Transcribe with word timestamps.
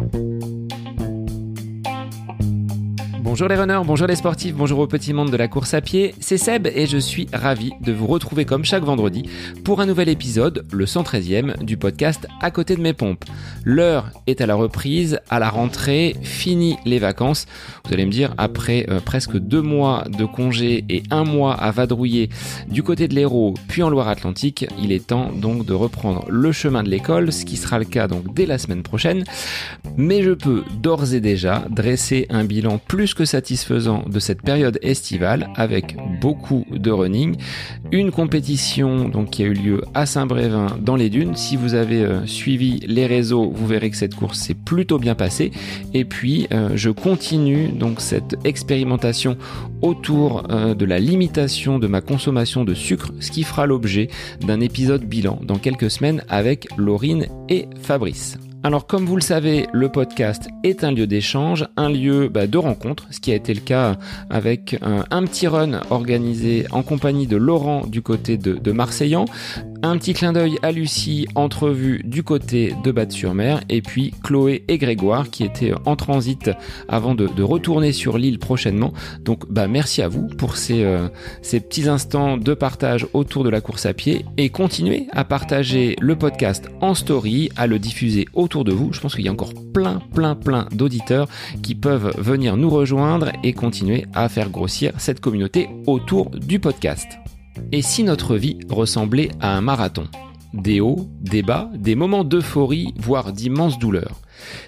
Bye. 0.00 0.39
Bonjour 3.30 3.46
les 3.46 3.54
runners, 3.54 3.82
bonjour 3.86 4.08
les 4.08 4.16
sportifs, 4.16 4.56
bonjour 4.56 4.80
au 4.80 4.88
petit 4.88 5.12
monde 5.12 5.30
de 5.30 5.36
la 5.36 5.46
course 5.46 5.72
à 5.72 5.80
pied, 5.80 6.16
c'est 6.18 6.36
Seb 6.36 6.66
et 6.66 6.86
je 6.86 6.98
suis 6.98 7.28
ravi 7.32 7.70
de 7.80 7.92
vous 7.92 8.08
retrouver 8.08 8.44
comme 8.44 8.64
chaque 8.64 8.82
vendredi 8.82 9.22
pour 9.64 9.80
un 9.80 9.86
nouvel 9.86 10.08
épisode, 10.08 10.66
le 10.72 10.84
113e 10.84 11.62
du 11.62 11.76
podcast 11.76 12.26
À 12.40 12.50
côté 12.50 12.74
de 12.74 12.80
mes 12.80 12.92
pompes. 12.92 13.24
L'heure 13.64 14.10
est 14.26 14.40
à 14.40 14.46
la 14.46 14.56
reprise, 14.56 15.20
à 15.30 15.38
la 15.38 15.48
rentrée, 15.48 16.16
fini 16.22 16.76
les 16.84 16.98
vacances. 16.98 17.46
Vous 17.84 17.94
allez 17.94 18.04
me 18.04 18.10
dire, 18.10 18.34
après 18.36 18.86
euh, 18.90 18.98
presque 18.98 19.36
deux 19.36 19.62
mois 19.62 20.06
de 20.08 20.24
congé 20.24 20.84
et 20.88 21.04
un 21.12 21.22
mois 21.22 21.54
à 21.54 21.70
vadrouiller 21.70 22.30
du 22.66 22.82
côté 22.82 23.06
de 23.06 23.14
l'Hérault 23.14 23.54
puis 23.68 23.84
en 23.84 23.90
Loire-Atlantique, 23.90 24.66
il 24.82 24.90
est 24.90 25.06
temps 25.06 25.30
donc 25.30 25.64
de 25.64 25.72
reprendre 25.72 26.24
le 26.28 26.50
chemin 26.50 26.82
de 26.82 26.88
l'école, 26.88 27.32
ce 27.32 27.44
qui 27.44 27.56
sera 27.56 27.78
le 27.78 27.84
cas 27.84 28.08
donc 28.08 28.34
dès 28.34 28.46
la 28.46 28.58
semaine 28.58 28.82
prochaine. 28.82 29.22
Mais 29.96 30.24
je 30.24 30.32
peux 30.32 30.64
d'ores 30.82 31.14
et 31.14 31.20
déjà 31.20 31.64
dresser 31.70 32.26
un 32.28 32.42
bilan 32.42 32.78
plus 32.78 33.14
que 33.14 33.19
satisfaisant 33.24 34.04
de 34.06 34.18
cette 34.18 34.42
période 34.42 34.78
estivale 34.82 35.48
avec 35.56 35.96
beaucoup 36.20 36.64
de 36.70 36.90
running. 36.90 37.36
Une 37.92 38.10
compétition 38.10 39.08
donc 39.08 39.30
qui 39.30 39.42
a 39.42 39.46
eu 39.46 39.52
lieu 39.52 39.82
à 39.94 40.06
Saint-Brévin 40.06 40.78
dans 40.80 40.96
les 40.96 41.10
dunes. 41.10 41.36
Si 41.36 41.56
vous 41.56 41.74
avez 41.74 42.02
euh, 42.02 42.26
suivi 42.26 42.80
les 42.86 43.06
réseaux, 43.06 43.50
vous 43.50 43.66
verrez 43.66 43.90
que 43.90 43.96
cette 43.96 44.14
course 44.14 44.38
s'est 44.38 44.54
plutôt 44.54 44.98
bien 44.98 45.14
passée. 45.14 45.50
Et 45.94 46.04
puis 46.04 46.46
euh, 46.52 46.70
je 46.74 46.90
continue 46.90 47.68
donc 47.68 48.00
cette 48.00 48.36
expérimentation 48.44 49.36
autour 49.82 50.44
euh, 50.50 50.74
de 50.74 50.84
la 50.84 50.98
limitation 50.98 51.78
de 51.78 51.86
ma 51.86 52.00
consommation 52.00 52.64
de 52.64 52.74
sucre, 52.74 53.12
ce 53.20 53.30
qui 53.30 53.42
fera 53.42 53.66
l'objet 53.66 54.08
d'un 54.40 54.60
épisode 54.60 55.04
bilan 55.04 55.38
dans 55.42 55.58
quelques 55.58 55.90
semaines 55.90 56.22
avec 56.28 56.68
Laurine 56.76 57.26
et 57.48 57.68
Fabrice. 57.82 58.38
Alors 58.62 58.86
comme 58.86 59.06
vous 59.06 59.16
le 59.16 59.22
savez, 59.22 59.66
le 59.72 59.88
podcast 59.88 60.48
est 60.64 60.84
un 60.84 60.92
lieu 60.92 61.06
d'échange, 61.06 61.66
un 61.78 61.88
lieu 61.88 62.28
bah, 62.28 62.46
de 62.46 62.58
rencontre, 62.58 63.06
ce 63.10 63.18
qui 63.18 63.32
a 63.32 63.34
été 63.34 63.54
le 63.54 63.60
cas 63.60 63.96
avec 64.28 64.76
un, 64.82 65.22
petit 65.24 65.46
run 65.46 65.80
organisé 65.88 66.66
en 66.70 66.82
compagnie 66.82 67.26
de 67.26 67.38
Laurent 67.38 67.86
du 67.86 68.02
côté 68.02 68.36
de, 68.36 68.52
de 68.52 68.72
Marseillan, 68.72 69.24
un 69.82 69.96
petit 69.96 70.12
clin 70.12 70.32
d'œil 70.32 70.58
à 70.62 70.72
Lucie, 70.72 71.26
entrevue 71.34 72.00
du 72.04 72.22
côté 72.22 72.74
de 72.84 72.92
Batte-sur-Mer, 72.92 73.60
et 73.68 73.82
puis 73.82 74.12
Chloé 74.22 74.64
et 74.68 74.78
Grégoire 74.78 75.30
qui 75.30 75.44
étaient 75.44 75.72
en 75.86 75.96
transit 75.96 76.50
avant 76.88 77.14
de, 77.14 77.28
retourner 77.42 77.92
sur 77.92 78.18
l'île 78.18 78.38
prochainement. 78.38 78.92
Donc 79.20 79.50
bah 79.50 79.66
merci 79.66 80.02
à 80.02 80.08
vous 80.08 80.26
pour 80.26 80.56
ces, 80.56 80.84
euh, 80.84 81.08
ces 81.42 81.60
petits 81.60 81.88
instants 81.88 82.36
de 82.36 82.54
partage 82.54 83.06
autour 83.14 83.44
de 83.44 83.50
la 83.50 83.60
course 83.60 83.86
à 83.86 83.94
pied 83.94 84.24
et 84.36 84.50
continuez 84.50 85.06
à 85.12 85.24
partager 85.24 85.96
le 86.00 86.16
podcast 86.16 86.68
en 86.80 86.94
story, 86.94 87.50
à 87.56 87.66
le 87.66 87.78
diffuser 87.78 88.26
autour 88.34 88.64
de 88.64 88.72
vous. 88.72 88.92
Je 88.92 89.00
pense 89.00 89.14
qu'il 89.14 89.24
y 89.24 89.28
a 89.28 89.32
encore 89.32 89.54
plein, 89.72 90.00
plein, 90.14 90.34
plein 90.34 90.68
d'auditeurs 90.72 91.28
qui 91.62 91.74
peuvent 91.74 92.14
venir 92.18 92.56
nous 92.56 92.70
rejoindre 92.70 93.32
et 93.42 93.52
continuer 93.52 94.06
à 94.14 94.28
faire 94.28 94.50
grossir 94.50 94.92
cette 94.98 95.20
communauté 95.20 95.68
autour 95.86 96.30
du 96.30 96.60
podcast. 96.60 97.18
Et 97.72 97.82
si 97.82 98.04
notre 98.04 98.36
vie 98.36 98.58
ressemblait 98.68 99.30
à 99.40 99.56
un 99.56 99.60
marathon? 99.60 100.08
Des 100.54 100.80
hauts, 100.80 101.08
des 101.20 101.42
bas, 101.42 101.70
des 101.74 101.94
moments 101.94 102.24
d'euphorie, 102.24 102.92
voire 102.96 103.32
d'immenses 103.32 103.78
douleurs. 103.78 104.20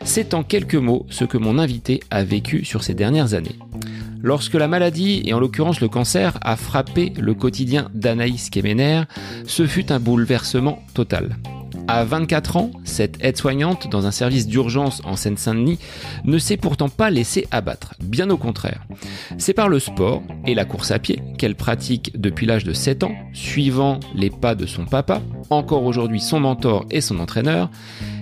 C'est 0.04 0.34
en 0.34 0.42
quelques 0.44 0.76
mots 0.76 1.06
ce 1.10 1.24
que 1.24 1.38
mon 1.38 1.58
invité 1.58 2.00
a 2.10 2.22
vécu 2.22 2.64
sur 2.64 2.84
ces 2.84 2.94
dernières 2.94 3.34
années. 3.34 3.58
Lorsque 4.20 4.54
la 4.54 4.68
maladie, 4.68 5.22
et 5.24 5.32
en 5.32 5.40
l'occurrence 5.40 5.80
le 5.80 5.88
cancer, 5.88 6.38
a 6.42 6.56
frappé 6.56 7.12
le 7.18 7.34
quotidien 7.34 7.90
d'Anaïs 7.92 8.50
Kemener, 8.50 9.02
ce 9.46 9.66
fut 9.66 9.90
un 9.90 9.98
bouleversement 9.98 10.78
total. 10.94 11.36
À 11.88 12.04
24 12.04 12.56
ans, 12.56 12.70
cette 12.84 13.22
aide-soignante 13.24 13.88
dans 13.90 14.06
un 14.06 14.10
service 14.10 14.46
d'urgence 14.46 15.02
en 15.04 15.16
Seine-Saint-Denis 15.16 15.78
ne 16.24 16.38
s'est 16.38 16.56
pourtant 16.56 16.88
pas 16.88 17.10
laissée 17.10 17.46
abattre, 17.50 17.94
bien 18.00 18.30
au 18.30 18.36
contraire. 18.36 18.84
C'est 19.38 19.52
par 19.52 19.68
le 19.68 19.78
sport 19.78 20.22
et 20.46 20.54
la 20.54 20.64
course 20.64 20.90
à 20.90 20.98
pied 20.98 21.22
qu'elle 21.38 21.54
pratique 21.54 22.12
depuis 22.20 22.46
l'âge 22.46 22.64
de 22.64 22.72
7 22.72 23.04
ans, 23.04 23.14
suivant 23.32 24.00
les 24.14 24.30
pas 24.30 24.54
de 24.54 24.66
son 24.66 24.84
papa, 24.84 25.22
encore 25.50 25.84
aujourd'hui 25.84 26.20
son 26.20 26.40
mentor 26.40 26.86
et 26.90 27.00
son 27.00 27.18
entraîneur, 27.20 27.70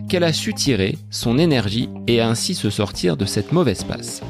qu'elle 0.08 0.24
a 0.24 0.32
su 0.32 0.54
tirer 0.54 0.98
son 1.10 1.38
énergie 1.38 1.88
et 2.06 2.20
ainsi 2.20 2.54
se 2.54 2.70
sortir 2.70 3.16
de 3.16 3.24
cette 3.24 3.52
mauvaise 3.52 3.84
passe. 3.84 4.22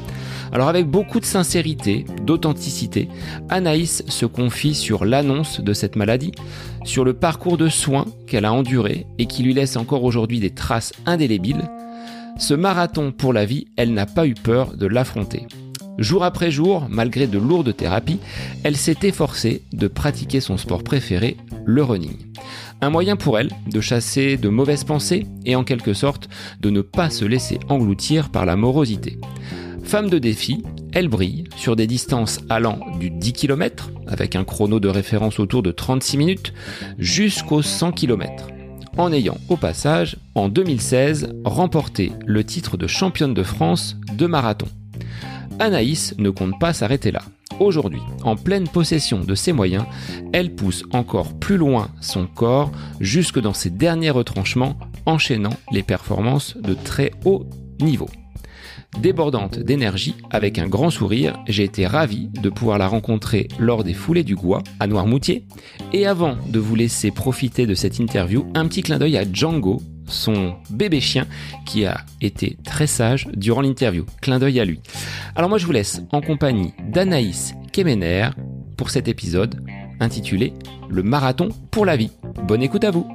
Alors 0.53 0.67
avec 0.67 0.87
beaucoup 0.87 1.19
de 1.19 1.25
sincérité, 1.25 2.05
d'authenticité, 2.23 3.07
Anaïs 3.49 4.03
se 4.07 4.25
confie 4.25 4.75
sur 4.75 5.05
l'annonce 5.05 5.61
de 5.61 5.73
cette 5.73 5.95
maladie, 5.95 6.33
sur 6.83 7.05
le 7.05 7.13
parcours 7.13 7.57
de 7.57 7.69
soins 7.69 8.05
qu'elle 8.27 8.45
a 8.45 8.51
enduré 8.51 9.05
et 9.17 9.27
qui 9.27 9.43
lui 9.43 9.53
laisse 9.53 9.77
encore 9.77 10.03
aujourd'hui 10.03 10.39
des 10.39 10.49
traces 10.49 10.91
indélébiles. 11.05 11.69
Ce 12.37 12.53
marathon 12.53 13.11
pour 13.11 13.33
la 13.33 13.45
vie, 13.45 13.67
elle 13.77 13.93
n'a 13.93 14.05
pas 14.05 14.27
eu 14.27 14.33
peur 14.33 14.75
de 14.75 14.87
l'affronter. 14.87 15.47
Jour 15.97 16.23
après 16.23 16.51
jour, 16.51 16.87
malgré 16.89 17.27
de 17.27 17.37
lourdes 17.37 17.75
thérapies, 17.75 18.19
elle 18.63 18.75
s'est 18.75 18.97
efforcée 19.03 19.61
de 19.71 19.87
pratiquer 19.87 20.39
son 20.39 20.57
sport 20.57 20.83
préféré, 20.83 21.37
le 21.65 21.83
running. 21.83 22.17
Un 22.81 22.89
moyen 22.89 23.15
pour 23.15 23.37
elle 23.37 23.51
de 23.67 23.79
chasser 23.81 24.37
de 24.37 24.49
mauvaises 24.49 24.83
pensées 24.83 25.27
et 25.45 25.55
en 25.55 25.63
quelque 25.63 25.93
sorte 25.93 26.29
de 26.59 26.71
ne 26.71 26.81
pas 26.81 27.09
se 27.09 27.25
laisser 27.25 27.59
engloutir 27.69 28.29
par 28.29 28.45
la 28.45 28.55
morosité. 28.55 29.19
Femme 29.91 30.09
de 30.09 30.19
défi, 30.19 30.63
elle 30.93 31.09
brille 31.09 31.43
sur 31.57 31.75
des 31.75 31.85
distances 31.85 32.39
allant 32.49 32.79
du 32.97 33.09
10 33.09 33.33
km, 33.33 33.91
avec 34.07 34.37
un 34.37 34.45
chrono 34.45 34.79
de 34.79 34.87
référence 34.87 35.37
autour 35.37 35.63
de 35.63 35.71
36 35.71 36.15
minutes, 36.17 36.53
jusqu'aux 36.97 37.61
100 37.61 37.91
km, 37.91 38.47
en 38.97 39.11
ayant 39.11 39.37
au 39.49 39.57
passage, 39.57 40.15
en 40.33 40.47
2016, 40.47 41.33
remporté 41.43 42.13
le 42.25 42.41
titre 42.45 42.77
de 42.77 42.87
championne 42.87 43.33
de 43.33 43.43
France 43.43 43.97
de 44.13 44.27
marathon. 44.27 44.69
Anaïs 45.59 46.15
ne 46.17 46.29
compte 46.29 46.57
pas 46.57 46.71
s'arrêter 46.71 47.11
là. 47.11 47.23
Aujourd'hui, 47.59 48.01
en 48.23 48.37
pleine 48.37 48.69
possession 48.69 49.19
de 49.19 49.35
ses 49.35 49.51
moyens, 49.51 49.83
elle 50.31 50.55
pousse 50.55 50.85
encore 50.93 51.37
plus 51.37 51.57
loin 51.57 51.89
son 51.99 52.27
corps 52.27 52.71
jusque 53.01 53.41
dans 53.41 53.53
ses 53.53 53.69
derniers 53.69 54.09
retranchements, 54.09 54.77
enchaînant 55.05 55.57
les 55.69 55.83
performances 55.83 56.55
de 56.55 56.75
très 56.75 57.11
haut 57.25 57.45
niveau. 57.81 58.07
Débordante 58.99 59.57
d'énergie, 59.57 60.15
avec 60.29 60.59
un 60.59 60.67
grand 60.67 60.89
sourire, 60.89 61.37
j'ai 61.47 61.63
été 61.63 61.87
ravi 61.87 62.27
de 62.27 62.49
pouvoir 62.49 62.77
la 62.77 62.87
rencontrer 62.87 63.47
lors 63.57 63.83
des 63.83 63.93
foulées 63.93 64.23
du 64.23 64.35
Gois 64.35 64.61
à 64.79 64.87
Noirmoutier. 64.87 65.45
Et 65.93 66.05
avant 66.05 66.37
de 66.47 66.59
vous 66.59 66.75
laisser 66.75 67.09
profiter 67.09 67.65
de 67.65 67.73
cette 67.73 67.99
interview, 67.99 68.45
un 68.53 68.67
petit 68.67 68.83
clin 68.83 68.99
d'œil 68.99 69.17
à 69.17 69.23
Django, 69.31 69.81
son 70.07 70.55
bébé 70.69 70.99
chien 70.99 71.25
qui 71.65 71.85
a 71.85 72.01
été 72.19 72.57
très 72.63 72.87
sage 72.87 73.27
durant 73.33 73.61
l'interview. 73.61 74.05
Clin 74.21 74.39
d'œil 74.39 74.59
à 74.59 74.65
lui. 74.65 74.81
Alors 75.35 75.49
moi 75.49 75.57
je 75.57 75.65
vous 75.65 75.71
laisse 75.71 76.01
en 76.11 76.21
compagnie 76.21 76.73
d'Anaïs 76.89 77.53
Kemener 77.71 78.29
pour 78.77 78.89
cet 78.89 79.07
épisode 79.07 79.61
intitulé 79.99 80.53
Le 80.89 81.03
marathon 81.03 81.49
pour 81.71 81.85
la 81.85 81.95
vie. 81.95 82.11
Bonne 82.47 82.61
écoute 82.61 82.83
à 82.83 82.91
vous. 82.91 83.07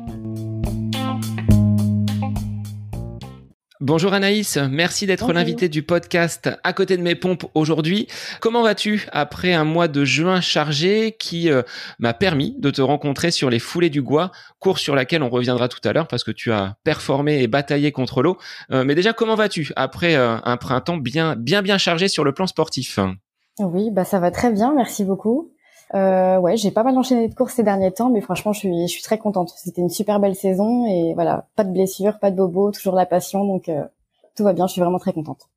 Bonjour 3.83 4.15
Anaïs, 4.15 4.57
merci 4.71 5.05
d'être 5.05 5.35
l'invité 5.35 5.69
du 5.69 5.83
podcast 5.83 6.49
À 6.65 6.73
côté 6.73 6.97
de 6.97 7.03
mes 7.03 7.15
pompes 7.15 7.45
aujourd'hui. 7.53 8.07
Comment 8.41 8.63
vas-tu 8.63 9.07
après 9.13 9.53
un 9.53 9.65
mois 9.65 9.87
de 9.87 10.03
juin 10.03 10.41
chargé 10.41 11.15
qui 11.19 11.51
euh, 11.51 11.61
m'a 11.99 12.15
permis 12.15 12.57
de 12.59 12.71
te 12.71 12.81
rencontrer 12.81 13.31
sur 13.31 13.51
les 13.51 13.59
foulées 13.59 13.91
du 13.91 14.01
Gois, 14.01 14.31
course 14.61 14.81
sur 14.81 14.95
laquelle 14.95 15.23
on 15.23 15.29
reviendra 15.29 15.69
tout 15.69 15.87
à 15.87 15.93
l'heure 15.93 16.09
parce 16.09 16.25
que 16.25 16.31
tu 16.31 16.53
as 16.53 16.77
performé 16.85 17.43
et 17.43 17.49
bataillé 17.49 17.93
contre 17.93 18.23
l'eau. 18.23 18.39
Euh, 18.71 18.83
mais 18.83 18.95
déjà, 18.95 19.13
comment 19.13 19.35
vas-tu 19.35 19.71
après 19.77 20.17
euh, 20.17 20.39
un 20.43 20.57
printemps 20.57 20.97
bien 20.97 21.37
bien 21.37 21.61
bien 21.61 21.77
chargé 21.77 22.09
sur 22.09 22.25
le 22.25 22.33
plan 22.33 22.47
sportif? 22.47 22.99
Oui, 23.59 23.91
bah 23.91 24.07
ça 24.07 24.21
va 24.21 24.31
très 24.31 24.51
bien, 24.51 24.73
merci 24.75 25.05
beaucoup. 25.05 25.53
Euh, 25.95 26.39
ouais, 26.39 26.57
j'ai 26.57 26.71
pas 26.71 26.83
mal 26.83 26.97
enchaîné 26.99 27.29
de 27.29 27.35
courses 27.35 27.55
ces 27.55 27.63
derniers 27.63 27.93
temps, 27.93 28.11
mais 28.11 28.21
franchement, 28.21 28.53
je 28.53 28.87
suis, 28.87 29.03
très 29.03 29.19
contente. 29.19 29.53
C'était 29.57 29.83
une 29.83 29.91
super 29.91 30.19
belle 30.21 30.35
saison 30.35 30.87
et 30.87 31.15
voilà, 31.15 31.47
pas 31.55 31.65
de 31.65 31.71
blessures, 31.73 32.19
pas 32.19 32.31
de 32.31 32.37
bobos, 32.37 32.73
toujours 32.73 32.95
la 32.95 33.07
passion, 33.07 33.45
donc 33.45 33.69
euh, 33.69 33.85
tout 34.35 34.45
va 34.45 34.53
bien. 34.53 34.67
Je 34.67 34.73
suis 34.73 34.81
vraiment 34.81 34.99
très 34.99 35.13
contente. 35.13 35.49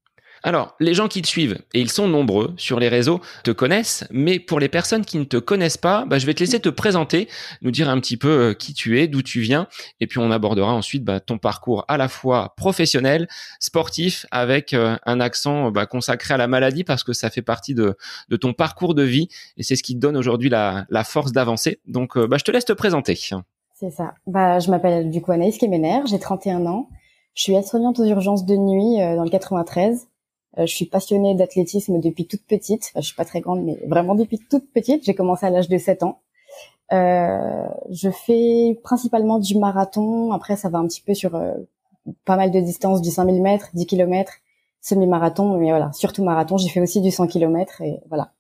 Alors, 0.44 0.76
les 0.80 0.94
gens 0.94 1.08
qui 1.08 1.22
te 1.22 1.28
suivent, 1.28 1.60
et 1.74 1.82
ils 1.82 1.92
sont 1.92 2.08
nombreux 2.08 2.54
sur 2.58 2.80
les 2.80 2.88
réseaux, 2.88 3.20
te 3.44 3.52
connaissent, 3.52 4.06
mais 4.10 4.40
pour 4.40 4.60
les 4.60 4.70
personnes 4.70 5.04
qui 5.04 5.18
ne 5.18 5.24
te 5.26 5.38
connaissent 5.38 5.78
pas, 5.78 6.06
bah, 6.06 6.18
je 6.18 6.26
vais 6.26 6.34
te 6.34 6.40
laisser 6.40 6.60
te 6.60 6.70
présenter, 6.70 7.28
nous 7.62 7.72
dire 7.72 7.90
un 7.90 8.00
petit 8.00 8.18
peu 8.18 8.30
euh, 8.30 8.54
qui 8.54 8.74
tu 8.74 9.00
es, 9.00 9.08
d'où 9.08 9.22
tu 9.22 9.42
viens, 9.42 9.68
et 10.00 10.08
puis 10.08 10.20
on 10.20 10.32
abordera 10.32 10.74
ensuite 10.74 11.04
bah, 11.04 11.20
ton 11.20 11.38
parcours 11.38 11.84
à 11.88 11.98
la 11.98 12.08
fois 12.08 12.54
professionnel, 12.56 13.28
sportif, 13.60 14.26
avec 14.32 14.74
euh, 14.74 14.96
un 15.06 15.20
accent 15.20 15.72
bah, 15.72 15.86
consacré 15.86 16.34
à 16.34 16.38
la 16.38 16.48
maladie, 16.48 16.84
parce 16.84 17.04
que 17.04 17.14
ça 17.14 17.30
fait 17.30 17.42
partie 17.42 17.76
de, 17.76 17.96
ton 18.40 18.54
parcours 18.54 18.96
de 18.96 19.04
vie, 19.04 19.28
et 19.58 19.64
c'est 19.64 19.76
ce 19.76 19.84
qui 19.84 19.96
te 19.96 20.00
donne 20.00 20.16
aujourd'hui 20.16 20.50
la, 20.50 20.86
force 21.04 21.32
d'avancer. 21.32 21.80
Donc, 21.88 22.18
euh, 22.18 22.28
je 22.38 22.44
te 22.44 22.52
laisse 22.52 22.66
te 22.66 22.74
présenter. 22.74 23.16
C'est 23.16 23.90
ça. 23.90 24.14
Bah, 24.28 24.60
je 24.60 24.70
m'appelle 24.70 25.10
du 25.10 25.22
coup 25.22 25.32
Anaïs 25.32 25.58
Kemener, 25.58 26.02
j'ai 26.06 26.20
31 26.20 26.66
ans. 26.66 26.90
Je 27.34 27.44
suis 27.44 27.64
soignante 27.64 28.00
aux 28.00 28.06
urgences 28.06 28.46
de 28.46 28.56
nuit 28.56 28.98
dans 29.16 29.24
le 29.24 29.30
93. 29.30 30.08
Euh, 30.58 30.66
je 30.66 30.76
suis 30.76 30.86
passionnée 30.86 31.36
d'athlétisme 31.36 32.00
depuis 32.00 32.26
toute 32.26 32.44
petite. 32.46 32.92
je 32.96 33.02
suis 33.02 33.16
pas 33.16 33.26
très 33.26 33.42
grande, 33.42 33.64
mais 33.64 33.78
vraiment 33.88 34.16
depuis 34.16 34.40
toute 34.40 34.72
petite. 34.72 35.04
J'ai 35.06 35.14
commencé 35.14 35.46
à 35.46 35.50
l'âge 35.50 35.70
de 35.70 35.78
7 35.78 36.04
ans. 36.04 36.20
Euh, 36.92 37.68
je 37.92 38.10
fais 38.10 38.80
principalement 38.84 39.40
du 39.40 39.58
marathon. 39.58 40.32
Après, 40.32 40.56
ça 40.56 40.70
va 40.70 40.80
un 40.80 40.88
petit 40.88 41.02
peu 41.02 41.14
sur 41.14 41.36
euh, 41.36 41.54
pas 42.26 42.36
mal 42.36 42.52
de 42.52 42.60
distances, 42.60 43.02
du 43.02 43.12
5000 43.12 43.42
mètres, 43.42 43.70
10 43.74 43.86
km, 43.86 44.34
semi-marathon, 44.82 45.58
mais 45.58 45.70
voilà, 45.70 45.92
surtout 45.94 46.24
marathon. 46.24 46.58
J'ai 46.58 46.70
fait 46.70 46.82
aussi 46.82 47.02
du 47.02 47.12
100 47.12 47.28
km 47.28 47.82
et 47.82 48.00
voilà. 48.10 48.32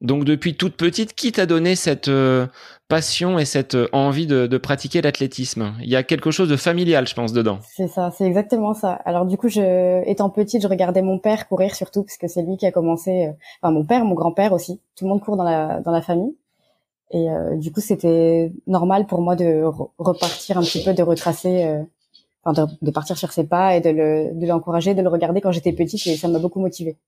Donc 0.00 0.24
depuis 0.24 0.56
toute 0.56 0.76
petite, 0.76 1.14
qui 1.14 1.32
t'a 1.32 1.46
donné 1.46 1.74
cette 1.74 2.06
euh, 2.06 2.46
passion 2.86 3.38
et 3.38 3.44
cette 3.44 3.74
euh, 3.74 3.88
envie 3.92 4.28
de, 4.28 4.46
pratiquer 4.58 5.02
l'athlétisme? 5.02 5.74
Il 5.80 5.88
y 5.88 5.96
a 5.96 6.04
quelque 6.04 6.30
chose 6.30 6.48
de 6.48 6.56
familial, 6.56 7.08
je 7.08 7.14
pense, 7.14 7.32
dedans. 7.32 7.58
C'est 7.74 7.88
ça, 7.88 8.12
c'est 8.16 8.24
exactement 8.24 8.74
ça. 8.74 8.92
Alors 9.04 9.26
du 9.26 9.36
coup, 9.36 9.48
je, 9.48 10.08
étant 10.08 10.30
petite, 10.30 10.62
je 10.62 10.68
regardais 10.68 11.02
mon 11.02 11.18
père 11.18 11.48
courir 11.48 11.74
surtout 11.74 12.04
parce 12.04 12.16
que 12.16 12.28
c'est 12.28 12.42
lui 12.42 12.56
qui 12.56 12.66
a 12.66 12.70
commencé. 12.70 13.26
Euh, 13.26 13.32
enfin, 13.60 13.72
mon 13.72 13.84
père, 13.84 14.04
mon 14.04 14.14
grand-père 14.14 14.52
aussi. 14.52 14.80
Tout 14.96 15.04
le 15.04 15.10
monde 15.10 15.20
court 15.20 15.36
dans 15.36 15.44
la 15.44 15.80
dans 15.80 15.92
la 15.92 16.02
famille. 16.02 16.36
Et 17.10 17.26
du 17.56 17.72
coup, 17.72 17.80
c'était 17.80 18.52
normal 18.66 19.06
pour 19.06 19.22
moi 19.22 19.34
de 19.34 19.62
repartir 19.96 20.58
un 20.58 20.60
petit 20.60 20.84
peu, 20.84 20.92
de 20.92 21.02
retracer, 21.02 21.66
enfin 22.44 22.66
de, 22.82 22.90
partir 22.90 23.16
sur 23.16 23.32
ses 23.32 23.44
pas 23.44 23.76
et 23.76 23.80
de 23.80 23.88
le 23.88 24.38
de 24.38 24.46
l'encourager, 24.46 24.94
de 24.94 25.00
le 25.00 25.08
regarder 25.08 25.40
quand 25.40 25.50
j'étais 25.50 25.72
petite 25.72 26.06
et 26.06 26.16
ça 26.18 26.28
m'a 26.28 26.38
beaucoup 26.38 26.60
motivée. 26.60 26.98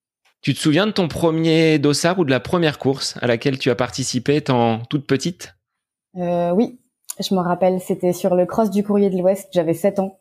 Tu 0.43 0.55
te 0.55 0.59
souviens 0.59 0.87
de 0.87 0.93
ton 0.93 1.07
premier 1.07 1.79
dossard 1.79 2.19
ou 2.19 2.25
de 2.25 2.31
la 2.31 2.41
première 2.41 2.79
course 2.79 3.19
à 3.21 3.27
laquelle 3.27 3.59
tu 3.59 3.69
as 3.69 3.75
participé 3.75 4.37
étant 4.37 4.81
toute 4.89 5.07
petite? 5.07 5.55
Euh, 6.17 6.51
Oui, 6.53 6.79
je 7.19 7.35
me 7.35 7.41
rappelle, 7.41 7.79
c'était 7.79 8.15
sur 8.15 8.35
le 8.35 8.47
cross 8.47 8.71
du 8.71 8.83
Courrier 8.83 9.11
de 9.11 9.19
l'Ouest, 9.19 9.51
j'avais 9.53 9.75
7 9.75 9.99
ans. 9.99 10.19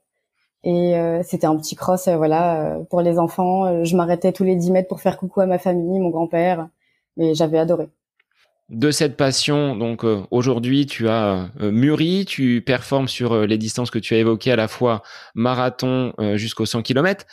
Et 0.66 0.98
euh, 0.98 1.24
c'était 1.24 1.48
un 1.48 1.56
petit 1.56 1.78
cross, 1.78 2.10
euh, 2.10 2.18
voilà, 2.18 2.80
pour 2.90 3.00
les 3.00 3.18
enfants. 3.18 3.86
Je 3.86 3.96
m'arrêtais 3.96 4.34
tous 4.34 4.44
les 4.44 4.58
10 4.58 4.72
mètres 4.72 4.90
pour 4.90 5.00
faire 5.00 5.16
coucou 5.16 5.40
à 5.40 5.46
ma 5.46 5.58
famille, 5.58 6.00
mon 6.00 6.10
grand-père, 6.10 6.68
et 7.18 7.34
j'avais 7.34 7.58
adoré. 7.58 7.88
De 8.68 8.92
cette 8.92 9.16
passion, 9.16 9.78
donc 9.78 10.06
aujourd'hui, 10.32 10.86
tu 10.86 11.08
as 11.08 11.50
mûri, 11.60 12.26
tu 12.26 12.62
performes 12.64 13.08
sur 13.08 13.48
les 13.48 13.58
distances 13.58 13.90
que 13.90 13.98
tu 13.98 14.14
as 14.16 14.18
évoquées, 14.18 14.52
à 14.52 14.58
la 14.58 14.68
fois 14.68 15.02
marathon 15.34 16.14
jusqu'aux 16.36 16.68
100 16.68 16.84
km. 16.84 17.26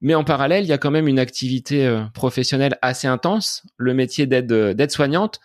Mais 0.00 0.14
en 0.14 0.24
parallèle, 0.24 0.64
il 0.64 0.68
y 0.68 0.72
a 0.72 0.78
quand 0.78 0.90
même 0.90 1.08
une 1.08 1.18
activité 1.18 1.86
euh, 1.86 2.02
professionnelle 2.14 2.78
assez 2.82 3.08
intense, 3.08 3.64
le 3.76 3.94
métier 3.94 4.26
d'aide 4.26 4.52
euh, 4.52 4.88
soignante. 4.88 5.40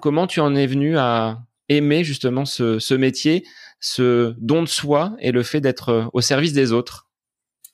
Comment 0.00 0.26
tu 0.26 0.40
en 0.40 0.54
es 0.54 0.66
venu 0.66 0.96
à 0.96 1.40
aimer 1.68 2.04
justement 2.04 2.44
ce, 2.44 2.78
ce 2.78 2.94
métier, 2.94 3.44
ce 3.80 4.34
don 4.38 4.62
de 4.62 4.68
soi 4.68 5.16
et 5.18 5.32
le 5.32 5.42
fait 5.42 5.60
d'être 5.60 5.88
euh, 5.90 6.04
au 6.12 6.20
service 6.20 6.52
des 6.52 6.72
autres? 6.72 7.08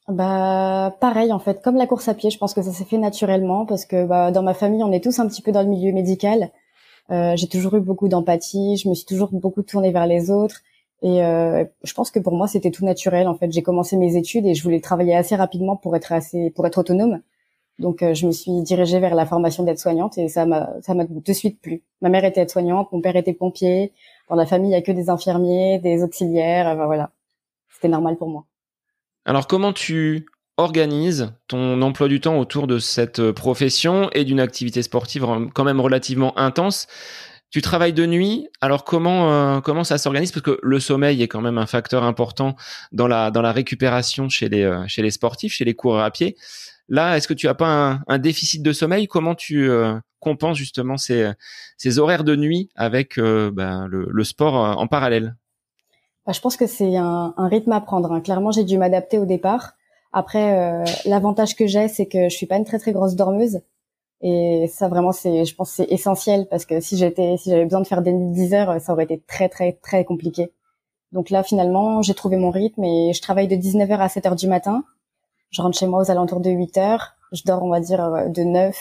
Bah 0.09 0.97
pareil 1.01 1.33
en 1.33 1.39
fait, 1.39 1.63
comme 1.63 1.77
la 1.77 1.87
course 1.87 2.09
à 2.09 2.15
pied, 2.15 2.31
je 2.31 2.39
pense 2.39 2.55
que 2.55 2.63
ça 2.63 2.73
s'est 2.73 2.85
fait 2.85 2.99
naturellement 2.99 3.67
parce 3.67 3.85
que 3.87 4.05
bah, 4.05 4.33
dans 4.33 4.43
ma 4.43 4.53
famille, 4.55 4.83
on 4.83 4.91
est 4.91 5.03
tous 5.03 5.21
un 5.21 5.29
petit 5.29 5.43
peu 5.43 5.53
dans 5.53 5.63
le 5.63 5.69
milieu 5.69 5.93
médical. 5.93 6.51
Euh, 7.11 7.37
j'ai 7.37 7.49
toujours 7.49 7.77
eu 7.77 7.81
beaucoup 7.81 8.09
d'empathie, 8.09 8.77
je 8.77 8.89
me 8.89 8.95
suis 8.95 9.05
toujours 9.05 9.31
beaucoup 9.33 9.63
tournée 9.63 9.93
vers 9.93 10.07
les 10.07 10.31
autres. 10.31 10.61
Et 11.03 11.25
euh, 11.25 11.65
je 11.83 11.95
pense 11.95 12.11
que 12.13 12.21
pour 12.21 12.35
moi, 12.35 12.47
c'était 12.47 12.71
tout 12.71 12.85
naturel. 12.85 13.27
En 13.27 13.35
fait, 13.35 13.51
j'ai 13.51 13.63
commencé 13.63 13.97
mes 13.97 14.17
études 14.17 14.47
et 14.47 14.55
je 14.55 14.63
voulais 14.63 14.81
travailler 14.81 15.17
assez 15.17 15.35
rapidement 15.35 15.77
pour 15.77 15.97
être 15.97 16.13
assez, 16.13 16.51
pour 16.51 16.65
être 16.67 16.79
autonome. 16.79 17.21
Donc, 17.81 18.03
euh, 18.03 18.15
je 18.15 18.27
me 18.27 18.33
suis 18.33 18.63
dirigée 18.63 19.01
vers 19.01 19.17
la 19.17 19.27
formation 19.27 19.65
d'aide-soignante 19.65 20.17
et 20.19 20.29
ça 20.29 20.47
m'a, 20.47 20.71
ça 20.83 20.95
m'a 20.95 21.05
de 21.05 21.33
suite 21.33 21.61
plu. 21.61 21.83
Ma 22.03 22.09
mère 22.09 22.25
était 22.25 22.43
aide-soignante, 22.43 22.93
mon 22.93 23.01
père 23.01 23.17
était 23.17 23.33
pompier. 23.33 23.93
Dans 24.29 24.37
la 24.37 24.47
famille, 24.47 24.71
il 24.71 24.75
y 24.75 24.77
a 24.77 24.83
que 24.83 24.93
des 24.93 25.11
infirmiers, 25.11 25.81
des 25.81 26.05
auxiliaires. 26.05 26.77
voilà, 26.77 27.11
c'était 27.69 27.89
normal 27.89 28.17
pour 28.17 28.29
moi. 28.29 28.45
Alors, 29.25 29.49
comment 29.49 29.73
tu 29.73 30.27
organises 30.57 31.33
ton 31.49 31.83
emploi 31.83 32.07
du 32.07 32.21
temps 32.21 32.39
autour 32.39 32.69
de 32.69 32.79
cette 32.79 33.33
profession 33.33 34.09
et 34.13 34.25
d'une 34.25 34.39
activité 34.39 34.83
sportive 34.83 35.27
quand 35.53 35.65
même 35.65 35.81
relativement 35.81 36.39
intense? 36.39 36.87
Tu 37.53 37.61
travailles 37.61 37.93
de 37.93 38.07
nuit. 38.07 38.49
Alors 38.61 38.83
comment 38.83 39.31
euh, 39.31 39.61
comment 39.61 39.85
ça 39.85 39.99
s'organise? 39.99 40.33
Parce 40.33 40.43
que 40.43 40.59
le 40.63 40.81
sommeil 40.81 41.23
est 41.23 41.29
quand 41.29 41.43
même 41.43 41.59
un 41.59 41.67
facteur 41.67 42.03
important 42.03 42.57
dans 42.93 43.07
la 43.07 43.31
dans 43.31 43.43
la 43.43 43.53
récupération 43.53 44.29
chez 44.31 44.49
les 44.49 44.63
euh, 44.63 44.85
chez 44.89 45.03
les 45.03 45.11
sportifs, 45.11 45.53
chez 45.53 45.67
les 45.67 45.75
coureurs 45.75 46.03
à 46.03 46.11
pied. 46.11 46.37
Là, 46.89 47.17
est-ce 47.17 47.29
que 47.29 47.35
tu 47.35 47.49
as 47.49 47.55
pas 47.55 48.01
un, 48.09 48.19
déficit 48.19 48.63
de 48.63 48.73
sommeil? 48.73 49.07
Comment 49.07 49.35
tu 49.35 49.69
euh, 49.69 49.95
compenses 50.19 50.57
justement 50.57 50.97
ces 50.97 51.31
ces 51.77 51.99
horaires 51.99 52.25
de 52.25 52.37
nuit 52.37 52.71
avec 52.75 53.19
ben, 53.19 53.87
le, 53.87 54.25
sport 54.25 54.55
en 54.55 54.87
parallèle? 54.87 55.37
Bah, 56.27 56.33
Je 56.33 56.41
pense 56.41 56.57
que 56.57 56.67
c'est 56.67 56.97
un, 56.97 57.35
un, 57.37 57.49
rythme 57.49 57.73
à 57.73 57.81
prendre. 57.81 58.13
Hein. 58.13 58.21
Clairement, 58.21 58.51
j'ai 58.51 58.65
dû 58.65 58.79
m'adapter 58.79 59.19
au 59.19 59.27
départ. 59.27 59.75
Après, 60.13 60.85
l'avantage 61.07 61.55
que 61.55 61.67
j'ai, 61.67 61.89
c'est 61.89 62.07
que 62.07 62.29
je 62.29 62.37
suis 62.37 62.47
pas 62.47 62.57
une 62.57 62.65
très 62.65 62.79
très 62.79 62.93
grosse 62.93 63.15
dormeuse. 63.15 63.61
Et 64.23 64.69
ça 64.69 64.89
vraiment 64.89 65.13
c'est 65.13 65.45
je 65.45 65.55
pense 65.55 65.71
c'est 65.71 65.91
essentiel 65.91 66.47
parce 66.49 66.65
que 66.65 66.81
si 66.81 66.97
j'étais 66.97 67.37
si 67.37 67.51
j'avais 67.51 67.65
besoin 67.65 67.81
de 67.81 67.87
faire 67.87 68.03
des 68.03 68.13
nuits 68.13 68.31
de 68.31 68.35
10 68.35 68.55
heures, 68.55 68.81
ça 68.81 68.93
aurait 68.93 69.05
été 69.05 69.21
très 69.21 69.49
très 69.49 69.73
très 69.73 70.05
compliqué. 70.05 70.53
Donc 71.11 71.29
là 71.31 71.43
finalement, 71.43 72.03
j'ai 72.03 72.15
trouvé 72.15 72.37
mon 72.37 72.51
rythme 72.51 72.85
et 72.85 73.13
je 73.13 73.21
travaille 73.21 73.49
de 73.49 73.57
19h 73.57 73.99
à 73.99 74.07
7h 74.07 74.37
du 74.37 74.47
matin. 74.47 74.85
Je 75.51 75.61
rentre 75.61 75.77
chez 75.77 75.87
moi 75.87 76.03
aux 76.03 76.11
alentours 76.11 76.41
de 76.41 76.51
8h, 76.51 77.01
je 77.33 77.43
dors 77.45 77.63
on 77.63 77.71
va 77.71 77.81
dire 77.81 78.03
euh, 78.03 78.29
de 78.29 78.43
9 78.43 78.77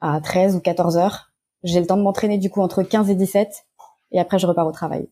à 0.00 0.20
13 0.20 0.54
ou 0.56 0.60
14 0.60 0.96
heures. 0.96 1.30
J'ai 1.64 1.80
le 1.80 1.86
temps 1.86 1.96
de 1.96 2.02
m'entraîner 2.02 2.38
du 2.38 2.48
coup 2.48 2.62
entre 2.62 2.84
15 2.84 3.10
et 3.10 3.14
17 3.16 3.66
et 4.12 4.20
après 4.20 4.38
je 4.38 4.46
repars 4.46 4.66
au 4.66 4.72
travail. 4.72 5.08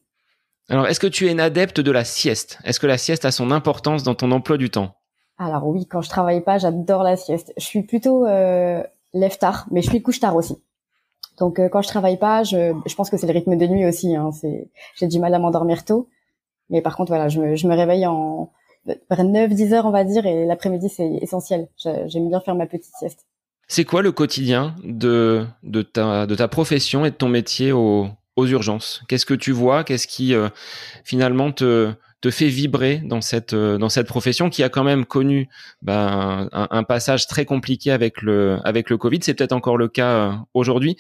Alors, 0.69 0.89
est-ce 0.89 0.99
que 0.99 1.07
tu 1.07 1.29
es 1.29 1.33
une 1.33 1.39
adepte 1.39 1.81
de 1.81 1.93
la 1.93 2.05
sieste? 2.05 2.59
Est-ce 2.65 2.81
que 2.81 2.89
la 2.89 2.99
sieste 2.99 3.25
a 3.25 3.31
son 3.31 3.53
importance 3.53 4.03
dans 4.03 4.17
ton 4.17 4.33
emploi 4.33 4.57
du 4.57 4.69
temps? 4.69 4.97
Alors 5.39 5.67
oui, 5.69 5.87
quand 5.87 6.01
je 6.01 6.09
travaille 6.09 6.41
pas, 6.41 6.59
j'adore 6.59 7.03
la 7.03 7.17
sieste. 7.17 7.53
Je 7.57 7.65
suis 7.65 7.83
plutôt 7.83 8.27
euh, 8.27 8.83
lève 9.19 9.39
tard, 9.39 9.67
mais 9.71 9.83
je 9.83 9.91
suis 9.91 10.03
couche 10.03 10.21
tard 10.21 10.37
aussi. 10.37 10.57
Donc 11.39 11.59
euh, 11.59 11.69
quand 11.69 11.83
je 11.83 11.89
travaille 11.89 12.19
pas, 12.19 12.45
je, 12.45 12.73
je 12.87 12.95
pense 12.95 13.11
que 13.11 13.17
c'est 13.17 13.27
le 13.27 13.33
rythme 13.33 13.57
de 13.57 13.67
nuit 13.67 13.87
aussi. 13.87 14.15
Hein, 14.17 14.31
c'est, 14.33 14.71
j'ai 14.97 15.07
du 15.07 15.19
mal 15.19 15.35
à 15.35 15.39
m'endormir 15.39 15.85
tôt. 15.85 16.09
Mais 16.71 16.83
par 16.83 16.97
contre, 16.97 17.11
voilà, 17.11 17.29
je 17.29 17.41
me, 17.41 17.57
je 17.57 17.67
me 17.69 17.75
réveille 17.75 18.07
en 18.07 18.51
vers 18.87 19.25
9-10 19.25 19.73
heures, 19.75 19.87
on 19.87 19.91
va 19.91 20.05
dire, 20.05 20.27
et 20.27 20.47
l'après-midi, 20.47 20.89
c'est 20.89 21.19
essentiel. 21.21 21.69
J'aime 21.77 22.29
bien 22.29 22.41
faire 22.41 22.55
ma 22.55 22.67
petite 22.67 22.95
sieste. 22.99 23.27
C'est 23.69 23.85
quoi 23.85 24.03
le 24.03 24.13
quotidien 24.13 24.77
de, 24.85 25.45
de, 25.65 25.83
ta, 25.83 26.27
de 26.27 26.35
ta 26.35 26.47
profession 26.47 27.05
et 27.05 27.11
de 27.11 27.17
ton 27.17 27.29
métier 27.29 27.73
aux, 27.73 28.09
urgences? 28.37 29.03
Qu'est-ce 29.09 29.27
que 29.27 29.35
tu 29.35 29.51
vois? 29.51 29.83
Qu'est-ce 29.83 30.07
qui 30.07 30.35
euh, 30.35 30.49
finalement 31.05 31.51
te, 31.51 31.93
te 32.27 32.31
fait 32.33 32.49
vibrer 32.49 32.99
dans 33.05 33.21
cette 33.21 33.53
euh, 33.53 33.79
dans 33.79 33.89
cette 33.89 34.09
profession 34.09 34.51
qui 34.51 34.65
a 34.65 34.69
quand 34.69 34.83
même 34.83 35.05
connu 35.05 35.49
ben, 35.83 36.49
un, 36.53 36.83
passage 36.83 37.29
très 37.29 37.45
compliqué 37.45 37.93
avec 37.93 38.21
le 38.21 38.59
avec 38.65 38.91
le 38.91 38.99
Covid. 38.99 39.21
C'est 39.23 39.35
peut-être 39.35 39.53
encore 39.53 39.77
le 39.77 39.87
cas 39.87 40.11
euh, 40.11 40.33
aujourd'hui. 40.53 40.97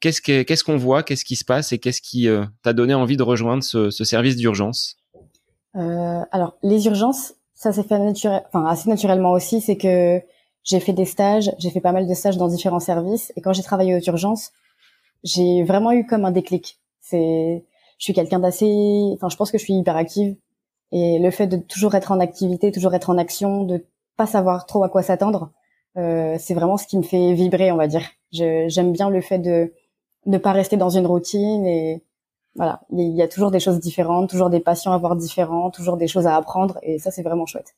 Qu'est-ce 0.00 0.20
qu'est-ce 0.20 0.64
qu'on 0.64 0.76
voit? 0.76 1.04
Qu'est-ce 1.04 1.24
qui 1.24 1.36
se 1.36 1.44
passe? 1.44 1.72
Et 1.72 1.78
qu'est-ce 1.78 2.02
qui 2.02 2.28
euh, 2.28 2.44
t'a 2.62 2.72
donné 2.72 2.94
envie 2.94 3.16
de 3.16 3.22
rejoindre 3.22 3.62
ce, 3.62 3.90
ce 3.90 4.04
service 4.04 4.36
d'urgence? 4.36 4.96
Alors 6.32 6.56
les 6.62 6.86
urgences, 6.86 7.34
ça 7.54 7.70
s'est 7.70 7.82
fait 7.82 7.98
naturel, 7.98 8.42
enfin 8.48 8.66
assez 8.66 8.88
naturellement 8.88 9.32
aussi. 9.32 9.60
C'est 9.60 9.76
que 9.76 10.20
j'ai 10.64 10.80
fait 10.80 10.94
des 10.94 11.04
stages, 11.04 11.52
j'ai 11.58 11.70
fait 11.70 11.82
pas 11.82 11.92
mal 11.92 12.08
de 12.08 12.14
stages 12.14 12.38
dans 12.38 12.48
différents 12.48 12.80
services, 12.80 13.30
et 13.36 13.42
quand 13.42 13.52
j'ai 13.52 13.62
travaillé 13.62 13.94
aux 13.94 14.00
urgences, 14.00 14.52
j'ai 15.22 15.62
vraiment 15.64 15.92
eu 15.92 16.06
comme 16.06 16.24
un 16.24 16.32
déclic. 16.32 16.80
C'est 17.02 17.62
je 17.98 18.04
suis 18.04 18.14
quelqu'un 18.14 18.40
d'assez, 18.40 19.10
enfin, 19.14 19.28
je 19.28 19.36
pense 19.36 19.50
que 19.50 19.58
je 19.58 19.64
suis 19.64 19.74
hyper 19.74 19.96
active. 19.96 20.36
Et 20.92 21.18
le 21.18 21.30
fait 21.30 21.46
de 21.46 21.56
toujours 21.56 21.94
être 21.94 22.12
en 22.12 22.20
activité, 22.20 22.72
toujours 22.72 22.94
être 22.94 23.10
en 23.10 23.18
action, 23.18 23.64
de 23.64 23.84
pas 24.16 24.26
savoir 24.26 24.66
trop 24.66 24.84
à 24.84 24.88
quoi 24.88 25.02
s'attendre, 25.02 25.50
euh, 25.96 26.36
c'est 26.38 26.54
vraiment 26.54 26.76
ce 26.76 26.86
qui 26.86 26.98
me 26.98 27.02
fait 27.02 27.32
vibrer, 27.32 27.72
on 27.72 27.76
va 27.76 27.86
dire. 27.86 28.02
J'aime 28.32 28.92
bien 28.92 29.10
le 29.10 29.20
fait 29.20 29.38
de 29.38 29.72
ne 30.26 30.38
pas 30.38 30.52
rester 30.52 30.76
dans 30.76 30.90
une 30.90 31.06
routine 31.06 31.66
et 31.66 32.02
voilà, 32.54 32.80
il 32.90 33.14
y 33.14 33.22
a 33.22 33.28
toujours 33.28 33.50
des 33.50 33.60
choses 33.60 33.80
différentes, 33.80 34.30
toujours 34.30 34.50
des 34.50 34.60
patients 34.60 34.92
à 34.92 34.98
voir 34.98 35.16
différents, 35.16 35.70
toujours 35.70 35.96
des 35.96 36.08
choses 36.08 36.26
à 36.26 36.36
apprendre 36.36 36.78
et 36.82 36.98
ça 36.98 37.10
c'est 37.10 37.22
vraiment 37.22 37.46
chouette. 37.46 37.74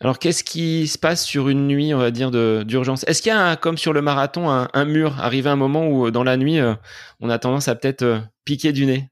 Alors 0.00 0.18
qu'est-ce 0.18 0.42
qui 0.42 0.88
se 0.88 0.98
passe 0.98 1.24
sur 1.24 1.48
une 1.48 1.68
nuit, 1.68 1.94
on 1.94 1.98
va 1.98 2.10
dire, 2.10 2.32
d'urgence? 2.32 3.04
Est-ce 3.06 3.22
qu'il 3.22 3.30
y 3.30 3.34
a, 3.34 3.54
comme 3.54 3.78
sur 3.78 3.92
le 3.92 4.02
marathon, 4.02 4.48
un, 4.50 4.84
mur? 4.84 5.20
Arrivé 5.20 5.48
un 5.48 5.56
moment 5.56 5.86
où 5.86 6.10
dans 6.10 6.24
la 6.24 6.36
nuit, 6.36 6.58
euh, 6.58 6.74
on 7.20 7.30
a 7.30 7.38
tendance 7.38 7.68
à 7.68 7.76
peut-être 7.76 8.02
euh, 8.02 8.18
piquer 8.44 8.72
du 8.72 8.84
nez? 8.84 9.11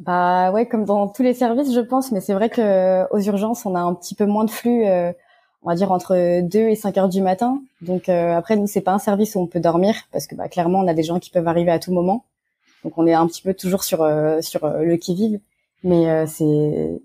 Bah 0.00 0.50
ouais, 0.50 0.66
comme 0.66 0.86
dans 0.86 1.08
tous 1.08 1.22
les 1.22 1.34
services, 1.34 1.74
je 1.74 1.80
pense, 1.80 2.10
mais 2.10 2.22
c'est 2.22 2.32
vrai 2.32 2.48
que 2.48 2.62
euh, 2.62 3.06
aux 3.10 3.20
urgences, 3.20 3.66
on 3.66 3.74
a 3.74 3.80
un 3.80 3.94
petit 3.94 4.14
peu 4.14 4.24
moins 4.24 4.44
de 4.46 4.50
flux, 4.50 4.86
euh, 4.86 5.12
on 5.62 5.68
va 5.68 5.74
dire 5.76 5.92
entre 5.92 6.40
2 6.40 6.58
et 6.58 6.74
5 6.74 6.96
heures 6.96 7.08
du 7.10 7.20
matin. 7.20 7.60
Donc 7.82 8.08
euh, 8.08 8.34
après, 8.34 8.56
nous, 8.56 8.66
c'est 8.66 8.80
pas 8.80 8.92
un 8.92 8.98
service 8.98 9.34
où 9.34 9.40
on 9.40 9.46
peut 9.46 9.60
dormir, 9.60 9.94
parce 10.10 10.26
que 10.26 10.34
bah, 10.34 10.48
clairement, 10.48 10.80
on 10.80 10.88
a 10.88 10.94
des 10.94 11.02
gens 11.02 11.18
qui 11.20 11.30
peuvent 11.30 11.48
arriver 11.48 11.70
à 11.70 11.78
tout 11.78 11.92
moment. 11.92 12.24
Donc 12.84 12.96
on 12.96 13.06
est 13.06 13.12
un 13.14 13.26
petit 13.26 13.42
peu 13.42 13.52
toujours 13.54 13.84
sur 13.84 13.98
sur 14.40 14.66
le 14.66 14.96
qui 14.96 15.14
vive, 15.14 15.40
mais 15.84 16.26
c'est 16.26 17.00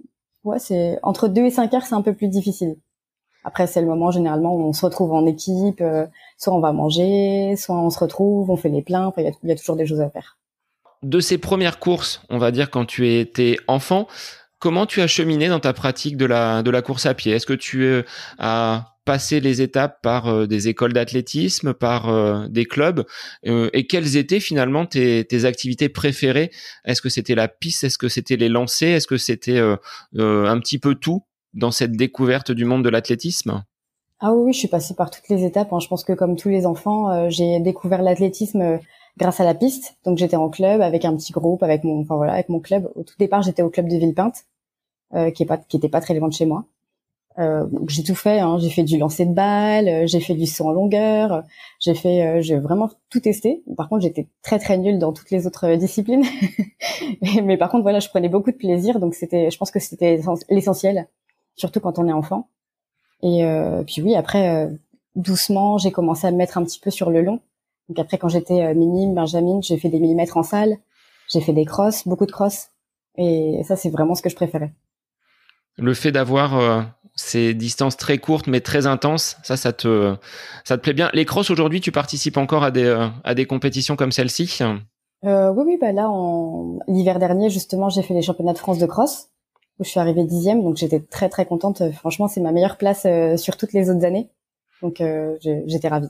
ouais, 0.46 0.60
c'est 0.60 1.00
entre 1.04 1.28
2 1.28 1.46
et 1.46 1.52
5 1.52 1.74
heures, 1.74 1.86
c'est 1.86 1.96
un 1.96 2.02
peu 2.02 2.14
plus 2.14 2.30
difficile. 2.30 2.78
Après, 3.44 3.68
c'est 3.68 3.82
le 3.82 3.88
moment 3.88 4.12
généralement 4.12 4.56
où 4.56 4.62
on 4.62 4.74
se 4.74 4.86
retrouve 4.86 5.14
en 5.14 5.26
équipe, 5.26 5.84
soit 6.38 6.54
on 6.54 6.60
va 6.62 6.72
manger, 6.72 7.56
soit 7.58 7.76
on 7.76 7.90
se 7.90 8.00
retrouve, 8.00 8.50
on 8.50 8.56
fait 8.56 8.70
les 8.70 8.82
pleins. 8.82 9.12
il 9.18 9.34
y 9.44 9.52
a 9.52 9.56
toujours 9.56 9.76
des 9.76 9.86
choses 9.86 10.02
à 10.02 10.10
faire 10.10 10.38
de 11.06 11.20
ces 11.20 11.38
premières 11.38 11.80
courses, 11.80 12.22
on 12.30 12.40
va 12.40 12.52
dire 12.52 12.72
quand 12.72 12.86
tu 12.86 13.08
étais 13.08 13.58
enfant, 13.68 14.08
comment 14.60 14.88
tu 14.88 15.02
as 15.02 15.08
cheminé 15.08 15.48
dans 15.48 15.60
ta 15.60 15.72
pratique 15.72 16.18
de 16.18 16.26
la, 16.26 16.64
de 16.64 16.72
la 16.72 16.82
course 16.82 17.06
à 17.06 17.14
pied? 17.14 17.32
Est-ce 17.32 17.46
que 17.46 17.54
tu 17.54 17.84
euh, 17.84 18.02
as 18.40 18.96
passé 19.06 19.40
les 19.40 19.62
étapes 19.62 20.02
par 20.02 20.28
euh, 20.28 20.48
des 20.48 20.68
écoles 20.68 20.94
d'athlétisme, 20.94 21.76
par 21.76 22.10
euh, 22.10 22.48
des 22.48 22.66
clubs? 22.66 23.06
Et 23.44 23.86
quelles 23.86 24.18
étaient 24.18 24.40
finalement 24.40 24.88
tes, 24.88 25.46
activités 25.46 25.90
préférées? 25.90 26.50
Est-ce 26.86 27.04
que 27.04 27.10
c'était 27.10 27.36
la 27.36 27.48
piste? 27.48 27.84
Est-ce 27.84 28.00
que 28.00 28.10
c'était 28.10 28.38
les 28.38 28.50
lancers? 28.50 28.96
Est-ce 28.96 29.08
que 29.08 29.18
c'était 29.18 29.60
un 29.60 30.60
petit 30.60 30.80
peu 30.80 30.96
tout 30.96 31.24
dans 31.54 31.72
cette 31.72 31.92
découverte 31.92 32.52
du 32.52 32.66
monde 32.66 32.84
de 32.84 32.90
l'athlétisme? 32.90 33.64
Ah 34.20 34.34
oui, 34.34 34.54
je 34.54 34.60
suis 34.60 34.68
passée 34.68 34.96
par 34.96 35.12
toutes 35.12 35.30
les 35.30 35.46
étapes. 35.46 35.72
Hein. 35.72 35.80
Je 35.80 35.88
pense 35.88 36.04
que 36.04 36.14
comme 36.14 36.36
tous 36.36 36.50
les 36.50 36.66
enfants, 36.66 37.30
j'ai 37.30 37.60
découvert 37.60 38.02
l'athlétisme 38.02 38.80
grâce 39.18 39.40
à 39.40 39.46
la 39.46 39.56
piste. 39.56 39.98
Donc 40.06 40.18
j'étais 40.18 40.36
en 40.36 40.50
club 40.50 40.82
avec 40.82 41.06
un 41.06 41.16
petit 41.16 41.32
groupe, 41.32 41.64
avec 41.64 41.84
mon, 41.84 42.02
enfin 42.02 42.16
voilà, 42.16 42.34
avec 42.34 42.50
mon 42.50 42.60
club. 42.60 42.92
Au 42.96 43.04
tout 43.04 43.16
départ, 43.20 43.42
j'étais 43.42 43.62
au 43.62 43.70
club 43.70 43.88
de 43.88 43.98
Villepinte, 43.98 44.46
euh, 45.14 45.32
qui 45.32 45.44
est 45.44 45.46
pas, 45.46 45.58
qui 45.58 45.78
était 45.78 45.90
pas 45.90 46.02
très 46.02 46.14
loin 46.14 46.28
de 46.28 46.34
chez 46.34 46.46
moi. 46.46 46.66
Euh, 47.38 47.68
j'ai 47.88 48.04
tout 48.04 48.16
fait. 48.16 48.40
Hein. 48.40 48.58
J'ai 48.60 48.70
fait 48.70 48.84
du 48.84 48.98
lancer 48.98 49.26
de 49.26 49.34
balle, 49.34 49.88
euh, 49.88 50.08
j'ai 50.08 50.20
fait 50.20 50.36
du 50.36 50.46
saut 50.46 50.66
en 50.66 50.72
longueur, 50.72 51.44
j'ai 51.80 51.94
fait, 51.94 52.26
euh, 52.26 52.42
j'ai 52.42 52.58
vraiment 52.58 52.90
tout 53.10 53.20
testé. 53.20 53.64
Par 53.76 53.90
contre, 53.90 54.04
j'étais 54.04 54.28
très 54.42 54.58
très 54.60 54.78
nulle 54.78 55.00
dans 55.00 55.12
toutes 55.12 55.32
les 55.32 55.46
autres 55.46 55.76
disciplines. 55.76 56.24
Mais 57.44 57.58
par 57.58 57.70
contre, 57.70 57.84
voilà, 57.84 58.00
je 58.00 58.10
prenais 58.10 58.30
beaucoup 58.30 58.52
de 58.52 58.58
plaisir. 58.58 59.00
Donc 59.00 59.16
c'était, 59.16 59.52
je 59.52 59.58
pense 59.58 59.72
que 59.72 59.80
c'était 59.80 60.20
l'essentiel, 60.50 61.08
surtout 61.56 61.80
quand 61.80 62.00
on 62.00 62.08
est 62.08 62.14
enfant. 62.14 62.50
Et 63.24 63.44
puis 63.88 64.02
oui, 64.04 64.16
après, 64.16 64.70
doucement, 65.16 65.78
j'ai 65.80 65.92
commencé 65.92 66.28
à 66.28 66.32
me 66.32 66.38
mettre 66.38 66.58
un 66.58 66.64
petit 66.64 66.80
peu 66.80 66.92
sur 66.92 67.10
le 67.10 67.22
long. 67.22 67.40
Donc 67.90 68.00
après, 68.00 68.18
quand 68.18 68.30
j'étais 68.30 68.64
euh, 68.64 68.74
minime, 68.74 69.14
Benjamin, 69.14 69.60
j'ai 69.62 69.78
fait 69.78 69.90
des 69.90 70.00
millimètres 70.00 70.38
en 70.38 70.44
salle, 70.44 70.78
j'ai 71.32 71.42
fait 71.42 71.54
des 71.54 71.66
crosses, 71.66 72.08
beaucoup 72.08 72.26
de 72.26 72.32
crosses, 72.32 72.70
et 73.18 73.62
ça, 73.64 73.76
c'est 73.76 73.90
vraiment 73.90 74.16
ce 74.16 74.22
que 74.22 74.30
je 74.30 74.36
préférais. 74.36 74.74
Le 75.78 75.94
fait 75.94 76.12
d'avoir 76.12 76.58
euh, 76.58 76.82
ces 77.16 77.54
distances 77.54 77.98
très 77.98 78.18
courtes 78.18 78.48
mais 78.48 78.62
très 78.62 78.88
intenses, 78.88 79.38
ça, 79.44 79.58
ça 79.58 79.74
te, 79.74 80.16
ça 80.64 80.78
te 80.78 80.82
plaît 80.82 80.94
bien. 80.94 81.10
Les 81.14 81.26
crosses 81.26 81.50
aujourd'hui, 81.50 81.82
tu 81.82 81.92
participes 81.92 82.38
encore 82.38 82.64
à 82.64 82.72
des, 82.72 82.86
euh, 82.86 83.08
à 83.24 83.36
des 83.36 83.46
compétitions 83.46 83.96
comme 83.96 84.12
celle-ci? 84.12 84.60
Euh, 85.26 85.52
Oui, 85.52 85.64
oui, 85.68 85.78
bah 85.80 85.92
là, 85.92 86.10
en... 86.10 86.80
l'hiver 86.88 87.20
dernier, 87.20 87.50
justement, 87.50 87.90
j'ai 87.90 88.04
fait 88.04 88.14
les 88.14 88.22
championnats 88.22 88.54
de 88.54 88.58
France 88.58 88.80
de 88.80 88.86
cross 88.86 89.30
où 89.78 89.84
je 89.84 89.90
suis 89.90 90.00
arrivée 90.00 90.24
dixième, 90.24 90.64
donc 90.64 90.78
j'étais 90.78 91.02
très 91.02 91.28
très 91.28 91.46
contente. 91.46 91.84
Franchement, 91.92 92.30
c'est 92.30 92.40
ma 92.40 92.54
meilleure 92.54 92.78
place 92.78 93.06
sur 93.36 93.58
toutes 93.58 93.74
les 93.74 93.90
autres 93.90 94.06
années, 94.06 94.30
donc 94.82 95.04
j'étais 95.42 95.90
ravie 95.90 96.08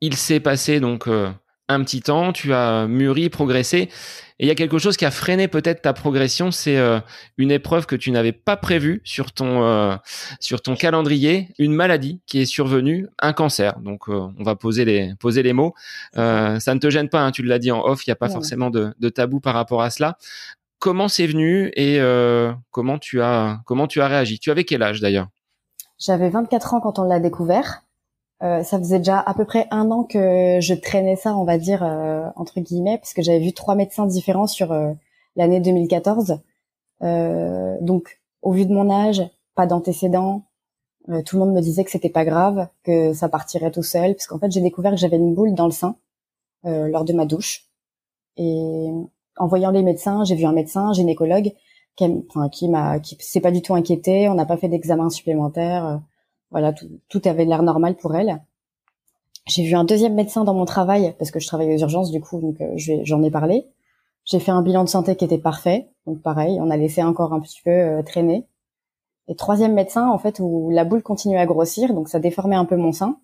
il 0.00 0.16
s'est 0.16 0.40
passé 0.40 0.80
donc 0.80 1.08
euh, 1.08 1.30
un 1.68 1.82
petit 1.82 2.00
temps, 2.00 2.32
tu 2.32 2.54
as 2.54 2.86
mûri, 2.86 3.28
progressé, 3.28 3.90
et 4.38 4.44
il 4.44 4.48
y 4.48 4.50
a 4.50 4.54
quelque 4.54 4.78
chose 4.78 4.96
qui 4.96 5.04
a 5.04 5.10
freiné 5.10 5.48
peut-être 5.48 5.82
ta 5.82 5.92
progression, 5.92 6.50
c'est 6.50 6.78
euh, 6.78 7.00
une 7.36 7.50
épreuve 7.50 7.84
que 7.84 7.96
tu 7.96 8.10
n'avais 8.10 8.32
pas 8.32 8.56
prévue 8.56 9.02
sur 9.04 9.32
ton 9.32 9.64
euh, 9.64 9.96
sur 10.40 10.62
ton 10.62 10.76
calendrier, 10.76 11.48
une 11.58 11.74
maladie 11.74 12.22
qui 12.26 12.40
est 12.40 12.46
survenue, 12.46 13.08
un 13.18 13.32
cancer. 13.32 13.78
Donc 13.80 14.08
on 14.08 14.32
va 14.38 14.54
poser 14.54 14.84
les 14.84 15.14
poser 15.20 15.42
les 15.42 15.52
mots. 15.52 15.74
ça 16.14 16.58
ne 16.58 16.78
te 16.78 16.88
gêne 16.88 17.08
pas, 17.08 17.20
hein, 17.20 17.32
tu 17.32 17.42
l'as 17.42 17.58
dit 17.58 17.70
en 17.70 17.84
off, 17.84 18.06
il 18.06 18.10
n'y 18.10 18.12
a 18.12 18.16
pas 18.16 18.30
forcément 18.30 18.70
de, 18.70 18.94
de, 18.98 19.08
tabou 19.08 19.40
par 19.40 19.54
rapport 19.54 19.82
à 19.82 19.90
cela. 19.90 20.16
Comment 20.78 21.08
c'est 21.08 21.26
venu 21.26 21.70
et 21.74 22.00
comment 22.70 22.98
tu 22.98 23.20
as 23.20 23.60
comment 23.66 23.86
tu 23.88 24.00
as 24.00 24.08
réagi? 24.08 24.38
Tu 24.38 24.50
avais 24.50 24.64
quel 24.64 24.82
âge 24.82 25.00
d'ailleurs? 25.00 25.28
J'avais 25.98 26.30
24 26.30 26.74
ans 26.74 26.80
quand 26.80 27.00
on 27.00 27.02
l'a 27.02 27.18
découvert. 27.18 27.82
Euh, 28.42 28.62
ça 28.62 28.78
faisait 28.78 28.98
déjà 28.98 29.18
à 29.18 29.34
peu 29.34 29.44
près 29.44 29.66
un 29.72 29.90
an 29.90 30.04
que 30.04 30.58
je 30.60 30.74
traînais 30.74 31.16
ça, 31.16 31.36
on 31.36 31.44
va 31.44 31.58
dire 31.58 31.82
euh, 31.82 32.28
entre 32.36 32.60
guillemets, 32.60 32.98
parce 32.98 33.12
que 33.12 33.22
j'avais 33.22 33.40
vu 33.40 33.52
trois 33.52 33.74
médecins 33.74 34.06
différents 34.06 34.46
sur 34.46 34.72
euh, 34.72 34.92
l'année 35.36 35.60
2014. 35.60 36.40
donc, 37.00 38.20
au 38.42 38.52
vu 38.52 38.66
de 38.66 38.72
mon 38.72 38.90
âge, 38.90 39.22
pas 39.54 39.66
d'antécédents, 39.66 40.44
tout 41.24 41.36
le 41.36 41.44
monde 41.44 41.54
me 41.54 41.60
disait 41.60 41.84
que 41.84 41.90
c'était 41.90 42.10
pas 42.10 42.24
grave, 42.24 42.68
que 42.84 43.12
ça 43.12 43.28
partirait 43.28 43.70
tout 43.70 43.82
seul, 43.82 44.14
parce 44.14 44.26
qu'en 44.26 44.38
fait, 44.38 44.50
j'ai 44.50 44.60
découvert 44.60 44.92
que 44.92 44.98
j'avais 44.98 45.16
une 45.16 45.34
boule 45.34 45.54
dans 45.54 45.66
le 45.66 45.72
sein 45.72 45.96
lors 46.64 47.04
de 47.04 47.12
ma 47.12 47.24
douche. 47.24 47.66
Et 48.36 48.88
en 49.36 49.46
voyant 49.46 49.70
les 49.70 49.82
médecins, 49.82 50.24
j'ai 50.24 50.34
vu 50.34 50.44
un 50.44 50.52
médecin, 50.52 50.92
gynécologue, 50.92 51.52
qui, 51.96 52.24
enfin, 52.28 52.48
qui 52.48 52.68
m'a, 52.68 53.00
qui 53.00 53.16
s'est 53.20 53.40
pas 53.40 53.50
du 53.50 53.62
tout 53.62 53.74
inquiété. 53.74 54.28
On 54.28 54.34
n'a 54.34 54.46
pas 54.46 54.56
fait 54.56 54.68
d'examen 54.68 55.10
supplémentaire 55.10 56.00
voilà, 56.50 56.72
tout, 56.72 57.22
avait 57.24 57.44
l'air 57.44 57.62
normal 57.62 57.96
pour 57.96 58.14
elle. 58.14 58.40
J'ai 59.46 59.64
vu 59.64 59.74
un 59.74 59.84
deuxième 59.84 60.14
médecin 60.14 60.44
dans 60.44 60.54
mon 60.54 60.64
travail 60.64 61.14
parce 61.18 61.30
que 61.30 61.40
je 61.40 61.46
travaille 61.46 61.74
aux 61.74 61.78
urgences 61.78 62.10
du 62.10 62.20
coup, 62.20 62.40
donc 62.40 62.60
euh, 62.60 62.74
j'en 62.76 63.22
ai 63.22 63.30
parlé. 63.30 63.66
J'ai 64.24 64.40
fait 64.40 64.50
un 64.50 64.62
bilan 64.62 64.84
de 64.84 64.88
santé 64.88 65.16
qui 65.16 65.24
était 65.24 65.38
parfait, 65.38 65.88
donc 66.06 66.20
pareil, 66.20 66.58
on 66.60 66.70
a 66.70 66.76
laissé 66.76 67.02
encore 67.02 67.32
un 67.32 67.40
petit 67.40 67.62
peu 67.62 67.70
euh, 67.70 68.02
traîner. 68.02 68.46
Et 69.26 69.34
troisième 69.34 69.74
médecin, 69.74 70.08
en 70.08 70.18
fait, 70.18 70.40
où 70.40 70.70
la 70.70 70.84
boule 70.84 71.02
continuait 71.02 71.38
à 71.38 71.46
grossir, 71.46 71.92
donc 71.94 72.08
ça 72.08 72.18
déformait 72.18 72.56
un 72.56 72.64
peu 72.64 72.76
mon 72.76 72.92
sein. 72.92 73.18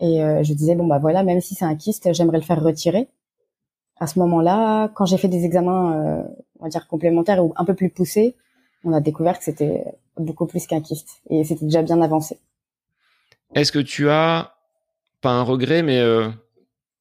Et 0.00 0.22
euh, 0.22 0.42
je 0.42 0.52
disais 0.54 0.74
bon 0.74 0.86
bah 0.86 0.98
voilà, 0.98 1.22
même 1.22 1.40
si 1.40 1.54
c'est 1.54 1.64
un 1.64 1.76
kyste, 1.76 2.12
j'aimerais 2.12 2.38
le 2.38 2.44
faire 2.44 2.62
retirer. 2.62 3.08
À 4.00 4.08
ce 4.08 4.18
moment-là, 4.18 4.88
quand 4.94 5.04
j'ai 5.04 5.16
fait 5.16 5.28
des 5.28 5.44
examens, 5.44 6.26
on 6.58 6.64
va 6.64 6.68
dire 6.70 6.88
complémentaires 6.88 7.44
ou 7.44 7.52
un 7.54 7.64
peu 7.64 7.74
plus 7.74 7.88
poussés, 7.88 8.34
on 8.84 8.92
a 8.92 9.00
découvert 9.00 9.38
que 9.38 9.44
c'était 9.44 9.84
beaucoup 10.16 10.46
plus 10.46 10.66
qu'un 10.66 10.80
kyste 10.80 11.22
et 11.30 11.44
c'était 11.44 11.66
déjà 11.66 11.82
bien 11.82 12.00
avancé. 12.00 12.40
Est-ce 13.54 13.72
que 13.72 13.78
tu 13.78 14.08
as, 14.08 14.54
pas 15.20 15.32
un 15.32 15.42
regret, 15.42 15.82
mais 15.82 16.00
euh, 16.00 16.28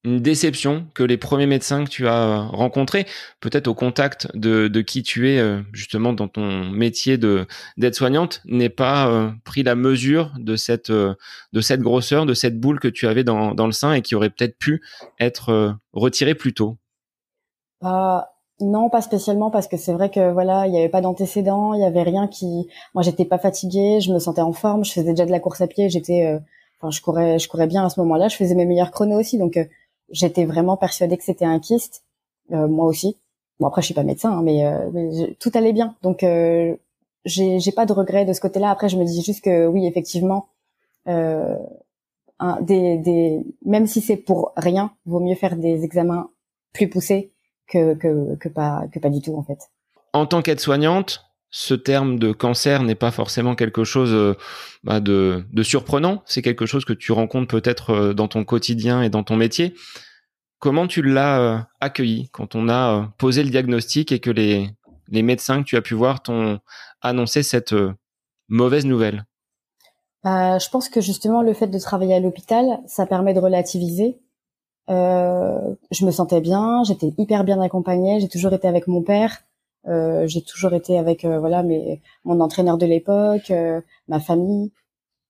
une 0.03 0.19
déception 0.19 0.87
que 0.93 1.03
les 1.03 1.17
premiers 1.17 1.45
médecins 1.45 1.85
que 1.85 1.89
tu 1.89 2.07
as 2.07 2.23
euh, 2.23 2.41
rencontrés, 2.41 3.05
peut-être 3.39 3.67
au 3.67 3.73
contact 3.73 4.27
de, 4.35 4.67
qui 4.81 5.01
tu 5.01 5.29
es 5.29 5.39
euh, 5.39 5.61
justement 5.71 6.11
dans 6.11 6.27
ton 6.27 6.69
métier 6.69 7.17
de 7.17 7.47
d'aide-soignante, 7.77 8.41
n'aient 8.45 8.69
pas 8.69 9.33
pris 9.45 9.63
la 9.63 9.75
mesure 9.75 10.33
de 10.37 10.57
cette 10.57 10.91
de 10.91 11.61
cette 11.61 11.81
grosseur, 11.81 12.25
de 12.25 12.33
cette 12.33 12.59
boule 12.59 12.79
que 12.79 12.89
tu 12.89 13.07
avais 13.07 13.23
dans, 13.23 13.53
dans 13.55 13.65
le 13.65 13.71
sein 13.71 13.93
et 13.93 14.01
qui 14.01 14.15
aurait 14.15 14.29
peut-être 14.29 14.57
pu 14.57 14.81
être 15.19 15.77
retirée 15.93 16.35
plus 16.35 16.53
tôt? 16.53 16.77
Bah, 17.81 18.27
non, 18.61 18.89
pas 18.89 19.01
spécialement 19.01 19.51
parce 19.51 19.67
que 19.67 19.77
c'est 19.77 19.93
vrai 19.93 20.09
que 20.09 20.31
voilà, 20.31 20.67
il 20.67 20.71
n'y 20.71 20.77
avait 20.79 20.89
pas 20.89 21.01
d'antécédents, 21.01 21.73
il 21.73 21.81
y 21.81 21.83
avait 21.85 22.03
rien 22.03 22.27
qui. 22.27 22.67
Moi, 22.93 23.03
j'étais 23.03 23.25
pas 23.25 23.37
fatiguée, 23.37 23.99
je 24.01 24.13
me 24.13 24.19
sentais 24.19 24.41
en 24.41 24.53
forme, 24.53 24.85
je 24.85 24.91
faisais 24.91 25.11
déjà 25.11 25.25
de 25.25 25.31
la 25.31 25.39
course 25.39 25.61
à 25.61 25.67
pied, 25.67 25.89
j'étais, 25.89 26.25
euh, 26.25 26.39
enfin, 26.79 26.91
je 26.91 27.01
courais, 27.01 27.39
je 27.39 27.49
courais 27.49 27.67
bien 27.67 27.85
à 27.85 27.89
ce 27.89 27.99
moment-là, 28.01 28.27
je 28.27 28.35
faisais 28.35 28.55
mes 28.55 28.65
meilleurs 28.65 28.91
chronos 28.91 29.19
aussi, 29.19 29.37
donc 29.37 29.57
euh, 29.57 29.65
j'étais 30.09 30.45
vraiment 30.45 30.77
persuadée 30.77 31.17
que 31.17 31.23
c'était 31.23 31.45
un 31.45 31.59
kyste, 31.59 32.03
euh, 32.51 32.67
moi 32.67 32.85
aussi. 32.85 33.17
Bon 33.59 33.67
après, 33.67 33.81
je 33.81 33.87
suis 33.87 33.93
pas 33.93 34.03
médecin, 34.03 34.31
hein, 34.31 34.41
mais, 34.43 35.35
tout 35.39 35.51
allait 35.53 35.73
bien, 35.73 35.95
donc 36.01 36.25
j'ai, 37.25 37.59
j'ai 37.59 37.71
pas 37.71 37.85
de 37.85 37.93
regrets 37.93 38.25
de 38.25 38.33
ce 38.33 38.41
côté-là. 38.41 38.71
Après, 38.71 38.89
je 38.89 38.97
me 38.97 39.05
dis 39.05 39.21
juste 39.21 39.43
que 39.43 39.67
oui, 39.67 39.85
effectivement, 39.85 40.47
un, 41.05 42.59
des, 42.61 42.97
des, 42.97 43.45
même 43.63 43.85
si 43.85 44.01
c'est 44.01 44.17
pour 44.17 44.51
rien, 44.57 44.91
vaut 45.05 45.19
mieux 45.19 45.35
faire 45.35 45.55
des 45.57 45.83
examens 45.83 46.31
plus 46.73 46.89
poussés 46.89 47.31
que, 47.71 48.35
que, 48.35 48.49
pas, 48.49 48.83
que 48.91 48.99
pas 48.99 49.09
du 49.09 49.21
tout 49.21 49.35
en 49.35 49.43
fait. 49.43 49.59
En 50.13 50.25
tant 50.25 50.41
qu'aide-soignante, 50.41 51.25
ce 51.49 51.73
terme 51.73 52.19
de 52.19 52.31
cancer 52.31 52.83
n'est 52.83 52.95
pas 52.95 53.11
forcément 53.11 53.55
quelque 53.55 53.83
chose 53.83 54.11
euh, 54.13 54.35
bah, 54.83 54.99
de, 54.99 55.45
de, 55.51 55.63
surprenant, 55.63 56.21
c'est 56.25 56.41
quelque 56.41 56.65
chose 56.65 56.85
que 56.85 56.93
tu 56.93 57.11
rencontres 57.11 57.47
peut-être 57.47 57.89
euh, 57.91 58.13
dans 58.13 58.27
ton 58.27 58.43
quotidien 58.43 59.01
et 59.01 59.09
dans 59.09 59.23
ton 59.23 59.35
métier. 59.35 59.73
Comment 60.59 60.87
tu 60.87 61.01
l'as 61.01 61.39
euh, 61.39 61.57
accueilli 61.79 62.29
quand 62.31 62.55
on 62.55 62.69
a 62.69 63.11
posé 63.17 63.43
le 63.43 63.49
diagnostic 63.49 64.11
et 64.11 64.19
que 64.19 64.29
les, 64.29 64.69
les 65.09 65.23
médecins 65.23 65.61
que 65.61 65.67
tu 65.67 65.75
as 65.75 65.81
pu 65.81 65.93
voir 65.93 66.21
t'ont 66.21 66.59
annoncé 67.01 67.43
cette 67.43 67.75
mauvaise 68.47 68.85
nouvelle? 68.85 69.25
Bah, 70.23 70.57
Je 70.59 70.69
pense 70.69 70.87
que 70.87 71.01
justement 71.01 71.41
le 71.41 71.53
fait 71.53 71.67
de 71.67 71.79
travailler 71.79 72.13
à 72.13 72.19
l'hôpital, 72.19 72.79
ça 72.85 73.05
permet 73.05 73.33
de 73.33 73.39
relativiser 73.39 74.19
je 74.87 76.05
me 76.05 76.11
sentais 76.11 76.41
bien, 76.41 76.83
j'étais 76.83 77.13
hyper 77.17 77.43
bien 77.43 77.61
accompagnée, 77.61 78.19
j'ai 78.19 78.27
toujours 78.27 78.53
été 78.53 78.67
avec 78.67 78.87
mon 78.87 79.01
père, 79.01 79.41
euh, 79.87 80.27
j'ai 80.27 80.41
toujours 80.41 80.73
été 80.73 80.97
avec 80.97 81.25
euh, 81.25 81.39
voilà 81.39 81.63
mes, 81.63 82.01
mon 82.23 82.39
entraîneur 82.39 82.77
de 82.77 82.85
l'époque, 82.85 83.49
euh, 83.51 83.81
ma 84.07 84.19
famille, 84.19 84.71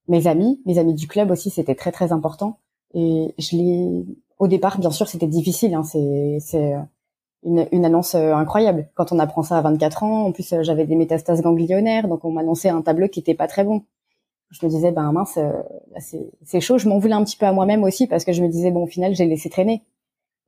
mes 0.08 0.26
amis, 0.26 0.60
mes 0.66 0.78
amis 0.78 0.94
du 0.94 1.08
club 1.08 1.30
aussi, 1.30 1.50
c'était 1.50 1.74
très 1.74 1.92
très 1.92 2.12
important. 2.12 2.58
Et 2.94 3.34
je 3.38 3.56
l'ai, 3.56 4.04
au 4.38 4.48
départ, 4.48 4.78
bien 4.78 4.90
sûr, 4.90 5.08
c'était 5.08 5.26
difficile. 5.26 5.74
Hein, 5.74 5.84
c'est 5.84 6.38
c'est 6.40 6.74
une, 7.44 7.66
une 7.72 7.84
annonce 7.84 8.14
incroyable 8.14 8.88
quand 8.94 9.12
on 9.12 9.18
apprend 9.18 9.42
ça 9.42 9.58
à 9.58 9.62
24 9.62 10.02
ans. 10.04 10.26
En 10.26 10.32
plus, 10.32 10.54
j'avais 10.62 10.86
des 10.86 10.96
métastases 10.96 11.42
ganglionnaires, 11.42 12.08
donc 12.08 12.24
on 12.24 12.32
m'annonçait 12.32 12.68
un 12.68 12.82
tableau 12.82 13.08
qui 13.08 13.20
était 13.20 13.34
pas 13.34 13.48
très 13.48 13.64
bon 13.64 13.82
je 14.52 14.64
me 14.66 14.70
disais 14.70 14.92
ben 14.92 15.10
mince 15.12 15.38
euh, 15.38 15.50
c'est 16.44 16.60
chaud. 16.60 16.78
Je 16.78 16.88
m'en 16.88 16.98
voulais 16.98 17.14
un 17.14 17.24
petit 17.24 17.36
peu 17.36 17.46
à 17.46 17.52
moi-même 17.52 17.82
aussi 17.82 18.06
parce 18.06 18.24
que 18.24 18.32
je 18.32 18.42
me 18.42 18.48
disais 18.48 18.70
bon 18.70 18.84
au 18.84 18.86
final 18.86 19.14
j'ai 19.14 19.26
laissé 19.26 19.48
traîner. 19.48 19.82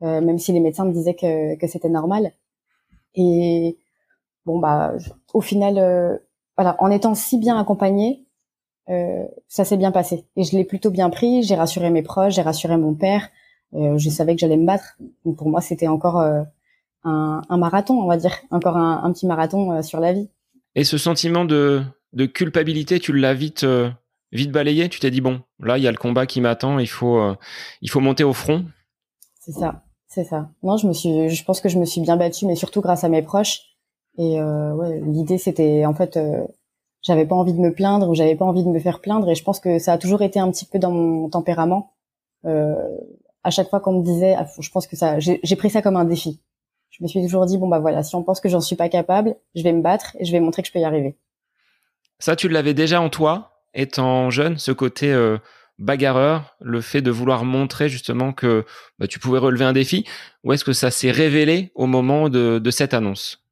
Euh, 0.02 0.20
même 0.20 0.38
si 0.38 0.52
les 0.52 0.60
médecins 0.60 0.84
me 0.84 0.92
disaient 0.92 1.14
que, 1.14 1.56
que 1.56 1.66
c'était 1.66 1.88
normal. 1.88 2.32
Et 3.14 3.78
bon 4.44 4.58
bah 4.58 4.92
au 5.32 5.40
final 5.40 5.78
euh, 5.78 6.18
voilà 6.56 6.76
en 6.80 6.90
étant 6.90 7.14
si 7.14 7.38
bien 7.38 7.58
accompagnée 7.58 8.26
euh, 8.90 9.24
ça 9.48 9.64
s'est 9.64 9.78
bien 9.78 9.90
passé. 9.90 10.26
Et 10.36 10.44
je 10.44 10.54
l'ai 10.56 10.64
plutôt 10.64 10.90
bien 10.90 11.08
pris. 11.08 11.42
J'ai 11.42 11.54
rassuré 11.54 11.90
mes 11.90 12.02
proches 12.02 12.34
j'ai 12.34 12.42
rassuré 12.42 12.76
mon 12.76 12.94
père. 12.94 13.28
Je 13.72 14.08
savais 14.08 14.36
que 14.36 14.40
j'allais 14.40 14.58
me 14.58 14.66
battre. 14.66 14.98
Pour 15.36 15.48
moi 15.48 15.60
c'était 15.60 15.88
encore 15.88 16.18
un, 16.20 16.46
un, 17.48 17.56
marathon 17.56 17.94
on 18.00 18.06
va 18.06 18.18
dire. 18.18 18.36
Encore 18.50 18.76
un, 18.76 19.02
un 19.02 19.12
petit 19.12 19.26
marathon 19.26 19.82
sur 19.82 19.98
la 19.98 20.12
vie. 20.12 20.28
Et 20.74 20.84
ce 20.84 20.98
sentiment 20.98 21.44
de 21.44 21.82
de 22.14 22.26
culpabilité, 22.26 22.98
tu 23.00 23.12
l'as 23.12 23.34
vite 23.34 23.64
euh, 23.64 23.90
vite 24.32 24.50
balayé. 24.50 24.88
Tu 24.88 25.00
t'es 25.00 25.10
dit 25.10 25.20
bon, 25.20 25.42
là 25.60 25.78
il 25.78 25.84
y 25.84 25.88
a 25.88 25.90
le 25.90 25.96
combat 25.96 26.26
qui 26.26 26.40
m'attend, 26.40 26.78
il 26.78 26.88
faut 26.88 27.18
euh, 27.18 27.36
il 27.82 27.90
faut 27.90 28.00
monter 28.00 28.24
au 28.24 28.32
front. 28.32 28.64
C'est 29.40 29.52
ça, 29.52 29.84
c'est 30.06 30.24
ça. 30.24 30.48
Non, 30.62 30.76
je 30.76 30.86
me 30.86 30.92
suis, 30.92 31.28
je 31.28 31.44
pense 31.44 31.60
que 31.60 31.68
je 31.68 31.78
me 31.78 31.84
suis 31.84 32.00
bien 32.00 32.16
battue, 32.16 32.46
mais 32.46 32.56
surtout 32.56 32.80
grâce 32.80 33.04
à 33.04 33.08
mes 33.08 33.22
proches. 33.22 33.60
Et 34.16 34.40
euh, 34.40 35.00
l'idée 35.06 35.38
c'était 35.38 35.84
en 35.84 35.94
fait, 35.94 36.18
j'avais 37.02 37.26
pas 37.26 37.34
envie 37.34 37.52
de 37.52 37.60
me 37.60 37.74
plaindre 37.74 38.08
ou 38.08 38.14
j'avais 38.14 38.36
pas 38.36 38.44
envie 38.44 38.64
de 38.64 38.68
me 38.68 38.78
faire 38.78 39.00
plaindre 39.00 39.28
et 39.28 39.34
je 39.34 39.42
pense 39.42 39.60
que 39.60 39.78
ça 39.78 39.92
a 39.92 39.98
toujours 39.98 40.22
été 40.22 40.38
un 40.38 40.50
petit 40.50 40.66
peu 40.66 40.78
dans 40.78 40.92
mon 40.92 41.28
tempérament. 41.28 41.92
À 42.44 43.50
chaque 43.50 43.68
fois 43.68 43.80
qu'on 43.80 43.98
me 43.98 44.04
disait, 44.04 44.34
ah, 44.38 44.46
je 44.58 44.70
pense 44.70 44.86
que 44.86 44.96
ça, 44.96 45.18
j'ai 45.18 45.56
pris 45.56 45.68
ça 45.68 45.82
comme 45.82 45.96
un 45.96 46.04
défi. 46.04 46.40
Je 46.90 47.02
me 47.02 47.08
suis 47.08 47.20
toujours 47.22 47.44
dit 47.44 47.58
bon 47.58 47.66
bah 47.66 47.80
voilà, 47.80 48.04
si 48.04 48.14
on 48.14 48.22
pense 48.22 48.40
que 48.40 48.48
j'en 48.48 48.60
suis 48.60 48.76
pas 48.76 48.88
capable, 48.88 49.34
je 49.56 49.64
vais 49.64 49.72
me 49.72 49.82
battre 49.82 50.16
et 50.20 50.24
je 50.24 50.30
vais 50.30 50.38
montrer 50.38 50.62
que 50.62 50.68
je 50.68 50.72
peux 50.72 50.78
y 50.78 50.84
arriver. 50.84 51.18
Ça, 52.18 52.36
tu 52.36 52.48
l'avais 52.48 52.74
déjà 52.74 53.00
en 53.00 53.08
toi, 53.08 53.52
étant 53.74 54.30
jeune, 54.30 54.58
ce 54.58 54.72
côté 54.72 55.12
euh, 55.12 55.38
bagarreur, 55.78 56.56
le 56.60 56.80
fait 56.80 57.02
de 57.02 57.10
vouloir 57.10 57.44
montrer 57.44 57.88
justement 57.88 58.32
que 58.32 58.64
bah, 58.98 59.06
tu 59.06 59.18
pouvais 59.18 59.38
relever 59.38 59.64
un 59.64 59.72
défi, 59.72 60.04
ou 60.44 60.52
est-ce 60.52 60.64
que 60.64 60.72
ça 60.72 60.90
s'est 60.90 61.10
révélé 61.10 61.72
au 61.74 61.86
moment 61.86 62.28
de, 62.28 62.58
de 62.58 62.70
cette 62.70 62.94
annonce? 62.94 63.44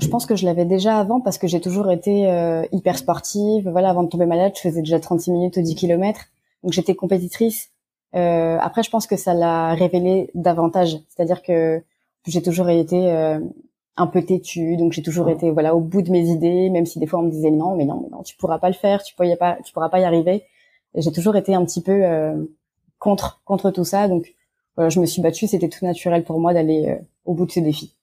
Je 0.00 0.06
pense 0.06 0.26
que 0.26 0.36
je 0.36 0.44
l'avais 0.44 0.64
déjà 0.64 0.98
avant 0.98 1.20
parce 1.20 1.38
que 1.38 1.48
j'ai 1.48 1.60
toujours 1.60 1.90
été 1.90 2.30
euh, 2.30 2.64
hyper 2.70 2.96
sportive. 2.96 3.68
Voilà, 3.68 3.90
avant 3.90 4.04
de 4.04 4.08
tomber 4.08 4.26
malade, 4.26 4.52
je 4.54 4.60
faisais 4.60 4.80
déjà 4.80 5.00
36 5.00 5.32
minutes 5.32 5.58
au 5.58 5.60
10 5.60 5.74
km. 5.74 6.20
Donc 6.62 6.72
j'étais 6.72 6.94
compétitrice. 6.94 7.70
Euh, 8.14 8.58
après, 8.60 8.84
je 8.84 8.90
pense 8.90 9.08
que 9.08 9.16
ça 9.16 9.34
l'a 9.34 9.74
révélé 9.74 10.30
davantage. 10.34 10.98
C'est-à-dire 11.08 11.42
que 11.42 11.82
j'ai 12.26 12.42
toujours 12.42 12.68
été 12.68 13.10
euh, 13.10 13.40
un 13.98 14.06
peu 14.06 14.22
têtue, 14.22 14.76
donc 14.76 14.92
j'ai 14.92 15.02
toujours 15.02 15.28
été 15.28 15.50
voilà 15.50 15.74
au 15.74 15.80
bout 15.80 16.02
de 16.02 16.10
mes 16.10 16.28
idées, 16.28 16.70
même 16.70 16.86
si 16.86 16.98
des 16.98 17.06
fois 17.06 17.20
on 17.20 17.24
me 17.24 17.30
disait 17.30 17.50
non, 17.50 17.76
mais 17.76 17.84
non, 17.84 18.00
mais 18.02 18.08
non, 18.10 18.22
tu 18.22 18.36
pourras 18.36 18.58
pas 18.58 18.68
le 18.68 18.74
faire, 18.74 19.02
tu 19.02 19.14
pourras 19.14 19.36
pas, 19.36 19.58
tu 19.64 19.72
pourras 19.72 19.88
pas 19.88 20.00
y 20.00 20.04
arriver. 20.04 20.44
J'ai 20.94 21.12
toujours 21.12 21.36
été 21.36 21.54
un 21.54 21.64
petit 21.64 21.82
peu 21.82 22.04
euh, 22.04 22.34
contre 22.98 23.42
contre 23.44 23.70
tout 23.70 23.84
ça. 23.84 24.08
Donc 24.08 24.34
voilà, 24.76 24.88
je 24.88 25.00
me 25.00 25.06
suis 25.06 25.20
battue. 25.20 25.46
C'était 25.46 25.68
tout 25.68 25.84
naturel 25.84 26.24
pour 26.24 26.40
moi 26.40 26.54
d'aller 26.54 26.86
euh, 26.88 27.04
au 27.24 27.34
bout 27.34 27.46
de 27.46 27.52
ce 27.52 27.60
défi. 27.60 27.94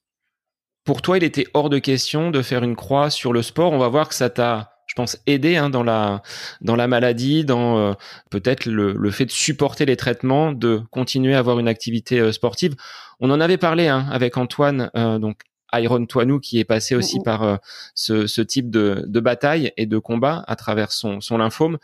Pour 0.85 1.01
toi, 1.01 1.17
il 1.17 1.23
était 1.23 1.47
hors 1.55 1.69
de 1.69 1.79
question 1.79 2.29
de 2.29 2.41
faire 2.43 2.63
une 2.63 2.75
croix 2.75 3.09
sur 3.09 3.33
le 3.33 3.41
sport. 3.41 3.71
On 3.71 3.79
va 3.79 3.87
voir 3.89 4.07
que 4.07 4.13
ça 4.13 4.29
t'a, 4.29 4.75
je 4.85 4.93
pense, 4.93 5.17
aidé 5.25 5.55
hein, 5.55 5.71
dans 5.71 5.81
la 5.81 6.21
dans 6.61 6.75
la 6.75 6.87
maladie, 6.87 7.43
dans 7.43 7.79
euh, 7.79 7.93
peut-être 8.29 8.67
le, 8.67 8.93
le, 8.93 9.11
fait 9.11 9.25
de 9.25 9.31
supporter 9.31 9.85
les 9.85 9.95
traitements, 9.95 10.51
de 10.51 10.81
continuer 10.91 11.33
à 11.33 11.39
avoir 11.39 11.57
une 11.57 11.67
activité 11.67 12.19
euh, 12.19 12.31
sportive. 12.31 12.75
On 13.19 13.31
en 13.31 13.39
avait 13.39 13.57
parlé 13.57 13.87
hein, 13.87 14.05
avec 14.11 14.37
Antoine, 14.37 14.91
euh, 14.95 15.17
donc 15.17 15.41
Iron 15.73 16.05
Toinou, 16.05 16.39
qui 16.39 16.59
est 16.59 16.65
passé 16.65 16.95
aussi 16.95 17.19
par 17.23 17.59
ce, 17.93 18.27
ce, 18.27 18.41
type 18.41 18.69
de, 18.69 19.03
de, 19.07 19.19
bataille 19.19 19.71
et 19.77 19.85
de 19.85 19.97
combat 19.97 20.43
à 20.47 20.55
travers 20.55 20.91
son, 20.91 21.21
son 21.21 21.37
lymphome. 21.37 21.77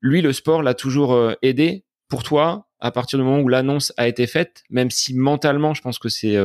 Lui, 0.00 0.22
le 0.22 0.32
sport 0.32 0.62
l'a 0.62 0.74
toujours 0.74 1.32
aidé. 1.42 1.84
Pour 2.08 2.22
toi, 2.22 2.66
à 2.80 2.90
partir 2.90 3.18
du 3.18 3.24
moment 3.24 3.40
où 3.40 3.48
l'annonce 3.48 3.92
a 3.96 4.08
été 4.08 4.26
faite, 4.26 4.64
même 4.70 4.90
si 4.90 5.14
mentalement, 5.14 5.72
je 5.72 5.82
pense 5.82 5.98
que 5.98 6.08
c'est 6.08 6.36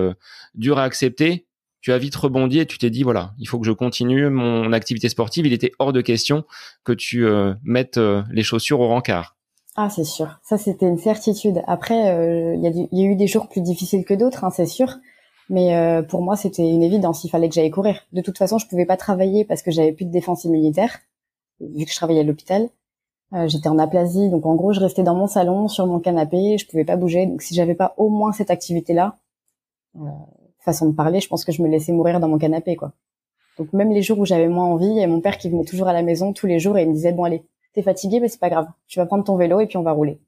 dur 0.56 0.78
à 0.78 0.84
accepter, 0.84 1.48
tu 1.88 1.94
as 1.94 1.98
vite 1.98 2.16
rebondi 2.16 2.60
et 2.60 2.66
tu 2.66 2.78
t'es 2.78 2.90
dit 2.90 3.04
voilà, 3.04 3.34
il 3.40 3.48
faut 3.48 3.60
que 3.60 3.66
je 3.66 3.72
continue 3.72 4.30
mon 4.30 4.74
activité 4.74 5.10
sportive. 5.10 5.46
Il 5.46 5.54
était 5.54 5.72
hors 5.80 5.94
de 5.94 6.02
question 6.02 6.44
que 6.84 6.92
tu 6.92 7.26
euh, 7.26 7.54
mettes 7.64 7.98
euh, 7.98 8.24
les 8.32 8.44
chaussures 8.44 8.80
au 8.80 8.90
rencard. 8.90 9.38
Ah, 9.78 9.90
c'est 9.90 10.04
sûr. 10.04 10.40
Ça, 10.44 10.58
c'était 10.58 10.88
une 10.88 10.98
certitude. 10.98 11.62
Après, 11.68 12.10
euh, 12.10 12.56
il 12.56 12.90
y, 12.92 13.02
a 13.04 13.06
eu 13.06 13.16
des 13.16 13.28
jours 13.28 13.48
plus 13.48 13.62
difficiles 13.62 14.04
que 14.06 14.16
d'autres, 14.16 14.44
hein, 14.44 14.50
c'est 14.50 14.66
sûr. 14.66 14.98
Mais 15.50 16.04
pour 16.10 16.22
moi, 16.22 16.36
c'était 16.36 16.68
une 16.68 16.84
évidence. 16.84 17.24
Il 17.24 17.30
fallait 17.30 17.50
que 17.50 17.56
j'aille 17.56 17.72
courir. 17.72 18.01
De 18.13 18.22
toute 18.22 18.38
façon, 18.38 18.58
je 18.58 18.68
pouvais 18.68 18.86
pas 18.86 18.98
travailler 18.98 19.46
parce 19.46 19.62
que 19.62 19.72
j'avais 19.72 19.94
plus 19.94 20.06
de 20.06 20.12
défense 20.12 20.44
immunitaire, 20.44 21.00
vu 21.60 21.86
que 21.86 21.92
je 21.92 21.96
travaillais 21.96 22.22
à 22.22 22.24
l'hôpital. 22.24 22.70
J'étais 23.46 23.70
en 23.70 23.77
aplasie, 23.77 24.30
donc 24.30 24.46
en 24.46 24.56
gros, 24.56 24.74
je 24.74 24.80
restais 24.80 25.04
dans 25.04 25.16
mon 25.16 25.27
salon, 25.27 25.68
sur 25.68 25.86
mon 25.88 26.00
canapé, 26.00 26.58
je 26.58 26.68
pouvais 26.68 26.86
pas 26.86 26.96
bouger. 26.96 27.25
Donc 27.25 27.42
si 27.42 27.56
j'avais 27.56 27.75
pas 27.75 27.94
au 27.98 28.10
moins 28.10 28.32
cette 28.32 28.51
activité-là, 28.51 29.18
façon 30.60 30.89
de 30.89 30.96
parler, 30.96 31.22
je 31.22 31.27
pense 31.30 31.46
que 31.46 31.51
je 31.51 31.62
me 31.62 31.68
laissais 31.70 31.94
mourir 31.94 32.20
dans 32.20 32.27
mon 32.27 32.38
canapé, 32.38 32.75
quoi. 32.75 32.92
Donc 33.58 33.74
même 33.74 33.92
les 33.92 34.01
jours 34.01 34.20
où 34.20 34.25
j'avais 34.25 34.48
moins 34.48 34.66
envie, 34.66 34.86
il 34.86 35.01
y 35.01 35.08
mon 35.08 35.22
père 35.22 35.38
qui 35.38 35.50
venait 35.50 35.63
toujours 35.63 35.88
à 35.88 35.94
la 35.94 36.04
maison 36.04 36.32
tous 36.32 36.46
les 36.46 36.60
jours 36.60 36.77
et 36.77 36.84
il 36.84 36.89
me 36.89 36.94
disait 36.94 37.12
bon 37.12 37.24
allez, 37.24 37.44
t'es 37.74 37.82
fatigué 37.82 38.20
mais 38.20 38.27
c'est 38.27 38.39
pas 38.39 38.50
grave, 38.50 38.68
tu 38.88 39.00
vas 39.00 39.06
prendre 39.08 39.24
ton 39.24 39.36
vélo 39.36 39.60
et 39.60 39.66
puis 39.66 39.77
on 39.77 39.82
va 39.82 39.94
rouler. 39.94 40.20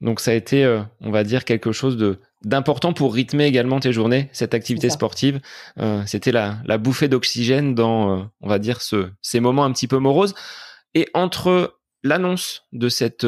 Donc 0.00 0.20
ça 0.20 0.30
a 0.30 0.34
été, 0.34 0.64
euh, 0.64 0.80
on 1.00 1.10
va 1.10 1.24
dire 1.24 1.44
quelque 1.44 1.72
chose 1.72 1.96
de 1.96 2.18
d'important 2.44 2.92
pour 2.92 3.14
rythmer 3.14 3.46
également 3.46 3.80
tes 3.80 3.92
journées, 3.92 4.28
cette 4.32 4.54
activité 4.54 4.90
sportive. 4.90 5.40
Euh, 5.80 6.02
C'était 6.06 6.30
la, 6.30 6.58
la 6.66 6.78
bouffée 6.78 7.08
d'oxygène 7.08 7.74
dans, 7.74 8.16
euh, 8.16 8.22
on 8.40 8.48
va 8.48 8.60
dire, 8.60 8.80
ce, 8.80 9.10
ces 9.22 9.40
moments 9.40 9.64
un 9.64 9.72
petit 9.72 9.88
peu 9.88 9.98
moroses. 9.98 10.36
Et 10.94 11.08
entre 11.14 11.80
l'annonce 12.04 12.62
de 12.72 12.88
cette 12.88 13.26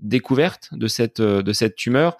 découverte 0.00 0.68
de 0.72 0.86
cette 0.86 1.20
de 1.20 1.52
cette 1.52 1.76
tumeur 1.76 2.16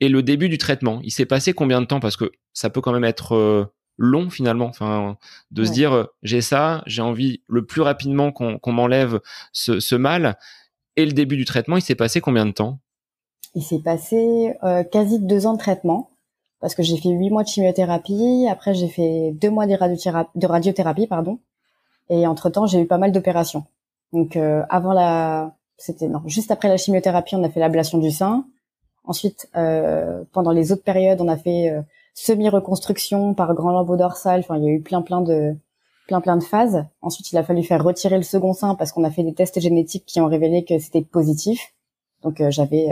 et 0.00 0.08
le 0.08 0.22
début 0.22 0.48
du 0.48 0.58
traitement. 0.58 1.00
Il 1.04 1.10
s'est 1.12 1.26
passé 1.26 1.52
combien 1.52 1.80
de 1.80 1.86
temps? 1.86 2.00
Parce 2.00 2.16
que 2.16 2.32
ça 2.52 2.70
peut 2.70 2.80
quand 2.80 2.92
même 2.92 3.04
être 3.04 3.70
long 3.96 4.30
finalement. 4.30 4.66
Enfin, 4.66 5.16
de 5.50 5.64
se 5.64 5.72
dire 5.72 6.08
j'ai 6.22 6.40
ça, 6.40 6.82
j'ai 6.86 7.02
envie 7.02 7.42
le 7.48 7.64
plus 7.64 7.82
rapidement 7.82 8.32
qu'on 8.32 8.72
m'enlève 8.72 9.20
ce, 9.52 9.94
mal. 9.94 10.38
Et 10.96 11.06
le 11.06 11.12
début 11.12 11.36
du 11.36 11.44
traitement, 11.44 11.76
il 11.76 11.82
s'est 11.82 11.94
passé 11.94 12.20
combien 12.20 12.46
de 12.46 12.52
temps? 12.52 12.80
Il 13.54 13.62
s'est 13.62 13.80
passé 13.80 14.56
euh, 14.62 14.84
quasi 14.84 15.18
deux 15.18 15.46
ans 15.46 15.54
de 15.54 15.58
traitement 15.58 16.10
parce 16.60 16.74
que 16.74 16.82
j'ai 16.82 16.96
fait 16.96 17.10
huit 17.10 17.30
mois 17.30 17.44
de 17.44 17.48
chimiothérapie. 17.48 18.46
Après, 18.50 18.74
j'ai 18.74 18.88
fait 18.88 19.32
deux 19.32 19.50
mois 19.50 19.66
de 19.66 20.46
radiothérapie, 20.46 21.06
pardon. 21.06 21.38
Et 22.10 22.26
entre 22.26 22.50
temps, 22.50 22.66
j'ai 22.66 22.80
eu 22.80 22.86
pas 22.86 22.98
mal 22.98 23.12
d'opérations. 23.12 23.64
Donc, 24.12 24.36
avant 24.36 24.92
la, 24.92 25.54
c'était 25.78 26.08
non, 26.08 26.20
juste 26.26 26.50
après 26.50 26.68
la 26.68 26.76
chimiothérapie, 26.76 27.36
on 27.36 27.44
a 27.44 27.48
fait 27.48 27.60
l'ablation 27.60 27.98
du 27.98 28.10
sein. 28.10 28.44
Ensuite, 29.04 29.48
euh, 29.56 30.24
pendant 30.32 30.50
les 30.50 30.72
autres 30.72 30.82
périodes, 30.82 31.20
on 31.20 31.28
a 31.28 31.36
fait 31.36 31.70
euh, 31.70 31.80
semi-reconstruction 32.14 33.32
par 33.32 33.54
grand 33.54 33.70
lambeau 33.70 33.96
dorsal. 33.96 34.40
Enfin, 34.40 34.58
il 34.58 34.64
y 34.64 34.68
a 34.68 34.72
eu 34.72 34.82
plein 34.82 35.02
plein 35.02 35.22
de 35.22 35.54
plein 36.08 36.20
plein 36.20 36.36
de 36.36 36.42
phases. 36.42 36.84
Ensuite, 37.00 37.32
il 37.32 37.38
a 37.38 37.44
fallu 37.44 37.62
faire 37.62 37.82
retirer 37.82 38.16
le 38.16 38.22
second 38.22 38.52
sein 38.52 38.74
parce 38.74 38.92
qu'on 38.92 39.04
a 39.04 39.10
fait 39.10 39.22
des 39.22 39.34
tests 39.34 39.60
génétiques 39.60 40.04
qui 40.04 40.20
ont 40.20 40.26
révélé 40.26 40.64
que 40.64 40.78
c'était 40.78 41.02
positif. 41.02 41.72
Donc 42.22 42.40
euh, 42.40 42.50
j'avais 42.50 42.88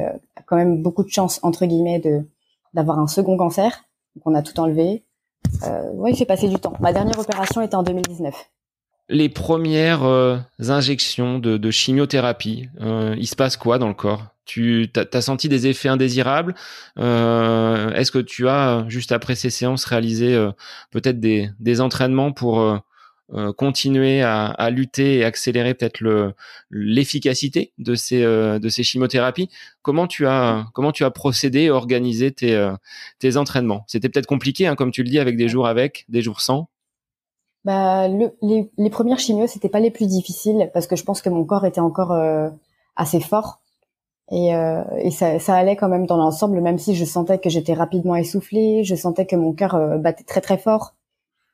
quand 0.46 0.56
même 0.56 0.82
beaucoup 0.82 1.02
de 1.02 1.08
chance 1.08 1.40
entre 1.42 1.66
guillemets 1.66 1.98
de 1.98 2.24
d'avoir 2.74 2.98
un 2.98 3.06
second 3.06 3.36
cancer. 3.36 3.84
Donc 4.14 4.22
on 4.26 4.34
a 4.34 4.42
tout 4.42 4.58
enlevé. 4.60 5.04
Euh, 5.64 5.90
oui, 5.94 6.12
il 6.12 6.16
fait 6.16 6.26
passer 6.26 6.48
du 6.48 6.56
temps. 6.56 6.74
Ma 6.80 6.92
dernière 6.92 7.18
opération 7.18 7.62
était 7.62 7.76
en 7.76 7.82
2019 7.82 8.34
les 9.08 9.28
premières 9.28 10.02
injections 10.68 11.38
de, 11.38 11.56
de 11.56 11.70
chimiothérapie, 11.70 12.68
euh, 12.80 13.14
il 13.18 13.26
se 13.26 13.36
passe 13.36 13.56
quoi 13.56 13.78
dans 13.78 13.88
le 13.88 13.94
corps? 13.94 14.24
Tu 14.44 14.90
as, 14.94 15.20
senti 15.20 15.48
des 15.48 15.66
effets 15.66 15.88
indésirables? 15.88 16.54
Euh, 16.98 17.92
Est-ce 17.92 18.12
que 18.12 18.18
tu 18.18 18.48
as, 18.48 18.84
juste 18.88 19.10
après 19.10 19.34
ces 19.34 19.50
séances, 19.50 19.84
réalisé 19.84 20.34
euh, 20.34 20.52
peut-être 20.92 21.18
des, 21.18 21.50
des, 21.58 21.80
entraînements 21.80 22.32
pour 22.32 22.80
euh, 23.32 23.48
euh 23.48 23.52
continuer 23.52 24.22
à, 24.22 24.46
à, 24.46 24.70
lutter 24.70 25.18
et 25.18 25.24
accélérer 25.24 25.74
peut-être 25.74 26.00
l'efficacité 26.70 27.72
de 27.78 27.94
ces 27.94 28.22
euh, 28.22 28.58
de 28.58 28.68
ces 28.68 28.82
chimiothérapies 28.82 29.50
Comment 29.82 30.06
tu 30.06 30.26
as 30.26 30.66
comment 30.74 30.92
tu 30.92 31.04
as 31.04 31.10
procédé 31.10 31.62
et 31.62 31.70
organisé 31.70 32.32
tes 32.32 32.72
tes 33.18 33.36
entraînements? 33.36 33.84
C'était 33.86 34.08
peut-être 34.08 34.26
compliqué, 34.26 34.66
hein, 34.66 34.74
comme 34.74 34.90
tu 34.90 35.02
le 35.02 35.08
dis, 35.08 35.18
avec 35.18 35.36
des 35.36 35.48
jours 35.48 35.66
avec, 35.66 36.04
des 36.08 36.22
jours 36.22 36.40
sans. 36.40 36.68
Bah, 37.64 38.08
le, 38.08 38.32
les, 38.42 38.70
les 38.78 38.90
premières 38.90 39.18
chimios, 39.18 39.48
c'était 39.48 39.68
pas 39.68 39.80
les 39.80 39.90
plus 39.90 40.06
difficiles 40.06 40.70
parce 40.72 40.86
que 40.86 40.96
je 40.96 41.02
pense 41.02 41.22
que 41.22 41.28
mon 41.28 41.44
corps 41.44 41.64
était 41.64 41.80
encore 41.80 42.16
assez 42.96 43.20
fort 43.20 43.60
et, 44.30 44.54
euh, 44.54 44.82
et 44.98 45.10
ça, 45.10 45.38
ça, 45.38 45.54
allait 45.54 45.76
quand 45.76 45.88
même 45.88 46.06
dans 46.06 46.16
l'ensemble, 46.16 46.60
même 46.60 46.78
si 46.78 46.96
je 46.96 47.04
sentais 47.04 47.38
que 47.38 47.48
j'étais 47.48 47.74
rapidement 47.74 48.16
essoufflée, 48.16 48.82
je 48.82 48.94
sentais 48.96 49.26
que 49.26 49.36
mon 49.36 49.52
cœur 49.52 49.76
euh, 49.76 49.98
battait 49.98 50.24
très 50.24 50.40
très 50.40 50.58
fort. 50.58 50.94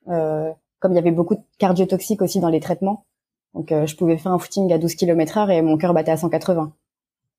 Euh, 0.08 0.50
comme 0.82 0.92
il 0.92 0.96
y 0.96 0.98
avait 0.98 1.12
beaucoup 1.12 1.36
de 1.36 1.42
cardiotoxiques 1.58 2.20
aussi 2.20 2.40
dans 2.40 2.50
les 2.50 2.60
traitements, 2.60 3.06
donc 3.54 3.72
euh, 3.72 3.86
je 3.86 3.96
pouvais 3.96 4.18
faire 4.18 4.32
un 4.32 4.38
footing 4.38 4.72
à 4.72 4.78
12 4.78 4.94
km 4.96 5.38
heure 5.38 5.50
et 5.50 5.62
mon 5.62 5.78
cœur 5.78 5.94
battait 5.94 6.10
à 6.10 6.16
180. 6.16 6.74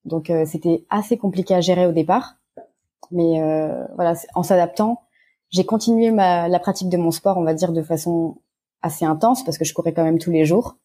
Donc 0.06 0.29
euh, 0.29 0.45
c'était 0.45 0.86
assez 0.89 1.17
compliqué 1.17 1.53
à 1.53 1.62
gérer 1.62 1.86
au 1.86 1.91
départ, 1.91 2.38
mais 3.12 3.41
voilà, 3.95 4.15
en 4.34 4.41
s'adaptant, 4.41 5.01
j'ai 5.51 5.65
continué 5.65 6.10
ma, 6.10 6.47
la 6.47 6.60
pratique 6.60 6.89
de 6.89 6.97
mon 6.97 7.12
sport, 7.12 7.38
on 7.38 7.43
va 7.43 7.53
dire 7.53 7.71
de 7.71 7.84
façon 7.84 8.38
assez 8.82 9.06
intense 9.06 9.43
parce 9.43 9.60
que 9.60 9.65
je 9.65 9.73
courais 9.73 9.93
quand 9.93 10.03
même 10.03 10.17
tous 10.17 10.32
les 10.32 10.45
jours 10.45 10.77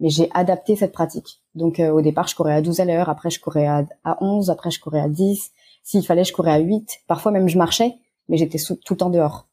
mais 0.00 0.08
j'ai 0.08 0.30
adapté 0.32 0.74
cette 0.76 0.92
pratique. 0.92 1.42
Donc 1.54 1.78
euh, 1.78 1.90
au 1.90 2.00
départ, 2.00 2.26
je 2.26 2.34
courais 2.34 2.54
à 2.54 2.62
12 2.62 2.80
à 2.80 2.84
l'heure, 2.84 3.08
après 3.08 3.30
je 3.30 3.38
courais 3.38 3.66
à, 3.66 3.84
à 4.02 4.22
11, 4.24 4.50
après 4.50 4.70
je 4.70 4.80
courais 4.80 5.00
à 5.00 5.08
10. 5.08 5.52
S'il 5.84 6.04
fallait, 6.04 6.24
je 6.24 6.32
courais 6.32 6.52
à 6.52 6.58
8. 6.58 7.02
Parfois 7.06 7.30
même 7.30 7.48
je 7.48 7.58
marchais, 7.58 7.94
mais 8.28 8.38
j'étais 8.38 8.58
tout 8.58 8.94
le 8.94 8.96
temps 8.96 9.10
dehors. 9.10 9.46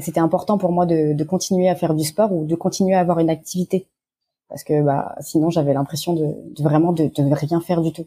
Et 0.00 0.02
c'était 0.02 0.20
important 0.20 0.56
pour 0.56 0.72
moi 0.72 0.86
de, 0.86 1.12
de, 1.12 1.24
continuer 1.24 1.68
à 1.68 1.74
faire 1.74 1.92
du 1.92 2.04
sport 2.04 2.32
ou 2.32 2.46
de 2.46 2.54
continuer 2.54 2.94
à 2.94 3.00
avoir 3.00 3.18
une 3.18 3.28
activité. 3.28 3.86
Parce 4.48 4.64
que 4.64 4.82
bah, 4.82 5.14
sinon, 5.20 5.50
j'avais 5.50 5.74
l'impression 5.74 6.14
de, 6.14 6.24
de, 6.56 6.62
vraiment 6.62 6.94
de, 6.94 7.08
de 7.14 7.34
rien 7.34 7.60
faire 7.60 7.82
du 7.82 7.92
tout. 7.92 8.06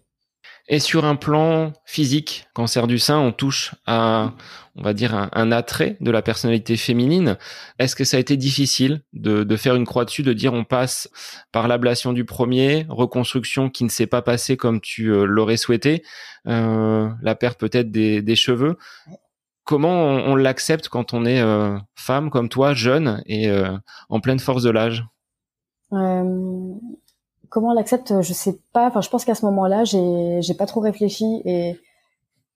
Et 0.67 0.79
sur 0.79 1.05
un 1.05 1.15
plan 1.15 1.71
physique, 1.85 2.47
cancer 2.55 2.87
du 2.87 2.97
sein, 2.97 3.19
on 3.19 3.31
touche 3.31 3.75
à, 3.85 4.33
on 4.75 4.81
va 4.81 4.93
dire, 4.93 5.13
un, 5.13 5.51
attrait 5.51 5.97
de 5.99 6.09
la 6.09 6.23
personnalité 6.23 6.77
féminine. 6.77 7.37
Est-ce 7.77 7.95
que 7.95 8.05
ça 8.05 8.17
a 8.17 8.19
été 8.19 8.37
difficile 8.37 9.01
de, 9.13 9.43
de, 9.43 9.55
faire 9.55 9.75
une 9.75 9.85
croix 9.85 10.05
dessus, 10.05 10.23
de 10.23 10.33
dire 10.33 10.53
on 10.53 10.63
passe 10.63 11.09
par 11.51 11.67
l'ablation 11.67 12.11
du 12.11 12.25
premier, 12.25 12.87
reconstruction 12.89 13.69
qui 13.69 13.83
ne 13.83 13.89
s'est 13.89 14.07
pas 14.07 14.23
passée 14.23 14.57
comme 14.57 14.81
tu 14.81 15.09
euh, 15.09 15.25
l'aurais 15.25 15.57
souhaité, 15.57 16.01
euh, 16.47 17.09
la 17.21 17.35
perte 17.35 17.59
peut-être 17.59 17.91
des, 17.91 18.23
des, 18.23 18.35
cheveux? 18.35 18.77
Comment 19.63 19.91
on, 19.91 20.35
l'accepte 20.35 20.89
quand 20.89 21.13
on 21.13 21.25
est 21.25 21.39
euh, 21.39 21.77
femme 21.95 22.29
comme 22.29 22.49
toi, 22.49 22.73
jeune 22.73 23.23
et 23.25 23.49
euh, 23.49 23.77
en 24.09 24.19
pleine 24.19 24.39
force 24.39 24.63
de 24.63 24.69
l'âge? 24.69 25.05
Comment 25.89 27.71
elle 27.71 27.77
accepte, 27.77 28.21
je 28.21 28.33
sais 28.33 28.59
pas. 28.73 28.87
Enfin, 28.87 29.01
je 29.01 29.09
pense 29.09 29.25
qu'à 29.25 29.35
ce 29.35 29.45
moment-là, 29.45 29.83
j'ai 29.83 30.41
j'ai 30.41 30.55
pas 30.55 30.65
trop 30.65 30.79
réfléchi 30.79 31.41
et 31.45 31.79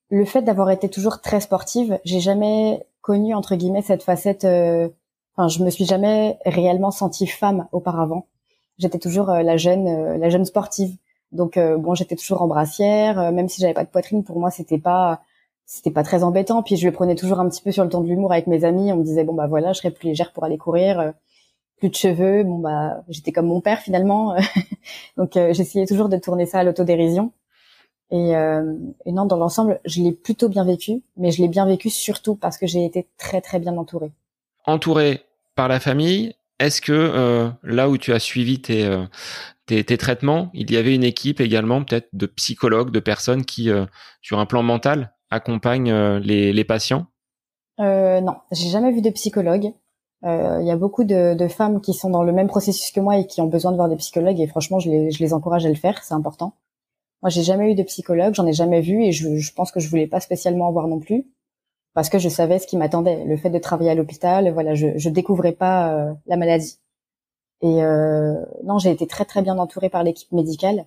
le 0.10 0.26
fait 0.26 0.42
d'avoir 0.42 0.70
été 0.70 0.90
toujours 0.90 1.22
très 1.22 1.42
sportive, 1.42 2.00
j'ai 2.06 2.20
jamais 2.20 2.86
connu 3.02 3.34
entre 3.34 3.56
guillemets 3.56 3.82
cette 3.82 4.04
facette. 4.04 4.46
Euh, 4.46 4.90
enfin, 5.36 5.48
je 5.48 5.64
me 5.64 5.70
suis 5.70 5.86
jamais 5.86 6.38
réellement 6.46 6.92
sentie 6.92 7.28
femme 7.28 7.68
auparavant. 7.72 8.28
J'étais 8.78 9.00
toujours 9.00 9.30
euh, 9.30 9.44
la 9.44 9.58
jeune, 9.58 9.88
euh, 9.88 10.18
la 10.18 10.30
jeune 10.30 10.46
sportive. 10.46 10.96
Donc 11.34 11.60
bon, 11.60 11.94
j'étais 11.94 12.16
toujours 12.16 12.42
en 12.42 12.48
brassière, 12.48 13.34
même 13.34 13.50
si 13.50 13.60
j'avais 13.60 13.74
pas 13.74 13.84
de 13.84 13.90
poitrine. 13.90 14.24
Pour 14.24 14.40
moi, 14.40 14.50
c'était 14.50 14.78
pas, 14.78 15.20
c'était 15.68 15.92
pas 15.92 16.02
très 16.02 16.24
embêtant. 16.24 16.64
Puis 16.64 16.78
je 16.78 16.88
le 16.88 16.92
prenais 16.92 17.14
toujours 17.14 17.40
un 17.40 17.48
petit 17.48 17.62
peu 17.62 17.72
sur 17.72 17.84
le 17.84 17.90
ton 17.90 18.02
de 18.02 18.08
l'humour 18.08 18.32
avec 18.32 18.48
mes 18.48 18.64
amis. 18.64 18.92
On 18.92 18.98
me 18.98 19.04
disait 19.04 19.24
bon 19.24 19.36
bah 19.36 19.46
voilà, 19.46 19.74
je 19.74 19.78
serais 19.78 19.92
plus 19.92 20.08
légère 20.08 20.34
pour 20.34 20.44
aller 20.44 20.58
courir 20.58 21.14
plus 21.78 21.90
de 21.90 21.96
cheveux. 21.96 22.44
Bon 22.44 22.58
bah, 22.58 23.04
j'étais 23.10 23.32
comme 23.32 23.46
mon 23.48 23.62
père 23.62 23.80
finalement. 23.82 24.36
Donc 25.18 25.38
euh, 25.38 25.54
j'essayais 25.54 25.86
toujours 25.86 26.10
de 26.10 26.18
tourner 26.18 26.48
ça 26.48 26.60
à 26.60 26.64
l'autodérision. 26.64 27.32
Et, 28.10 28.36
euh, 28.36 28.74
et 29.06 29.12
non, 29.12 29.26
dans 29.26 29.38
l'ensemble, 29.38 29.82
je 29.86 30.02
l'ai 30.02 30.14
plutôt 30.14 30.48
bien 30.48 30.64
vécu, 30.64 31.04
mais 31.18 31.30
je 31.32 31.42
l'ai 31.42 31.50
bien 31.50 31.66
vécu 31.66 31.90
surtout 31.90 32.36
parce 32.36 32.58
que 32.58 32.66
j'ai 32.66 32.86
été 32.86 33.08
très 33.18 33.42
très 33.42 33.60
bien 33.60 33.76
entourée. 33.78 34.14
Entourée 34.66 35.24
par 35.56 35.68
la 35.68 35.82
famille, 35.82 36.34
est-ce 36.60 36.82
que 36.82 36.94
euh, 36.94 37.50
là 37.64 37.90
où 37.90 37.98
tu 37.98 38.14
as 38.14 38.20
suivi 38.20 38.62
tes, 38.62 38.86
euh, 38.86 39.06
tes, 39.66 39.84
tes, 39.84 39.98
traitements, 39.98 40.50
il 40.54 40.72
y 40.72 40.78
avait 40.78 40.96
une 40.96 41.04
équipe 41.04 41.40
également 41.40 41.84
peut-être 41.84 42.10
de 42.14 42.26
psychologues, 42.26 42.92
de 42.92 43.00
personnes 43.00 43.46
qui, 43.46 43.70
euh, 43.70 43.86
sur 44.22 44.40
un 44.40 44.46
plan 44.46 44.64
mental, 44.64 45.14
accompagnent 45.30 46.18
les, 46.20 46.54
les 46.54 46.64
patients? 46.64 47.08
Non, 47.80 48.36
j'ai 48.52 48.70
jamais 48.70 48.92
vu 48.92 49.02
de 49.02 49.10
psychologue. 49.12 49.74
Il 50.24 50.30
euh, 50.30 50.64
y 50.64 50.72
a 50.72 50.76
beaucoup 50.76 51.04
de, 51.04 51.36
de, 51.36 51.48
femmes 51.48 51.80
qui 51.80 51.94
sont 51.94 52.10
dans 52.10 52.24
le 52.24 52.32
même 52.32 52.48
processus 52.48 52.92
que 52.92 53.00
moi 53.00 53.18
et 53.18 53.28
qui 53.28 53.40
ont 53.40 53.48
besoin 53.48 53.72
de 53.72 53.78
voir 53.78 53.88
des 53.88 53.98
psychologues 53.98 54.40
et 54.40 54.48
franchement, 54.48 54.80
je 54.80 54.90
les, 54.90 55.12
je 55.12 55.20
les 55.20 55.32
encourage 55.32 55.66
à 55.66 55.70
le 55.70 55.76
faire, 55.76 56.04
c'est 56.04 56.16
important. 56.16 56.54
Moi, 57.22 57.30
j'ai 57.30 57.44
jamais 57.44 57.72
eu 57.72 57.76
de 57.76 57.84
psychologue, 57.84 58.34
j'en 58.34 58.48
ai 58.48 58.54
jamais 58.54 58.82
vu 58.82 59.04
et 59.04 59.12
je, 59.12 59.38
je, 59.38 59.54
pense 59.54 59.72
que 59.72 59.80
je 59.80 59.90
voulais 59.90 60.08
pas 60.08 60.20
spécialement 60.20 60.68
en 60.68 60.72
voir 60.72 60.88
non 60.88 61.00
plus 61.00 61.28
parce 61.94 62.10
que 62.10 62.18
je 62.20 62.30
savais 62.30 62.58
ce 62.60 62.68
qui 62.68 62.78
m'attendait. 62.78 63.26
Le 63.26 63.38
fait 63.38 63.50
de 63.52 63.60
travailler 63.60 63.92
à 63.92 63.96
l'hôpital, 63.96 64.52
voilà, 64.52 64.74
je, 64.74 64.98
je 64.98 65.10
découvrais 65.10 65.54
pas 65.54 65.94
euh, 65.94 66.14
la 66.26 66.38
maladie. 66.38 66.80
Et 67.62 67.84
euh, 67.84 68.36
non, 68.64 68.80
j'ai 68.80 68.92
été 68.92 69.08
très 69.08 69.26
très 69.26 69.42
bien 69.44 69.58
entourée 69.60 69.90
par 69.90 70.04
l'équipe 70.04 70.32
médicale. 70.32 70.86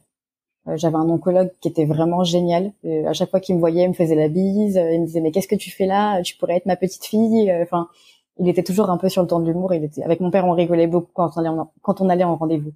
Euh, 0.68 0.76
j'avais 0.76 0.96
un 0.96 1.08
oncologue 1.08 1.50
qui 1.60 1.68
était 1.68 1.86
vraiment 1.86 2.24
génial. 2.24 2.72
à 3.06 3.12
chaque 3.12 3.30
fois 3.30 3.40
qu'il 3.40 3.54
me 3.54 3.60
voyait, 3.60 3.84
il 3.84 3.88
me 3.88 3.94
faisait 3.94 4.14
la 4.14 4.28
bise, 4.28 4.76
il 4.76 5.00
me 5.00 5.06
disait 5.06 5.20
mais 5.20 5.30
qu'est-ce 5.30 5.48
que 5.48 5.56
tu 5.56 5.70
fais 5.70 5.86
là? 5.86 6.22
Tu 6.22 6.36
pourrais 6.36 6.56
être 6.56 6.66
ma 6.66 6.76
petite 6.76 7.04
fille. 7.04 7.52
Enfin, 7.62 7.88
il 8.38 8.48
était 8.48 8.62
toujours 8.62 8.90
un 8.90 8.96
peu 8.96 9.08
sur 9.08 9.22
le 9.22 9.28
ton 9.28 9.40
de 9.40 9.46
l'humour. 9.46 9.74
Il 9.74 9.84
était 9.84 10.02
avec 10.02 10.20
mon 10.20 10.30
père, 10.30 10.46
on 10.46 10.52
rigolait 10.52 10.86
beaucoup 10.86 11.10
quand 11.12 11.30
on 11.36 11.40
allait 11.40 11.48
en, 11.48 11.72
quand 11.82 12.00
on 12.00 12.08
allait 12.08 12.24
en 12.24 12.36
rendez-vous. 12.36 12.72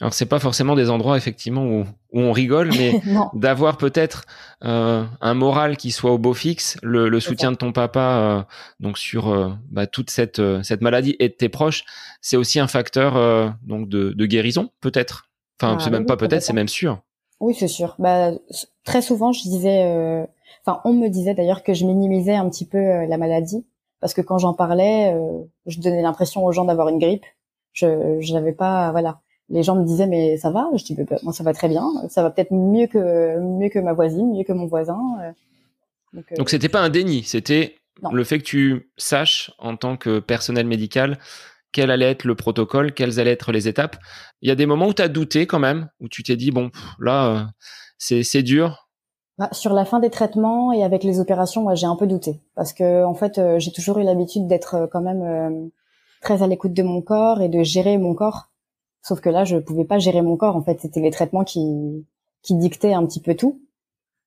Alors 0.00 0.14
c'est 0.14 0.26
pas 0.26 0.38
forcément 0.38 0.76
des 0.76 0.90
endroits 0.90 1.16
effectivement 1.16 1.64
où, 1.64 1.80
où 2.12 2.20
on 2.20 2.32
rigole, 2.32 2.70
mais 2.76 3.00
d'avoir 3.34 3.78
peut-être 3.78 4.24
euh, 4.64 5.04
un 5.20 5.34
moral 5.34 5.76
qui 5.76 5.90
soit 5.90 6.12
au 6.12 6.18
beau 6.18 6.34
fixe, 6.34 6.76
le, 6.82 7.08
le 7.08 7.20
soutien 7.20 7.50
de 7.50 7.56
ton 7.56 7.72
papa 7.72 8.00
euh, 8.00 8.42
donc 8.80 8.98
sur 8.98 9.28
euh, 9.28 9.50
bah, 9.70 9.86
toute 9.86 10.10
cette 10.10 10.38
euh, 10.38 10.62
cette 10.62 10.82
maladie 10.82 11.16
et 11.18 11.28
de 11.28 11.34
tes 11.34 11.48
proches, 11.48 11.84
c'est 12.20 12.36
aussi 12.36 12.60
un 12.60 12.68
facteur 12.68 13.16
euh, 13.16 13.48
donc 13.62 13.88
de, 13.88 14.12
de 14.12 14.26
guérison 14.26 14.70
peut-être? 14.80 15.27
Enfin 15.60 15.76
ah 15.76 15.82
c'est 15.82 15.90
même 15.90 16.06
pas 16.06 16.16
peut-être, 16.16 16.42
c'est 16.42 16.52
même 16.52 16.68
sûr. 16.68 17.00
Oui 17.40 17.54
c'est 17.54 17.68
sûr. 17.68 17.94
Bah 17.98 18.32
très 18.84 19.02
souvent 19.02 19.32
je 19.32 19.42
disais, 19.42 20.26
enfin 20.64 20.80
on 20.84 20.92
me 20.92 21.08
disait 21.08 21.34
d'ailleurs 21.34 21.62
que 21.62 21.74
je 21.74 21.84
minimisais 21.84 22.34
un 22.34 22.48
petit 22.48 22.66
peu 22.66 22.78
la 23.06 23.16
maladie 23.18 23.64
parce 24.00 24.14
que 24.14 24.20
quand 24.20 24.38
j'en 24.38 24.54
parlais, 24.54 25.12
euh, 25.12 25.42
je 25.66 25.80
donnais 25.80 26.02
l'impression 26.02 26.44
aux 26.44 26.52
gens 26.52 26.64
d'avoir 26.64 26.88
une 26.88 26.98
grippe. 26.98 27.24
Je 27.72 28.32
n'avais 28.32 28.52
pas, 28.52 28.90
voilà. 28.90 29.20
Les 29.50 29.62
gens 29.62 29.76
me 29.76 29.84
disaient 29.84 30.06
mais 30.06 30.36
ça 30.36 30.50
va? 30.50 30.68
Je 30.74 30.84
dis 30.84 30.94
bah, 30.94 31.16
moi 31.22 31.32
ça 31.32 31.42
va 31.42 31.52
très 31.52 31.68
bien. 31.68 31.84
Ça 32.08 32.22
va 32.22 32.30
peut-être 32.30 32.52
mieux 32.52 32.86
que 32.86 33.38
mieux 33.38 33.68
que 33.68 33.78
ma 33.78 33.92
voisine, 33.92 34.32
mieux 34.36 34.44
que 34.44 34.52
mon 34.52 34.66
voisin. 34.66 35.00
Euh. 35.22 35.32
Donc, 36.12 36.32
euh, 36.32 36.36
Donc 36.36 36.50
c'était 36.50 36.68
pas 36.68 36.80
un 36.80 36.90
déni, 36.90 37.22
c'était 37.22 37.76
le 38.12 38.24
fait 38.24 38.38
que 38.38 38.44
tu 38.44 38.90
saches 38.96 39.52
en 39.58 39.76
tant 39.76 39.96
que 39.96 40.20
personnel 40.20 40.66
médical 40.66 41.18
quel 41.72 41.90
allait 41.90 42.10
être 42.10 42.24
le 42.24 42.34
protocole, 42.34 42.92
quelles 42.92 43.20
allaient 43.20 43.32
être 43.32 43.52
les 43.52 43.68
étapes. 43.68 43.96
Il 44.42 44.48
y 44.48 44.52
a 44.52 44.54
des 44.54 44.66
moments 44.66 44.88
où 44.88 44.94
tu 44.94 45.02
as 45.02 45.08
douté 45.08 45.46
quand 45.46 45.58
même, 45.58 45.88
où 46.00 46.08
tu 46.08 46.22
t'es 46.22 46.36
dit 46.36 46.50
bon 46.50 46.70
là 46.98 47.50
c'est 47.98 48.22
c'est 48.22 48.42
dur, 48.42 48.88
bah, 49.38 49.48
sur 49.52 49.72
la 49.72 49.84
fin 49.84 50.00
des 50.00 50.10
traitements 50.10 50.72
et 50.72 50.82
avec 50.82 51.04
les 51.04 51.20
opérations, 51.20 51.62
moi 51.62 51.76
j'ai 51.76 51.86
un 51.86 51.94
peu 51.94 52.08
douté 52.08 52.40
parce 52.56 52.72
que 52.72 53.04
en 53.04 53.14
fait 53.14 53.38
euh, 53.38 53.60
j'ai 53.60 53.70
toujours 53.70 53.98
eu 54.00 54.02
l'habitude 54.02 54.48
d'être 54.48 54.74
euh, 54.74 54.86
quand 54.88 55.00
même 55.00 55.22
euh, 55.22 55.68
très 56.22 56.42
à 56.42 56.48
l'écoute 56.48 56.72
de 56.72 56.82
mon 56.82 57.02
corps 57.02 57.40
et 57.40 57.48
de 57.48 57.62
gérer 57.62 57.98
mon 57.98 58.14
corps. 58.14 58.50
Sauf 59.02 59.20
que 59.20 59.30
là 59.30 59.44
je 59.44 59.56
pouvais 59.58 59.84
pas 59.84 60.00
gérer 60.00 60.22
mon 60.22 60.36
corps. 60.36 60.56
En 60.56 60.62
fait 60.62 60.80
c'était 60.80 61.00
les 61.00 61.12
traitements 61.12 61.44
qui 61.44 62.04
qui 62.42 62.56
dictaient 62.56 62.94
un 62.94 63.06
petit 63.06 63.20
peu 63.22 63.36
tout. 63.36 63.60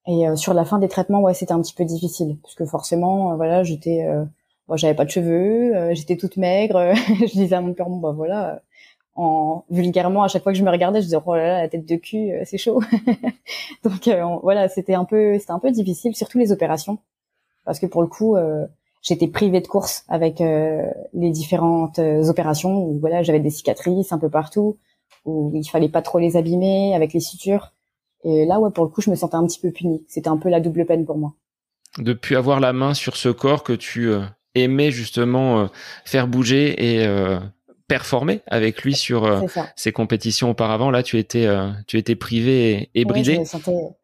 Et 0.08 0.25
sur 0.36 0.54
la 0.54 0.65
fin 0.65 0.80
des 0.80 0.88
traitements, 0.88 1.21
ouais 1.21 1.34
c'était 1.34 1.54
un 1.54 1.62
petit 1.62 1.73
peu 1.75 1.86
difficile 1.86 2.38
parce 2.41 2.56
que 2.56 2.65
forcément 2.65 3.36
voilà 3.36 3.63
j'étais 3.63 4.08
bon, 4.71 4.77
j'avais 4.77 4.95
pas 4.95 5.05
de 5.05 5.10
cheveux, 5.10 5.93
j'étais 5.93 6.17
toute 6.17 6.38
maigre. 6.38 6.93
je 6.95 7.34
disais 7.34 7.55
à 7.55 7.62
mon 7.62 7.73
père 7.73 7.89
bon 7.89 7.97
bah 7.97 8.13
voilà. 8.15 8.62
En 9.15 9.65
vulgairement 9.69 10.23
à 10.23 10.29
chaque 10.29 10.41
fois 10.41 10.53
que 10.53 10.57
je 10.57 10.63
me 10.63 10.71
regardais 10.71 11.01
je 11.01 11.05
disais 11.05 11.17
oh 11.25 11.36
là 11.36 11.45
là 11.45 11.62
la 11.62 11.67
tête 11.67 11.86
de 11.86 11.95
cul 11.97 12.31
euh, 12.31 12.43
c'est 12.45 12.57
chaud. 12.57 12.81
Donc 13.84 14.07
euh, 14.07 14.23
voilà 14.41 14.69
c'était 14.69 14.93
un 14.93 15.03
peu 15.03 15.38
c'était 15.38 15.51
un 15.51 15.60
peu 15.60 15.69
difficile 15.71 16.15
surtout 16.15 16.38
les 16.38 16.53
opérations. 16.53 16.97
Parce 17.65 17.79
que 17.79 17.86
pour 17.88 18.01
le 18.01 18.07
coup 18.07 18.38
euh, 18.38 18.65
j'étais 19.01 19.27
privée 19.27 19.60
de 19.60 19.67
course 19.67 20.05
avec 20.07 20.39
les 20.39 21.29
différentes 21.29 21.99
opérations 21.99 22.86
où 22.86 22.99
voilà 22.99 23.21
j'avais 23.21 23.41
des 23.41 23.49
cicatrices 23.49 24.13
un 24.13 24.17
peu 24.17 24.29
partout 24.29 24.77
où 25.25 25.51
il 25.53 25.65
fallait 25.65 25.89
pas 25.89 26.01
trop 26.01 26.17
les 26.19 26.38
abîmer 26.38 26.95
avec 26.95 27.12
les 27.12 27.19
sutures. 27.19 27.73
Et 28.23 28.45
là 28.45 28.62
ouais 28.62 28.71
pour 28.71 28.86
le 28.86 28.91
coup 28.91 29.01
je 29.01 29.10
me 29.10 29.15
sentais 29.15 29.36
un 29.36 29.45
petit 29.45 29.60
peu 29.60 29.71
punie. 29.71 30.05
C'était 30.07 30.29
un 30.29 30.38
peu 30.38 30.47
la 30.47 30.62
double 30.62 30.86
peine 30.86 31.05
pour 31.05 31.17
moi. 31.17 31.34
Depuis 31.97 32.38
avoir 32.38 32.62
la 32.62 32.71
main 32.71 32.93
sur 32.93 33.17
ce 33.17 33.27
corps 33.27 33.63
que 33.63 33.73
tu 33.73 34.10
aimais 34.55 34.91
justement 34.91 35.69
faire 36.05 36.27
bouger 36.27 36.99
et 36.99 37.07
performer 37.91 38.39
avec 38.47 38.83
lui 38.83 38.95
sur 38.95 39.25
euh, 39.25 39.41
ses 39.75 39.91
compétitions 39.91 40.49
auparavant. 40.49 40.91
Là, 40.91 41.03
tu 41.03 41.17
étais, 41.17 41.45
euh, 41.45 41.71
tu 41.87 41.97
étais 41.97 42.15
privé 42.15 42.89
et, 42.95 43.03
bridé. 43.03 43.43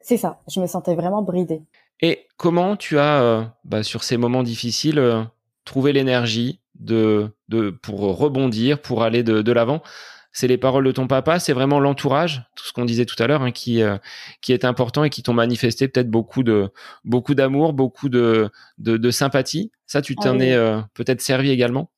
c'est 0.01 0.17
ça. 0.17 0.41
Je 0.51 0.59
me 0.59 0.67
sentais 0.67 0.93
vraiment 0.93 1.21
bridé. 1.21 1.61
Et 2.01 2.27
comment 2.35 2.75
tu 2.75 2.99
as, 2.99 3.21
euh, 3.21 3.43
bah, 3.63 3.83
sur 3.83 4.03
ces 4.03 4.17
moments 4.17 4.43
difficiles, 4.43 5.01
trouvé 5.63 5.93
l'énergie 5.93 6.59
de, 6.75 7.31
de, 7.47 7.69
pour 7.69 8.01
rebondir, 8.17 8.81
pour 8.81 9.03
aller 9.03 9.23
de, 9.23 9.41
de 9.41 9.51
l'avant? 9.53 9.81
C'est 10.37 10.47
les 10.47 10.59
paroles 10.59 10.85
de 10.85 10.91
ton 10.91 11.07
papa, 11.07 11.39
c'est 11.39 11.53
vraiment 11.53 11.79
l'entourage, 11.79 12.43
tout 12.55 12.63
ce 12.63 12.71
qu'on 12.71 12.85
disait 12.85 13.05
tout 13.05 13.21
à 13.23 13.25
l'heure, 13.25 13.41
hein, 13.41 13.51
qui 13.51 13.81
qui 14.41 14.53
est 14.53 14.65
important 14.65 15.03
et 15.03 15.09
qui 15.09 15.23
t'ont 15.23 15.33
manifesté 15.33 15.87
peut-être 15.87 16.11
beaucoup 16.11 16.43
de 16.43 16.69
beaucoup 17.03 17.33
d'amour, 17.33 17.73
beaucoup 17.73 18.07
de, 18.07 18.51
de, 18.77 18.97
de 18.97 19.11
sympathie. 19.11 19.71
Ça, 19.87 20.03
tu 20.03 20.15
ah 20.19 20.23
t'en 20.23 20.39
es 20.39 20.55
peut-être 20.93 21.21
servi 21.21 21.49
également? 21.49 21.89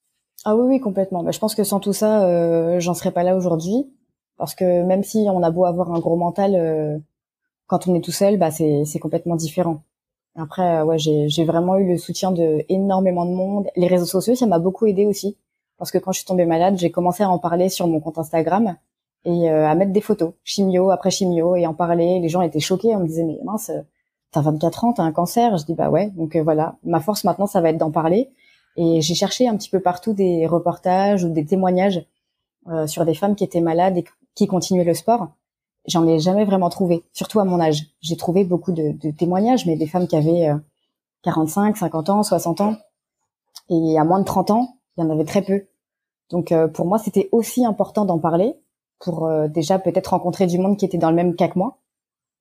Ah 0.46 0.56
oui, 0.56 0.68
oui, 0.70 0.80
complètement. 0.80 1.22
Bah, 1.22 1.32
je 1.32 1.40
pense 1.40 1.54
que 1.54 1.66
sans 1.66 1.82
tout 1.82 1.92
ça, 1.92 2.24
euh, 2.24 2.80
j'en 2.80 2.94
serais 2.94 3.12
pas 3.12 3.24
là 3.24 3.36
aujourd'hui. 3.36 3.92
Parce 4.38 4.56
que 4.56 4.84
même 4.84 5.04
si 5.04 5.28
on 5.30 5.44
a 5.44 5.52
beau 5.52 5.66
avoir 5.66 5.92
un 5.92 6.00
gros 6.00 6.16
mental, 6.16 6.56
euh, 6.56 6.98
quand 7.68 7.88
on 7.88 7.96
est 7.96 8.02
tout 8.02 8.14
seul, 8.14 8.38
bah, 8.38 8.52
c'est, 8.52 8.86
c'est 8.86 9.00
complètement 9.00 9.36
différent. 9.36 9.84
Après, 10.38 10.78
euh, 10.78 10.86
ouais, 10.86 10.98
j'ai, 10.98 11.28
j'ai 11.28 11.44
vraiment 11.44 11.76
eu 11.76 11.90
le 11.90 11.98
soutien 11.98 12.32
de 12.32 12.64
énormément 12.70 13.26
de 13.26 13.32
monde. 13.32 13.68
Les 13.76 13.88
réseaux 13.88 14.06
sociaux, 14.06 14.36
ça 14.36 14.46
m'a 14.46 14.60
beaucoup 14.60 14.86
aidé 14.86 15.06
aussi. 15.06 15.36
Parce 15.80 15.92
que 15.92 15.98
quand 15.98 16.12
je 16.12 16.20
suis 16.20 16.26
tombée 16.26 16.46
malade, 16.46 16.78
j'ai 16.78 16.92
commencé 16.92 17.24
à 17.24 17.30
en 17.30 17.40
parler 17.40 17.70
sur 17.70 17.88
mon 17.88 18.00
compte 18.00 18.20
Instagram 18.20 18.76
et 19.26 19.50
euh, 19.50 19.68
à 19.68 19.74
mettre 19.76 19.92
des 19.92 20.02
photos, 20.02 20.34
chimio 20.44 20.92
après 20.92 21.10
chimio, 21.10 21.56
et 21.56 21.66
en 21.66 21.74
parler. 21.74 22.20
Les 22.20 22.30
gens 22.30 22.42
étaient 22.42 22.60
choqués, 22.60 22.96
on 22.96 23.00
me 23.00 23.08
disait, 23.08 23.24
mais 23.24 23.40
mince, 23.44 23.72
t'as 24.32 24.42
24 24.42 24.86
ans, 24.86 24.94
t'as 24.94 25.04
un 25.04 25.12
cancer. 25.12 25.58
Je 25.58 25.66
dis, 25.66 25.74
bah 25.74 25.90
ouais. 25.90 26.12
Donc 26.12 26.38
voilà, 26.38 26.76
ma 26.84 27.00
force 27.00 27.24
maintenant, 27.24 27.48
ça 27.48 27.62
va 27.62 27.70
être 27.70 27.78
d'en 27.78 27.92
parler 27.92 28.30
et 28.80 29.02
j'ai 29.02 29.14
cherché 29.14 29.48
un 29.48 29.58
petit 29.58 29.70
peu 29.70 29.82
partout 29.82 30.14
des 30.14 30.48
reportages 30.48 31.26
ou 31.26 31.30
des 31.30 31.46
témoignages 31.46 32.06
euh, 32.68 32.88
sur 32.88 33.04
des 33.04 33.14
femmes 33.14 33.36
qui 33.36 33.44
étaient 33.44 33.60
malades 33.60 33.98
et 33.98 34.06
qui 34.36 34.48
continuaient 34.48 34.86
le 34.86 34.94
sport. 34.94 35.30
J'en 35.86 36.08
ai 36.08 36.20
jamais 36.20 36.46
vraiment 36.46 36.70
trouvé, 36.70 37.04
surtout 37.12 37.42
à 37.42 37.46
mon 37.46 37.60
âge. 37.60 37.88
J'ai 38.00 38.16
trouvé 38.16 38.46
beaucoup 38.46 38.72
de, 38.72 38.92
de, 38.92 39.12
témoignages, 39.12 39.66
mais 39.66 39.76
des 39.76 39.88
femmes 39.88 40.08
qui 40.08 40.16
avaient 40.16 40.54
45, 41.24 41.76
euh, 41.76 41.80
50 41.80 42.10
ans, 42.10 42.24
60 42.24 42.62
ans. 42.62 42.78
Et 43.70 44.00
à 44.00 44.06
moins 44.06 44.20
de 44.20 44.26
30 44.26 44.52
ans, 44.52 44.78
il 45.00 45.04
y 45.04 45.08
en 45.08 45.10
avait 45.10 45.26
très 45.26 45.42
peu. 45.42 45.66
Donc 46.30 46.52
euh, 46.52 46.68
pour 46.68 46.86
moi, 46.86 47.00
c'était 47.00 47.30
aussi 47.32 47.66
important 47.66 48.06
d'en 48.06 48.20
parler 48.20 48.54
pour 49.00 49.26
euh, 49.26 49.48
déjà 49.48 49.80
peut-être 49.80 50.08
rencontrer 50.08 50.48
du 50.48 50.60
monde 50.60 50.78
qui 50.78 50.86
était 50.86 50.98
dans 50.98 51.10
le 51.10 51.16
même 51.16 51.36
cas 51.36 51.48
que 51.48 51.58
moi. 51.58 51.78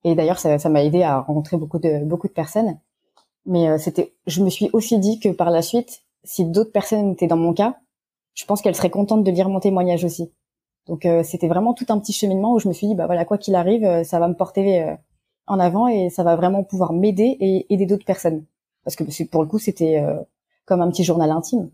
Et 0.03 0.15
d'ailleurs, 0.15 0.39
ça 0.39 0.69
m'a 0.69 0.83
aidé 0.83 1.03
à 1.03 1.19
rencontrer 1.19 1.57
beaucoup 1.57 1.79
de 1.79 2.05
beaucoup 2.05 2.27
de 2.27 2.33
personnes. 2.33 2.77
Mais 3.45 3.77
c'était, 3.79 4.13
je 4.27 4.41
me 4.43 4.49
suis 4.49 4.69
aussi 4.71 4.97
dit 4.97 5.19
que 5.19 5.29
par 5.29 5.49
la 5.49 5.61
suite, 5.61 6.03
si 6.23 6.45
d'autres 6.45 6.71
personnes 6.71 7.11
étaient 7.11 7.27
dans 7.27 7.37
mon 7.37 7.53
cas, 7.53 7.77
je 8.33 8.45
pense 8.45 8.61
qu'elles 8.61 8.75
seraient 8.75 8.89
contentes 8.89 9.25
de 9.25 9.31
lire 9.31 9.49
mon 9.49 9.59
témoignage 9.59 10.05
aussi. 10.05 10.31
Donc 10.87 11.05
euh, 11.05 11.23
c'était 11.23 11.47
vraiment 11.47 11.73
tout 11.73 11.85
un 11.89 11.99
petit 11.99 12.13
cheminement 12.13 12.53
où 12.53 12.59
je 12.59 12.67
me 12.67 12.73
suis 12.73 12.87
dit 12.87 12.95
bah 12.95 13.05
voilà 13.05 13.23
quoi 13.23 13.37
qu'il 13.37 13.55
arrive, 13.55 13.83
euh, 13.83 14.03
ça 14.03 14.19
va 14.19 14.27
me 14.27 14.33
porter 14.33 14.81
euh, 14.81 14.95
en 15.45 15.59
avant 15.59 15.87
et 15.87 16.09
ça 16.09 16.23
va 16.23 16.35
vraiment 16.35 16.63
pouvoir 16.63 16.93
m'aider 16.93 17.37
et 17.39 17.71
aider 17.71 17.85
d'autres 17.85 18.05
personnes. 18.05 18.45
Parce 18.83 18.95
que 18.95 19.03
pour 19.25 19.43
le 19.43 19.47
coup 19.47 19.59
c'était 19.59 20.03
comme 20.65 20.81
un 20.81 20.89
petit 20.89 21.03
journal 21.03 21.31
intime. 21.31 21.69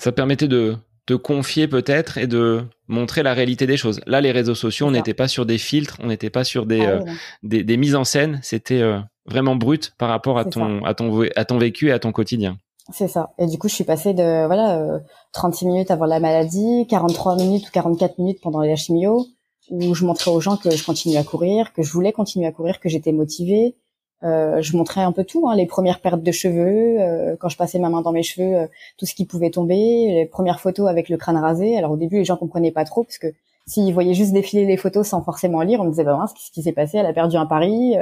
Ça 0.00 0.12
permettait 0.12 0.48
de 0.48 0.76
te 1.06 1.14
confier 1.14 1.68
peut-être 1.68 2.18
et 2.18 2.26
de 2.26 2.64
montrer 2.88 3.22
la 3.22 3.34
réalité 3.34 3.66
des 3.66 3.76
choses. 3.76 4.00
Là, 4.06 4.20
les 4.20 4.32
réseaux 4.32 4.54
sociaux, 4.54 4.86
on 4.86 4.90
n'était 4.90 5.14
pas 5.14 5.28
sur 5.28 5.46
des 5.46 5.58
filtres, 5.58 5.96
on 6.02 6.06
n'était 6.06 6.30
pas 6.30 6.44
sur 6.44 6.66
des, 6.66 6.84
ah 6.84 7.00
des, 7.42 7.62
des, 7.64 7.76
mises 7.76 7.94
en 7.94 8.04
scène. 8.04 8.40
C'était 8.42 8.82
vraiment 9.26 9.56
brut 9.56 9.92
par 9.98 10.08
rapport 10.08 10.38
à 10.38 10.44
ton, 10.44 10.84
à 10.84 10.94
ton, 10.94 11.22
à 11.36 11.44
ton 11.44 11.58
vécu 11.58 11.88
et 11.88 11.92
à 11.92 11.98
ton 11.98 12.12
quotidien. 12.12 12.56
C'est 12.92 13.08
ça. 13.08 13.30
Et 13.38 13.46
du 13.46 13.58
coup, 13.58 13.68
je 13.68 13.74
suis 13.74 13.84
passée 13.84 14.14
de 14.14 14.46
voilà 14.46 15.00
36 15.32 15.66
minutes 15.66 15.90
avant 15.90 16.06
la 16.06 16.20
maladie, 16.20 16.86
43 16.88 17.36
minutes 17.36 17.68
ou 17.68 17.70
44 17.72 18.18
minutes 18.18 18.40
pendant 18.42 18.60
les 18.60 18.76
chimio, 18.76 19.26
où 19.70 19.94
je 19.94 20.04
montrais 20.04 20.30
aux 20.30 20.40
gens 20.40 20.56
que 20.56 20.70
je 20.70 20.84
continuais 20.84 21.18
à 21.18 21.24
courir, 21.24 21.72
que 21.72 21.82
je 21.82 21.92
voulais 21.92 22.12
continuer 22.12 22.46
à 22.46 22.52
courir, 22.52 22.80
que 22.80 22.88
j'étais 22.88 23.12
motivée. 23.12 23.76
Euh, 24.22 24.60
je 24.60 24.76
montrais 24.76 25.00
un 25.00 25.12
peu 25.12 25.24
tout, 25.24 25.48
hein, 25.48 25.56
les 25.56 25.66
premières 25.66 26.00
pertes 26.00 26.22
de 26.22 26.32
cheveux, 26.32 27.00
euh, 27.00 27.36
quand 27.38 27.48
je 27.48 27.56
passais 27.56 27.78
ma 27.78 27.88
main 27.88 28.02
dans 28.02 28.12
mes 28.12 28.22
cheveux, 28.22 28.54
euh, 28.54 28.66
tout 28.98 29.06
ce 29.06 29.14
qui 29.14 29.24
pouvait 29.24 29.50
tomber, 29.50 30.12
les 30.12 30.26
premières 30.26 30.60
photos 30.60 30.88
avec 30.88 31.08
le 31.08 31.16
crâne 31.16 31.38
rasé. 31.38 31.76
Alors 31.76 31.92
au 31.92 31.96
début, 31.96 32.18
les 32.18 32.24
gens 32.24 32.36
comprenaient 32.36 32.70
pas 32.72 32.84
trop 32.84 33.04
parce 33.04 33.18
que 33.18 33.28
s'ils 33.66 33.94
voyaient 33.94 34.14
juste 34.14 34.32
défiler 34.32 34.66
les 34.66 34.76
photos 34.76 35.08
sans 35.08 35.22
forcément 35.22 35.62
lire, 35.62 35.80
on 35.80 35.84
me 35.84 35.90
disait 35.90 36.04
bah 36.04 36.18
qu'est-ce 36.34 36.50
qui 36.50 36.62
s'est 36.62 36.72
passé? 36.72 36.98
Elle 36.98 37.06
a 37.06 37.12
perdu 37.12 37.36
un 37.36 37.46
pari. 37.46 37.94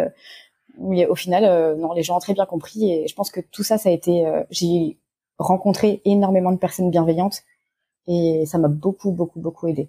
Oui, 0.78 1.04
au 1.06 1.14
final, 1.14 1.76
non, 1.78 1.92
les 1.92 2.02
gens 2.02 2.16
ont 2.16 2.20
très 2.20 2.34
bien 2.34 2.46
compris 2.46 2.90
et 2.92 3.08
je 3.08 3.14
pense 3.14 3.30
que 3.30 3.40
tout 3.40 3.62
ça, 3.62 3.78
ça 3.78 3.88
a 3.88 3.92
été. 3.92 4.24
J'ai 4.50 4.96
rencontré 5.38 6.00
énormément 6.04 6.52
de 6.52 6.56
personnes 6.56 6.90
bienveillantes 6.90 7.42
et 8.06 8.44
ça 8.46 8.58
m'a 8.58 8.68
beaucoup, 8.68 9.12
beaucoup, 9.12 9.40
beaucoup 9.40 9.68
aidé. 9.68 9.88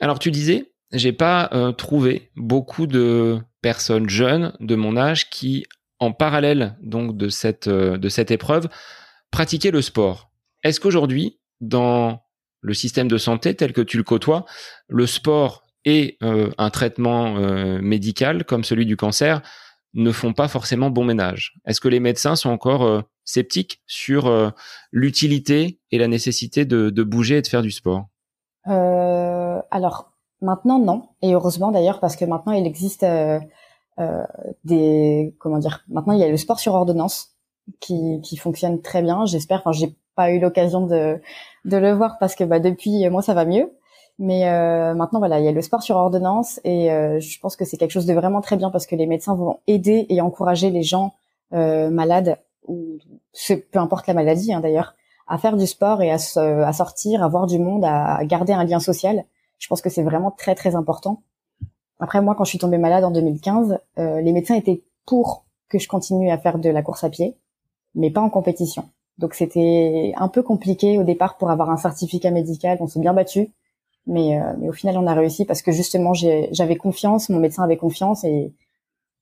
Alors 0.00 0.18
tu 0.18 0.30
disais, 0.30 0.72
j'ai 0.92 1.12
pas 1.12 1.48
euh, 1.52 1.72
trouvé 1.72 2.30
beaucoup 2.36 2.86
de 2.86 3.40
personnes 3.66 4.08
jeunes 4.08 4.52
de 4.60 4.76
mon 4.76 4.96
âge 4.96 5.28
qui, 5.28 5.66
en 5.98 6.12
parallèle 6.12 6.76
donc 6.82 7.16
de 7.16 7.28
cette 7.28 7.66
euh, 7.66 7.98
de 7.98 8.08
cette 8.08 8.30
épreuve, 8.30 8.68
pratiquaient 9.32 9.72
le 9.72 9.82
sport. 9.82 10.30
Est-ce 10.62 10.78
qu'aujourd'hui, 10.78 11.40
dans 11.60 12.22
le 12.60 12.74
système 12.74 13.08
de 13.08 13.18
santé 13.18 13.56
tel 13.56 13.72
que 13.72 13.80
tu 13.80 13.96
le 13.96 14.04
côtoies, 14.04 14.44
le 14.86 15.04
sport 15.04 15.64
et 15.84 16.16
euh, 16.22 16.52
un 16.58 16.70
traitement 16.70 17.34
médical 17.80 18.44
comme 18.44 18.62
celui 18.62 18.86
du 18.86 18.96
cancer 18.96 19.42
ne 19.94 20.12
font 20.12 20.32
pas 20.32 20.46
forcément 20.46 20.90
bon 20.90 21.02
ménage? 21.02 21.54
Est-ce 21.66 21.80
que 21.80 21.88
les 21.88 22.00
médecins 22.00 22.36
sont 22.36 22.50
encore 22.50 23.02
sceptiques 23.24 23.82
sur 23.86 24.52
l'utilité 24.92 25.80
et 25.90 25.98
la 25.98 26.06
nécessité 26.06 26.64
de, 26.64 27.02
bouger 27.02 27.38
et 27.38 27.42
de 27.42 27.48
faire 27.48 27.62
du 27.62 27.72
sport? 27.72 28.06
Alors, 28.64 30.15
Maintenant, 30.40 30.78
non. 30.78 31.08
Et 31.22 31.34
heureusement 31.34 31.70
d'ailleurs, 31.70 32.00
parce 32.00 32.16
que 32.16 32.24
maintenant, 32.24 32.52
il 32.52 32.66
existe 32.66 33.02
euh, 33.02 33.40
euh, 33.98 34.24
des... 34.64 35.34
Comment 35.38 35.58
dire 35.58 35.84
Maintenant, 35.88 36.12
il 36.12 36.20
y 36.20 36.24
a 36.24 36.28
le 36.28 36.36
sport 36.36 36.60
sur 36.60 36.74
ordonnance 36.74 37.36
qui, 37.80 38.20
qui 38.22 38.36
fonctionne 38.36 38.80
très 38.82 39.02
bien. 39.02 39.24
J'espère. 39.26 39.60
Enfin, 39.60 39.72
j'ai 39.72 39.96
pas 40.14 40.30
eu 40.30 40.38
l'occasion 40.40 40.86
de, 40.86 41.20
de 41.64 41.76
le 41.76 41.92
voir 41.92 42.18
parce 42.18 42.34
que 42.34 42.44
bah, 42.44 42.60
depuis, 42.60 43.08
moi, 43.08 43.22
ça 43.22 43.34
va 43.34 43.44
mieux. 43.44 43.72
Mais 44.18 44.48
euh, 44.48 44.94
maintenant, 44.94 45.18
voilà, 45.18 45.40
il 45.40 45.44
y 45.44 45.48
a 45.48 45.52
le 45.52 45.60
sport 45.60 45.82
sur 45.82 45.96
ordonnance 45.96 46.58
et 46.64 46.90
euh, 46.90 47.20
je 47.20 47.38
pense 47.38 47.54
que 47.54 47.64
c'est 47.64 47.76
quelque 47.76 47.90
chose 47.90 48.06
de 48.06 48.14
vraiment 48.14 48.40
très 48.40 48.56
bien 48.56 48.70
parce 48.70 48.86
que 48.86 48.96
les 48.96 49.06
médecins 49.06 49.34
vont 49.34 49.60
aider 49.66 50.06
et 50.08 50.20
encourager 50.22 50.70
les 50.70 50.82
gens 50.82 51.14
euh, 51.52 51.90
malades 51.90 52.38
ou 52.66 52.98
peu 53.70 53.78
importe 53.78 54.06
la 54.06 54.14
maladie 54.14 54.52
hein, 54.54 54.60
d'ailleurs, 54.60 54.94
à 55.28 55.36
faire 55.38 55.56
du 55.56 55.66
sport 55.66 56.02
et 56.02 56.10
à, 56.10 56.14
à 56.14 56.72
sortir, 56.72 57.22
à 57.22 57.28
voir 57.28 57.46
du 57.46 57.58
monde, 57.58 57.84
à 57.84 58.24
garder 58.24 58.54
un 58.54 58.64
lien 58.64 58.80
social. 58.80 59.24
Je 59.58 59.68
pense 59.68 59.80
que 59.80 59.90
c'est 59.90 60.02
vraiment 60.02 60.30
très 60.30 60.54
très 60.54 60.74
important. 60.74 61.22
Après 61.98 62.20
moi, 62.20 62.34
quand 62.34 62.44
je 62.44 62.50
suis 62.50 62.58
tombée 62.58 62.78
malade 62.78 63.04
en 63.04 63.10
2015, 63.10 63.78
euh, 63.98 64.20
les 64.20 64.32
médecins 64.32 64.54
étaient 64.54 64.82
pour 65.06 65.46
que 65.68 65.78
je 65.78 65.88
continue 65.88 66.30
à 66.30 66.38
faire 66.38 66.58
de 66.58 66.68
la 66.68 66.82
course 66.82 67.04
à 67.04 67.10
pied, 67.10 67.36
mais 67.94 68.10
pas 68.10 68.20
en 68.20 68.30
compétition. 68.30 68.88
Donc 69.18 69.34
c'était 69.34 70.12
un 70.16 70.28
peu 70.28 70.42
compliqué 70.42 70.98
au 70.98 71.04
départ 71.04 71.38
pour 71.38 71.50
avoir 71.50 71.70
un 71.70 71.78
certificat 71.78 72.30
médical. 72.30 72.76
On 72.80 72.86
s'est 72.86 73.00
bien 73.00 73.14
battu, 73.14 73.50
mais, 74.06 74.38
euh, 74.38 74.52
mais 74.58 74.68
au 74.68 74.72
final 74.72 74.98
on 74.98 75.06
a 75.06 75.14
réussi 75.14 75.46
parce 75.46 75.62
que 75.62 75.72
justement 75.72 76.12
j'avais 76.14 76.76
confiance, 76.76 77.30
mon 77.30 77.38
médecin 77.38 77.62
avait 77.62 77.78
confiance 77.78 78.24
et 78.24 78.52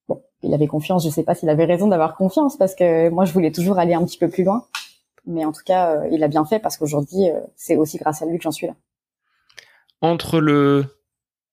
bon, 0.09 0.21
il 0.43 0.53
avait 0.53 0.67
confiance. 0.67 1.05
Je 1.05 1.11
sais 1.11 1.23
pas 1.23 1.37
s'il 1.37 1.49
avait 1.49 1.65
raison 1.65 1.87
d'avoir 1.87 2.17
confiance 2.17 2.57
parce 2.57 2.75
que 2.75 3.09
moi 3.11 3.25
je 3.25 3.33
voulais 3.33 3.53
toujours 3.53 3.79
aller 3.79 3.95
un 3.95 4.05
petit 4.05 4.19
peu 4.19 4.29
plus 4.29 4.43
loin, 4.43 4.67
mais 5.27 5.45
en 5.45 5.53
tout 5.53 5.63
cas 5.65 5.93
euh, 5.93 6.09
il 6.11 6.25
a 6.25 6.29
bien 6.29 6.45
fait 6.45 6.59
parce 6.59 6.77
qu'aujourd'hui 6.77 7.29
c'est 7.55 7.77
aussi 7.77 7.99
grâce 7.99 8.21
à 8.21 8.27
lui 8.27 8.39
que 8.39 8.43
j'en 8.43 8.51
suis 8.51 8.67
là 8.67 8.75
entre 10.05 10.41
le 10.41 10.85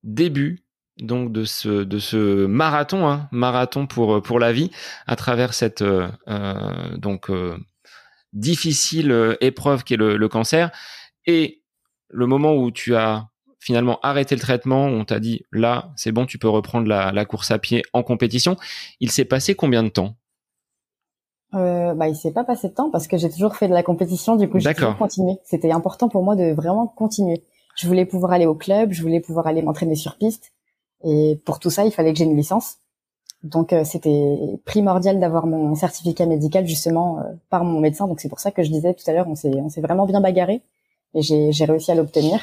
début 0.03 0.65
donc 1.01 1.31
de 1.31 1.45
ce 1.45 1.83
de 1.83 1.99
ce 1.99 2.45
marathon 2.45 3.07
hein, 3.07 3.29
marathon 3.31 3.87
pour 3.87 4.21
pour 4.21 4.39
la 4.39 4.51
vie 4.51 4.71
à 5.07 5.15
travers 5.15 5.53
cette 5.53 5.81
euh, 5.81 6.07
euh, 6.27 6.97
donc 6.97 7.29
euh, 7.29 7.57
difficile 8.33 9.37
épreuve 9.41 9.83
qui 9.83 9.95
est 9.95 9.97
le, 9.97 10.27
cancer 10.27 10.69
et 11.25 11.61
le 12.09 12.27
moment 12.27 12.55
où 12.55 12.71
tu 12.71 12.95
as 12.95 13.29
finalement 13.59 13.99
arrêté 14.03 14.35
le 14.35 14.41
traitement 14.41 14.85
on 14.85 15.05
t'a 15.05 15.19
dit 15.19 15.45
là 15.51 15.91
c'est 15.95 16.11
bon 16.11 16.25
tu 16.25 16.37
peux 16.37 16.49
reprendre 16.49 16.87
la, 16.87 17.11
la 17.11 17.25
course 17.25 17.51
à 17.51 17.59
pied 17.59 17.83
en 17.93 18.03
compétition 18.03 18.57
il 18.99 19.11
s'est 19.11 19.25
passé 19.25 19.55
combien 19.55 19.83
de 19.83 19.89
temps? 19.89 20.15
Euh, 21.53 21.93
bah, 21.93 22.07
il 22.07 22.15
s'est 22.15 22.31
pas 22.31 22.45
passé 22.45 22.69
de 22.69 22.73
temps 22.73 22.89
parce 22.89 23.07
que 23.07 23.17
j'ai 23.17 23.29
toujours 23.29 23.57
fait 23.57 23.67
de 23.67 23.73
la 23.73 23.83
compétition, 23.83 24.37
du 24.37 24.49
coup 24.49 24.59
j'ai 24.59 24.73
toujours 24.73 24.97
continué. 24.97 25.33
C'était 25.43 25.71
important 25.71 26.07
pour 26.07 26.23
moi 26.23 26.35
de 26.35 26.53
vraiment 26.53 26.87
continuer. 26.87 27.43
Je 27.75 27.87
voulais 27.87 28.05
pouvoir 28.05 28.33
aller 28.33 28.45
au 28.45 28.55
club, 28.55 28.91
je 28.91 29.01
voulais 29.01 29.19
pouvoir 29.19 29.47
aller 29.47 29.61
m'entraîner 29.61 29.95
sur 29.95 30.17
piste. 30.17 30.51
Et 31.03 31.39
pour 31.45 31.59
tout 31.59 31.69
ça, 31.69 31.85
il 31.85 31.91
fallait 31.91 32.13
que 32.13 32.19
j'ai 32.19 32.25
une 32.25 32.37
licence. 32.37 32.77
Donc 33.43 33.73
euh, 33.73 33.83
c'était 33.83 34.37
primordial 34.65 35.19
d'avoir 35.19 35.47
mon 35.47 35.73
certificat 35.73 36.25
médical 36.27 36.67
justement 36.67 37.19
euh, 37.19 37.23
par 37.49 37.63
mon 37.63 37.79
médecin. 37.79 38.07
Donc 38.07 38.19
c'est 38.19 38.29
pour 38.29 38.39
ça 38.39 38.51
que 38.51 38.61
je 38.61 38.69
disais 38.69 38.93
tout 38.93 39.09
à 39.09 39.13
l'heure, 39.13 39.27
on 39.27 39.35
s'est 39.35 39.51
on 39.55 39.69
s'est 39.69 39.81
vraiment 39.81 40.05
bien 40.05 40.21
bagarré 40.21 40.61
et 41.15 41.21
j'ai 41.21 41.65
réussi 41.65 41.91
à 41.91 41.95
l'obtenir. 41.95 42.39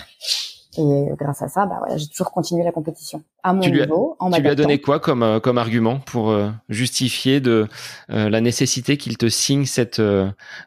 Et 0.77 1.07
grâce 1.19 1.43
à 1.43 1.49
ça, 1.49 1.67
bah 1.67 1.77
voilà, 1.79 1.97
j'ai 1.97 2.07
toujours 2.07 2.31
continué 2.31 2.63
la 2.63 2.71
compétition 2.71 3.23
à 3.43 3.53
mon 3.53 3.61
niveau. 3.61 4.17
en 4.19 4.31
tu 4.31 4.41
lui 4.41 4.49
as 4.49 4.55
donné 4.55 4.81
quoi 4.81 5.01
comme 5.01 5.23
euh, 5.23 5.41
comme 5.41 5.59
argument 5.59 6.01
pour 6.01 6.37
justifier 6.69 7.41
de 7.41 7.69
la 8.09 8.41
nécessité 8.41 8.97
qu'il 8.97 9.17
te 9.17 9.29
signe 9.29 9.67
cette 9.67 10.03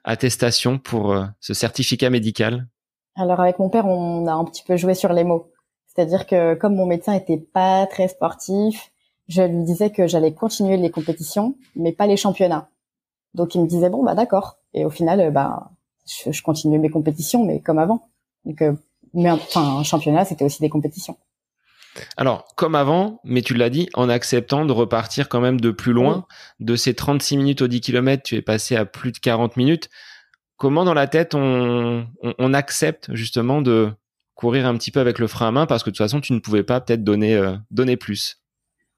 attestation 0.03 0.79
pour 0.79 1.15
ce 1.41 1.53
certificat 1.53 2.09
médical? 2.09 2.67
Alors 3.15 3.39
avec 3.39 3.59
mon 3.59 3.69
père, 3.69 3.85
on 3.85 4.27
a 4.27 4.33
un 4.33 4.45
petit 4.45 4.63
peu 4.63 4.77
joué 4.77 4.93
sur 4.93 5.13
les 5.13 5.23
mots. 5.23 5.51
C'est-à-dire 5.87 6.25
que 6.25 6.53
comme 6.53 6.75
mon 6.75 6.85
médecin 6.85 7.13
était 7.13 7.37
pas 7.37 7.85
très 7.85 8.07
sportif, 8.07 8.91
je 9.27 9.41
lui 9.41 9.63
disais 9.63 9.91
que 9.91 10.07
j'allais 10.07 10.33
continuer 10.33 10.77
les 10.77 10.89
compétitions, 10.89 11.55
mais 11.75 11.91
pas 11.91 12.07
les 12.07 12.17
championnats. 12.17 12.69
Donc 13.33 13.55
il 13.55 13.61
me 13.61 13.67
disait 13.67 13.89
bon 13.89 14.03
bah 14.03 14.15
d'accord. 14.15 14.57
Et 14.73 14.85
au 14.85 14.89
final, 14.89 15.19
euh, 15.19 15.31
bah 15.31 15.71
je, 16.07 16.31
je 16.31 16.43
continuais 16.43 16.77
mes 16.77 16.89
compétitions, 16.89 17.43
mais 17.45 17.59
comme 17.59 17.79
avant. 17.79 18.09
Donc 18.45 18.61
euh, 18.61 18.73
mais 19.13 19.31
enfin 19.31 19.77
un 19.77 19.83
championnat, 19.83 20.25
c'était 20.25 20.45
aussi 20.45 20.61
des 20.61 20.69
compétitions. 20.69 21.17
Alors, 22.15 22.47
comme 22.55 22.75
avant, 22.75 23.19
mais 23.25 23.41
tu 23.41 23.53
l'as 23.53 23.69
dit, 23.69 23.89
en 23.93 24.07
acceptant 24.07 24.65
de 24.65 24.71
repartir 24.71 25.27
quand 25.27 25.41
même 25.41 25.59
de 25.59 25.71
plus 25.71 25.91
loin, 25.91 26.25
de 26.61 26.77
ces 26.77 26.93
36 26.93 27.35
minutes 27.35 27.61
au 27.61 27.67
10 27.67 27.81
km, 27.81 28.23
tu 28.23 28.35
es 28.35 28.41
passé 28.41 28.77
à 28.77 28.85
plus 28.85 29.11
de 29.11 29.17
40 29.17 29.57
minutes 29.57 29.89
comment 30.61 30.85
dans 30.85 30.93
la 30.93 31.07
tête 31.07 31.33
on, 31.33 32.05
accepte 32.53 33.09
justement 33.13 33.63
de 33.63 33.89
courir 34.35 34.67
un 34.67 34.77
petit 34.77 34.91
peu 34.91 34.99
avec 34.99 35.17
le 35.17 35.25
frein 35.25 35.47
à 35.47 35.51
main 35.51 35.65
parce 35.65 35.81
que 35.81 35.89
de 35.89 35.95
toute 35.95 36.05
façon 36.05 36.21
tu 36.21 36.33
ne 36.33 36.39
pouvais 36.39 36.61
pas 36.61 36.79
peut-être 36.79 37.03
donner 37.03 37.33
euh, 37.33 37.55
donner 37.71 37.97
plus. 37.97 38.39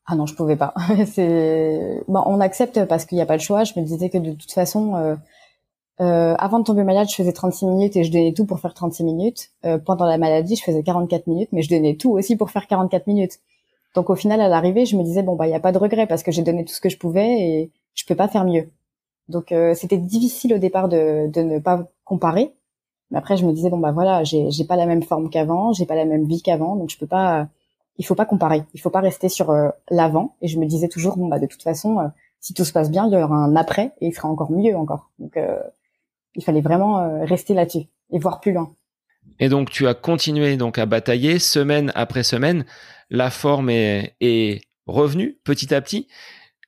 Ah 0.06 0.16
non, 0.16 0.26
je 0.26 0.36
pouvais 0.36 0.58
pas. 0.58 0.74
c'est 1.06 2.04
on 2.10 2.42
accepte 2.42 2.84
parce 2.84 3.06
qu'il 3.06 3.16
n'y 3.16 3.22
a 3.22 3.26
pas 3.26 3.38
le 3.38 3.42
choix. 3.42 3.64
Je 3.64 3.80
me 3.80 3.86
disais 3.86 4.10
que 4.10 4.18
de 4.18 4.34
toute 4.34 4.52
façon, 4.52 4.96
euh, 4.96 5.16
euh, 6.02 6.36
avant 6.38 6.60
de 6.60 6.66
tomber 6.66 6.84
malade, 6.84 7.08
je 7.10 7.16
faisais 7.16 7.32
36 7.32 7.66
minutes 7.66 7.96
et 7.96 8.04
je 8.04 8.12
donnais 8.12 8.34
tout 8.34 8.46
pour 8.46 8.60
faire 8.60 8.74
36 8.74 9.06
minutes. 9.06 9.52
pendant 9.86 10.06
la 10.06 10.18
maladie, 10.18 10.58
je 10.58 10.64
faisais 10.64 10.84
44 10.84 11.28
minutes, 11.28 11.50
mais 11.54 11.62
je 11.62 11.70
donnais 11.70 11.96
tout 11.96 12.12
aussi 12.12 12.36
pour 12.36 12.52
faire 12.52 12.68
44 12.68 13.08
minutes. 13.08 13.40
Donc 13.96 14.10
au 14.10 14.16
final, 14.16 14.42
à 14.42 14.50
l'arrivée, 14.50 14.86
je 14.86 14.98
me 14.98 15.04
disais 15.04 15.24
bon 15.24 15.38
bah 15.38 15.48
il 15.48 15.52
y 15.52 15.56
a 15.56 15.62
pas 15.62 15.72
de 15.72 15.78
regret 15.78 16.08
parce 16.08 16.24
que 16.24 16.32
j'ai 16.34 16.42
donné 16.42 16.66
tout 16.66 16.74
ce 16.74 16.82
que 16.82 16.90
je 16.90 16.98
pouvais 16.98 17.40
et 17.40 17.72
je 17.94 18.04
peux 18.04 18.16
pas 18.16 18.28
faire 18.28 18.44
mieux. 18.44 18.70
Donc 19.34 19.52
euh, 19.52 19.74
c'était 19.74 19.98
difficile 19.98 20.54
au 20.54 20.60
départ 20.60 20.88
de, 20.88 21.30
ne 21.36 21.60
pas 21.60 21.90
comparer. 22.06 22.54
Mais 23.12 23.18
après 23.18 23.36
je 23.36 23.46
me 23.46 23.52
disais 23.52 23.70
bon 23.70 23.80
bah 23.80 23.92
voilà, 23.92 24.24
j'ai 24.24 24.50
j'ai 24.52 24.64
pas 24.64 24.78
la 24.78 24.86
même 24.86 25.04
forme 25.04 25.30
qu'avant, 25.30 25.74
j'ai 25.74 25.86
pas 25.86 25.96
la 25.96 26.06
même 26.06 26.26
vie 26.26 26.42
qu'avant, 26.42 26.76
donc 26.76 26.90
je 26.90 26.98
peux 26.98 27.08
pas 27.08 27.50
il 27.98 28.06
faut 28.06 28.16
pas 28.16 28.26
comparer, 28.26 28.64
il 28.74 28.80
faut 28.80 28.90
pas 28.90 29.02
rester 29.02 29.30
sur 29.30 29.50
euh, 29.50 29.70
l'avant 29.90 30.36
et 30.42 30.48
je 30.48 30.58
me 30.58 30.66
disais 30.66 30.88
toujours 30.88 31.18
bon 31.18 31.28
bah 31.28 31.40
de 31.40 31.46
toute 31.46 31.62
façon 31.62 32.00
euh, 32.00 32.08
si 32.40 32.54
tout 32.54 32.64
se 32.64 32.72
passe 32.72 32.92
bien, 32.92 33.08
il 33.08 33.14
y 33.14 33.18
aura 33.18 33.36
un 33.36 33.56
après 33.56 33.94
et 34.02 34.08
il 34.08 34.14
sera 34.14 34.30
encore 34.30 34.52
mieux 34.52 34.76
encore. 34.76 35.12
Donc 35.18 35.40
il 36.36 36.44
fallait 36.44 36.60
vraiment 36.60 37.24
rester 37.24 37.54
là-dessus 37.54 37.88
et 38.12 38.20
voir 38.20 38.42
plus 38.42 38.52
loin. 38.52 38.76
Et 39.40 39.48
donc 39.48 39.70
tu 39.70 39.88
as 39.88 39.94
continué 39.94 40.58
donc 40.58 40.78
à 40.78 40.86
batailler 40.86 41.40
semaine 41.40 41.94
après 41.96 42.24
semaine, 42.24 42.66
la 43.10 43.30
forme 43.30 43.70
est, 43.70 44.18
est 44.20 44.60
revenue 44.88 45.40
petit 45.46 45.74
à 45.74 45.80
petit. 45.80 46.10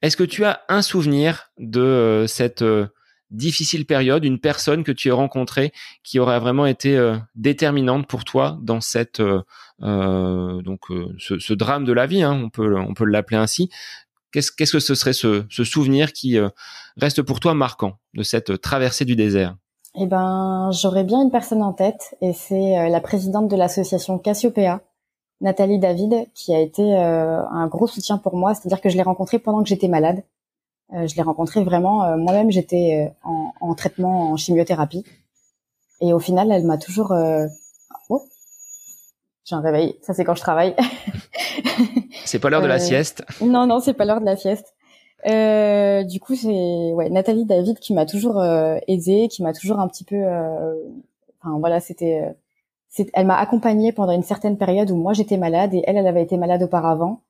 Est-ce 0.01 0.17
que 0.17 0.23
tu 0.23 0.45
as 0.45 0.61
un 0.69 0.81
souvenir 0.81 1.51
de 1.57 1.81
euh, 1.81 2.27
cette 2.27 2.61
euh, 2.61 2.87
difficile 3.31 3.85
période, 3.85 4.23
une 4.23 4.39
personne 4.39 4.83
que 4.83 4.91
tu 4.91 5.11
as 5.11 5.15
rencontrée 5.15 5.71
qui 6.03 6.19
aurait 6.19 6.39
vraiment 6.39 6.65
été 6.65 6.95
euh, 6.95 7.17
déterminante 7.35 8.07
pour 8.07 8.23
toi 8.23 8.57
dans 8.61 8.81
cette 8.81 9.21
donc 9.79 10.79
ce, 11.17 11.53
drame 11.53 11.83
de 11.83 11.91
la 11.91 12.07
vie, 12.07 12.23
hein, 12.23 12.49
on 12.57 12.93
peut 12.93 13.05
l'appeler 13.05 13.37
ainsi. 13.37 13.69
Qu'est-ce 14.31 14.51
qu'est-ce 14.51 14.73
que 14.73 14.79
ce 14.79 14.95
serait 14.95 15.13
ce, 15.13 15.43
souvenir 15.49 16.13
qui 16.13 16.37
reste 16.95 17.21
pour 17.23 17.41
toi 17.41 17.53
marquant 17.53 17.97
de 18.13 18.23
cette 18.23 18.61
traversée 18.61 19.03
du 19.03 19.17
désert? 19.17 19.57
Eh 19.95 20.05
ben, 20.05 20.69
j'aurais 20.71 21.03
bien 21.03 21.21
une 21.21 21.31
personne 21.31 21.61
en 21.61 21.73
tête, 21.73 22.15
et 22.21 22.31
c'est 22.31 22.89
la 22.89 23.01
présidente 23.01 23.49
de 23.49 23.55
l'association 23.57 24.17
Cassiopeia, 24.17 24.81
Nathalie 25.41 25.79
David, 25.79 26.27
qui 26.33 26.53
a 26.53 26.59
été 26.59 26.95
un 26.95 27.67
gros 27.67 27.87
soutien 27.87 28.17
pour 28.17 28.35
moi. 28.35 28.53
C'est-à-dire 28.55 28.81
que 28.81 28.89
je 28.89 28.95
l'ai 28.95 29.03
rencontrée 29.03 29.39
pendant 29.39 29.61
que 29.63 29.69
j'étais 29.69 29.87
malade. 29.87 30.23
je 30.91 31.15
l'ai 31.15 31.21
rencontrée 31.21 31.63
vraiment. 31.63 32.17
Moi-même, 32.17 32.51
j'étais 32.51 33.13
en, 33.23 33.51
en, 33.59 33.75
traitement 33.75 34.31
en 34.31 34.37
chimiothérapie, 34.37 35.03
et 36.01 36.13
au 36.13 36.19
final, 36.19 36.51
elle 36.51 36.65
m'a 36.65 36.77
toujours 36.77 37.13
j'ai 39.45 39.55
un 39.55 39.61
réveil. 39.61 39.95
Ça, 40.01 40.13
c'est 40.13 40.25
quand 40.25 40.33
je 40.33 40.41
travaille. 40.41 40.75
c'est 42.25 42.39
pas 42.39 42.49
l'heure 42.49 42.63
de 42.63 42.67
la 42.67 42.75
euh, 42.75 42.79
sieste. 42.79 43.23
Non, 43.41 43.67
non, 43.67 43.79
c'est 43.79 43.93
pas 43.93 44.03
l'heure 44.05 44.19
de 44.19 44.25
la 44.25 44.35
sieste. 44.35 44.73
Euh, 45.27 46.03
du 46.03 46.19
coup, 46.19 46.35
c'est 46.35 46.47
ouais 46.93 47.09
Nathalie 47.09 47.45
David 47.45 47.79
qui 47.79 47.93
m'a 47.93 48.05
toujours 48.05 48.39
euh, 48.39 48.77
aidée, 48.87 49.27
qui 49.29 49.43
m'a 49.43 49.53
toujours 49.53 49.79
un 49.79 49.87
petit 49.87 50.03
peu. 50.03 50.15
Euh, 50.15 50.73
enfin 51.39 51.59
voilà, 51.59 51.79
c'était. 51.79 52.35
Elle 53.13 53.25
m'a 53.25 53.37
accompagnée 53.37 53.91
pendant 53.91 54.13
une 54.13 54.23
certaine 54.23 54.57
période 54.57 54.89
où 54.91 54.95
moi 54.95 55.13
j'étais 55.13 55.37
malade 55.37 55.73
et 55.73 55.83
elle, 55.85 55.97
elle 55.97 56.07
avait 56.07 56.23
été 56.23 56.37
malade 56.37 56.63
auparavant. 56.63 57.21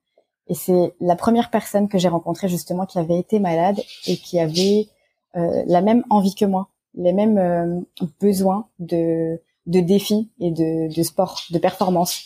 Et 0.48 0.54
c'est 0.54 0.94
la 1.00 1.16
première 1.16 1.50
personne 1.50 1.88
que 1.88 1.98
j'ai 1.98 2.08
rencontrée 2.08 2.48
justement 2.48 2.86
qui 2.86 2.98
avait 2.98 3.18
été 3.18 3.40
malade 3.40 3.80
et 4.06 4.16
qui 4.16 4.38
avait 4.38 4.86
la 5.34 5.82
même 5.82 6.02
envie 6.08 6.34
que 6.34 6.46
moi, 6.46 6.68
les 6.94 7.12
mêmes 7.12 7.84
besoins 8.20 8.68
de 8.78 9.40
de 9.66 9.80
défis 9.80 10.30
et 10.40 10.50
de, 10.50 10.94
de 10.94 11.02
sport, 11.02 11.40
de 11.50 11.58
performance. 11.58 12.22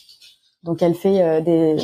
Donc 0.63 0.83
elle 0.83 0.95
fait 0.95 1.23
euh, 1.23 1.41
des 1.41 1.77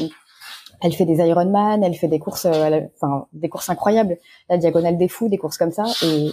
elle 0.82 0.92
fait 0.92 1.06
des 1.06 1.16
Ironman, 1.26 1.82
elle 1.82 1.94
fait 1.94 2.08
des 2.08 2.18
courses 2.18 2.46
euh, 2.46 2.80
enfin 2.94 3.26
des 3.32 3.48
courses 3.48 3.70
incroyables, 3.70 4.18
la 4.50 4.58
diagonale 4.58 4.98
des 4.98 5.08
fous, 5.08 5.28
des 5.28 5.38
courses 5.38 5.56
comme 5.56 5.72
ça 5.72 5.84
et 6.04 6.30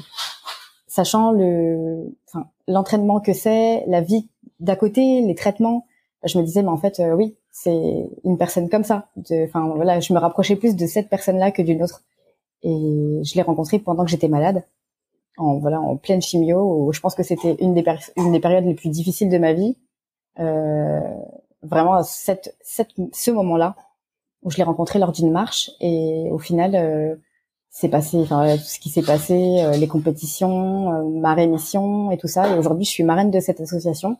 sachant 0.88 1.32
le 1.32 2.14
enfin 2.28 2.48
l'entraînement 2.68 3.22
que 3.22 3.34
c'est, 3.34 3.86
la 3.88 4.02
vie 4.02 4.28
d'à 4.60 4.76
côté, 4.76 5.22
les 5.22 5.36
traitements, 5.36 5.86
je 6.24 6.38
me 6.38 6.44
disais 6.44 6.64
mais 6.64 6.70
en 6.70 6.78
fait 6.78 7.00
euh, 7.00 7.14
oui, 7.14 7.36
c'est 7.52 8.10
une 8.24 8.38
personne 8.38 8.70
comme 8.70 8.84
ça. 8.84 9.10
Enfin 9.46 9.72
voilà, 9.76 10.00
je 10.00 10.14
me 10.14 10.20
rapprochais 10.20 10.56
plus 10.56 10.76
de 10.76 10.88
cette 10.88 11.10
personne-là 11.10 11.52
que 11.52 11.62
d'une 11.62 11.84
autre. 11.84 12.02
Et 12.64 13.22
je 13.24 13.36
l'ai 13.36 13.42
rencontrée 13.42 13.80
pendant 13.80 14.06
que 14.06 14.12
j'étais 14.12 14.30
malade 14.30 14.64
en 15.38 15.58
voilà 15.58 15.82
en 15.82 15.98
pleine 15.98 16.22
chimio 16.22 16.60
où 16.62 16.94
je 16.94 17.00
pense 17.00 17.16
que 17.16 17.24
c'était 17.24 17.56
une 17.60 17.74
des 17.74 17.84
une 18.18 18.32
des 18.32 18.40
périodes 18.40 18.66
les 18.66 18.76
plus 18.76 18.90
difficiles 18.90 19.30
de 19.30 19.38
ma 19.38 19.54
vie 19.54 19.76
euh, 20.40 21.02
vraiment 21.64 22.04
cette, 22.04 22.56
cette 22.62 22.92
ce 23.12 23.32
moment-là 23.32 23.76
où 24.44 24.52
je 24.52 24.58
l'ai 24.58 24.64
rencontré 24.64 25.00
lors 25.00 25.12
d'une 25.12 25.32
marche 25.32 25.72
et 25.80 26.28
au 26.32 26.38
final 26.38 26.76
c'est 27.76 27.90
passé 27.90 28.18
enfin 28.20 28.56
tout 28.56 28.64
ce 28.64 28.80
qui 28.80 28.90
s'est 28.90 29.02
passé 29.02 29.34
euh, 29.34 29.72
les 29.72 29.88
compétitions 29.88 30.94
euh, 30.94 31.20
ma 31.20 31.34
rémission 31.34 32.12
et 32.12 32.18
tout 32.18 32.28
ça 32.28 32.54
et 32.54 32.58
aujourd'hui 32.58 32.86
je 32.86 32.92
suis 32.92 33.04
marraine 33.04 33.32
de 33.32 33.40
cette 33.40 33.60
association 33.60 34.18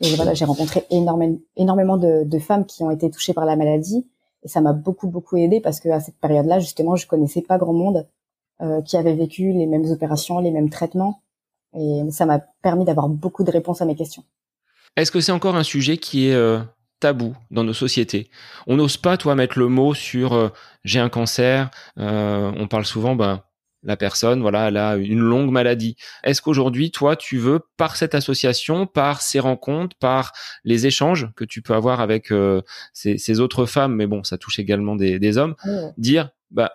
et 0.00 0.14
voilà 0.16 0.34
j'ai 0.34 0.44
rencontré 0.44 0.84
énormément 0.90 1.38
énormément 1.56 1.96
de, 1.96 2.24
de 2.24 2.38
femmes 2.38 2.66
qui 2.66 2.82
ont 2.82 2.90
été 2.90 3.10
touchées 3.10 3.32
par 3.32 3.46
la 3.46 3.56
maladie 3.56 4.06
et 4.42 4.48
ça 4.48 4.60
m'a 4.60 4.72
beaucoup 4.72 5.08
beaucoup 5.08 5.36
aidé 5.36 5.60
parce 5.60 5.80
que 5.80 5.88
à 5.88 6.00
cette 6.00 6.18
période-là 6.18 6.60
justement 6.60 6.96
je 6.96 7.06
connaissais 7.06 7.42
pas 7.42 7.56
grand 7.56 7.72
monde 7.72 8.06
euh, 8.62 8.82
qui 8.82 8.98
avaient 8.98 9.14
vécu 9.14 9.52
les 9.52 9.64
mêmes 9.64 9.86
opérations, 9.86 10.38
les 10.38 10.50
mêmes 10.50 10.68
traitements. 10.68 11.22
Et 11.74 12.02
ça 12.10 12.26
m'a 12.26 12.40
permis 12.62 12.84
d'avoir 12.84 13.08
beaucoup 13.08 13.42
de 13.42 13.50
réponses 13.50 13.80
à 13.80 13.86
mes 13.86 13.94
questions. 13.94 14.22
Est-ce 14.96 15.10
que 15.10 15.20
c'est 15.20 15.32
encore 15.32 15.56
un 15.56 15.62
sujet 15.62 15.96
qui 15.96 16.26
est 16.26 16.34
euh, 16.34 16.58
tabou 17.00 17.34
dans 17.50 17.64
nos 17.64 17.72
sociétés 17.72 18.30
On 18.66 18.76
n'ose 18.76 18.96
pas, 18.96 19.16
toi, 19.16 19.34
mettre 19.34 19.58
le 19.58 19.68
mot 19.68 19.94
sur 19.94 20.34
euh, 20.34 20.48
j'ai 20.84 21.00
un 21.00 21.08
cancer. 21.08 21.70
on 21.96 22.66
parle 22.68 22.84
souvent, 22.84 23.16
ben, 23.16 23.42
la 23.82 23.96
personne, 23.96 24.42
voilà, 24.42 24.68
elle 24.68 24.76
a 24.76 24.96
une 24.96 25.20
longue 25.20 25.50
maladie. 25.50 25.96
Est-ce 26.22 26.42
qu'aujourd'hui, 26.42 26.90
toi, 26.90 27.16
tu 27.16 27.38
veux, 27.38 27.60
par 27.76 27.96
cette 27.96 28.14
association, 28.14 28.86
par 28.86 29.22
ces 29.22 29.40
rencontres, 29.40 29.96
par 29.98 30.32
les 30.64 30.86
échanges 30.86 31.28
que 31.34 31.44
tu 31.44 31.62
peux 31.62 31.74
avoir 31.74 32.00
avec 32.00 32.30
ces, 32.92 33.40
autres 33.40 33.64
femmes, 33.64 33.94
mais 33.94 34.06
bon, 34.06 34.22
ça 34.22 34.36
touche 34.36 34.58
également 34.58 34.96
des, 34.96 35.18
des 35.18 35.38
hommes, 35.38 35.54
dire, 35.96 36.30
bah, 36.50 36.72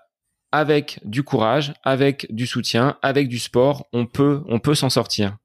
avec 0.52 1.00
du 1.04 1.24
courage, 1.24 1.74
avec 1.84 2.34
du 2.34 2.48
soutien, 2.48 2.98
avec 3.02 3.28
du 3.28 3.40
sport, 3.40 3.88
on 3.92 4.06
peut, 4.06 4.42
on 4.48 4.60
peut 4.60 4.76
s'en 4.76 4.90
sortir? 4.90 5.38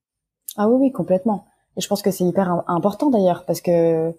Ah 0.56 0.68
oui, 0.68 0.86
oui, 0.86 0.92
complètement. 0.92 1.46
Et 1.76 1.80
je 1.80 1.88
pense 1.88 2.02
que 2.02 2.10
c'est 2.10 2.24
hyper 2.24 2.62
important 2.68 3.10
d'ailleurs 3.10 3.44
parce 3.44 3.60
que 3.60 4.12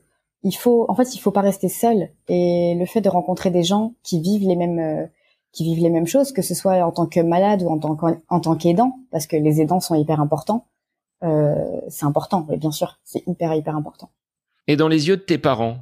il 0.43 0.55
faut, 0.55 0.85
en 0.89 0.95
fait, 0.95 1.13
il 1.15 1.19
faut 1.19 1.31
pas 1.31 1.41
rester 1.41 1.69
seul. 1.69 2.09
Et 2.27 2.75
le 2.77 2.85
fait 2.85 3.01
de 3.01 3.09
rencontrer 3.09 3.51
des 3.51 3.63
gens 3.63 3.93
qui 4.03 4.21
vivent 4.21 4.47
les 4.47 4.55
mêmes, 4.55 4.79
euh, 4.79 5.05
qui 5.51 5.63
vivent 5.63 5.83
les 5.83 5.89
mêmes 5.89 6.07
choses, 6.07 6.31
que 6.31 6.41
ce 6.41 6.55
soit 6.55 6.77
en 6.85 6.91
tant 6.91 7.05
que 7.05 7.19
malade 7.19 7.61
ou 7.63 7.69
en 7.69 7.77
tant 7.77 7.97
en 8.29 8.39
tant 8.39 8.55
qu'aidant, 8.55 8.99
parce 9.11 9.27
que 9.27 9.35
les 9.35 9.61
aidants 9.61 9.79
sont 9.79 9.95
hyper 9.95 10.19
importants. 10.19 10.67
Euh, 11.23 11.81
c'est 11.87 12.05
important, 12.05 12.45
oui, 12.49 12.57
bien 12.57 12.71
sûr, 12.71 12.99
c'est 13.03 13.23
hyper 13.27 13.53
hyper 13.53 13.75
important. 13.75 14.09
Et 14.67 14.75
dans 14.75 14.87
les 14.87 15.07
yeux 15.07 15.17
de 15.17 15.21
tes 15.21 15.37
parents, 15.37 15.77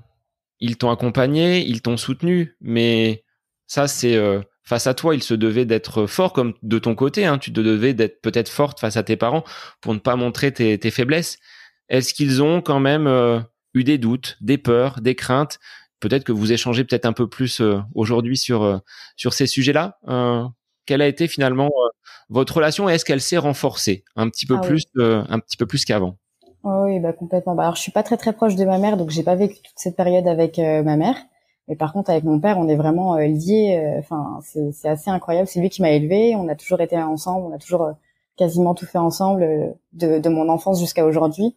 ils 0.60 0.78
t'ont 0.78 0.90
accompagné, 0.90 1.66
ils 1.66 1.82
t'ont 1.82 1.98
soutenu, 1.98 2.58
mais 2.60 3.24
ça 3.68 3.88
c'est 3.88 4.16
euh, 4.16 4.42
face 4.64 4.88
à 4.88 4.94
toi, 4.94 5.16
il 5.16 5.24
se 5.24 5.34
devait 5.34 5.66
d'être 5.66 6.06
fort 6.06 6.34
comme 6.34 6.54
de 6.62 6.80
ton 6.80 6.96
côté. 6.96 7.26
Hein, 7.26 7.38
tu 7.38 7.54
te 7.54 7.62
devais 7.62 7.94
d'être 7.94 8.22
peut-être 8.22 8.50
forte 8.50 8.80
face 8.80 8.98
à 8.98 9.04
tes 9.04 9.16
parents 9.16 9.44
pour 9.82 9.94
ne 9.94 10.00
pas 10.00 10.16
montrer 10.16 10.52
tes, 10.54 10.92
faiblesses. 10.92 11.40
Est-ce 11.88 12.14
qu'ils 12.14 12.44
ont 12.44 12.62
quand 12.62 12.80
même 12.80 13.08
euh, 13.08 13.40
eu 13.80 13.84
des 13.84 13.98
doutes, 13.98 14.38
des 14.42 14.58
peurs, 14.58 15.02
des 15.02 15.16
craintes 15.16 15.60
Peut-être 16.00 16.24
que 16.24 16.32
vous 16.32 16.54
échangez 16.54 16.86
peut-être 16.86 17.06
un 17.06 17.12
peu 17.12 17.28
plus 17.28 17.60
euh, 17.60 17.82
aujourd'hui 17.94 18.38
sur 18.38 18.64
euh, 18.64 18.78
sur 19.18 19.34
ces 19.34 19.48
sujets-là. 19.48 20.00
quelle 20.86 21.02
a 21.02 21.08
été 21.08 21.28
finalement 21.28 21.70
votre 22.30 22.56
relation 22.56 22.90
et 22.90 22.94
est-ce 22.94 23.04
qu'elle 23.04 23.20
s'est 23.20 23.38
renforcée 23.38 24.06
un 24.16 24.30
petit 24.30 24.46
peu 24.46 24.56
ah 24.58 24.62
plus 24.62 24.86
un 24.96 25.40
petit 25.40 25.58
peu 25.58 25.66
plus 25.66 25.84
qu'avant? 25.84 26.18
Oui, 26.64 27.00
bah 27.00 27.12
complètement. 27.12 27.54
Bah, 27.54 27.64
alors 27.64 27.76
je 27.76 27.82
suis 27.82 27.92
pas 27.92 28.04
très 28.04 28.16
très 28.16 28.32
proche 28.32 28.56
de 28.56 28.64
ma 28.64 28.78
mère, 28.78 28.96
donc 28.96 29.10
j'ai 29.10 29.24
pas 29.24 29.36
vécu 29.36 29.56
toute 29.56 29.76
cette 29.76 29.98
période 29.98 30.28
avec 30.28 30.58
ma 30.58 30.96
mère. 30.96 31.18
Mais 31.70 31.76
par 31.76 31.94
contre, 31.94 32.10
avec 32.10 32.24
mon 32.24 32.40
père, 32.40 32.58
on 32.58 32.68
est 32.68 32.76
vraiment 32.76 33.16
euh, 33.16 33.28
liés. 33.28 33.80
Euh, 33.80 34.00
enfin, 34.00 34.40
c'est 34.42 34.90
assez 34.90 35.12
incroyable. 35.12 35.48
C'est 35.48 35.62
lui 35.62 35.70
qui 35.70 35.84
m'a 35.84 35.92
élevé. 35.92 36.36
On 36.36 36.50
a 36.50 36.56
toujours 36.56 36.82
été 36.82 36.98
ensemble. 36.98 37.46
On 37.46 37.54
a 37.54 37.60
toujours 37.60 37.84
euh, 37.84 37.92
quasiment 38.36 38.74
tout 38.74 38.88
fait 38.88 38.98
ensemble 38.98 39.76
de, 39.94 40.18
de 40.18 40.30
mon 40.30 40.50
enfance 40.50 40.80
jusqu'à 40.80 41.06
aujourd'hui. 41.06 41.56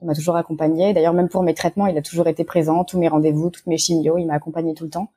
Il 0.00 0.06
m'a 0.06 0.14
toujours 0.14 0.36
accompagné. 0.36 0.92
D'ailleurs, 0.92 1.14
même 1.14 1.28
pour 1.28 1.42
mes 1.42 1.54
traitements, 1.54 1.86
il 1.86 1.96
a 1.96 2.02
toujours 2.02 2.26
été 2.28 2.44
présent. 2.44 2.84
Tous 2.84 2.98
mes 2.98 3.08
rendez-vous, 3.08 3.50
toutes 3.50 3.66
mes 3.66 3.78
chimios, 3.78 4.18
il 4.18 4.26
m'a 4.26 4.34
accompagné 4.34 4.74
tout 4.74 4.84
le 4.84 4.90
temps. 4.90 5.10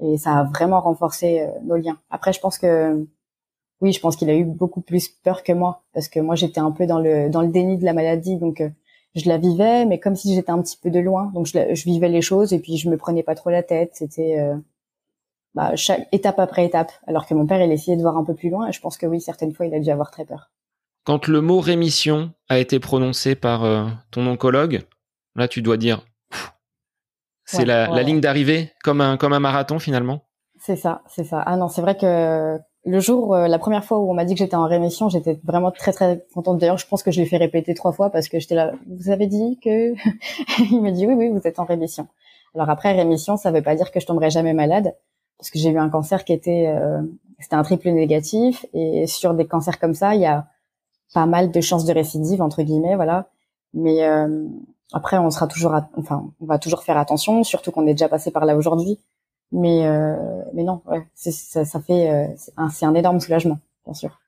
Et 0.00 0.16
ça 0.18 0.38
a 0.38 0.44
vraiment 0.44 0.80
renforcé 0.80 1.46
nos 1.64 1.76
liens. 1.76 1.98
Après, 2.10 2.32
je 2.32 2.40
pense 2.40 2.58
que 2.58 3.06
oui, 3.80 3.92
je 3.92 4.00
pense 4.00 4.16
qu'il 4.16 4.30
a 4.30 4.34
eu 4.34 4.44
beaucoup 4.44 4.80
plus 4.80 5.08
peur 5.08 5.42
que 5.42 5.52
moi 5.52 5.82
parce 5.92 6.08
que 6.08 6.20
moi, 6.20 6.34
j'étais 6.36 6.60
un 6.60 6.70
peu 6.70 6.86
dans 6.86 6.98
le 6.98 7.28
dans 7.28 7.42
le 7.42 7.48
déni 7.48 7.76
de 7.78 7.84
la 7.84 7.92
maladie. 7.92 8.36
Donc 8.36 8.62
je 9.14 9.28
la 9.28 9.38
vivais, 9.38 9.84
mais 9.84 10.00
comme 10.00 10.16
si 10.16 10.34
j'étais 10.34 10.50
un 10.50 10.60
petit 10.62 10.76
peu 10.76 10.90
de 10.90 10.98
loin. 11.00 11.30
Donc 11.34 11.46
je, 11.46 11.74
je, 11.74 11.84
vivais 11.84 12.08
les 12.08 12.22
choses 12.22 12.52
et 12.52 12.58
puis 12.58 12.76
je 12.76 12.88
me 12.90 12.96
prenais 12.96 13.22
pas 13.22 13.34
trop 13.34 13.50
la 13.50 13.62
tête. 13.62 13.90
C'était 13.94 14.38
euh, 14.40 14.56
bah, 15.54 15.76
chaque 15.76 16.08
étape 16.12 16.38
après 16.38 16.64
étape. 16.66 16.92
Alors 17.06 17.26
que 17.26 17.34
mon 17.34 17.46
père, 17.46 17.62
il 17.62 17.70
essayait 17.72 17.96
de 17.96 18.02
voir 18.02 18.16
un 18.16 18.24
peu 18.24 18.34
plus 18.34 18.50
loin. 18.50 18.68
Et 18.68 18.72
je 18.72 18.80
pense 18.80 18.96
que 18.98 19.06
oui, 19.06 19.20
certaines 19.20 19.52
fois, 19.52 19.66
il 19.66 19.74
a 19.74 19.80
dû 19.80 19.90
avoir 19.90 20.10
très 20.10 20.24
peur. 20.24 20.50
Quand 21.04 21.28
le 21.28 21.40
mot 21.40 21.60
rémission 21.60 22.32
a 22.48 22.58
été 22.58 22.80
prononcé 22.80 23.34
par 23.34 23.64
euh, 23.64 23.86
ton 24.10 24.26
oncologue, 24.26 24.82
là, 25.36 25.48
tu 25.48 25.60
dois 25.60 25.76
dire, 25.76 26.04
c'est 27.44 27.66
la, 27.66 27.88
la, 27.88 28.02
ligne 28.02 28.20
d'arrivée, 28.20 28.72
comme 28.82 29.02
un 29.02 29.18
comme 29.18 29.34
un 29.34 29.40
marathon 29.40 29.78
finalement? 29.78 30.24
C'est 30.58 30.76
ça, 30.76 31.02
c'est 31.06 31.24
ça. 31.24 31.42
Ah 31.44 31.56
non, 31.56 31.68
c'est 31.68 31.82
vrai 31.82 31.96
que 31.96 32.58
le 32.86 33.00
jour, 33.00 33.34
euh, 33.34 33.48
la 33.48 33.58
première 33.58 33.84
fois 33.84 33.98
où 33.98 34.10
on 34.10 34.14
m'a 34.14 34.24
dit 34.24 34.34
que 34.34 34.38
j'étais 34.38 34.56
en 34.56 34.66
rémission, 34.66 35.08
j'étais 35.08 35.38
vraiment 35.44 35.70
très 35.70 35.92
très 35.92 36.24
contente. 36.32 36.58
D'ailleurs, 36.58 36.78
je 36.78 36.86
pense 36.86 37.02
que 37.02 37.10
je 37.10 37.20
l'ai 37.20 37.26
fait 37.26 37.36
répéter 37.36 37.74
trois 37.74 37.92
fois 37.92 38.10
parce 38.10 38.28
que 38.28 38.38
j'étais 38.38 38.54
là. 38.54 38.72
Vous 38.86 39.10
avez 39.10 39.26
dit 39.26 39.58
que 39.62 39.94
Il 40.70 40.80
m'a 40.82 40.90
dit 40.90 41.06
oui, 41.06 41.14
oui, 41.14 41.28
vous 41.28 41.46
êtes 41.46 41.58
en 41.58 41.64
rémission. 41.64 42.08
Alors 42.54 42.70
après, 42.70 42.92
rémission, 42.92 43.36
ça 43.36 43.50
veut 43.50 43.62
pas 43.62 43.74
dire 43.74 43.90
que 43.90 44.00
je 44.00 44.06
tomberai 44.06 44.30
jamais 44.30 44.54
malade 44.54 44.94
parce 45.38 45.50
que 45.50 45.58
j'ai 45.58 45.70
eu 45.70 45.78
un 45.78 45.90
cancer 45.90 46.24
qui 46.24 46.32
était 46.32 46.66
euh, 46.68 47.02
c'était 47.40 47.56
un 47.56 47.62
triple 47.62 47.90
négatif 47.90 48.64
et 48.72 49.06
sur 49.06 49.34
des 49.34 49.46
cancers 49.46 49.78
comme 49.78 49.94
ça, 49.94 50.14
il 50.14 50.20
y 50.20 50.26
a 50.26 50.46
pas 51.12 51.26
mal 51.26 51.50
de 51.50 51.60
chances 51.60 51.84
de 51.84 51.92
récidive 51.92 52.42
entre 52.42 52.62
guillemets, 52.62 52.96
voilà. 52.96 53.28
Mais 53.72 54.04
euh, 54.04 54.46
après, 54.92 55.18
on 55.18 55.30
sera 55.30 55.46
toujours, 55.46 55.74
enfin, 55.96 56.30
on 56.40 56.46
va 56.46 56.58
toujours 56.58 56.84
faire 56.84 56.96
attention, 56.96 57.42
surtout 57.44 57.70
qu'on 57.72 57.86
est 57.86 57.94
déjà 57.94 58.08
passé 58.08 58.30
par 58.30 58.44
là 58.44 58.56
aujourd'hui. 58.56 58.98
Mais 59.52 59.86
euh, 59.86 60.16
mais 60.54 60.64
non, 60.64 60.82
ouais, 60.86 61.06
ça, 61.14 61.64
ça 61.64 61.80
fait 61.80 62.10
euh, 62.10 62.26
c'est 62.70 62.86
un, 62.86 62.94
énorme 62.94 63.20
soulagement, 63.20 63.58
bien 63.84 63.94
sûr. 63.94 64.18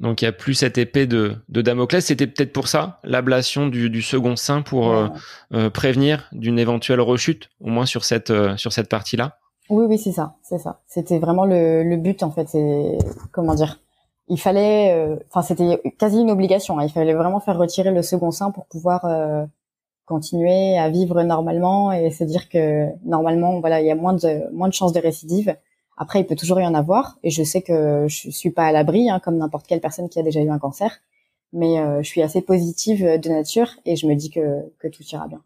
Donc 0.00 0.20
il 0.20 0.24
y 0.24 0.28
a 0.28 0.32
plus 0.32 0.54
cette 0.54 0.78
épée 0.78 1.06
de, 1.06 1.36
de 1.48 1.62
Damoclès. 1.62 2.04
C'était 2.04 2.26
peut-être 2.26 2.52
pour 2.52 2.68
ça 2.68 2.98
l'ablation 3.04 3.68
du, 3.68 3.88
du 3.88 4.02
second 4.02 4.34
sein 4.36 4.62
pour 4.62 4.92
euh, 4.92 5.08
euh, 5.54 5.70
prévenir 5.70 6.28
d'une 6.32 6.58
éventuelle 6.58 7.00
rechute, 7.00 7.50
au 7.60 7.68
moins 7.68 7.86
sur 7.86 8.04
cette 8.04 8.30
euh, 8.30 8.56
sur 8.56 8.72
cette 8.72 8.88
partie-là? 8.88 9.38
Oui, 9.70 9.86
oui, 9.88 9.98
c'est 9.98 10.12
ça, 10.12 10.34
c'est 10.42 10.58
ça. 10.58 10.80
C'était 10.88 11.18
vraiment 11.18 11.44
le, 11.44 11.84
le 11.84 11.96
but 11.96 12.22
en 12.22 12.30
fait. 12.30 12.48
C'est 12.48 12.98
comment 13.30 13.54
dire 13.54 13.78
Il 14.28 14.40
fallait, 14.40 15.18
enfin 15.28 15.42
c'était 15.42 15.80
quasi 15.98 16.20
une 16.20 16.30
obligation. 16.30 16.78
Hein. 16.78 16.84
il 16.84 16.90
fallait 16.90 17.14
vraiment 17.14 17.40
faire 17.40 17.58
retirer 17.58 17.90
le 17.90 18.02
second 18.02 18.30
sein 18.30 18.50
pour 18.50 18.66
pouvoir 18.66 19.04
continuer 20.04 20.78
à 20.78 20.88
vivre 20.88 21.22
normalement 21.22 21.92
et 21.92 22.10
se 22.10 22.24
dire 22.24 22.48
que 22.48 22.86
normalement 23.04 23.60
voilà 23.60 23.80
il 23.80 23.86
y 23.86 23.90
a 23.90 23.94
moins 23.94 24.14
de 24.14 24.52
moins 24.52 24.68
de 24.68 24.74
chances 24.74 24.92
de 24.92 25.00
récidive 25.00 25.56
après 25.96 26.20
il 26.20 26.26
peut 26.26 26.34
toujours 26.36 26.60
y 26.60 26.66
en 26.66 26.74
avoir 26.74 27.18
et 27.22 27.30
je 27.30 27.42
sais 27.42 27.62
que 27.62 28.06
je 28.08 28.30
suis 28.30 28.50
pas 28.50 28.64
à 28.64 28.72
l'abri 28.72 29.08
hein, 29.10 29.20
comme 29.20 29.36
n'importe 29.38 29.66
quelle 29.66 29.80
personne 29.80 30.08
qui 30.08 30.18
a 30.18 30.22
déjà 30.22 30.40
eu 30.40 30.50
un 30.50 30.58
cancer 30.58 31.00
mais 31.52 31.76
je 32.02 32.08
suis 32.08 32.22
assez 32.22 32.42
positive 32.42 33.20
de 33.20 33.28
nature 33.28 33.68
et 33.84 33.96
je 33.96 34.06
me 34.06 34.14
dis 34.14 34.30
que, 34.30 34.62
que 34.78 34.88
tout 34.88 35.02
ira 35.12 35.28
bien. 35.28 35.42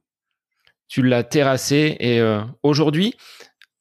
Tu 0.88 1.02
l'as 1.02 1.24
terrassé 1.24 1.96
et 1.98 2.20
aujourd'hui, 2.62 3.14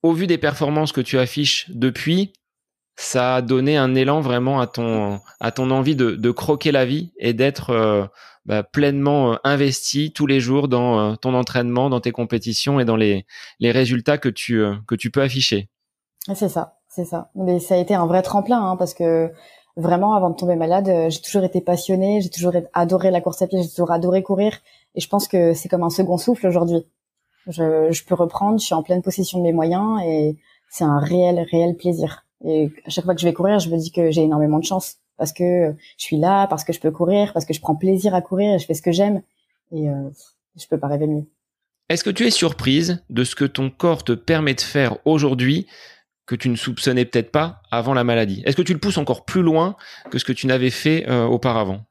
au 0.02 0.12
vu 0.12 0.28
des 0.28 0.38
performances 0.38 0.92
que 0.92 1.02
tu 1.02 1.20
affiches 1.20 1.70
depuis, 1.70 2.34
ça 2.96 3.36
a 3.36 3.42
donné 3.42 3.78
un 3.78 3.94
élan 3.96 4.22
vraiment 4.22 4.60
à 4.60 4.68
ton 4.68 5.20
à 5.40 5.52
ton 5.52 5.72
envie 5.72 5.96
de, 5.96 6.12
de 6.12 6.32
croquer 6.32 6.72
la 6.72 6.86
vie 6.86 7.12
et 7.18 7.34
d'être 7.34 7.72
euh, 7.72 8.06
bah, 8.46 8.64
pleinement 8.64 9.34
euh, 9.34 9.36
investi 9.44 10.14
tous 10.14 10.28
les 10.28 10.40
jours 10.40 10.68
dans 10.68 11.00
euh, 11.00 11.16
ton 11.16 11.34
entraînement, 11.34 11.90
dans 11.90 12.00
tes 12.00 12.12
compétitions 12.12 12.80
et 12.80 12.86
dans 12.86 12.96
les 12.96 13.26
les 13.60 13.72
résultats 13.72 14.18
que 14.18 14.30
tu 14.30 14.64
que 14.88 14.96
tu 14.96 15.12
peux 15.12 15.22
afficher. 15.22 15.70
C'est 16.34 16.50
ça, 16.50 16.78
c'est 16.88 17.06
ça. 17.06 17.30
Mais 17.36 17.60
ça 17.60 17.76
a 17.76 17.78
été 17.78 17.94
un 17.94 18.08
vrai 18.08 18.22
tremplin 18.22 18.72
hein, 18.72 18.78
parce 18.78 18.94
que 18.94 19.30
vraiment 19.76 20.16
avant 20.16 20.30
de 20.30 20.36
tomber 20.36 20.56
malade, 20.56 20.90
j'ai 21.10 21.22
toujours 21.22 21.44
été 21.44 21.60
passionnée, 21.60 22.22
j'ai 22.22 22.30
toujours 22.30 22.54
adoré 22.74 23.12
la 23.12 23.20
course 23.20 23.42
à 23.42 23.48
pied, 23.48 23.62
j'ai 23.62 23.70
toujours 23.70 23.92
adoré 23.92 24.24
courir 24.24 24.58
et 24.96 25.02
je 25.02 25.10
pense 25.10 25.28
que 25.28 25.54
c'est 25.54 25.68
comme 25.68 25.84
un 25.84 25.90
second 25.90 26.18
souffle 26.18 26.48
aujourd'hui. 26.48 26.86
Je, 27.48 27.92
je 27.92 28.06
peux 28.06 28.16
reprendre, 28.16 28.60
je 28.60 28.66
suis 28.66 28.74
en 28.74 28.82
pleine 28.82 29.04
possession 29.04 29.38
de 29.38 29.44
mes 29.44 29.54
moyens 29.54 30.02
et 30.04 30.38
c'est 30.70 30.86
un 30.86 30.98
réel 31.00 31.46
réel 31.52 31.76
plaisir. 31.76 32.25
Et 32.44 32.72
à 32.86 32.90
chaque 32.90 33.06
fois 33.06 33.16
que 33.16 33.22
je 33.22 33.26
vais 33.26 33.34
courir, 33.34 33.60
je 33.60 33.70
me 33.70 33.78
dis 33.78 33.92
que 33.92 34.12
j'ai 34.12 34.24
énormément 34.24 34.60
de 34.60 34.66
chance 34.66 34.98
parce 35.18 35.32
que 35.32 35.74
je 35.98 36.04
suis 36.04 36.18
là, 36.18 36.48
parce 36.48 36.64
que 36.64 36.74
je 36.74 36.80
peux 36.80 36.92
courir, 36.92 37.34
parce 37.34 37.46
que 37.46 37.54
je 37.54 37.62
prends 37.62 37.76
plaisir 37.76 38.14
à 38.14 38.22
courir 38.22 38.54
et 38.54 38.60
je 38.60 38.66
fais 38.66 38.74
ce 38.74 38.82
que 38.82 38.92
j'aime. 38.92 39.22
Et 39.72 39.90
euh, 39.90 40.10
je 40.58 40.68
peux 40.68 40.78
pas 40.78 40.88
rêver 40.88 41.08
mieux. 41.08 41.26
Est-ce 41.90 42.04
que 42.04 42.10
tu 42.10 42.26
es 42.26 42.32
surprise 42.32 43.04
de 43.10 43.24
ce 43.24 43.36
que 43.36 43.46
ton 43.46 43.70
corps 43.70 44.04
te 44.04 44.12
permet 44.12 44.54
de 44.54 44.62
faire 44.62 44.98
aujourd'hui 45.06 45.68
que 46.26 46.36
tu 46.36 46.50
ne 46.50 46.56
soupçonnais 46.56 47.06
peut-être 47.06 47.32
pas 47.32 47.62
avant 47.72 47.94
la 47.94 48.04
maladie? 48.04 48.42
Est-ce 48.46 48.56
que 48.56 48.64
tu 48.64 48.74
le 48.74 48.80
pousses 48.80 48.98
encore 48.98 49.26
plus 49.26 49.44
loin 49.44 49.76
que 50.10 50.18
ce 50.18 50.26
que 50.26 50.34
tu 50.34 50.48
n'avais 50.48 50.72
fait 50.72 51.08
euh, 51.08 51.26
auparavant? 51.26 51.82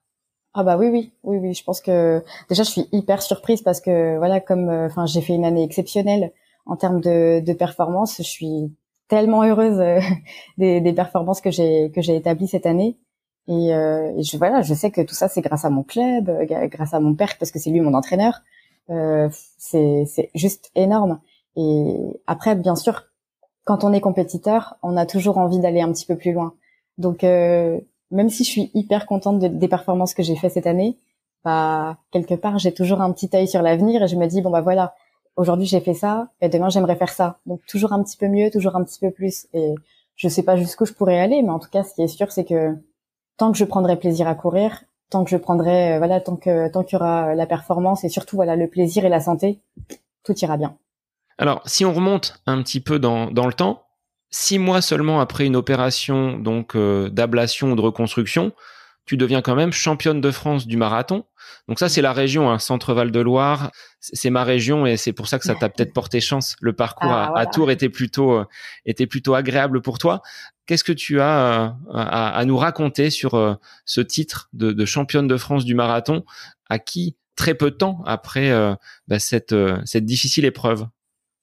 Ah 0.56 0.62
bah 0.62 0.76
oui 0.76 0.86
oui 0.88 1.12
oui 1.24 1.38
oui 1.38 1.52
je 1.52 1.64
pense 1.64 1.80
que 1.80 2.22
déjà 2.48 2.62
je 2.62 2.70
suis 2.70 2.86
hyper 2.92 3.22
surprise 3.22 3.60
parce 3.62 3.80
que 3.80 4.16
voilà 4.18 4.38
comme 4.38 4.68
euh, 4.68 4.86
enfin 4.86 5.04
j'ai 5.04 5.20
fait 5.20 5.34
une 5.34 5.44
année 5.44 5.64
exceptionnelle 5.64 6.32
en 6.64 6.76
termes 6.76 7.00
de, 7.00 7.40
de 7.40 7.52
performance 7.52 8.18
je 8.18 8.22
suis 8.22 8.72
tellement 9.14 9.44
heureuse 9.44 9.78
euh, 9.78 10.00
des, 10.58 10.80
des, 10.80 10.92
performances 10.92 11.40
que 11.40 11.50
j'ai 11.50 11.90
que 11.94 12.02
j'ai 12.02 12.16
établies 12.16 12.48
cette 12.48 12.66
année. 12.66 12.98
Et, 13.46 13.74
euh, 13.74 14.12
et, 14.16 14.22
je 14.22 14.36
voilà, 14.38 14.62
je 14.62 14.74
sais 14.74 14.90
que 14.90 15.02
tout 15.02 15.14
ça 15.14 15.28
c'est 15.28 15.42
grâce 15.42 15.64
à 15.64 15.70
mon 15.70 15.82
club, 15.82 16.28
euh, 16.28 16.66
grâce 16.68 16.94
à 16.94 17.00
mon 17.00 17.14
père 17.14 17.36
parce 17.38 17.50
que 17.50 17.58
c'est 17.58 17.70
lui 17.70 17.80
mon 17.80 17.94
entraîneur. 17.94 18.42
C'est 19.58 20.04
c'est 20.06 20.30
juste 20.34 20.70
énorme. 20.74 21.20
Et 21.56 22.20
après, 22.26 22.56
bien 22.56 22.76
sûr, 22.76 23.04
quand 23.64 23.84
on 23.84 23.92
est 23.92 24.00
compétiteur, 24.00 24.76
on 24.82 24.96
a 24.96 25.06
toujours 25.06 25.38
envie 25.38 25.58
d'aller 25.60 25.80
un 25.80 25.92
petit 25.92 26.06
peu 26.06 26.16
plus 26.16 26.32
loin. 26.32 26.54
Donc 26.98 27.24
euh, 27.24 27.80
même 28.10 28.28
si 28.28 28.44
je 28.44 28.50
suis 28.50 28.70
hyper 28.74 29.06
contente 29.06 29.38
des 29.38 29.68
performances 29.68 30.14
que 30.14 30.22
j'ai 30.22 30.36
fait 30.36 30.50
cette 30.50 30.66
année, 30.66 30.98
bah 31.44 31.98
quelque 32.10 32.34
part 32.34 32.58
j'ai 32.58 32.72
toujours 32.72 33.00
un 33.00 33.12
petit 33.12 33.30
œil 33.34 33.48
sur 33.48 33.62
l'avenir 33.62 34.02
et 34.02 34.08
je 34.08 34.16
me 34.16 34.26
dis 34.26 34.42
bon 34.42 34.50
bah 34.50 34.60
voilà, 34.60 34.94
aujourd'hui 35.36 35.66
j'ai 35.66 35.80
fait 35.80 35.94
ça 35.94 36.28
et 36.40 36.48
demain 36.48 36.68
j'aimerais 36.68 36.96
faire 36.96 37.12
ça. 37.12 37.38
Donc 37.46 37.60
toujours 37.66 37.92
un 37.92 38.02
petit 38.02 38.16
peu 38.16 38.28
mieux, 38.28 38.50
toujours 38.50 38.76
un 38.76 38.84
petit 38.84 39.00
peu 39.00 39.10
plus. 39.10 39.46
Et 39.52 39.74
je 40.16 40.28
sais 40.28 40.42
pas 40.42 40.56
jusqu'où 40.56 40.86
je 40.86 40.92
pourrais 40.92 41.18
aller, 41.18 41.42
mais 41.42 41.50
en 41.50 41.58
tout 41.58 41.70
cas 41.70 41.84
ce 41.84 41.94
qui 41.94 42.02
est 42.02 42.08
sûr 42.08 42.30
c'est 42.32 42.44
que 42.44 42.74
tant 43.36 43.52
que 43.52 43.58
je 43.58 43.64
prendrai 43.64 43.96
plaisir 43.96 44.28
à 44.28 44.34
courir, 44.34 44.84
tant 45.10 45.24
que 45.24 45.30
je 45.30 45.36
prendrai 45.36 45.94
euh, 45.94 45.98
voilà 45.98 46.20
tant 46.20 46.36
que 46.36 46.68
tant 46.68 46.84
qu'il 46.84 46.98
y 46.98 47.00
aura 47.00 47.34
la 47.34 47.46
performance 47.46 48.04
et 48.04 48.08
surtout 48.08 48.36
voilà 48.36 48.56
le 48.56 48.68
plaisir 48.68 49.04
et 49.04 49.08
la 49.08 49.20
santé, 49.20 49.60
tout 50.24 50.36
ira 50.38 50.56
bien. 50.56 50.76
Alors 51.38 51.62
si 51.66 51.84
on 51.84 51.92
remonte 51.92 52.40
un 52.46 52.62
petit 52.62 52.80
peu 52.80 52.98
dans 52.98 53.30
dans 53.30 53.46
le 53.46 53.52
temps, 53.52 53.82
six 54.30 54.58
mois 54.58 54.82
seulement 54.82 55.20
après 55.20 55.46
une 55.46 55.56
opération 55.56 56.38
donc 56.38 56.76
euh, 56.76 57.08
d'ablation 57.08 57.72
ou 57.72 57.76
de 57.76 57.80
reconstruction, 57.80 58.52
tu 59.06 59.16
deviens 59.16 59.42
quand 59.42 59.54
même 59.54 59.72
championne 59.72 60.20
de 60.20 60.30
France 60.30 60.66
du 60.66 60.76
marathon. 60.76 61.24
Donc 61.68 61.78
ça, 61.78 61.88
c'est 61.88 62.02
la 62.02 62.12
région, 62.12 62.50
hein, 62.50 62.58
Centre-Val 62.58 63.10
de 63.10 63.20
Loire. 63.20 63.70
C'est 64.00 64.30
ma 64.30 64.44
région 64.44 64.86
et 64.86 64.96
c'est 64.96 65.12
pour 65.12 65.28
ça 65.28 65.38
que 65.38 65.44
ça 65.44 65.54
t'a 65.54 65.68
peut-être 65.68 65.92
porté 65.92 66.20
chance. 66.20 66.56
Le 66.60 66.72
parcours 66.72 67.10
ah, 67.10 67.32
à, 67.36 67.46
Tours 67.46 67.70
était 67.70 67.88
plutôt 67.88 68.32
euh, 68.32 68.44
était 68.86 69.06
plutôt 69.06 69.34
agréable 69.34 69.82
pour 69.82 69.98
toi. 69.98 70.22
Qu'est-ce 70.66 70.84
que 70.84 70.92
tu 70.92 71.20
as 71.20 71.64
euh, 71.64 71.68
à, 71.92 72.42
nous 72.46 72.56
raconter 72.56 73.10
sur 73.10 73.34
euh, 73.34 73.54
ce 73.84 74.00
titre 74.00 74.48
de, 74.52 74.84
championne 74.84 75.28
de 75.28 75.36
France 75.36 75.64
du 75.64 75.74
marathon, 75.74 76.24
à 76.70 76.78
qui 76.78 77.16
très 77.36 77.54
peu 77.54 77.70
de 77.70 77.76
temps 77.76 78.02
après 78.06 78.52
bah, 79.08 79.18
cette 79.18 79.54
cette 79.84 80.04
difficile 80.06 80.44
épreuve? 80.44 80.86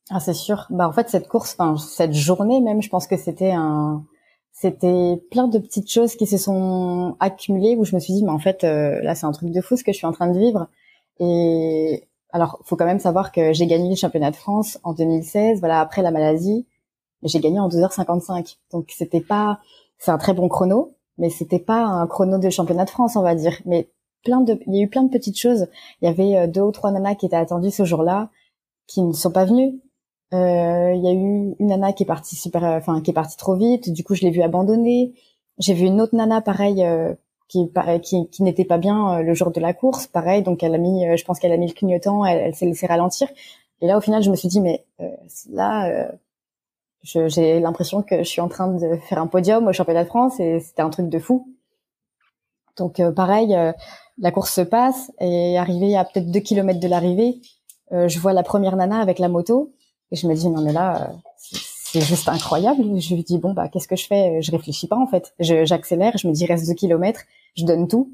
Ah, 0.09 0.19
c'est 0.19 0.33
sûr. 0.33 0.65
Bah 0.71 0.87
en 0.87 0.91
fait 0.91 1.09
cette 1.09 1.27
course, 1.27 1.55
enfin 1.57 1.77
cette 1.77 2.13
journée 2.13 2.59
même, 2.61 2.81
je 2.81 2.89
pense 2.89 3.07
que 3.07 3.17
c'était 3.17 3.51
un 3.51 4.03
c'était 4.51 5.21
plein 5.31 5.47
de 5.47 5.57
petites 5.59 5.89
choses 5.89 6.15
qui 6.15 6.27
se 6.27 6.37
sont 6.37 7.15
accumulées 7.19 7.75
où 7.75 7.85
je 7.85 7.95
me 7.95 7.99
suis 7.99 8.13
dit 8.13 8.23
mais 8.23 8.31
en 8.31 8.39
fait 8.39 8.63
euh, 8.63 9.01
là 9.01 9.15
c'est 9.15 9.25
un 9.25 9.31
truc 9.31 9.51
de 9.51 9.61
fou 9.61 9.75
ce 9.77 9.83
que 9.83 9.91
je 9.91 9.97
suis 9.97 10.07
en 10.07 10.11
train 10.11 10.31
de 10.31 10.39
vivre. 10.39 10.67
Et 11.19 12.07
alors 12.31 12.59
faut 12.63 12.75
quand 12.75 12.85
même 12.85 12.99
savoir 12.99 13.31
que 13.31 13.53
j'ai 13.53 13.67
gagné 13.67 13.89
le 13.89 13.95
championnat 13.95 14.31
de 14.31 14.35
France 14.35 14.79
en 14.83 14.93
2016 14.93 15.59
voilà 15.59 15.81
après 15.81 16.01
la 16.01 16.11
maladie 16.11 16.65
j'ai 17.23 17.39
gagné 17.39 17.59
en 17.59 17.69
2h55 17.69 18.57
donc 18.71 18.91
c'était 18.95 19.21
pas 19.21 19.59
c'est 19.97 20.11
un 20.11 20.17
très 20.17 20.33
bon 20.33 20.47
chrono 20.47 20.95
mais 21.17 21.29
c'était 21.29 21.59
pas 21.59 21.83
un 21.83 22.07
chrono 22.07 22.39
de 22.39 22.49
championnat 22.49 22.85
de 22.85 22.89
France 22.89 23.15
on 23.15 23.21
va 23.21 23.35
dire. 23.35 23.61
Mais 23.65 23.89
plein 24.23 24.41
de 24.41 24.59
il 24.67 24.75
y 24.75 24.79
a 24.79 24.83
eu 24.83 24.89
plein 24.89 25.03
de 25.03 25.09
petites 25.11 25.39
choses. 25.39 25.67
Il 26.01 26.05
y 26.05 26.07
avait 26.07 26.35
euh, 26.35 26.47
deux 26.47 26.61
ou 26.61 26.71
trois 26.71 26.91
nanas 26.91 27.15
qui 27.15 27.27
étaient 27.27 27.35
attendues 27.35 27.71
ce 27.71 27.85
jour-là 27.85 28.29
qui 28.87 29.01
ne 29.01 29.13
sont 29.13 29.31
pas 29.31 29.45
venues 29.45 29.79
euh, 30.33 30.93
il 30.95 31.03
y 31.03 31.07
a 31.07 31.11
eu 31.11 31.55
une 31.59 31.67
nana 31.67 31.91
qui 31.93 32.03
est 32.03 32.05
partie 32.05 32.35
super, 32.35 32.63
euh, 32.63 32.77
enfin 32.77 33.01
qui 33.01 33.11
est 33.11 33.13
partie 33.13 33.37
trop 33.37 33.55
vite. 33.55 33.91
Du 33.91 34.03
coup, 34.03 34.15
je 34.15 34.21
l'ai 34.21 34.31
vue 34.31 34.41
abandonner. 34.41 35.13
J'ai 35.59 35.73
vu 35.73 35.85
une 35.85 35.99
autre 36.01 36.15
nana 36.15 36.41
pareil 36.41 36.83
euh, 36.83 37.13
qui, 37.47 37.69
qui, 38.01 38.29
qui 38.29 38.43
n'était 38.43 38.65
pas 38.65 38.77
bien 38.77 39.21
le 39.21 39.33
jour 39.33 39.51
de 39.51 39.59
la 39.59 39.73
course, 39.73 40.07
pareil. 40.07 40.41
Donc 40.43 40.63
elle 40.63 40.73
a 40.73 40.77
mis, 40.77 41.05
je 41.17 41.23
pense 41.25 41.39
qu'elle 41.39 41.51
a 41.51 41.57
mis 41.57 41.67
le 41.67 41.73
clignotant, 41.73 42.25
elle, 42.25 42.39
elle 42.39 42.55
s'est 42.55 42.65
laissée 42.65 42.87
ralentir. 42.87 43.27
Et 43.81 43.87
là, 43.87 43.97
au 43.97 44.01
final, 44.01 44.23
je 44.23 44.31
me 44.31 44.35
suis 44.35 44.47
dit, 44.47 44.61
mais 44.61 44.85
là, 45.49 46.11
j'ai 47.03 47.59
l'impression 47.59 48.03
que 48.03 48.19
je 48.19 48.29
suis 48.29 48.41
en 48.41 48.47
train 48.47 48.69
de 48.69 48.95
faire 48.97 49.19
un 49.19 49.27
podium 49.27 49.67
au 49.67 49.73
championnat 49.73 50.03
de 50.03 50.09
France 50.09 50.39
et 50.39 50.59
c'était 50.61 50.81
un 50.81 50.89
truc 50.89 51.09
de 51.09 51.19
fou. 51.19 51.47
Donc 52.77 53.01
pareil, 53.15 53.55
la 54.17 54.31
course 54.31 54.53
se 54.53 54.61
passe 54.61 55.11
et 55.19 55.57
arrivé 55.57 55.97
à 55.97 56.05
peut-être 56.05 56.31
deux 56.31 56.39
kilomètres 56.39 56.79
de 56.79 56.87
l'arrivée, 56.87 57.41
je 57.91 58.19
vois 58.19 58.33
la 58.33 58.43
première 58.43 58.77
nana 58.77 58.99
avec 58.99 59.19
la 59.19 59.27
moto 59.27 59.73
et 60.11 60.15
je 60.15 60.27
me 60.27 60.35
dis 60.35 60.49
non 60.49 60.61
mais 60.61 60.73
là 60.73 61.09
euh, 61.09 61.13
c'est 61.37 62.01
juste 62.01 62.29
incroyable. 62.29 62.99
Je 62.99 63.15
lui 63.15 63.23
dis 63.23 63.37
bon 63.37 63.53
bah 63.53 63.67
qu'est-ce 63.67 63.87
que 63.87 63.95
je 63.95 64.05
fais? 64.05 64.41
Je 64.41 64.51
réfléchis 64.51 64.87
pas 64.87 64.97
en 64.97 65.07
fait. 65.07 65.33
J'accélère, 65.39 66.17
je, 66.17 66.27
me 66.27 66.33
dis 66.33 66.45
reste 66.45 66.67
deux 66.67 66.73
kilomètres, 66.73 67.21
je 67.57 67.65
donne 67.65 67.87
tout 67.87 68.11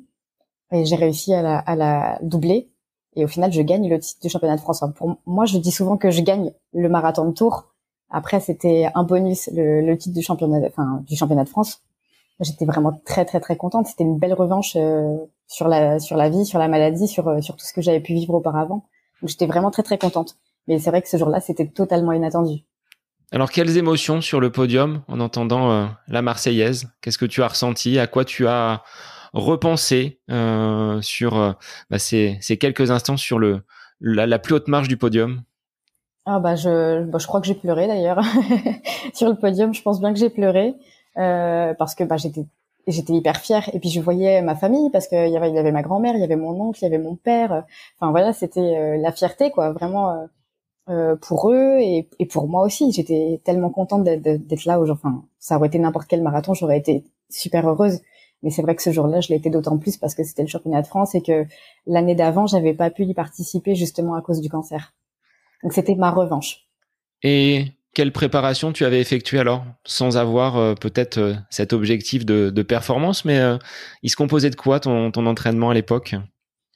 et 0.72 0.86
j'ai 0.86 0.96
réussi 0.96 1.34
à 1.34 1.42
la, 1.42 1.60
à 1.60 1.76
la 1.76 2.20
doubler. 2.22 2.70
Et 3.16 3.24
au 3.24 3.28
final, 3.28 3.52
je 3.52 3.62
gagne 3.62 3.90
le 3.90 4.00
titre 4.00 4.22
du 4.22 4.30
championnat 4.30 4.56
de 4.56 4.62
France. 4.62 4.84
pour 4.96 5.18
moi, 5.26 5.46
je 5.46 5.58
dis 5.58 5.72
souvent 5.72 5.98
que 5.98 6.12
je 6.12 6.22
gagne 6.22 6.54
le 6.74 6.88
marathon 6.90 7.26
de 7.26 7.32
Tours. 7.32 7.66
Après, 8.10 8.40
c'était 8.40 8.90
un 8.94 9.04
bonus 9.04 9.50
le, 9.54 9.82
le, 9.82 9.98
titre 9.98 10.16
du 10.16 10.22
championnat, 10.22 10.68
enfin 10.68 11.04
du 11.08 11.16
championnat 11.16 11.44
de 11.44 11.50
France. 11.50 11.82
J'étais 12.40 12.66
vraiment 12.66 12.94
très 13.06 13.26
très 13.26 13.40
très 13.40 13.58
contente. 13.58 13.88
C'était 13.88 14.04
une 14.04 14.18
belle 14.20 14.34
revanche 14.34 14.76
euh, 14.76 15.18
sur 15.48 15.68
la 15.68 16.00
sur 16.00 16.16
la 16.16 16.30
vie, 16.30 16.46
sur 16.46 16.60
la 16.60 16.68
maladie, 16.68 17.08
sur 17.08 17.28
euh, 17.28 17.42
sur 17.42 17.56
tout 17.56 17.66
ce 17.66 17.74
que 17.74 17.82
j'avais 17.82 18.00
pu 18.00 18.14
vivre 18.14 18.36
auparavant. 18.36 18.84
J'étais 19.24 19.48
vraiment 19.48 19.72
très 19.72 19.84
très 19.84 19.98
contente. 19.98 20.38
Mais 20.68 20.80
c'est 20.80 20.90
vrai 20.90 21.02
que 21.02 21.10
ce 21.10 21.18
jour-là, 21.18 21.40
c'était 21.40 21.68
totalement 21.68 22.12
inattendu. 22.12 22.64
Alors, 23.32 23.52
quelles 23.52 23.78
émotions 23.78 24.22
sur 24.22 24.40
le 24.40 24.52
podium 24.52 25.02
en 25.10 25.20
entendant 25.20 25.72
euh, 25.72 25.86
la 26.08 26.22
Marseillaise? 26.22 26.88
Qu'est-ce 27.02 27.18
que 27.18 27.26
tu 27.26 27.44
as 27.44 27.50
ressenti? 27.50 28.00
À 28.00 28.08
quoi 28.08 28.24
tu 28.24 28.48
as 28.48 28.84
repensé 29.34 30.22
euh, 30.32 31.02
sur 31.02 31.38
euh, 31.38 31.52
bah, 31.90 32.00
ces, 32.00 32.38
ces, 32.40 32.58
quelques 32.58 32.90
instants 32.90 33.18
sur 33.18 33.38
le 33.38 33.64
la, 34.00 34.26
la, 34.28 34.40
plus 34.40 34.56
haute 34.56 34.70
marche 34.70 34.88
du 34.88 34.96
podium? 34.96 35.42
Ah 36.26 36.40
bah 36.40 36.56
je, 36.56 37.04
bah, 37.04 37.18
je 37.20 37.28
crois 37.28 37.42
que 37.42 37.48
j'ai 37.48 37.56
pleuré 37.56 37.88
d'ailleurs 37.88 38.22
sur 39.14 39.28
le 39.28 39.36
podium. 39.36 39.74
Je 39.74 39.82
pense 39.82 40.00
bien 40.00 40.14
que 40.14 40.20
j'ai 40.20 40.30
pleuré 40.30 40.76
parce 41.16 41.96
que 41.96 42.04
bah, 42.06 42.16
j'étais 42.16 42.46
j'étais 42.88 43.12
hyper 43.12 43.38
fière 43.38 43.70
et 43.74 43.80
puis 43.80 43.90
je 43.90 44.00
voyais 44.00 44.42
ma 44.42 44.56
famille 44.56 44.90
parce 44.92 45.08
qu'il 45.08 45.28
y 45.28 45.36
avait 45.36 45.50
il 45.50 45.56
y 45.56 45.60
avait 45.60 45.72
ma 45.74 45.82
grand-mère, 45.82 46.16
il 46.16 46.22
y 46.22 46.24
avait 46.24 46.38
mon 46.38 46.62
oncle, 46.62 46.80
il 46.82 46.84
y 46.84 46.88
avait 46.88 46.98
mon 47.04 47.16
père. 47.16 47.66
Enfin 48.00 48.12
voilà, 48.12 48.32
c'était 48.32 48.98
la 48.98 49.12
fierté 49.12 49.52
quoi, 49.52 49.74
vraiment 49.74 50.28
pour 51.22 51.52
eux 51.52 51.78
et, 51.80 52.08
et, 52.20 52.26
pour 52.26 52.48
moi 52.48 52.64
aussi. 52.64 52.92
J'étais 52.92 53.42
tellement 53.44 53.70
contente 53.70 54.04
d'être 54.04 54.66
là. 54.66 54.80
Enfin, 54.82 55.24
ça 55.40 55.58
aurait 55.58 55.68
été 55.68 55.80
n'importe 55.80 56.08
quel 56.08 56.22
marathon, 56.22 56.54
j'aurais 56.54 56.78
été 56.78 57.04
super 57.30 57.68
heureuse. 57.68 58.00
Mais 58.44 58.52
c'est 58.52 58.62
vrai 58.62 58.76
que 58.76 58.84
ce 58.84 58.92
jour-là, 58.92 59.20
je 59.20 59.34
été 59.34 59.50
d'autant 59.50 59.78
plus 59.78 59.98
parce 59.98 60.14
que 60.14 60.24
c'était 60.24 60.44
le 60.44 60.48
championnat 60.48 60.82
de 60.82 60.88
France 60.88 61.16
et 61.16 61.22
que 61.22 61.46
l'année 61.88 62.16
d'avant, 62.16 62.46
j'avais 62.46 62.74
pas 62.74 62.90
pu 62.90 63.04
y 63.04 63.14
participer 63.14 63.76
justement 63.76 64.14
à 64.16 64.22
cause 64.22 64.42
du 64.42 64.50
cancer. 64.50 64.94
Donc 65.64 65.74
c'était 65.74 65.96
ma 65.96 66.12
revanche. 66.12 66.68
Et 67.24 67.66
quelle 67.96 68.12
préparation 68.12 68.72
tu 68.72 68.86
avais 68.86 69.02
effectuée 69.02 69.40
alors, 69.40 69.66
sans 69.86 70.18
avoir 70.18 70.58
euh, 70.58 70.76
peut-être 70.76 71.18
euh, 71.18 71.34
cet 71.50 71.74
objectif 71.74 72.26
de, 72.28 72.52
de 72.52 72.62
performance, 72.62 73.26
mais 73.26 73.40
il 74.04 74.10
se 74.10 74.16
composait 74.16 74.52
de 74.52 74.56
quoi 74.56 74.80
ton, 74.80 75.10
ton 75.10 75.26
entraînement 75.26 75.72
à 75.72 75.74
l'époque? 75.74 76.16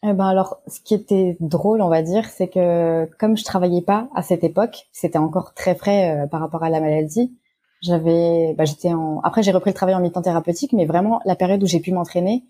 Eh 0.03 0.13
ben 0.13 0.25
alors, 0.25 0.61
ce 0.67 0.79
qui 0.79 0.93
était 0.95 1.37
drôle, 1.39 1.81
on 1.81 1.89
va 1.89 2.01
dire, 2.01 2.25
c'est 2.29 2.47
que 2.47 3.05
comme 3.19 3.37
je 3.37 3.43
travaillais 3.43 3.81
pas 3.81 4.09
à 4.15 4.23
cette 4.23 4.43
époque, 4.43 4.87
c'était 4.91 5.17
encore 5.17 5.53
très 5.53 5.75
frais 5.75 6.23
euh, 6.23 6.27
par 6.27 6.39
rapport 6.41 6.63
à 6.63 6.69
la 6.69 6.79
maladie. 6.79 7.37
J'avais, 7.81 8.53
bah, 8.57 8.65
j'étais 8.65 8.93
en. 8.93 9.19
Après, 9.21 9.43
j'ai 9.43 9.51
repris 9.51 9.71
le 9.71 9.75
travail 9.75 9.95
en 9.95 10.01
mi-temps 10.01 10.21
thérapeutique, 10.21 10.73
mais 10.73 10.85
vraiment 10.85 11.21
la 11.25 11.35
période 11.35 11.63
où 11.63 11.67
j'ai 11.67 11.79
pu 11.79 11.91
m'entraîner, 11.91 12.43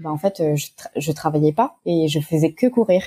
bah, 0.00 0.10
en 0.10 0.18
fait, 0.18 0.42
je, 0.56 0.68
je 0.96 1.12
travaillais 1.12 1.52
pas 1.52 1.76
et 1.86 2.08
je 2.08 2.20
faisais 2.20 2.52
que 2.52 2.66
courir. 2.66 3.02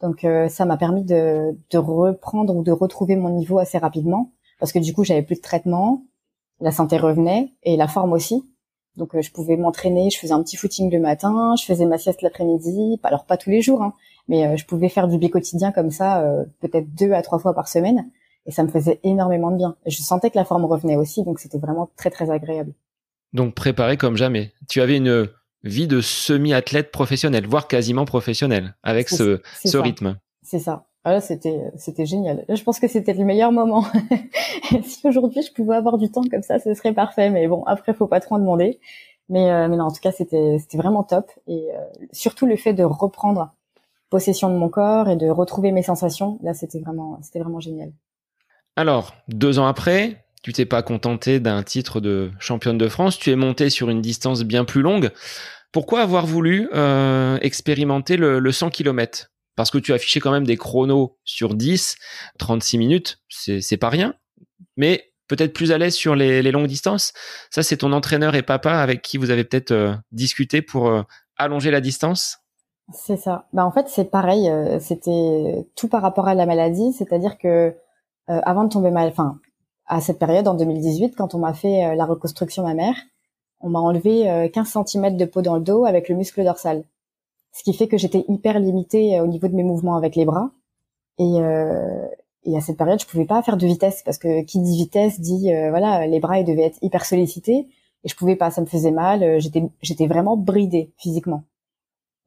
Donc 0.00 0.24
ça 0.48 0.64
m'a 0.64 0.76
permis 0.76 1.02
de, 1.02 1.58
de 1.72 1.78
reprendre 1.78 2.54
ou 2.54 2.62
de 2.62 2.70
retrouver 2.70 3.16
mon 3.16 3.30
niveau 3.30 3.58
assez 3.58 3.78
rapidement 3.78 4.30
parce 4.58 4.72
que 4.72 4.78
du 4.78 4.92
coup 4.92 5.04
j'avais 5.04 5.22
plus 5.22 5.36
de 5.36 5.40
traitement, 5.40 6.04
la 6.60 6.72
santé 6.72 6.96
revenait 6.98 7.52
et 7.62 7.76
la 7.76 7.88
forme 7.88 8.12
aussi. 8.12 8.44
Donc 8.98 9.18
je 9.18 9.30
pouvais 9.30 9.56
m'entraîner, 9.56 10.10
je 10.10 10.18
faisais 10.18 10.34
un 10.34 10.42
petit 10.42 10.56
footing 10.56 10.92
le 10.92 11.00
matin, 11.00 11.54
je 11.58 11.64
faisais 11.64 11.86
ma 11.86 11.96
sieste 11.96 12.20
l'après-midi, 12.20 13.00
alors 13.04 13.24
pas 13.24 13.38
tous 13.38 13.48
les 13.48 13.62
jours, 13.62 13.82
hein, 13.82 13.94
mais 14.28 14.56
je 14.58 14.66
pouvais 14.66 14.90
faire 14.90 15.08
du 15.08 15.30
quotidien 15.30 15.72
comme 15.72 15.90
ça, 15.90 16.22
peut-être 16.60 16.94
deux 16.94 17.12
à 17.12 17.22
trois 17.22 17.38
fois 17.38 17.54
par 17.54 17.68
semaine 17.68 18.10
et 18.48 18.50
ça 18.50 18.64
me 18.64 18.68
faisait 18.68 18.98
énormément 19.04 19.50
de 19.50 19.58
bien. 19.58 19.76
Et 19.84 19.90
je 19.90 20.02
sentais 20.02 20.30
que 20.30 20.36
la 20.38 20.44
forme 20.44 20.64
revenait 20.64 20.96
aussi, 20.96 21.22
donc 21.22 21.38
c'était 21.38 21.58
vraiment 21.58 21.90
très 21.96 22.10
très 22.10 22.30
agréable. 22.30 22.72
Donc 23.34 23.54
préparé 23.54 23.98
comme 23.98 24.16
jamais. 24.16 24.52
Tu 24.68 24.80
avais 24.80 24.96
une 24.96 25.28
vie 25.64 25.86
de 25.86 26.00
semi-athlète 26.00 26.90
professionnel, 26.90 27.46
voire 27.46 27.68
quasiment 27.68 28.06
professionnel, 28.06 28.74
avec 28.82 29.10
ce, 29.10 29.42
ce 29.64 29.76
rythme. 29.76 30.16
C'est 30.42 30.58
ça. 30.58 30.87
Ah 31.10 31.20
c'était 31.20 32.06
génial. 32.06 32.44
Je 32.48 32.62
pense 32.62 32.78
que 32.80 32.88
c'était 32.88 33.14
le 33.14 33.24
meilleur 33.24 33.50
moment. 33.50 33.84
si 34.82 35.06
aujourd'hui 35.06 35.42
je 35.42 35.52
pouvais 35.52 35.76
avoir 35.76 35.96
du 35.96 36.10
temps 36.10 36.22
comme 36.30 36.42
ça, 36.42 36.58
ce 36.58 36.74
serait 36.74 36.92
parfait. 36.92 37.30
Mais 37.30 37.48
bon, 37.48 37.64
après 37.64 37.94
faut 37.94 38.06
pas 38.06 38.20
trop 38.20 38.34
en 38.34 38.38
demander. 38.38 38.78
Mais 39.30 39.50
euh, 39.50 39.68
en 39.78 39.90
tout 39.90 40.00
cas 40.02 40.12
c'était 40.12 40.58
vraiment 40.74 41.02
top. 41.02 41.30
Et 41.46 41.68
euh, 41.74 41.78
surtout 42.12 42.46
le 42.46 42.56
fait 42.56 42.74
de 42.74 42.84
reprendre 42.84 43.54
possession 44.10 44.50
de 44.50 44.56
mon 44.56 44.68
corps 44.68 45.08
et 45.08 45.16
de 45.16 45.28
retrouver 45.28 45.72
mes 45.72 45.82
sensations, 45.82 46.38
là 46.42 46.54
c'était 46.54 46.80
vraiment 46.80 47.60
génial. 47.60 47.92
Alors, 48.76 49.14
deux 49.28 49.58
ans 49.58 49.66
après, 49.66 50.24
tu 50.42 50.52
t'es 50.52 50.66
pas 50.66 50.82
contenté 50.82 51.40
d'un 51.40 51.62
titre 51.62 52.00
de 52.00 52.30
championne 52.38 52.78
de 52.78 52.88
France, 52.88 53.18
tu 53.18 53.30
es 53.30 53.36
monté 53.36 53.70
sur 53.70 53.90
une 53.90 54.00
distance 54.00 54.44
bien 54.44 54.64
plus 54.64 54.82
longue. 54.82 55.10
Pourquoi 55.72 56.00
avoir 56.00 56.26
voulu 56.26 56.68
euh, 56.74 57.38
expérimenter 57.42 58.16
le, 58.16 58.52
100 58.52 58.70
km 58.70 59.30
Parce 59.58 59.70
que 59.70 59.76
tu 59.76 59.92
affiché 59.92 60.20
quand 60.20 60.30
même 60.30 60.46
des 60.46 60.56
chronos 60.56 61.18
sur 61.24 61.54
10, 61.54 61.96
36 62.38 62.78
minutes, 62.78 63.18
c'est 63.28 63.76
pas 63.76 63.90
rien, 63.90 64.14
mais 64.78 65.12
peut-être 65.26 65.52
plus 65.52 65.72
à 65.72 65.76
l'aise 65.76 65.94
sur 65.94 66.14
les, 66.14 66.42
longues 66.50 66.66
distances. 66.66 67.12
Ça, 67.50 67.62
c'est 67.62 67.76
ton 67.76 67.92
entraîneur 67.92 68.34
et 68.34 68.42
papa 68.42 68.78
avec 68.78 69.02
qui 69.02 69.18
vous 69.18 69.30
avez 69.30 69.44
peut-être 69.44 69.72
euh, 69.72 69.94
discuté 70.12 70.62
pour 70.62 70.88
euh, 70.88 71.02
allonger 71.36 71.70
la 71.70 71.82
distance? 71.82 72.38
C'est 72.94 73.18
ça. 73.18 73.48
Bah, 73.52 73.66
en 73.66 73.70
fait, 73.70 73.88
c'est 73.88 74.10
pareil, 74.10 74.50
c'était 74.80 75.66
tout 75.76 75.88
par 75.88 76.00
rapport 76.00 76.26
à 76.26 76.34
la 76.34 76.46
maladie, 76.46 76.94
c'est-à-dire 76.94 77.36
que 77.36 77.74
euh, 78.30 78.40
avant 78.44 78.64
de 78.64 78.68
tomber 78.68 78.90
mal, 78.90 79.08
enfin 79.08 79.38
à 79.86 80.00
cette 80.00 80.18
période 80.18 80.46
en 80.48 80.54
2018, 80.54 81.16
quand 81.16 81.34
on 81.34 81.38
m'a 81.38 81.54
fait 81.54 81.86
euh, 81.86 81.94
la 81.94 82.04
reconstruction 82.04 82.62
mammaire, 82.62 82.96
on 83.60 83.70
m'a 83.70 83.78
enlevé 83.78 84.50
15 84.52 84.76
euh, 84.76 84.82
cm 84.84 85.16
de 85.16 85.24
peau 85.24 85.40
dans 85.40 85.56
le 85.56 85.62
dos 85.62 85.86
avec 85.86 86.08
le 86.08 86.14
muscle 86.14 86.44
dorsal, 86.44 86.84
ce 87.58 87.64
qui 87.64 87.74
fait 87.74 87.88
que 87.88 87.98
j'étais 87.98 88.24
hyper 88.28 88.60
limitée 88.60 89.20
au 89.20 89.26
niveau 89.26 89.48
de 89.48 89.54
mes 89.54 89.64
mouvements 89.64 89.96
avec 89.96 90.16
les 90.16 90.24
bras. 90.24 90.50
Et, 91.18 91.38
et 92.44 92.56
à 92.56 92.60
cette 92.60 92.76
période, 92.76 93.00
je 93.00 93.06
pouvais 93.06 93.24
pas 93.24 93.42
faire 93.42 93.56
de 93.56 93.66
vitesse 93.66 94.02
parce 94.04 94.18
que 94.18 94.42
qui 94.42 94.60
dit 94.60 94.76
vitesse 94.76 95.20
dit 95.20 95.50
voilà 95.70 96.06
les 96.06 96.20
bras 96.20 96.38
ils 96.38 96.44
devaient 96.44 96.62
être 96.62 96.78
hyper 96.82 97.04
sollicités 97.04 97.66
et 98.04 98.08
je 98.08 98.14
pouvais 98.14 98.36
pas, 98.36 98.52
ça 98.52 98.60
me 98.60 98.66
faisait 98.66 98.92
mal, 98.92 99.40
j'étais 99.40 99.64
j'étais 99.82 100.06
vraiment 100.06 100.36
bridée 100.36 100.92
physiquement. 100.96 101.42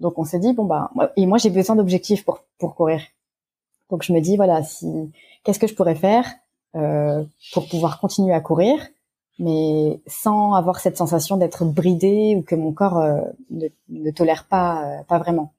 Donc 0.02 0.20
on 0.20 0.26
s'est 0.26 0.40
dit 0.40 0.54
bon 0.54 0.66
bah 0.66 0.92
et 1.16 1.26
moi 1.26 1.38
j'ai 1.38 1.50
besoin 1.50 1.78
d'objectifs 1.78 2.26
pour 2.26 2.44
pour 2.60 2.76
courir. 2.76 3.02
Donc 3.90 4.04
je 4.04 4.12
me 4.12 4.20
dis 4.20 4.36
voilà 4.36 4.64
si 4.64 5.12
qu'est-ce 5.44 5.60
que 5.60 5.68
je 5.68 5.76
pourrais 5.76 5.96
faire 5.96 6.26
euh, 6.76 7.24
pour 7.54 7.68
pouvoir 7.68 8.00
continuer 8.00 8.34
à 8.34 8.40
courir, 8.40 8.80
mais 9.42 10.02
sans 10.08 10.54
avoir 10.54 10.80
cette 10.80 10.98
sensation 10.98 11.36
d'être 11.36 11.66
bridé 11.66 12.36
ou 12.38 12.44
que 12.44 12.56
mon 12.56 12.72
corps 12.72 13.00
euh, 13.00 13.20
ne, 13.50 13.68
ne, 13.90 14.12
tolère 14.12 14.46
pas, 14.46 14.86
euh, 14.86 15.04
pas 15.04 15.20
vraiment. 15.20 15.54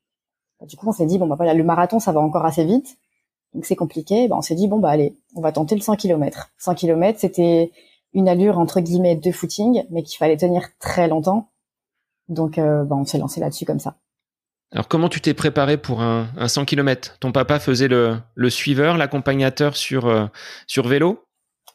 Du 0.66 0.76
coup, 0.76 0.88
on 0.88 0.92
s'est 0.92 1.06
dit 1.06 1.18
bon 1.18 1.26
bah 1.26 1.34
voilà, 1.34 1.54
le 1.54 1.64
marathon 1.64 1.98
ça 1.98 2.12
va 2.12 2.20
encore 2.20 2.46
assez 2.46 2.64
vite, 2.64 2.96
donc 3.54 3.66
c'est 3.66 3.76
compliqué. 3.76 4.28
Bah, 4.28 4.36
on 4.38 4.42
s'est 4.42 4.54
dit 4.54 4.68
bon 4.68 4.78
bah 4.78 4.90
allez, 4.90 5.16
on 5.34 5.40
va 5.40 5.52
tenter 5.52 5.74
le 5.74 5.80
100 5.80 5.96
km. 5.96 6.50
100 6.58 6.74
km, 6.76 7.18
c'était 7.18 7.72
une 8.14 8.28
allure 8.28 8.58
entre 8.58 8.80
guillemets 8.80 9.16
de 9.16 9.32
footing, 9.32 9.84
mais 9.90 10.02
qu'il 10.02 10.16
fallait 10.16 10.36
tenir 10.36 10.68
très 10.78 11.08
longtemps. 11.08 11.50
Donc 12.28 12.56
bah, 12.56 12.86
on 12.90 13.04
s'est 13.04 13.18
lancé 13.18 13.40
là-dessus 13.40 13.64
comme 13.64 13.80
ça. 13.80 13.96
Alors 14.72 14.88
comment 14.88 15.10
tu 15.10 15.20
t'es 15.20 15.34
préparé 15.34 15.76
pour 15.76 16.00
un, 16.00 16.28
un 16.36 16.48
100 16.48 16.64
km 16.64 17.18
Ton 17.18 17.30
papa 17.30 17.58
faisait 17.58 17.88
le, 17.88 18.16
le 18.34 18.50
suiveur, 18.50 18.96
l'accompagnateur 18.96 19.76
sur, 19.76 20.06
euh, 20.06 20.26
sur 20.66 20.88
vélo? 20.88 21.22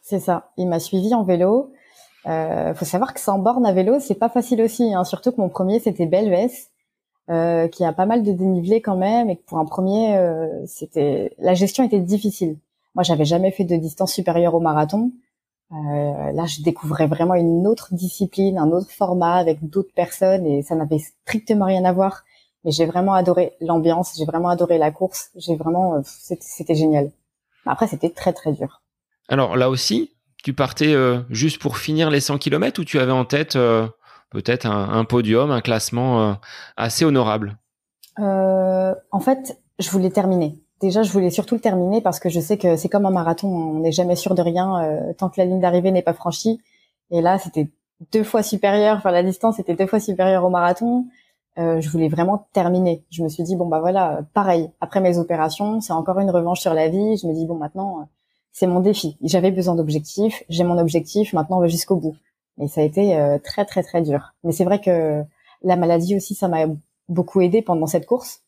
C'est 0.01 0.19
ça, 0.19 0.51
il 0.57 0.67
m'a 0.67 0.79
suivi 0.79 1.13
en 1.13 1.23
vélo. 1.23 1.71
Euh, 2.27 2.73
faut 2.73 2.85
savoir 2.85 3.13
que 3.13 3.19
sans 3.19 3.39
borne 3.39 3.65
à 3.65 3.73
vélo, 3.73 3.99
c'est 3.99 4.15
pas 4.15 4.29
facile 4.29 4.61
aussi. 4.61 4.93
Hein. 4.93 5.03
Surtout 5.03 5.31
que 5.31 5.41
mon 5.41 5.49
premier 5.49 5.79
c'était 5.79 6.05
Belves, 6.05 6.49
euh, 7.29 7.67
qui 7.67 7.85
a 7.85 7.93
pas 7.93 8.05
mal 8.05 8.23
de 8.23 8.31
dénivelé 8.31 8.81
quand 8.81 8.97
même, 8.97 9.29
et 9.29 9.37
que 9.37 9.45
pour 9.45 9.59
un 9.59 9.65
premier, 9.65 10.17
euh, 10.17 10.65
c'était 10.65 11.33
la 11.39 11.53
gestion 11.53 11.83
était 11.83 11.99
difficile. 11.99 12.57
Moi, 12.95 13.03
j'avais 13.03 13.25
jamais 13.25 13.51
fait 13.51 13.63
de 13.63 13.75
distance 13.75 14.13
supérieure 14.13 14.55
au 14.55 14.59
marathon. 14.59 15.11
Euh, 15.71 16.31
là, 16.31 16.45
je 16.45 16.61
découvrais 16.61 17.07
vraiment 17.07 17.35
une 17.35 17.67
autre 17.67 17.89
discipline, 17.93 18.57
un 18.57 18.71
autre 18.71 18.91
format 18.91 19.35
avec 19.35 19.69
d'autres 19.69 19.93
personnes, 19.93 20.45
et 20.45 20.63
ça 20.63 20.75
n'avait 20.75 20.99
strictement 20.99 21.65
rien 21.65 21.85
à 21.85 21.93
voir 21.93 22.23
mais 22.67 22.71
j'ai 22.71 22.85
vraiment 22.85 23.13
adoré 23.13 23.53
l'ambiance, 23.61 24.13
j'ai 24.17 24.25
vraiment 24.25 24.49
adoré 24.49 24.77
la 24.77 24.91
course, 24.91 25.31
j'ai 25.35 25.55
vraiment, 25.55 25.95
euh, 25.95 26.01
c'était 26.03 26.75
génial. 26.75 27.11
Après, 27.65 27.87
c'était 27.87 28.09
très 28.09 28.33
très 28.33 28.51
dur. 28.51 28.81
Alors 29.29 29.55
là 29.55 29.69
aussi, 29.69 30.11
tu 30.47 30.53
partais 30.53 30.93
euh, 30.93 31.19
juste 31.29 31.61
pour 31.61 31.77
finir 31.77 32.09
les 32.09 32.21
100 32.21 32.37
km 32.37 32.79
ou 32.79 32.85
tu 32.85 32.99
avais 32.99 33.11
en 33.11 33.25
tête 33.25 33.57
euh, 33.57 33.85
peut-être 34.29 34.65
un, 34.65 35.03
podium, 35.03 35.51
un 35.51 35.59
classement 35.59 36.37
assez 36.77 37.03
honorable? 37.03 37.57
En 38.17 39.19
fait, 39.19 39.59
je 39.77 39.89
voulais 39.89 40.09
terminer. 40.09 40.57
Déjà, 40.79 41.03
je 41.03 41.11
voulais 41.11 41.31
surtout 41.31 41.55
le 41.55 41.59
terminer 41.59 41.99
parce 41.99 42.21
que 42.21 42.29
je 42.29 42.39
sais 42.39 42.57
que 42.57 42.77
c'est 42.77 42.87
comme 42.87 43.05
un 43.05 43.11
marathon, 43.11 43.49
on 43.49 43.79
n'est 43.81 43.91
jamais 43.91 44.15
sûr 44.15 44.35
de 44.35 44.41
rien 44.41 45.11
tant 45.17 45.27
que 45.27 45.35
la 45.37 45.43
ligne 45.43 45.59
d'arrivée 45.59 45.91
n'est 45.91 46.01
pas 46.01 46.13
franchie. 46.13 46.61
Et 47.11 47.19
là, 47.19 47.39
c'était 47.39 47.69
deux 48.13 48.23
fois 48.23 48.41
supérieur, 48.41 48.95
enfin 48.95 49.11
la 49.11 49.23
distance 49.23 49.59
était 49.59 49.75
deux 49.75 49.87
fois 49.87 49.99
supérieure 49.99 50.45
au 50.45 50.49
marathon. 50.49 51.07
Euh, 51.57 51.81
je 51.81 51.89
voulais 51.89 52.07
vraiment 52.07 52.47
terminer. 52.53 53.03
Je 53.09 53.21
me 53.21 53.27
suis 53.27 53.43
dit 53.43 53.57
bon 53.57 53.67
bah 53.67 53.81
voilà, 53.81 54.21
pareil. 54.33 54.69
Après 54.79 55.01
mes 55.01 55.17
opérations, 55.17 55.81
c'est 55.81 55.91
encore 55.91 56.19
une 56.19 56.29
revanche 56.29 56.61
sur 56.61 56.73
la 56.73 56.87
vie. 56.87 57.17
Je 57.17 57.27
me 57.27 57.33
dis 57.33 57.45
bon 57.45 57.55
maintenant, 57.55 57.99
euh, 57.99 58.03
c'est 58.57 58.65
mon 58.65 58.79
défi. 58.79 59.17
J'avais 59.21 59.51
besoin 59.51 59.75
d'objectifs. 59.75 60.43
J'ai 60.49 60.63
mon 60.63 60.79
objectif. 60.79 61.31
Maintenant, 61.33 61.57
on 61.59 61.61
va 61.61 61.67
jusqu'au 61.67 61.95
bout. 61.95 62.15
Et 62.59 62.67
ça 62.67 62.81
a 62.81 62.83
été 62.83 63.15
euh, 63.15 63.37
très 63.37 63.65
très 63.65 63.83
très 63.83 64.01
dur. 64.01 64.33
Mais 64.43 64.51
c'est 64.51 64.63
vrai 64.63 64.81
que 64.81 65.23
la 65.61 65.75
maladie 65.75 66.15
aussi, 66.15 66.33
ça 66.33 66.47
m'a 66.47 66.65
beaucoup 67.07 67.39
aidé 67.41 67.61
pendant 67.61 67.85
cette 67.85 68.07
course 68.07 68.41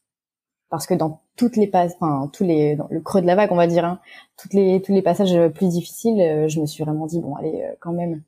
parce 0.72 0.88
que 0.88 0.96
dans 0.96 1.22
toutes 1.36 1.58
les 1.58 1.68
passes, 1.68 1.94
enfin 2.00 2.28
tous 2.34 2.44
les, 2.44 2.76
dans 2.76 2.88
le 2.90 3.02
creux 3.02 3.22
de 3.22 3.28
la 3.28 3.36
vague, 3.36 3.52
on 3.52 3.56
va 3.56 3.68
dire, 3.68 3.86
hein, 3.86 4.00
toutes 4.36 4.54
les 4.54 4.82
tous 4.82 4.94
les 4.94 5.04
passages 5.04 5.38
plus 5.50 5.68
difficiles, 5.70 6.48
je 6.48 6.60
me 6.60 6.66
suis 6.66 6.84
vraiment 6.84 7.06
dit 7.06 7.20
bon 7.20 7.36
allez 7.36 7.64
quand 7.80 7.94
même, 7.94 8.24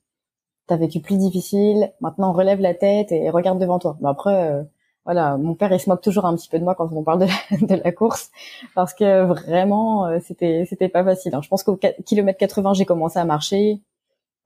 t'as 0.68 0.78
vécu 0.78 1.00
plus 1.00 1.18
difficile, 1.18 1.92
maintenant 2.00 2.32
relève 2.32 2.60
la 2.62 2.76
tête 2.76 3.12
et 3.12 3.30
regarde 3.32 3.60
devant 3.60 3.80
toi. 3.80 3.98
Mais 4.02 4.10
après, 4.10 4.52
euh, 4.52 4.64
voilà, 5.06 5.38
mon 5.38 5.56
père 5.56 5.72
il 5.74 5.80
se 5.80 5.90
moque 5.90 6.02
toujours 6.02 6.26
un 6.26 6.36
petit 6.36 6.48
peu 6.48 6.60
de 6.60 6.64
moi 6.64 6.76
quand 6.76 6.90
on 6.94 7.04
parle 7.04 7.20
de 7.20 7.26
la, 7.26 7.58
de 7.78 7.82
la 7.84 7.92
course 7.92 8.30
parce 8.76 8.94
que 8.94 9.24
vraiment 9.24 10.06
euh, 10.06 10.20
c'était 10.24 10.66
c'était 10.70 10.90
pas 10.90 11.04
facile. 11.04 11.34
Hein. 11.36 11.42
Je 11.42 11.50
pense 11.50 11.64
qu'au 11.64 11.80
kilomètre 12.06 12.40
80 12.40 12.74
j'ai 12.74 12.86
commencé 12.86 13.18
à 13.18 13.26
marcher, 13.26 13.82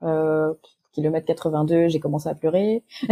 euh, 0.03 0.53
kilomètre 0.93 1.25
82 1.25 1.89
j'ai 1.89 1.99
commencé 1.99 2.29
à 2.29 2.35
pleurer. 2.35 2.83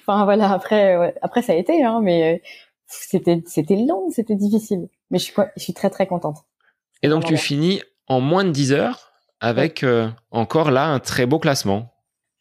enfin 0.00 0.24
voilà, 0.24 0.52
après 0.52 1.14
après 1.22 1.42
ça 1.42 1.52
a 1.52 1.56
été, 1.56 1.84
hein, 1.84 2.00
mais 2.02 2.42
c'était 2.86 3.42
c'était 3.46 3.76
long, 3.76 4.08
c'était 4.10 4.36
difficile. 4.36 4.88
Mais 5.10 5.18
je 5.18 5.24
suis 5.24 5.34
je 5.56 5.62
suis 5.62 5.74
très 5.74 5.90
très 5.90 6.06
contente. 6.06 6.44
Et 7.02 7.08
donc 7.08 7.24
tu 7.24 7.36
finis 7.36 7.82
en 8.08 8.20
moins 8.20 8.44
de 8.44 8.50
10 8.50 8.72
heures 8.72 9.12
avec 9.40 9.84
euh, 9.84 10.08
encore 10.30 10.70
là 10.70 10.86
un 10.86 10.98
très 10.98 11.26
beau 11.26 11.38
classement. 11.38 11.92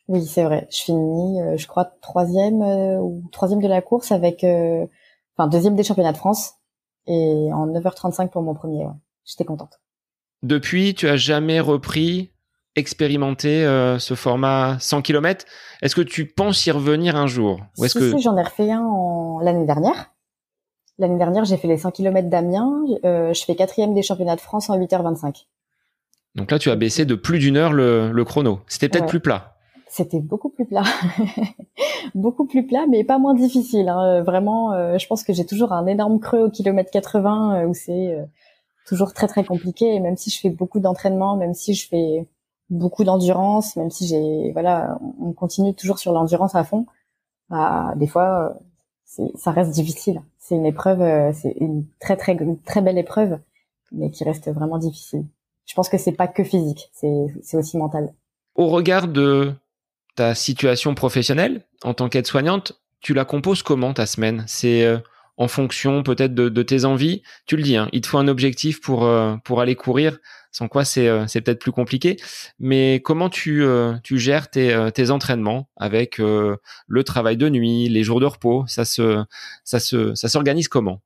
Oui, 0.08 0.26
c'est 0.26 0.44
vrai. 0.44 0.68
Je 0.72 0.78
finis, 0.78 1.42
euh, 1.42 1.58
je 1.58 1.68
crois, 1.68 1.86
troisième 2.02 2.62
euh, 2.62 2.98
ou 2.98 3.24
troisième 3.32 3.62
de 3.62 3.68
la 3.68 3.82
course 3.82 4.12
avec, 4.12 4.44
euh, 4.44 4.86
enfin 5.36 5.48
deuxième 5.48 5.76
des 5.76 5.84
championnats 5.84 6.14
de 6.14 6.18
France 6.18 6.54
et 7.08 7.50
en 7.54 7.68
9h35 7.68 8.30
pour 8.30 8.42
mon 8.42 8.54
premier. 8.54 8.86
Ouais. 8.86 8.94
J'étais 9.26 9.44
contente. 9.44 9.82
Depuis, 10.44 10.94
tu 10.94 11.10
as 11.10 11.18
jamais 11.18 11.60
repris, 11.60 12.32
expérimenté 12.76 13.64
ce 14.00 14.14
format 14.14 14.78
100 14.80 15.02
km. 15.02 15.46
Est-ce 15.82 15.96
que 15.96 16.02
tu 16.02 16.28
penses 16.28 16.66
y 16.68 16.72
revenir 16.72 17.16
un 17.16 17.26
jour 17.28 17.60
ou 17.78 17.86
est-ce 17.86 17.98
que 17.98 18.18
j'en 18.20 18.38
ai 18.38 18.44
refait 18.44 18.72
un 18.72 18.84
en... 18.84 19.40
l'année 19.40 19.66
dernière. 19.66 20.14
L'année 21.00 21.18
dernière, 21.18 21.44
j'ai 21.44 21.58
fait 21.58 21.68
les 21.68 21.78
100 21.78 21.92
km 21.92 22.30
d'Amiens. 22.30 22.84
je 23.04 23.44
fais 23.46 23.56
quatrième 23.56 23.94
des 23.96 24.04
championnats 24.04 24.36
de 24.36 24.42
France 24.42 24.70
en 24.70 24.80
8h25. 24.80 25.48
Donc 26.36 26.52
là, 26.52 26.60
tu 26.60 26.70
as 26.70 26.76
baissé 26.76 27.06
de 27.06 27.16
plus 27.16 27.40
d'une 27.40 27.58
heure 27.58 27.74
le, 27.74 28.12
le 28.12 28.24
chrono. 28.24 28.60
C'était 28.68 28.90
peut-être 28.90 29.08
plus 29.08 29.20
plat 29.20 29.57
c'était 29.90 30.20
beaucoup 30.20 30.50
plus 30.50 30.66
plat, 30.66 30.84
beaucoup 32.16 32.46
plus 32.46 32.66
plat, 32.66 32.86
mais 32.90 33.04
pas 33.04 33.18
moins 33.18 33.34
difficile. 33.34 33.90
Hein. 33.90 34.22
Vraiment, 34.24 34.74
euh, 34.74 34.98
je 34.98 35.08
pense 35.08 35.24
que 35.24 35.34
j'ai 35.34 35.46
toujours 35.46 35.74
un 35.74 35.86
énorme 35.88 36.20
creux 36.20 36.44
au 36.46 36.50
kilomètre 36.50 36.92
80 36.92 37.56
euh, 37.56 37.68
où 37.68 37.74
c'est 37.74 38.16
euh, 38.16 38.26
toujours 38.86 39.14
très 39.14 39.28
très 39.28 39.44
compliqué. 39.44 39.94
Et 39.96 40.00
même 40.00 40.18
si 40.18 40.30
je 40.30 40.40
fais 40.40 40.50
beaucoup 40.50 40.80
d'entraînement, 40.80 41.36
même 41.38 41.54
si 41.54 41.74
je 41.74 41.88
fais 41.88 42.26
beaucoup 42.70 43.04
d'endurance, 43.04 43.76
même 43.76 43.92
si 43.92 44.08
j'ai 44.08 44.52
voilà, 44.52 45.00
on 45.22 45.32
continue 45.32 45.74
toujours 45.74 46.00
sur 46.00 46.12
l'endurance 46.12 46.56
à 46.56 46.64
fond. 46.64 46.86
Bah, 47.50 47.94
des 47.96 48.08
fois, 48.08 48.58
ça 49.36 49.52
reste 49.52 49.72
difficile. 49.72 50.22
C'est 50.38 50.56
une 50.56 50.66
épreuve, 50.66 51.02
euh, 51.02 51.32
c'est 51.34 51.56
une 51.60 51.86
très 52.00 52.18
très 52.18 52.38
très 52.66 52.82
belle 52.82 52.98
épreuve, 52.98 53.40
mais 53.92 54.12
qui 54.12 54.24
reste 54.24 54.50
vraiment 54.52 54.78
difficile. 54.78 55.26
Je 55.66 55.74
pense 55.74 55.90
que 55.90 55.98
c'est 55.98 56.14
pas 56.14 56.28
que 56.28 56.44
physique, 56.44 56.90
c'est 56.94 57.58
aussi 57.58 57.78
mental. 57.78 58.14
Au 58.56 58.68
regard 58.68 59.08
de 59.08 59.54
ta 60.18 60.36
situation 60.36 60.96
professionnelle 60.96 61.64
en 61.84 61.94
tant 61.94 62.10
qu'aide-soignante, 62.10 62.82
tu 63.00 63.14
la 63.14 63.24
composes 63.24 63.64
comment 63.64 63.94
ta 63.94 64.06
semaine? 64.06 64.44
C'est 64.48 64.84
euh, 64.84 64.98
en 65.38 65.48
fonction 65.48 66.02
peut-être 66.02 66.34
de, 66.34 66.64
tes 66.64 66.84
envies? 66.86 67.22
Tu 67.46 67.56
le 67.56 67.64
dis, 67.64 67.78
hein, 67.78 67.88
il 67.94 68.02
te 68.02 68.08
faut 68.08 68.18
un 68.18 68.28
objectif 68.28 68.82
pour 68.82 69.06
euh, 69.06 69.36
pour 69.46 69.62
aller 69.62 69.76
courir, 69.76 70.18
sans 70.52 70.68
quoi 70.68 70.84
c'est 70.84 71.08
euh, 71.08 71.28
c'est 71.28 71.42
peut-être 71.42 71.60
plus 71.60 71.72
compliqué. 71.72 72.18
Mais 72.60 73.00
comment 73.06 73.30
tu 73.30 73.64
tu 74.04 74.18
gères 74.18 74.50
tes 74.50 74.90
tes 74.94 75.12
entraînements 75.12 75.70
avec 75.78 76.18
le 76.18 77.04
travail 77.06 77.38
de 77.38 77.48
nuit, 77.48 77.88
les 77.88 78.04
jours 78.04 78.20
de 78.20 78.26
repos? 78.26 78.66
Ça 78.68 78.86
se 78.86 79.24
ça 79.64 79.80
se 79.80 80.16
ça 80.16 80.28
s'organise 80.28 80.68
comment? 80.68 81.00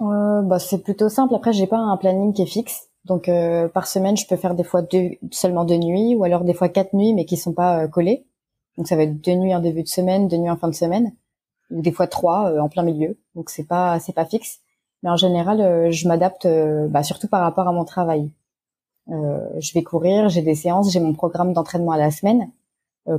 Bah 0.00 0.58
c'est 0.58 0.84
plutôt 0.84 1.08
simple. 1.08 1.34
Après, 1.34 1.54
j'ai 1.54 1.66
pas 1.66 1.78
un 1.78 1.96
planning 1.96 2.34
qui 2.34 2.42
est 2.42 2.46
fixe. 2.46 2.87
Donc 3.08 3.30
par 3.74 3.86
semaine, 3.86 4.16
je 4.16 4.26
peux 4.26 4.36
faire 4.36 4.54
des 4.54 4.64
fois 4.64 4.82
deux 4.82 5.10
seulement 5.30 5.64
deux 5.64 5.78
nuits 5.78 6.14
ou 6.14 6.24
alors 6.24 6.44
des 6.44 6.54
fois 6.54 6.68
quatre 6.68 6.94
nuits 6.94 7.14
mais 7.14 7.24
qui 7.24 7.36
sont 7.36 7.54
pas 7.54 7.88
collées. 7.88 8.28
Donc 8.78 8.86
ça 8.86 8.96
va 8.96 9.02
être 9.02 9.20
deux 9.20 9.34
nuits 9.34 9.54
en 9.54 9.60
début 9.60 9.82
de 9.82 9.88
semaine, 9.88 10.28
deux 10.28 10.36
nuits 10.36 10.50
en 10.50 10.56
fin 10.56 10.68
de 10.68 10.74
semaine, 10.74 11.12
ou 11.70 11.82
des 11.82 11.92
fois 11.92 12.06
trois 12.06 12.50
euh, 12.52 12.60
en 12.60 12.68
plein 12.68 12.84
milieu. 12.84 13.18
Donc 13.34 13.50
c'est 13.50 13.64
pas 13.64 13.98
c'est 14.00 14.14
pas 14.14 14.24
fixe. 14.24 14.60
Mais 15.02 15.10
en 15.10 15.16
général, 15.16 15.60
euh, 15.60 15.90
je 15.90 16.08
m'adapte, 16.08 16.46
euh, 16.46 16.88
bah, 16.88 17.02
surtout 17.02 17.28
par 17.28 17.42
rapport 17.42 17.68
à 17.68 17.72
mon 17.72 17.84
travail. 17.84 18.30
je 19.08 19.72
vais 19.74 19.82
courir, 19.82 20.28
j'ai 20.28 20.42
des 20.42 20.54
séances, 20.54 20.92
j'ai 20.92 21.00
mon 21.00 21.14
programme 21.14 21.52
d'entraînement 21.54 21.92
à 21.92 21.98
la 21.98 22.10
semaine, 22.10 22.50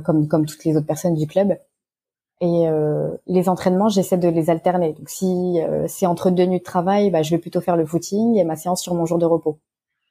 comme 0.04 0.28
comme 0.28 0.46
toutes 0.46 0.64
les 0.64 0.76
autres 0.76 0.86
personnes 0.86 1.14
du 1.14 1.26
club. 1.26 1.58
Et 2.40 2.66
les 3.26 3.48
entraînements, 3.48 3.88
j'essaie 3.88 4.18
de 4.18 4.28
les 4.28 4.50
alterner. 4.50 4.92
Donc 4.94 5.08
si 5.10 5.58
c'est 5.88 6.06
entre 6.06 6.30
deux 6.30 6.46
nuits 6.46 6.60
de 6.60 6.64
travail, 6.64 7.10
bah, 7.10 7.22
je 7.22 7.30
vais 7.32 7.38
plutôt 7.38 7.60
faire 7.60 7.76
le 7.76 7.86
footing 7.86 8.36
et 8.36 8.44
ma 8.44 8.56
séance 8.56 8.82
sur 8.82 8.94
mon 8.94 9.06
jour 9.06 9.18
de 9.18 9.26
repos. 9.26 9.58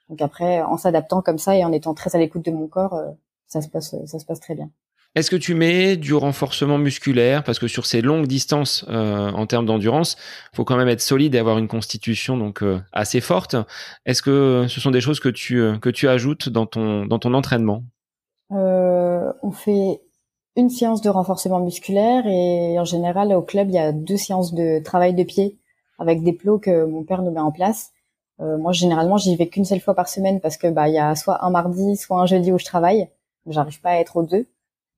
Donc 0.10 0.22
après, 0.22 0.62
en 0.62 0.78
s'adaptant 0.78 1.22
comme 1.22 1.38
ça 1.38 1.56
et 1.56 1.64
en 1.64 1.72
étant 1.72 1.94
très 1.94 2.16
à 2.16 2.20
l'écoute 2.20 2.44
de 2.46 2.52
mon 2.52 2.68
corps, 2.68 3.00
ça 3.48 3.62
se 3.62 3.70
passe 3.70 3.96
ça 4.06 4.20
se 4.20 4.26
passe 4.26 4.40
très 4.40 4.56
bien. 4.56 4.70
Est-ce 5.16 5.32
que 5.32 5.36
tu 5.36 5.56
mets 5.56 5.98
du 5.98 6.14
renforcement 6.14 6.78
musculaire? 6.78 7.44
Parce 7.44 7.58
que 7.58 7.68
sur 7.68 7.88
ces 7.88 8.02
longues 8.02 8.28
distances 8.28 8.86
euh, 8.90 9.32
en 9.32 9.48
termes 9.48 9.66
d'endurance, 9.66 10.18
faut 10.54 10.64
quand 10.66 10.78
même 10.78 10.88
être 10.88 11.02
solide 11.02 11.34
et 11.34 11.40
avoir 11.40 11.58
une 11.58 11.68
constitution 11.68 12.38
donc 12.38 12.62
euh, 12.62 12.80
assez 12.94 13.20
forte. 13.20 13.56
Est-ce 14.06 14.22
que 14.22 14.68
ce 14.70 14.80
sont 14.80 14.92
des 14.92 15.02
choses 15.02 15.20
que 15.20 15.30
tu 15.30 15.60
euh, 15.60 15.80
que 15.80 15.90
tu 15.90 16.08
ajoutes 16.08 16.50
dans 16.50 16.68
ton 16.68 17.08
dans 17.08 17.18
ton 17.18 17.34
entraînement? 17.34 17.84
On 19.42 19.52
fait 19.52 20.02
une 20.56 20.70
séance 20.70 21.02
de 21.02 21.10
renforcement 21.10 21.60
musculaire 21.60 22.26
et 22.28 22.78
en 22.78 22.84
général 22.84 23.34
au 23.34 23.42
club 23.42 23.70
il 23.70 23.76
y 23.76 23.80
a 23.80 23.92
deux 23.92 24.18
séances 24.18 24.54
de 24.54 24.84
travail 24.84 25.14
de 25.14 25.24
pied 25.24 25.58
avec 25.98 26.24
des 26.24 26.34
plots 26.34 26.60
que 26.60 26.86
mon 26.86 27.04
père 27.04 27.22
nous 27.24 27.32
met 27.32 27.40
en 27.40 27.52
place. 27.52 27.92
Moi 28.40 28.72
généralement 28.72 29.18
j'y 29.18 29.36
vais 29.36 29.48
qu'une 29.48 29.66
seule 29.66 29.82
fois 29.82 29.94
par 29.94 30.08
semaine 30.08 30.40
parce 30.40 30.58
que 30.58 30.68
bah 30.68 30.88
il 30.88 30.94
y 30.94 31.00
a 31.00 31.16
soit 31.16 31.44
un 31.44 31.50
mardi 31.50 31.98
soit 31.98 32.20
un 32.20 32.26
jeudi 32.26 32.52
où 32.52 32.58
je 32.58 32.66
travaille. 32.66 33.10
J'arrive 33.48 33.82
pas 33.82 33.92
à 33.92 33.96
être 33.96 34.18
aux 34.18 34.24
deux. 34.24 34.48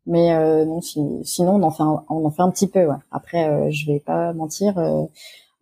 Mais 0.06 0.34
euh, 0.34 0.66
non, 0.66 0.82
sinon 0.82 1.56
on 1.56 1.64
en 1.64 1.72
fait 1.72 1.84
un, 1.84 2.04
on 2.10 2.26
en 2.26 2.32
fait 2.32 2.42
un 2.42 2.50
petit 2.50 2.68
peu. 2.68 2.86
Ouais. 2.86 2.96
Après, 3.12 3.48
euh, 3.48 3.70
je 3.72 3.86
vais 3.86 4.00
pas 4.00 4.34
mentir, 4.34 4.78
euh, 4.78 5.04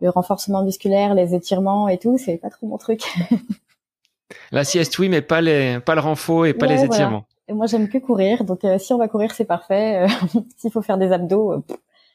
le 0.01 0.09
renforcement 0.09 0.63
musculaire, 0.63 1.13
les 1.13 1.35
étirements 1.35 1.89
et 1.89 1.97
tout, 1.97 2.17
c'est 2.17 2.37
pas 2.37 2.49
trop 2.49 2.67
mon 2.67 2.77
truc. 2.77 3.03
La 4.51 4.63
sieste, 4.63 4.97
oui, 4.99 5.09
mais 5.09 5.21
pas 5.21 5.41
les, 5.41 5.79
pas 5.79 5.95
le 5.95 6.01
renfort 6.01 6.45
et 6.45 6.53
pas 6.53 6.67
les 6.67 6.83
étirements. 6.83 7.25
Et 7.47 7.53
moi, 7.53 7.65
j'aime 7.65 7.89
que 7.89 7.97
courir, 7.97 8.43
donc 8.43 8.61
si 8.77 8.93
on 8.93 8.99
va 8.99 9.07
courir, 9.07 9.31
c'est 9.31 9.45
parfait. 9.45 10.05
S'il 10.57 10.71
faut 10.71 10.83
faire 10.83 10.99
des 10.99 11.11
abdos, 11.11 11.63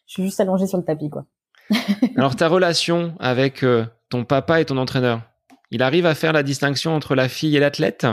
je 0.06 0.12
suis 0.12 0.22
juste 0.22 0.38
allongée 0.38 0.68
sur 0.68 0.78
le 0.78 0.84
tapis, 0.84 1.10
quoi. 1.10 1.24
Alors, 2.16 2.36
ta 2.36 2.46
relation 2.46 3.14
avec 3.18 3.64
ton 4.10 4.24
papa 4.24 4.60
et 4.60 4.64
ton 4.64 4.76
entraîneur, 4.76 5.22
il 5.70 5.82
arrive 5.82 6.06
à 6.06 6.14
faire 6.14 6.32
la 6.32 6.42
distinction 6.42 6.94
entre 6.94 7.14
la 7.14 7.28
fille 7.28 7.56
et 7.56 7.60
l'athlète? 7.60 8.06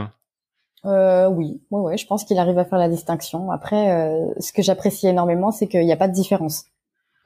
Euh, 0.85 1.27
oui, 1.27 1.61
ouais, 1.69 1.81
ouais, 1.81 1.97
je 1.97 2.07
pense 2.07 2.23
qu'il 2.23 2.39
arrive 2.39 2.57
à 2.57 2.65
faire 2.65 2.79
la 2.79 2.89
distinction. 2.89 3.51
Après, 3.51 3.91
euh, 3.91 4.33
ce 4.39 4.51
que 4.51 4.61
j'apprécie 4.61 5.07
énormément, 5.07 5.51
c'est 5.51 5.67
qu'il 5.67 5.85
n'y 5.85 5.93
a 5.93 5.97
pas 5.97 6.07
de 6.07 6.13
différence 6.13 6.65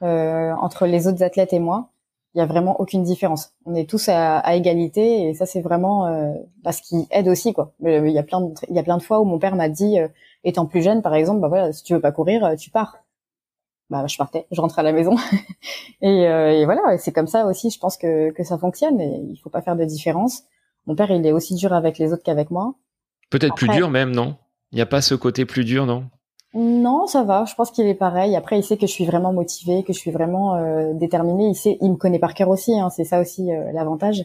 euh, 0.02 0.52
entre 0.60 0.86
les 0.86 1.06
autres 1.06 1.22
athlètes 1.22 1.52
et 1.52 1.58
moi. 1.58 1.90
Il 2.34 2.38
y 2.38 2.42
a 2.42 2.46
vraiment 2.46 2.78
aucune 2.80 3.02
différence. 3.02 3.54
On 3.64 3.74
est 3.74 3.88
tous 3.88 4.10
à, 4.10 4.54
égalité 4.54 5.28
et 5.28 5.34
ça, 5.34 5.46
c'est 5.46 5.62
vraiment 5.62 6.06
euh, 6.06 6.34
ce 6.70 6.82
qui 6.82 7.06
aide 7.10 7.28
aussi, 7.28 7.54
quoi. 7.54 7.72
Il 7.82 8.10
y 8.10 8.18
a 8.18 8.22
plein 8.22 8.42
de, 8.42 8.52
il 8.68 8.76
y 8.76 8.78
a 8.78 8.82
plein 8.82 8.98
de 8.98 9.02
fois 9.02 9.20
où 9.20 9.24
mon 9.24 9.38
père 9.38 9.56
m'a 9.56 9.70
dit, 9.70 9.98
euh, 9.98 10.08
étant 10.44 10.66
plus 10.66 10.82
jeune, 10.82 11.00
par 11.00 11.14
exemple, 11.14 11.40
bah 11.40 11.48
voilà, 11.48 11.72
si 11.72 11.82
tu 11.82 11.94
veux 11.94 12.00
pas 12.00 12.12
courir, 12.12 12.44
euh, 12.44 12.56
tu 12.56 12.68
pars. 12.68 12.98
Bah, 13.88 14.06
je 14.06 14.16
partais, 14.16 14.46
je 14.50 14.60
rentrais 14.60 14.80
à 14.80 14.84
la 14.84 14.92
maison 14.92 15.14
et, 16.02 16.22
et, 16.22 16.64
voilà. 16.64 16.98
C'est 16.98 17.12
comme 17.12 17.28
ça 17.28 17.46
aussi, 17.46 17.70
je 17.70 17.78
pense 17.78 17.96
que 17.96 18.30
que 18.30 18.42
ça 18.42 18.58
fonctionne. 18.58 19.00
Et 19.00 19.20
il 19.30 19.36
faut 19.36 19.50
pas 19.50 19.62
faire 19.62 19.76
de 19.76 19.84
différence. 19.84 20.42
Mon 20.86 20.94
père, 20.94 21.10
il 21.10 21.24
est 21.26 21.32
aussi 21.32 21.54
dur 21.54 21.72
avec 21.72 21.98
les 21.98 22.12
autres 22.12 22.22
qu'avec 22.22 22.50
moi. 22.50 22.74
Peut-être 23.30 23.54
plus 23.54 23.68
dur 23.68 23.90
même, 23.90 24.10
non? 24.12 24.36
Il 24.72 24.76
n'y 24.76 24.82
a 24.82 24.86
pas 24.86 25.00
ce 25.00 25.14
côté 25.14 25.44
plus 25.44 25.64
dur, 25.64 25.86
non? 25.86 26.04
Non, 26.54 27.06
ça 27.06 27.22
va. 27.22 27.44
Je 27.44 27.54
pense 27.54 27.70
qu'il 27.70 27.86
est 27.86 27.94
pareil. 27.94 28.34
Après, 28.36 28.58
il 28.58 28.62
sait 28.62 28.76
que 28.76 28.86
je 28.86 28.92
suis 28.92 29.04
vraiment 29.04 29.32
motivée, 29.32 29.82
que 29.82 29.92
je 29.92 29.98
suis 29.98 30.10
vraiment 30.10 30.54
euh, 30.54 30.94
déterminée. 30.94 31.48
Il 31.48 31.54
sait, 31.54 31.76
il 31.82 31.90
me 31.90 31.96
connaît 31.96 32.18
par 32.18 32.34
cœur 32.34 32.48
aussi. 32.48 32.78
Hein. 32.78 32.88
C'est 32.90 33.04
ça 33.04 33.20
aussi 33.20 33.52
euh, 33.52 33.72
l'avantage. 33.72 34.24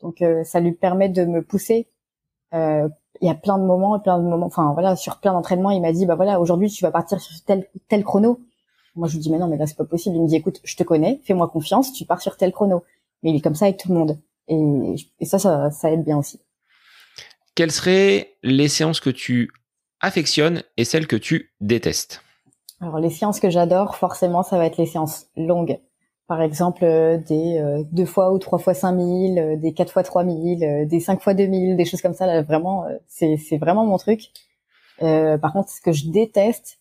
Donc, 0.00 0.22
euh, 0.22 0.42
ça 0.44 0.60
lui 0.60 0.72
permet 0.72 1.08
de 1.08 1.24
me 1.24 1.42
pousser. 1.42 1.88
il 2.52 2.90
y 3.20 3.28
a 3.28 3.34
plein 3.34 3.58
de 3.58 3.64
moments, 3.64 3.98
plein 4.00 4.18
de 4.18 4.24
moments. 4.24 4.46
Enfin, 4.46 4.72
voilà, 4.72 4.96
sur 4.96 5.18
plein 5.18 5.32
d'entraînements, 5.32 5.70
il 5.70 5.82
m'a 5.82 5.92
dit, 5.92 6.06
bah 6.06 6.14
voilà, 6.14 6.40
aujourd'hui, 6.40 6.70
tu 6.70 6.82
vas 6.82 6.90
partir 6.90 7.20
sur 7.20 7.34
tel 7.44 7.66
tel 7.88 8.04
chrono. 8.04 8.40
Moi, 8.96 9.08
je 9.08 9.14
lui 9.14 9.20
dis, 9.20 9.30
mais 9.30 9.38
non, 9.38 9.46
mais 9.46 9.56
là, 9.56 9.66
c'est 9.66 9.76
pas 9.76 9.84
possible. 9.84 10.16
Il 10.16 10.22
me 10.22 10.28
dit, 10.28 10.36
écoute, 10.36 10.60
je 10.64 10.74
te 10.76 10.82
connais, 10.82 11.20
fais-moi 11.24 11.48
confiance, 11.48 11.92
tu 11.92 12.04
pars 12.04 12.20
sur 12.20 12.36
tel 12.36 12.52
chrono. 12.52 12.82
Mais 13.22 13.30
il 13.30 13.36
est 13.36 13.40
comme 13.40 13.54
ça 13.54 13.66
avec 13.66 13.78
tout 13.78 13.88
le 13.88 13.94
monde. 13.94 14.18
Et, 14.48 14.94
et 15.20 15.24
ça, 15.24 15.38
ça, 15.38 15.70
ça 15.70 15.90
aide 15.90 16.04
bien 16.04 16.16
aussi 16.16 16.40
quelles 17.56 17.72
seraient 17.72 18.34
les 18.44 18.68
séances 18.68 19.00
que 19.00 19.10
tu 19.10 19.50
affectionnes 20.00 20.62
et 20.76 20.84
celles 20.84 21.08
que 21.08 21.16
tu 21.16 21.50
détestes? 21.60 22.22
Alors 22.80 23.00
les 23.00 23.10
séances 23.10 23.40
que 23.40 23.50
j'adore, 23.50 23.96
forcément, 23.96 24.44
ça 24.44 24.58
va 24.58 24.66
être 24.66 24.76
les 24.76 24.86
séances 24.86 25.26
longues. 25.36 25.80
Par 26.28 26.42
exemple, 26.42 26.84
euh, 26.84 27.16
des 27.16 27.58
euh, 27.58 27.82
deux 27.92 28.04
fois 28.04 28.32
ou 28.32 28.38
trois 28.38 28.58
fois 28.58 28.74
5000, 28.74 29.38
euh, 29.38 29.56
des 29.56 29.72
quatre 29.72 29.92
fois 29.92 30.02
3000, 30.02 30.86
des 30.86 31.00
cinq 31.00 31.22
fois 31.22 31.34
2000, 31.34 31.76
des 31.76 31.84
choses 31.86 32.02
comme 32.02 32.14
ça. 32.14 32.26
Là, 32.26 32.42
vraiment, 32.42 32.84
c'est 33.08 33.38
c'est 33.38 33.56
vraiment 33.56 33.86
mon 33.86 33.96
truc. 33.96 34.28
par 34.98 35.52
contre, 35.52 35.70
ce 35.70 35.80
que 35.80 35.92
je 35.92 36.08
déteste, 36.10 36.78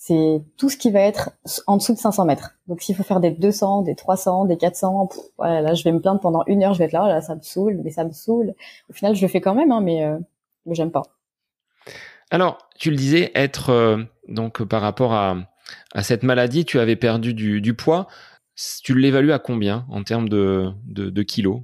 c'est 0.00 0.42
tout 0.56 0.70
ce 0.70 0.76
qui 0.76 0.92
va 0.92 1.00
être 1.00 1.32
en 1.66 1.76
dessous 1.76 1.92
de 1.92 1.98
500 1.98 2.24
mètres. 2.24 2.54
Donc 2.68 2.80
s'il 2.80 2.94
faut 2.94 3.02
faire 3.02 3.18
des 3.18 3.32
200, 3.32 3.82
des 3.82 3.96
300, 3.96 4.44
des 4.44 4.56
400, 4.56 5.08
voilà, 5.36 5.60
là 5.60 5.74
je 5.74 5.82
vais 5.82 5.90
me 5.90 6.00
plaindre 6.00 6.20
pendant 6.20 6.44
une 6.46 6.62
heure, 6.62 6.72
je 6.72 6.78
vais 6.78 6.84
être 6.84 6.92
là, 6.92 7.02
oh 7.04 7.08
là 7.08 7.20
ça 7.20 7.34
me 7.34 7.42
saoule, 7.42 7.80
mais 7.82 7.90
ça 7.90 8.04
me 8.04 8.12
saoule. 8.12 8.54
Au 8.88 8.92
final, 8.92 9.16
je 9.16 9.22
le 9.22 9.28
fais 9.28 9.40
quand 9.40 9.56
même, 9.56 9.72
hein, 9.72 9.80
mais, 9.80 10.04
euh, 10.04 10.16
mais 10.66 10.76
j'aime 10.76 10.92
pas. 10.92 11.02
Alors, 12.30 12.58
tu 12.78 12.90
le 12.90 12.96
disais, 12.96 13.32
être 13.34 13.70
euh, 13.70 14.04
donc 14.28 14.62
par 14.62 14.82
rapport 14.82 15.12
à, 15.14 15.36
à 15.92 16.02
cette 16.04 16.22
maladie, 16.22 16.64
tu 16.64 16.78
avais 16.78 16.96
perdu 16.96 17.34
du, 17.34 17.60
du 17.60 17.74
poids. 17.74 18.06
Tu 18.84 18.96
l'évalues 18.96 19.32
à 19.32 19.40
combien 19.40 19.84
en 19.90 20.04
termes 20.04 20.28
de, 20.28 20.70
de, 20.86 21.10
de 21.10 21.22
kilos? 21.22 21.62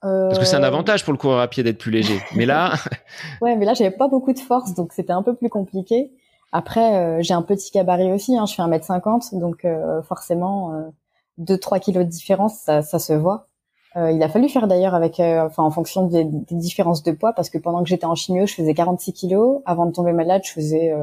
Parce 0.00 0.38
que 0.38 0.44
c'est 0.44 0.56
un 0.56 0.62
euh, 0.62 0.66
avantage 0.66 1.04
pour 1.04 1.12
le 1.12 1.18
coureur 1.18 1.40
à 1.40 1.48
pied 1.48 1.62
d'être 1.62 1.78
plus 1.78 1.90
léger. 1.90 2.18
Mais 2.34 2.46
là, 2.46 2.74
ouais, 3.40 3.56
mais 3.56 3.66
là 3.66 3.74
j'avais 3.74 3.90
pas 3.90 4.08
beaucoup 4.08 4.32
de 4.32 4.38
force, 4.38 4.74
donc 4.74 4.92
c'était 4.92 5.12
un 5.12 5.22
peu 5.22 5.34
plus 5.34 5.48
compliqué. 5.48 6.12
Après, 6.52 6.96
euh, 6.96 7.22
j'ai 7.22 7.34
un 7.34 7.42
petit 7.42 7.70
gabarit 7.70 8.12
aussi, 8.12 8.36
hein, 8.36 8.46
je 8.46 8.54
fais 8.54 8.62
1m50, 8.62 9.38
donc 9.38 9.64
euh, 9.64 10.02
forcément, 10.02 10.72
euh, 10.72 10.90
2-3 11.38 11.78
kilos 11.80 12.04
de 12.04 12.10
différence, 12.10 12.54
ça, 12.60 12.82
ça 12.82 12.98
se 12.98 13.12
voit. 13.12 13.48
Euh, 13.96 14.10
il 14.12 14.22
a 14.22 14.28
fallu 14.28 14.48
faire 14.48 14.68
d'ailleurs 14.68 14.94
avec, 14.94 15.20
enfin 15.20 15.62
en 15.62 15.70
fonction 15.70 16.06
des, 16.06 16.24
des, 16.24 16.56
différences 16.56 17.02
de 17.02 17.12
poids, 17.12 17.32
parce 17.34 17.50
que 17.50 17.58
pendant 17.58 17.82
que 17.82 17.88
j'étais 17.88 18.06
en 18.06 18.14
chimio, 18.14 18.46
je 18.46 18.54
faisais 18.54 18.74
46 18.74 19.12
kilos. 19.12 19.62
Avant 19.66 19.86
de 19.86 19.92
tomber 19.92 20.12
malade, 20.12 20.42
je 20.44 20.52
faisais 20.52 20.94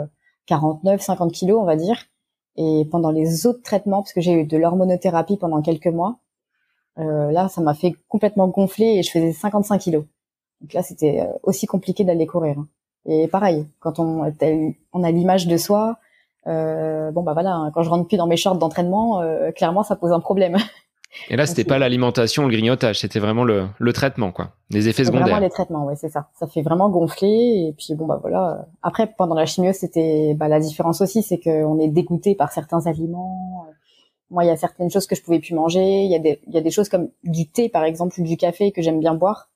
49, 0.47 1.01
50 1.01 1.31
kilos, 1.31 1.59
on 1.61 1.65
va 1.65 1.75
dire. 1.75 2.05
Et 2.57 2.87
pendant 2.91 3.11
les 3.11 3.47
autres 3.47 3.61
traitements, 3.63 4.01
parce 4.01 4.13
que 4.13 4.21
j'ai 4.21 4.33
eu 4.33 4.45
de 4.45 4.57
l'hormonothérapie 4.57 5.37
pendant 5.37 5.61
quelques 5.61 5.87
mois, 5.87 6.19
là, 6.97 7.49
ça 7.49 7.61
m'a 7.61 7.73
fait 7.73 7.93
complètement 8.07 8.47
gonfler 8.47 8.97
et 8.99 9.03
je 9.03 9.11
faisais 9.11 9.33
55 9.33 9.79
kilos. 9.79 10.05
Donc 10.61 10.73
là, 10.73 10.83
c'était 10.83 11.27
aussi 11.43 11.65
compliqué 11.67 12.03
d'aller 12.03 12.27
courir. 12.27 12.59
Hein. 12.59 12.67
Et 13.05 13.27
pareil, 13.27 13.67
quand 13.79 13.99
on, 13.99 14.31
on 14.93 15.03
a 15.03 15.11
l'image 15.11 15.47
de 15.47 15.57
soi, 15.57 15.99
euh, 16.47 17.11
bon 17.11 17.23
bah 17.23 17.33
voilà, 17.33 17.53
hein, 17.53 17.71
quand 17.73 17.83
je 17.83 17.89
rentre 17.89 18.07
plus 18.07 18.17
dans 18.17 18.27
mes 18.27 18.37
shorts 18.37 18.57
d'entraînement, 18.57 19.21
euh, 19.21 19.51
clairement 19.51 19.83
ça 19.83 19.95
pose 19.95 20.11
un 20.11 20.19
problème. 20.19 20.57
Et 21.29 21.37
là, 21.37 21.45
c'était 21.45 21.63
pas 21.63 21.79
l'alimentation, 21.79 22.43
le 22.43 22.49
grignotage, 22.49 22.99
c'était 22.99 23.19
vraiment 23.19 23.45
le, 23.45 23.67
le 23.79 23.93
traitement, 23.93 24.33
quoi. 24.33 24.49
Les 24.69 24.89
effets 24.89 25.05
secondaires. 25.05 25.27
Vraiment 25.27 25.39
les 25.39 25.49
traitements, 25.49 25.85
ouais, 25.85 25.95
c'est 25.95 26.09
ça. 26.09 26.27
Ça 26.37 26.45
fait 26.45 26.61
vraiment 26.61 26.89
gonfler. 26.89 27.67
Et 27.69 27.73
puis 27.77 27.95
bon 27.95 28.05
bah 28.05 28.19
voilà. 28.19 28.65
Après, 28.83 29.07
pendant 29.07 29.33
la 29.33 29.45
chimio, 29.45 29.71
c'était 29.71 30.33
bah, 30.35 30.49
la 30.49 30.59
différence 30.59 30.99
aussi, 30.99 31.23
c'est 31.23 31.39
qu'on 31.39 31.79
est 31.79 31.87
dégoûté 31.87 32.35
par 32.35 32.51
certains 32.51 32.85
aliments. 32.85 33.65
Moi, 34.29 34.43
il 34.43 34.47
y 34.47 34.49
a 34.49 34.57
certaines 34.57 34.91
choses 34.91 35.07
que 35.07 35.15
je 35.15 35.21
pouvais 35.21 35.39
plus 35.39 35.53
manger. 35.53 36.03
Il 36.03 36.11
y 36.11 36.15
a 36.15 36.19
des, 36.19 36.41
il 36.47 36.53
y 36.53 36.57
a 36.57 36.61
des 36.61 36.71
choses 36.71 36.89
comme 36.89 37.07
du 37.23 37.47
thé, 37.47 37.69
par 37.69 37.85
exemple, 37.85 38.19
ou 38.19 38.23
du 38.23 38.35
café 38.35 38.73
que 38.73 38.81
j'aime 38.81 38.99
bien 38.99 39.13
boire 39.13 39.47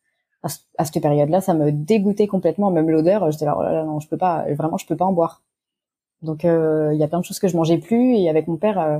à, 0.44 0.86
cette 0.86 1.02
période-là, 1.02 1.42
ça 1.42 1.54
me 1.54 1.72
dégoûtait 1.72 2.28
complètement, 2.28 2.72
même 2.72 2.90
l'odeur. 2.90 3.30
J'étais 3.32 3.46
là, 3.46 3.56
oh 3.58 3.64
là 3.64 3.72
là, 3.74 3.84
non, 3.84 4.00
je 4.00 4.08
peux 4.08 4.18
pas, 4.18 4.46
vraiment, 4.54 4.78
je 4.78 4.86
peux 4.86 4.96
pas 4.96 5.06
en 5.06 5.12
boire. 5.12 5.42
Donc, 6.22 6.46
euh, 6.46 6.92
il 6.94 7.00
y 7.00 7.04
a 7.04 7.08
plein 7.08 7.20
de 7.20 7.26
choses 7.26 7.40
que 7.40 7.48
je 7.48 7.58
mangeais 7.58 7.78
plus. 7.78 8.16
Et 8.16 8.30
avec 8.30 8.48
mon 8.48 8.58
père, 8.58 8.80
euh, 8.80 9.00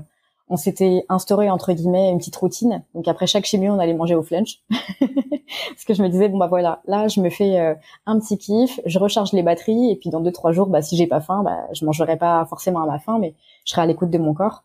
on 0.50 0.58
s'était 0.58 1.06
instauré 1.10 1.50
entre 1.50 1.74
guillemets 1.74 2.10
une 2.10 2.18
petite 2.18 2.36
routine. 2.36 2.84
Donc 2.96 3.08
après 3.08 3.28
chaque 3.28 3.46
chimio, 3.46 3.72
on 3.72 3.80
allait 3.80 3.94
manger 3.94 4.16
au 4.16 4.24
flunch. 4.24 4.62
Parce 4.70 5.86
que 5.86 5.94
je 5.94 6.02
me 6.02 6.10
disais 6.10 6.28
bon 6.28 6.38
bah 6.38 6.48
voilà, 6.48 6.82
là 6.86 7.08
je 7.08 7.22
me 7.22 7.30
fais 7.30 7.60
euh, 7.60 7.76
un 8.06 8.20
petit 8.20 8.38
kiff, 8.38 8.80
je 8.86 9.00
recharge 9.00 9.32
les 9.34 9.44
batteries 9.44 9.92
et 9.92 9.96
puis 9.96 10.10
dans 10.10 10.22
deux 10.22 10.32
trois 10.32 10.52
jours, 10.52 10.68
bah 10.68 10.82
si 10.82 10.96
j'ai 10.96 11.08
pas 11.08 11.22
faim, 11.22 11.44
bah 11.44 11.68
je 11.74 11.86
mangerai 11.86 12.18
pas 12.18 12.46
forcément 12.46 12.82
à 12.82 12.88
ma 12.88 13.00
faim, 13.00 13.20
mais 13.20 13.36
je 13.66 13.72
serai 13.72 13.84
à 13.84 13.86
l'écoute 13.86 14.10
de 14.10 14.18
mon 14.18 14.34
corps. 14.34 14.64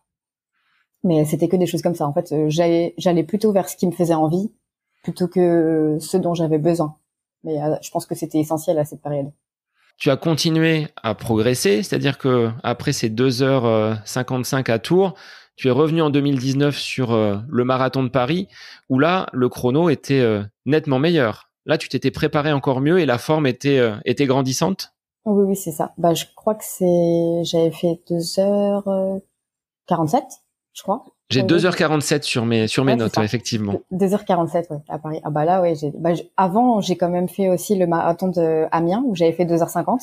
Mais 1.05 1.27
c'était 1.27 1.49
que 1.49 1.57
des 1.57 1.67
choses 1.67 1.83
comme 1.83 1.95
ça. 1.95 2.07
En 2.07 2.15
fait, 2.15 2.33
euh, 2.33 2.47
j'allais 2.49 2.95
j'allais 2.97 3.25
plutôt 3.25 3.53
vers 3.53 3.69
ce 3.69 3.77
qui 3.77 3.87
me 3.87 3.93
faisait 3.93 4.15
envie 4.15 4.51
plutôt 5.05 5.29
que 5.29 5.97
ce 6.01 6.17
dont 6.17 6.35
j'avais 6.35 6.59
besoin. 6.59 6.97
Mais 7.45 7.63
euh, 7.63 7.77
je 7.81 7.91
pense 7.93 8.07
que 8.07 8.17
c'était 8.17 8.39
essentiel 8.39 8.79
à 8.79 8.85
cette 8.85 9.03
période 9.03 9.31
tu 9.97 10.11
as 10.11 10.17
continué 10.17 10.89
à 11.03 11.15
progresser, 11.15 11.83
c'est-à-dire 11.83 12.19
que 12.19 12.51
après 12.63 12.93
ces 12.93 13.09
2h55 13.11 14.71
à 14.71 14.79
Tours, 14.79 15.15
tu 15.57 15.69
es 15.69 15.71
revenu 15.71 16.03
en 16.03 16.11
2019 16.11 16.77
sur 16.77 17.13
euh, 17.13 17.37
le 17.49 17.65
marathon 17.65 18.03
de 18.03 18.09
Paris, 18.09 18.49
où 18.89 18.99
là, 18.99 19.29
le 19.33 19.49
chrono 19.49 19.89
était 19.89 20.21
euh, 20.21 20.43
nettement 20.67 20.99
meilleur. 20.99 21.51
Là, 21.65 21.79
tu 21.79 21.89
t'étais 21.89 22.11
préparé 22.11 22.53
encore 22.53 22.81
mieux 22.81 22.99
et 22.99 23.07
la 23.07 23.19
forme 23.19 23.47
était, 23.47 23.79
euh, 23.79 23.95
était 24.05 24.27
grandissante? 24.27 24.93
Oui, 25.25 25.45
oui, 25.45 25.57
c'est 25.57 25.71
ça. 25.71 25.95
Bah, 25.97 26.13
je 26.13 26.25
crois 26.35 26.57
que 26.57 26.65
c'est... 26.65 27.45
J'avais 27.45 27.71
fait 27.71 28.01
2h47, 28.11 29.21
je 30.73 30.83
crois. 30.83 31.05
J'ai 31.31 31.43
2h47 31.43 32.23
sur 32.23 32.45
mes, 32.45 32.69
sur 32.69 32.85
mes 32.85 32.97
notes, 32.97 33.17
effectivement. 33.19 33.81
2h47, 33.93 34.71
ouais, 34.71 34.79
à 34.89 34.99
Paris. 34.99 35.21
Ah 35.25 35.31
bah 35.31 35.45
là, 35.45 35.61
ouais. 35.63 35.75
Bah, 35.99 36.11
avant, 36.37 36.81
j'ai 36.81 36.97
quand 36.97 37.09
même 37.09 37.29
fait 37.29 37.49
aussi 37.49 37.77
le 37.77 37.87
marathon 37.87 38.29
de 38.29 38.67
Amiens, 38.71 39.03
où 39.07 39.15
j'avais 39.17 39.33
fait 39.33 39.45
2h50. 39.45 40.01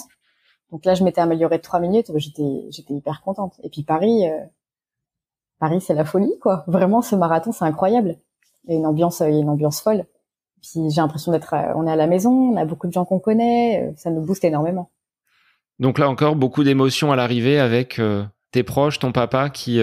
Donc 0.71 0.85
là, 0.85 0.95
je 0.95 1.03
m'étais 1.03 1.21
améliorée 1.21 1.57
de 1.57 1.63
3 1.63 1.79
minutes. 1.79 2.11
J'étais, 2.15 2.65
j'étais 2.69 2.93
hyper 2.93 3.21
contente. 3.21 3.53
Et 3.63 3.69
puis 3.69 3.83
Paris, 3.83 4.23
Paris, 5.59 5.79
c'est 5.79 5.93
la 5.93 6.05
folie, 6.05 6.33
quoi. 6.41 6.63
Vraiment, 6.67 7.01
ce 7.01 7.15
marathon, 7.15 7.51
c'est 7.51 7.65
incroyable. 7.65 8.17
Il 8.65 8.71
y 8.71 8.75
a 8.75 8.79
une 8.79 8.87
ambiance, 8.87 9.19
il 9.19 9.33
y 9.33 9.37
a 9.37 9.39
une 9.39 9.49
ambiance 9.49 9.79
folle. 9.79 10.05
Puis 10.61 10.89
j'ai 10.89 11.01
l'impression 11.01 11.31
d'être, 11.31 11.53
euh, 11.53 11.73
on 11.75 11.87
est 11.87 11.91
à 11.91 11.95
la 11.95 12.07
maison, 12.07 12.31
on 12.31 12.57
a 12.57 12.65
beaucoup 12.65 12.87
de 12.87 12.93
gens 12.93 13.05
qu'on 13.05 13.19
connaît, 13.19 13.83
euh, 13.83 13.93
ça 13.95 14.11
nous 14.11 14.21
booste 14.21 14.43
énormément. 14.43 14.89
Donc 15.79 15.97
là 15.97 16.09
encore, 16.09 16.35
beaucoup 16.35 16.63
d'émotions 16.63 17.11
à 17.11 17.15
l'arrivée 17.15 17.59
avec 17.59 17.97
euh, 17.97 18.23
tes 18.51 18.63
proches, 18.63 18.99
ton 18.99 19.11
papa 19.11 19.49
qui 19.49 19.81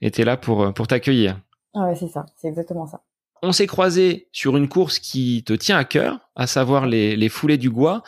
était 0.00 0.24
là 0.24 0.36
pour 0.36 0.72
pour 0.74 0.86
t'accueillir. 0.86 1.38
Ah 1.74 1.86
ouais, 1.86 1.96
c'est 1.96 2.08
ça, 2.08 2.26
c'est 2.36 2.48
exactement 2.48 2.86
ça. 2.86 3.00
On 3.44 3.50
s'est 3.50 3.66
croisé 3.66 4.28
sur 4.30 4.56
une 4.56 4.68
course 4.68 5.00
qui 5.00 5.42
te 5.42 5.52
tient 5.52 5.76
à 5.76 5.84
cœur, 5.84 6.20
à 6.36 6.46
savoir 6.46 6.86
les, 6.86 7.16
les 7.16 7.28
foulées 7.28 7.58
du 7.58 7.70
Gois. 7.70 8.04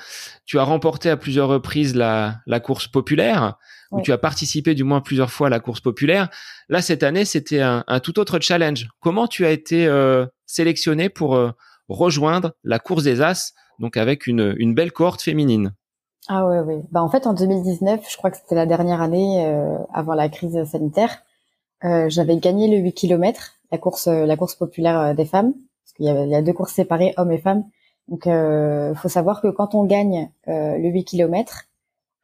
Tu 0.46 0.60
as 0.60 0.62
remporté 0.62 1.10
à 1.10 1.16
plusieurs 1.16 1.48
reprises 1.48 1.96
la, 1.96 2.36
la 2.46 2.60
course 2.60 2.86
populaire 2.86 3.56
où 3.90 4.00
tu 4.00 4.12
as 4.12 4.18
participé 4.18 4.74
du 4.74 4.84
moins 4.84 5.00
plusieurs 5.00 5.30
fois 5.30 5.46
à 5.48 5.50
la 5.50 5.60
course 5.60 5.80
populaire. 5.80 6.28
Là, 6.68 6.82
cette 6.82 7.02
année, 7.02 7.24
c'était 7.24 7.60
un, 7.60 7.84
tout 8.02 8.18
autre 8.18 8.38
challenge. 8.40 8.88
Comment 9.00 9.26
tu 9.26 9.44
as 9.44 9.50
été 9.50 9.86
euh, 9.86 10.26
sélectionné 10.46 11.08
pour 11.08 11.36
euh, 11.36 11.50
rejoindre 11.88 12.52
la 12.64 12.78
course 12.78 13.04
des 13.04 13.20
As, 13.20 13.54
donc 13.78 13.96
avec 13.96 14.26
une, 14.26 14.54
une 14.58 14.74
belle 14.74 14.92
cohorte 14.92 15.22
féminine? 15.22 15.74
Ah 16.28 16.46
ouais, 16.46 16.60
oui. 16.60 16.82
Bah 16.90 17.02
en 17.02 17.08
fait, 17.08 17.26
en 17.26 17.34
2019, 17.34 18.06
je 18.08 18.16
crois 18.16 18.30
que 18.30 18.36
c'était 18.36 18.54
la 18.54 18.66
dernière 18.66 19.02
année 19.02 19.44
euh, 19.46 19.76
avant 19.92 20.14
la 20.14 20.28
crise 20.28 20.64
sanitaire, 20.64 21.22
j'avais 21.82 22.38
gagné 22.38 22.66
le 22.66 22.78
8 22.82 22.94
km, 22.94 23.56
la 23.70 23.76
course, 23.76 24.06
la 24.06 24.36
course 24.38 24.54
populaire 24.54 25.14
des 25.14 25.26
femmes, 25.26 25.52
parce 25.52 25.92
qu'il 25.94 26.06
y, 26.06 26.08
il 26.08 26.30
y 26.30 26.34
a 26.34 26.40
deux 26.40 26.54
courses 26.54 26.72
séparées, 26.72 27.12
hommes 27.18 27.30
et 27.30 27.36
femmes. 27.36 27.64
Donc, 28.08 28.24
il 28.24 28.94
faut 28.96 29.10
savoir 29.10 29.42
que 29.42 29.48
quand 29.48 29.74
on 29.74 29.84
gagne 29.84 30.30
le 30.46 30.88
8 30.88 31.04
km, 31.04 31.66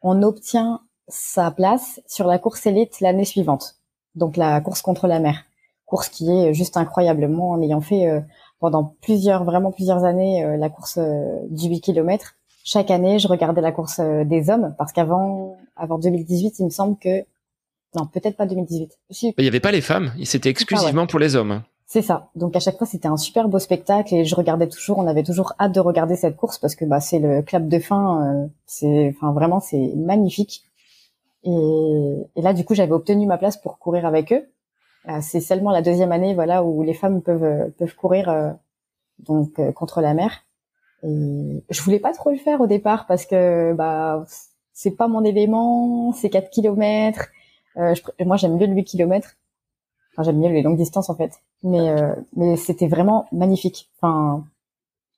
on 0.01 0.23
obtient 0.23 0.81
sa 1.07 1.51
place 1.51 2.01
sur 2.07 2.27
la 2.27 2.39
course 2.39 2.65
élite 2.65 3.01
l'année 3.01 3.25
suivante. 3.25 3.75
Donc 4.15 4.37
la 4.37 4.59
course 4.61 4.81
contre 4.81 5.07
la 5.07 5.19
mer. 5.19 5.43
Course 5.85 6.09
qui 6.09 6.31
est 6.31 6.53
juste 6.53 6.77
incroyablement 6.77 7.51
en 7.51 7.61
ayant 7.61 7.81
fait 7.81 8.07
euh, 8.07 8.21
pendant 8.59 8.95
plusieurs, 9.01 9.43
vraiment 9.43 9.71
plusieurs 9.71 10.05
années 10.05 10.45
euh, 10.45 10.57
la 10.57 10.69
course 10.69 10.97
euh, 10.97 11.39
du 11.49 11.67
8 11.67 11.81
km. 11.81 12.35
Chaque 12.63 12.91
année, 12.91 13.19
je 13.19 13.27
regardais 13.27 13.61
la 13.61 13.71
course 13.71 13.99
des 13.99 14.49
hommes 14.49 14.75
parce 14.77 14.91
qu'avant, 14.91 15.57
avant 15.75 15.97
2018, 15.97 16.59
il 16.59 16.65
me 16.65 16.69
semble 16.69 16.97
que 16.97 17.23
non, 17.95 18.05
peut-être 18.05 18.37
pas 18.37 18.45
2018. 18.45 18.91
Il 19.21 19.33
n'y 19.37 19.47
avait 19.47 19.59
pas 19.59 19.71
les 19.71 19.81
femmes, 19.81 20.13
c'était 20.23 20.49
exclusivement 20.49 21.07
pour 21.07 21.19
les 21.19 21.35
hommes. 21.35 21.63
C'est 21.87 22.01
ça. 22.01 22.29
Donc 22.35 22.55
à 22.55 22.59
chaque 22.59 22.77
fois, 22.77 22.87
c'était 22.87 23.09
un 23.09 23.17
super 23.17 23.49
beau 23.49 23.59
spectacle 23.59 24.15
et 24.15 24.23
je 24.23 24.33
regardais 24.35 24.69
toujours. 24.69 24.97
On 24.97 25.07
avait 25.07 25.23
toujours 25.23 25.53
hâte 25.59 25.73
de 25.73 25.81
regarder 25.81 26.15
cette 26.15 26.37
course 26.37 26.57
parce 26.57 26.75
que 26.75 26.85
bah 26.85 27.01
c'est 27.01 27.19
le 27.19 27.41
clap 27.41 27.67
de 27.67 27.79
fin. 27.79 28.47
c'est, 28.65 29.13
enfin 29.13 29.33
vraiment, 29.33 29.59
c'est 29.59 29.91
magnifique. 29.97 30.63
Et, 31.43 31.49
et 32.35 32.41
là, 32.41 32.53
du 32.53 32.63
coup, 32.63 32.75
j'avais 32.75 32.93
obtenu 32.93 33.25
ma 33.25 33.37
place 33.37 33.57
pour 33.57 33.77
courir 33.77 34.05
avec 34.05 34.31
eux. 34.31 34.47
Euh, 35.09 35.19
c'est 35.21 35.41
seulement 35.41 35.71
la 35.71 35.81
deuxième 35.81 36.11
année, 36.11 36.33
voilà, 36.33 36.63
où 36.63 36.83
les 36.83 36.93
femmes 36.93 37.21
peuvent 37.21 37.43
euh, 37.43 37.69
peuvent 37.77 37.95
courir 37.95 38.29
euh, 38.29 38.51
donc 39.19 39.59
contre 39.73 40.01
la 40.01 40.13
mer. 40.13 40.43
Et 41.03 41.63
je 41.69 41.81
voulais 41.81 41.99
pas 41.99 42.13
trop 42.13 42.31
le 42.31 42.37
faire 42.37 42.61
au 42.61 42.67
départ 42.67 43.07
parce 43.07 43.25
que 43.25 43.73
bah 43.73 44.25
c'est 44.73 44.91
pas 44.91 45.07
mon 45.07 45.23
élément, 45.23 46.13
c'est 46.13 46.29
4 46.29 46.49
kilomètres. 46.49 47.29
moi, 47.75 48.37
j'aime 48.37 48.57
mieux 48.57 48.67
le 48.67 48.73
8 48.73 48.83
kilomètres. 48.85 49.37
Enfin, 50.13 50.23
j'aime 50.23 50.39
mieux 50.39 50.49
les 50.49 50.61
longues 50.61 50.77
distances 50.77 51.09
en 51.09 51.15
fait. 51.15 51.31
Mais 51.63 51.95
mais 52.35 52.57
c'était 52.57 52.87
vraiment 52.87 53.25
magnifique. 53.31 53.89
Enfin, 53.97 54.45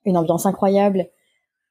une 0.06 0.18
ambiance 0.18 0.46
incroyable 0.46 1.08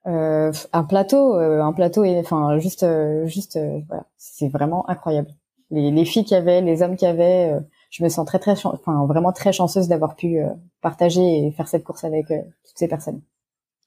euh, 0.06 0.52
un 0.72 0.84
plateau, 0.84 1.36
euh, 1.36 1.62
un 1.62 1.72
plateau, 1.72 2.04
et 2.04 2.18
enfin 2.18 2.58
juste, 2.58 2.82
euh, 2.82 3.26
juste, 3.26 3.56
euh, 3.56 3.80
voilà, 3.88 4.04
c'est 4.16 4.48
vraiment 4.48 4.88
incroyable. 4.90 5.28
Les, 5.70 5.90
les 5.90 6.04
filles 6.04 6.24
qu'il 6.24 6.36
y 6.36 6.40
avait, 6.40 6.60
les 6.60 6.82
hommes 6.82 6.96
qu'il 6.96 7.08
y 7.08 7.10
avait, 7.10 7.54
je 7.90 8.04
me 8.04 8.08
sens 8.08 8.26
très 8.26 8.38
très, 8.38 8.52
enfin 8.66 9.06
vraiment 9.06 9.32
très 9.32 9.52
chanceuse 9.52 9.88
d'avoir 9.88 10.16
pu 10.16 10.38
partager 10.82 11.46
et 11.46 11.50
faire 11.52 11.68
cette 11.68 11.84
course 11.84 12.04
avec 12.04 12.26
toutes 12.28 12.78
ces 12.78 12.88
personnes. 12.88 13.22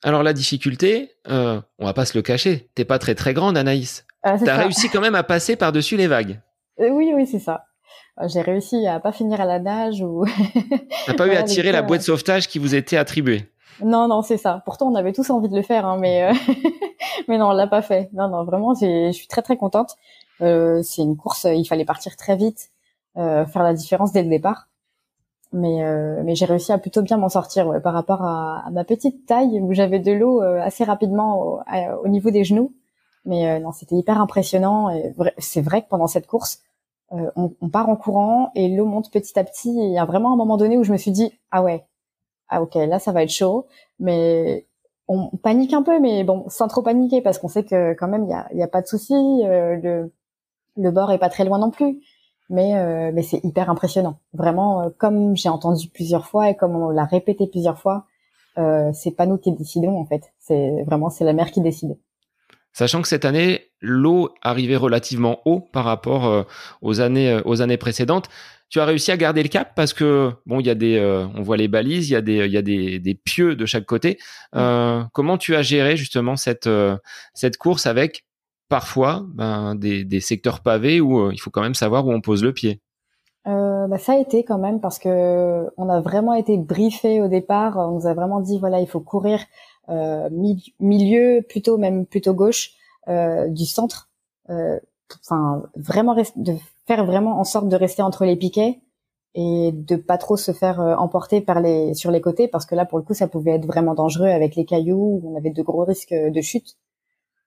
Alors 0.06 0.24
la 0.24 0.34
difficulté, 0.34 1.12
on 1.28 1.62
va 1.80 1.93
pas 1.93 2.06
se 2.06 2.16
le 2.16 2.22
cacher, 2.22 2.70
t'es 2.76 2.86
pas 2.86 2.99
très 2.99 3.16
très 3.16 3.34
grande, 3.34 3.58
Anaïs. 3.58 4.06
Ah, 4.22 4.38
T'as 4.43 4.56
réussi 4.58 4.89
quand 4.89 5.01
même 5.01 5.16
à 5.16 5.24
passer 5.24 5.56
par 5.56 5.72
dessus 5.72 5.97
les 5.97 6.08
vagues. 6.08 6.39
oui, 6.80 7.12
oui, 7.14 7.28
c'est 7.28 7.39
ça. 7.39 7.66
J'ai 8.28 8.41
réussi 8.41 8.88
à 8.88 8.99
pas 8.99 9.12
finir 9.12 9.41
à 9.41 9.45
la 9.45 9.60
nage 9.60 10.01
ou. 10.01 10.26
T'as 11.06 11.16
pas 11.16 11.28
eu 11.34 11.36
à 11.36 11.43
tirer 11.43 11.72
la 11.72 11.82
boîte 11.82 12.01
de 12.01 12.06
sauvetage 12.06 12.47
qui 12.47 12.60
vous 12.60 12.74
était 12.74 12.97
attribuée. 12.97 13.51
Non, 13.84 14.08
non, 14.08 14.22
c'est 14.22 14.38
ça. 14.38 14.62
Pourtant, 14.66 14.88
on 14.88 14.95
avait 14.95 15.12
tous 15.12 15.30
envie 15.30 15.49
de 15.49 15.56
le 15.56 15.62
faire, 15.62 15.86
hein, 15.86 15.97
mais 15.99 16.24
euh, 16.24 16.34
mais 17.28 17.38
non, 17.38 17.49
on 17.49 17.51
l'a 17.51 17.68
pas 17.68 17.82
fait. 17.82 18.10
Non, 18.14 18.30
non, 18.30 18.45
vraiment, 18.45 18.74
je 18.74 19.12
suis 19.12 19.28
très 19.28 19.41
très 19.41 19.58
contente. 19.58 19.97
Euh, 20.41 20.82
c'est 20.84 21.01
une 21.01 21.18
course, 21.18 21.45
il 21.49 21.66
fallait 21.66 21.84
partir 21.84 22.16
très 22.16 22.38
vite, 22.38 22.70
euh, 23.18 23.45
faire 23.45 23.64
la 23.64 23.74
différence 23.74 24.14
dès 24.14 24.24
le 24.24 24.30
départ. 24.30 24.68
Mais 25.58 25.82
mais 26.24 26.36
j'ai 26.36 26.45
réussi 26.45 26.72
à 26.74 26.78
plutôt 26.78 27.01
bien 27.01 27.18
m'en 27.18 27.30
sortir 27.30 27.82
par 27.82 27.93
rapport 27.93 28.22
à, 28.24 28.70
ma 28.72 28.84
petite 28.84 29.26
taille 29.26 29.60
où 29.62 29.74
j'avais 29.74 29.99
de 29.99 30.12
l'eau 30.12 30.41
assez 30.41 30.84
rapidement 30.84 31.64
au, 32.03 32.08
niveau 32.10 32.30
des 32.30 32.43
genoux. 32.43 32.74
Mais 33.24 33.60
non, 33.62 33.72
c'était 33.72 33.95
hyper 33.95 34.20
impressionnant. 34.20 34.89
Et 34.89 35.14
c'est 35.38 35.62
vrai 35.62 35.82
que 35.82 35.88
pendant 35.88 36.08
cette 36.08 36.28
course, 36.28 36.60
on, 37.10 37.53
on, 37.62 37.70
part 37.70 37.88
en 37.88 37.95
courant 37.95 38.51
et 38.56 38.68
l'eau 38.68 38.86
monte 38.86 39.12
petit 39.12 39.39
à 39.39 39.43
petit. 39.43 39.70
il 39.70 39.93
y 39.93 39.97
a 39.97 40.06
vraiment 40.06 40.34
un 40.34 40.36
moment 40.36 40.58
donné 40.58 40.78
où 40.78 40.84
je 40.84 40.91
me 40.91 40.97
suis 40.97 41.12
dit 41.12 41.32
ah 41.51 41.64
ouais, 41.64 41.86
ah 42.49 42.62
ok, 42.62 42.76
là 42.76 42.99
ça 42.99 43.12
va 43.12 43.24
être 43.24 43.32
chaud, 43.32 43.68
mais 43.99 44.66
on 45.08 45.30
panique 45.38 45.74
un 45.74 45.84
peu, 45.84 45.99
mais 45.99 46.24
bon, 46.24 46.45
sans 46.49 46.68
trop 46.68 46.82
paniquer 46.82 47.22
parce 47.22 47.38
qu'on 47.38 47.47
sait 47.47 47.64
que 47.64 47.93
quand 47.93 48.08
même 48.08 48.24
il 48.26 48.30
y 48.30 48.34
a, 48.34 48.47
y 48.53 48.64
a 48.64 48.68
pas 48.68 48.82
de 48.82 48.88
souci, 48.88 49.14
euh, 49.14 49.76
le 49.82 50.12
le 50.78 50.91
bord 50.91 51.12
est 51.12 51.18
pas 51.18 51.30
très 51.30 51.45
loin 51.45 51.58
non 51.58 51.72
plus, 51.72 52.01
mais 52.50 52.76
euh, 52.76 53.12
mais 53.14 53.24
c'est 53.24 53.43
hyper 53.43 53.70
impressionnant. 53.70 54.20
Vraiment, 54.34 54.82
euh, 54.82 54.89
comme 54.98 55.36
j'ai 55.36 55.50
entendu 55.50 55.89
plusieurs 55.89 56.28
fois 56.28 56.50
et 56.50 56.56
comme 56.56 56.76
on 56.76 56.89
l'a 56.89 57.06
répété 57.06 57.48
plusieurs 57.48 57.80
fois, 57.80 58.06
euh, 58.58 58.91
c'est 58.93 59.12
pas 59.12 59.26
nous 59.26 59.38
qui 59.38 59.52
décidons 59.52 59.98
en 59.98 60.06
fait, 60.06 60.34
c'est 60.39 60.84
vraiment 60.84 61.10
c'est 61.10 61.26
la 61.26 61.34
mer 61.34 61.52
qui 61.52 61.62
décide. 61.62 61.98
Sachant 62.74 63.02
que 63.02 63.08
cette 63.08 63.24
année, 63.24 63.62
l'eau 63.80 64.30
arrivait 64.41 64.76
relativement 64.76 65.39
haut 65.46 65.62
par 65.62 65.86
rapport 65.86 66.46
aux 66.82 67.00
années 67.00 67.39
aux 67.46 67.62
années 67.62 67.78
précédentes 67.78 68.30
tu 68.70 68.80
as 68.80 68.86
réussi 68.86 69.12
à 69.12 69.18
garder 69.18 69.43
le 69.43 69.50
cap 69.50 69.74
parce 69.76 69.93
que 69.93 70.32
bon, 70.46 70.60
il 70.60 70.66
y 70.66 70.70
a 70.70 70.76
des, 70.76 70.98
euh, 70.98 71.26
on 71.36 71.41
voit 71.41 71.58
les 71.58 71.68
balises, 71.68 72.10
il 72.10 72.14
y 72.14 72.16
a 72.16 72.22
des, 72.22 72.46
il 72.46 72.52
y 72.52 72.58
a 72.58 72.62
des, 72.62 73.00
des 73.00 73.16
pieux 73.16 73.56
de 73.56 73.66
chaque 73.66 73.86
côté. 73.86 74.18
Euh, 74.56 75.04
comment 75.14 75.38
tu 75.38 75.56
as 75.56 75.62
géré 75.62 75.98
justement 75.98 76.36
cette 76.36 76.68
euh, 76.68 76.98
cette 77.34 77.58
course 77.58 77.86
avec 77.86 78.25
parfois 78.70 79.26
ben, 79.34 79.76
des, 79.76 80.03
des 80.03 80.20
secteurs 80.20 80.61
pavés 80.61 81.01
où 81.01 81.32
il 81.32 81.38
faut 81.38 81.51
quand 81.51 81.61
même 81.61 81.76
savoir 81.76 82.05
où 82.07 82.11
on 82.11 82.22
pose 82.22 82.43
le 82.43 82.53
pied. 82.53 82.82
bah, 83.45 83.97
ça 83.97 84.13
a 84.13 84.18
été 84.18 84.43
quand 84.43 84.57
même 84.57 84.80
parce 84.80 84.99
que 84.99 85.70
on 85.78 85.89
a 85.89 86.01
vraiment 86.01 86.34
été 86.34 86.57
briefé 86.57 87.22
au 87.22 87.28
départ. 87.28 87.78
On 87.78 87.91
nous 87.91 88.07
a 88.07 88.13
vraiment 88.13 88.41
dit 88.41 88.59
voilà, 88.59 88.80
il 88.80 88.88
faut 88.88 89.01
courir 89.01 89.39
milieu, 89.89 91.41
plutôt 91.47 91.78
même 91.78 92.05
plutôt 92.05 92.34
gauche 92.34 92.72
du 93.07 93.66
centre. 93.66 94.09
Enfin, 94.49 95.63
vraiment 95.76 96.16
de 96.36 96.53
faire 96.88 97.05
vraiment 97.05 97.39
en 97.39 97.43
sorte 97.43 97.70
de 97.70 97.76
rester 97.76 98.01
entre 98.01 98.26
les 98.26 98.36
piquets 98.36 98.80
et 99.34 99.72
de 99.74 99.95
pas 99.97 100.18
trop 100.18 100.38
se 100.38 100.51
faire 100.51 100.80
euh, 100.80 100.95
emporter 100.95 101.41
par 101.41 101.59
les 101.59 101.93
sur 101.93 102.09
les 102.09 102.22
côtés 102.22 102.47
parce 102.47 102.66
que 102.66 102.74
là 102.74 102.86
pour 102.86 102.97
le 102.97 103.03
coup 103.03 103.13
ça 103.13 103.28
pouvait 103.28 103.51
être 103.51 103.66
vraiment 103.66 103.93
dangereux 103.93 104.28
avec 104.28 104.55
les 104.55 104.66
cailloux 104.66 105.22
on 105.26 105.36
avait 105.36 105.49
de 105.49 105.61
gros 105.61 105.84
risques 105.84 106.13
de 106.13 106.41
chute 106.41 106.78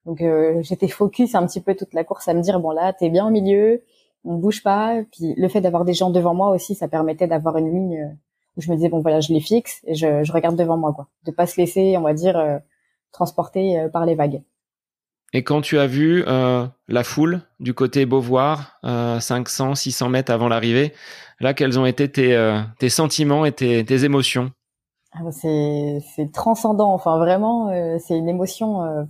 donc 0.05 0.21
euh, 0.21 0.61
j'étais 0.61 0.87
focus 0.87 1.35
un 1.35 1.45
petit 1.45 1.61
peu 1.61 1.75
toute 1.75 1.93
la 1.93 2.03
course 2.03 2.27
à 2.27 2.33
me 2.33 2.41
dire 2.41 2.59
bon 2.59 2.71
là 2.71 2.93
t'es 2.93 3.09
bien 3.09 3.27
au 3.27 3.29
milieu 3.29 3.83
on 4.25 4.35
bouge 4.35 4.63
pas. 4.63 5.01
Puis 5.11 5.33
le 5.37 5.47
fait 5.47 5.61
d'avoir 5.61 5.85
des 5.85 5.93
gens 5.93 6.09
devant 6.09 6.33
moi 6.33 6.49
aussi, 6.49 6.75
ça 6.75 6.87
permettait 6.87 7.27
d'avoir 7.27 7.57
une 7.57 7.71
ligne 7.71 8.01
euh, 8.01 8.13
où 8.57 8.61
je 8.61 8.69
me 8.69 8.75
disais 8.75 8.89
bon 8.89 8.99
voilà, 8.99 9.21
je 9.21 9.33
les 9.33 9.39
fixe 9.39 9.81
et 9.85 9.95
je, 9.95 10.23
je 10.23 10.31
regarde 10.31 10.55
devant 10.55 10.77
moi 10.77 10.93
quoi, 10.93 11.07
de 11.25 11.31
pas 11.31 11.47
se 11.47 11.59
laisser, 11.59 11.95
on 11.97 12.01
va 12.01 12.13
dire, 12.13 12.37
euh, 12.37 12.57
transporter 13.11 13.87
par 13.91 14.05
les 14.05 14.15
vagues. 14.15 14.41
Et 15.33 15.43
quand 15.43 15.61
tu 15.61 15.77
as 15.77 15.85
vu 15.85 16.23
euh, 16.27 16.65
la 16.87 17.03
foule 17.03 17.41
du 17.59 17.73
côté 17.73 18.05
Beauvoir, 18.05 18.79
euh, 18.83 19.19
500, 19.19 19.75
600 19.75 20.09
mètres 20.09 20.31
avant 20.31 20.47
l'arrivée, 20.47 20.93
là, 21.39 21.53
quels 21.53 21.79
ont 21.79 21.85
été 21.85 22.09
tes, 22.09 22.35
euh, 22.35 22.59
tes 22.79 22.89
sentiments 22.89 23.45
et 23.45 23.51
tes, 23.51 23.85
tes 23.85 24.05
émotions? 24.05 24.51
Ah 25.13 25.19
c'est, 25.31 25.99
c'est 26.15 26.31
transcendant. 26.31 26.93
Enfin, 26.93 27.17
vraiment, 27.19 27.69
euh, 27.69 27.97
c'est 27.99 28.17
une 28.17 28.29
émotion. 28.29 28.83
Euh, 28.83 29.03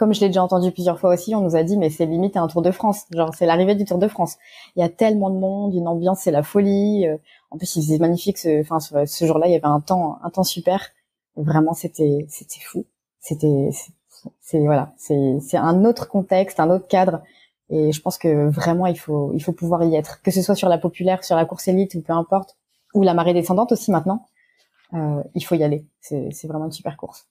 comme 0.00 0.14
je 0.14 0.20
l'ai 0.20 0.28
déjà 0.28 0.42
entendu 0.42 0.72
plusieurs 0.72 0.98
fois 0.98 1.12
aussi, 1.12 1.34
on 1.34 1.42
nous 1.42 1.56
a 1.56 1.62
dit, 1.62 1.76
mais 1.76 1.90
c'est 1.90 2.06
limite 2.06 2.38
un 2.38 2.48
Tour 2.48 2.62
de 2.62 2.70
France. 2.70 3.04
Genre, 3.14 3.34
c'est 3.34 3.44
l'arrivée 3.44 3.74
du 3.74 3.84
Tour 3.84 3.98
de 3.98 4.08
France. 4.08 4.38
Il 4.74 4.80
y 4.80 4.82
a 4.82 4.88
tellement 4.88 5.28
de 5.28 5.38
monde, 5.38 5.74
une 5.74 5.86
ambiance, 5.86 6.20
c'est 6.20 6.30
la 6.30 6.42
folie. 6.42 7.06
en 7.50 7.58
plus, 7.58 7.76
il 7.76 7.82
faisait 7.82 7.98
magnifique. 7.98 8.38
Ce, 8.38 8.62
ce 9.06 9.24
jour-là, 9.26 9.46
il 9.46 9.52
y 9.52 9.56
avait 9.56 9.66
un 9.66 9.80
temps, 9.80 10.16
un 10.22 10.30
temps 10.30 10.42
super. 10.42 10.88
Vraiment, 11.36 11.74
c'était, 11.74 12.24
c'était 12.30 12.60
fou. 12.64 12.86
C'était, 13.20 13.68
c'est 14.40 14.60
voilà, 14.60 14.94
c'est 14.96 15.38
c'est 15.40 15.58
un 15.58 15.84
autre 15.84 16.08
contexte, 16.08 16.60
un 16.60 16.70
autre 16.70 16.88
cadre. 16.88 17.22
Et 17.68 17.92
je 17.92 18.00
pense 18.00 18.16
que 18.16 18.48
vraiment 18.48 18.86
il 18.86 18.98
faut 18.98 19.32
il 19.34 19.42
faut 19.42 19.52
pouvoir 19.52 19.84
y 19.84 19.94
être, 19.96 20.22
que 20.22 20.30
ce 20.30 20.40
soit 20.40 20.54
sur 20.54 20.70
la 20.70 20.78
populaire, 20.78 21.24
sur 21.24 21.36
la 21.36 21.44
course 21.44 21.68
élite 21.68 21.94
ou 21.94 22.00
peu 22.00 22.14
importe, 22.14 22.56
ou 22.94 23.02
la 23.02 23.14
marée 23.14 23.34
descendante 23.34 23.72
aussi 23.72 23.90
maintenant. 23.90 24.26
Euh, 24.94 25.22
il 25.34 25.44
faut 25.44 25.54
y 25.56 25.62
aller. 25.62 25.86
C'est 26.00 26.30
c'est 26.32 26.48
vraiment 26.48 26.66
une 26.66 26.72
super 26.72 26.96
course. 26.96 27.28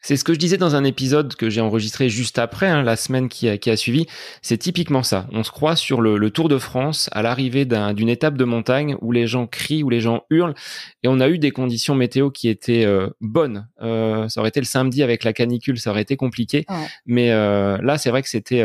C'est 0.00 0.16
ce 0.16 0.24
que 0.24 0.32
je 0.34 0.38
disais 0.38 0.56
dans 0.56 0.76
un 0.76 0.84
épisode 0.84 1.34
que 1.34 1.50
j'ai 1.50 1.60
enregistré 1.60 2.08
juste 2.08 2.38
après, 2.38 2.68
hein, 2.68 2.82
la 2.82 2.96
semaine 2.96 3.28
qui 3.28 3.48
a, 3.48 3.58
qui 3.58 3.70
a 3.70 3.76
suivi. 3.76 4.06
C'est 4.40 4.58
typiquement 4.58 5.02
ça. 5.02 5.26
On 5.32 5.42
se 5.42 5.50
croit 5.50 5.74
sur 5.74 6.00
le, 6.00 6.30
Tour 6.30 6.48
de 6.48 6.58
France 6.58 7.08
à 7.12 7.22
l'arrivée 7.22 7.64
d'une 7.64 8.08
étape 8.08 8.36
de 8.36 8.44
montagne 8.44 8.96
où 9.00 9.10
les 9.10 9.26
gens 9.26 9.46
crient, 9.46 9.82
où 9.82 9.90
les 9.90 10.00
gens 10.00 10.22
hurlent. 10.30 10.54
Et 11.02 11.08
on 11.08 11.18
a 11.18 11.28
eu 11.28 11.38
des 11.38 11.50
conditions 11.50 11.94
météo 11.94 12.30
qui 12.30 12.48
étaient 12.48 12.84
euh, 12.84 13.08
bonnes. 13.20 13.68
Euh, 13.82 14.28
ça 14.28 14.40
aurait 14.40 14.50
été 14.50 14.60
le 14.60 14.66
samedi 14.66 15.02
avec 15.02 15.24
la 15.24 15.32
canicule, 15.32 15.78
ça 15.78 15.90
aurait 15.90 16.02
été 16.02 16.16
compliqué. 16.16 16.66
Mais 17.06 17.32
euh, 17.32 17.78
là, 17.82 17.98
c'est 17.98 18.10
vrai 18.10 18.22
que 18.22 18.28
c'était 18.28 18.64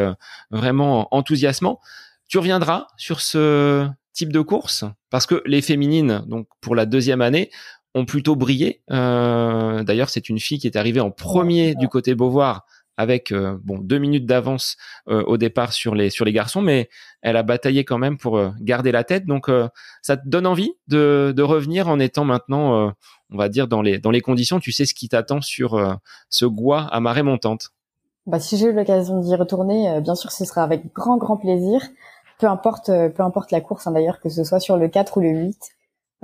vraiment 0.52 1.08
enthousiasmant. 1.16 1.80
Tu 2.28 2.38
reviendras 2.38 2.88
sur 2.98 3.20
ce 3.22 3.88
type 4.14 4.32
de 4.32 4.42
course? 4.42 4.86
Parce 5.10 5.26
que 5.26 5.42
les 5.46 5.62
féminines, 5.62 6.24
donc 6.28 6.48
pour 6.62 6.76
la 6.76 6.86
deuxième 6.86 7.22
année, 7.22 7.50
ont 7.94 8.06
plutôt 8.06 8.36
brillé. 8.36 8.82
Euh, 8.92 9.84
D'ailleurs, 9.84 10.10
c'est 10.10 10.30
une 10.30 10.40
fille 10.40 10.60
qui 10.60 10.68
est 10.68 10.78
arrivée 10.78 11.02
en 11.02 11.12
premier 11.12 11.76
du 11.76 11.88
côté 11.88 12.16
Beauvoir 12.16 12.66
avec 12.98 13.32
euh, 13.32 13.58
bon 13.64 13.80
deux 13.80 13.98
minutes 13.98 14.26
d'avance 14.26 14.78
euh, 15.10 15.24
au 15.24 15.38
départ 15.38 15.74
sur 15.74 15.96
les 15.96 16.10
sur 16.10 16.26
les 16.26 16.34
garçons, 16.34 16.62
mais 16.62 16.90
elle 17.22 17.38
a 17.38 17.44
bataillé 17.44 17.84
quand 17.84 17.98
même 17.98 18.18
pour 18.18 18.38
euh, 18.38 18.52
garder 18.60 18.92
la 18.92 19.04
tête. 19.04 19.26
Donc 19.26 19.50
ça 20.02 20.18
te 20.18 20.28
donne 20.28 20.48
envie 20.48 20.74
de, 20.88 21.34
de 21.36 21.44
revenir 21.44 21.88
en 21.88 22.00
étant 22.00 22.26
maintenant, 22.26 22.94
on 23.32 23.38
va 23.38 23.50
dire 23.50 23.68
dans 23.68 23.82
les 23.82 24.00
dans 24.00 24.12
les 24.12 24.22
conditions? 24.22 24.60
Tu 24.60 24.72
sais 24.72 24.86
ce 24.86 24.94
qui 24.94 25.10
t'attend 25.10 25.42
sur 25.42 26.00
ce 26.30 26.46
Gois 26.46 26.82
à 26.92 27.00
marée 27.00 27.24
montante? 27.24 27.72
Bah 28.28 28.40
si 28.40 28.58
j'ai 28.58 28.68
eu 28.68 28.74
l'occasion 28.74 29.20
d'y 29.20 29.36
retourner, 29.36 30.00
bien 30.02 30.16
sûr 30.16 30.32
ce 30.32 30.46
sera 30.46 30.64
avec 30.64 30.94
grand 30.94 31.18
grand 31.18 31.38
plaisir. 31.38 31.82
Peu 32.40 32.48
importe 32.48 32.88
peu 32.88 33.24
importe 33.24 33.52
la 33.52 33.62
course 33.62 33.88
hein, 33.88 33.92
d'ailleurs 33.92 34.20
que 34.20 34.30
ce 34.30 34.44
soit 34.44 34.60
sur 34.60 34.78
le 34.78 34.88
4 34.88 35.18
ou 35.18 35.22
le 35.22 35.30
8. 35.30 35.58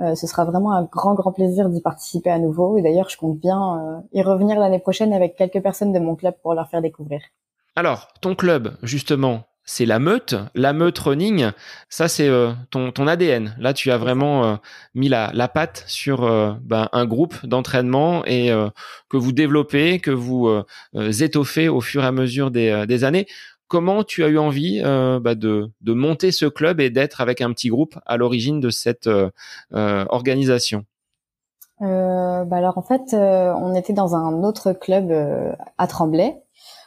Euh, 0.00 0.14
ce 0.14 0.26
sera 0.26 0.44
vraiment 0.44 0.72
un 0.72 0.84
grand, 0.84 1.14
grand 1.14 1.32
plaisir 1.32 1.68
d'y 1.68 1.80
participer 1.80 2.30
à 2.30 2.38
nouveau. 2.38 2.78
Et 2.78 2.82
d'ailleurs, 2.82 3.08
je 3.08 3.16
compte 3.16 3.38
bien 3.38 3.58
euh, 3.58 4.00
y 4.12 4.22
revenir 4.22 4.58
l'année 4.58 4.78
prochaine 4.78 5.12
avec 5.12 5.36
quelques 5.36 5.60
personnes 5.60 5.92
de 5.92 5.98
mon 5.98 6.14
club 6.14 6.34
pour 6.42 6.54
leur 6.54 6.68
faire 6.68 6.82
découvrir. 6.82 7.20
Alors, 7.74 8.08
ton 8.20 8.34
club, 8.34 8.76
justement, 8.82 9.44
c'est 9.64 9.86
la 9.86 9.98
meute, 9.98 10.36
la 10.54 10.72
meute 10.72 10.98
running. 10.98 11.50
Ça, 11.88 12.06
c'est 12.06 12.28
euh, 12.28 12.52
ton, 12.70 12.92
ton 12.92 13.08
ADN. 13.08 13.56
Là, 13.58 13.74
tu 13.74 13.90
as 13.90 13.98
vraiment 13.98 14.58
mis 14.94 15.08
la, 15.08 15.30
la 15.34 15.48
patte 15.48 15.84
sur 15.88 16.22
ben, 16.62 16.88
un 16.92 17.04
groupe 17.04 17.44
d'entraînement 17.44 18.24
et 18.24 18.50
que 19.10 19.16
vous 19.16 19.32
développez, 19.32 19.98
que 19.98 20.10
vous 20.10 20.48
étoffez 20.96 21.68
au 21.68 21.80
fur 21.80 22.02
et 22.02 22.06
à 22.06 22.12
mesure 22.12 22.50
des, 22.50 22.84
des 22.86 23.04
années 23.04 23.26
comment 23.68 24.02
tu 24.02 24.24
as 24.24 24.28
eu 24.28 24.38
envie 24.38 24.80
euh, 24.84 25.20
bah, 25.20 25.34
de, 25.34 25.70
de, 25.80 25.92
monter 25.92 26.32
ce 26.32 26.46
club 26.46 26.80
et 26.80 26.90
d'être 26.90 27.20
avec 27.20 27.40
un 27.40 27.52
petit 27.52 27.68
groupe 27.68 27.98
à 28.06 28.16
l'origine 28.16 28.60
de 28.60 28.70
cette 28.70 29.06
euh, 29.06 29.30
euh 29.74 30.04
organisation? 30.08 30.84
Euh, 31.82 32.44
bah 32.44 32.56
alors 32.56 32.78
en 32.78 32.82
fait, 32.82 33.14
euh, 33.14 33.52
on 33.54 33.74
était 33.74 33.92
dans 33.92 34.16
un 34.16 34.42
autre 34.42 34.72
club 34.72 35.12
à 35.76 35.86
Tremblay 35.86 36.42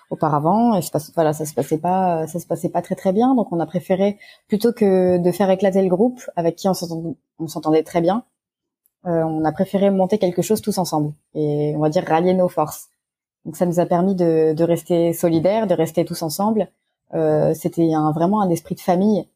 auparavant 0.09 0.77
et 0.77 0.81
voilà 1.15 1.31
ça 1.31 1.45
se 1.45 1.53
passait 1.53 1.77
pas 1.77 2.27
ça 2.27 2.37
se 2.39 2.45
passait 2.45 2.67
pas 2.69 2.81
très 2.81 2.95
très 2.95 3.13
bien. 3.13 3.33
Donc 3.35 3.53
on 3.53 3.59
a 3.61 3.65
préféré 3.65 4.17
plutôt 4.49 4.73
que 4.73 5.17
de 5.17 5.31
faire 5.31 5.49
éclater 5.49 5.81
le 5.81 5.87
groupe 5.87 6.19
avec 6.35 6.57
qui 6.57 6.67
on 6.67 7.47
s'entendait 7.47 7.83
très 7.83 8.01
bien 8.01 8.25
on 9.03 9.43
a 9.45 9.51
préféré 9.51 9.89
monter 9.89 10.19
quelque 10.19 10.43
chose 10.43 10.61
tous 10.61 10.77
ensemble 10.77 11.13
et 11.33 11.73
on 11.75 11.79
va 11.79 11.89
dire 11.89 12.05
rallier 12.05 12.35
nos 12.35 12.49
forces 12.49 12.90
donc 13.45 13.55
ça 13.55 13.65
nous 13.65 13.79
a 13.79 13.85
permis 13.85 14.15
de, 14.15 14.53
de 14.53 14.63
rester 14.63 15.13
solidaires, 15.13 15.67
de 15.67 15.73
rester 15.73 16.05
tous 16.05 16.21
ensemble. 16.21 16.69
Euh, 17.13 17.53
c'était 17.53 17.93
un, 17.93 18.11
vraiment 18.11 18.41
un 18.41 18.49
esprit 18.49 18.75
de 18.75 18.79
famille. 18.81 19.27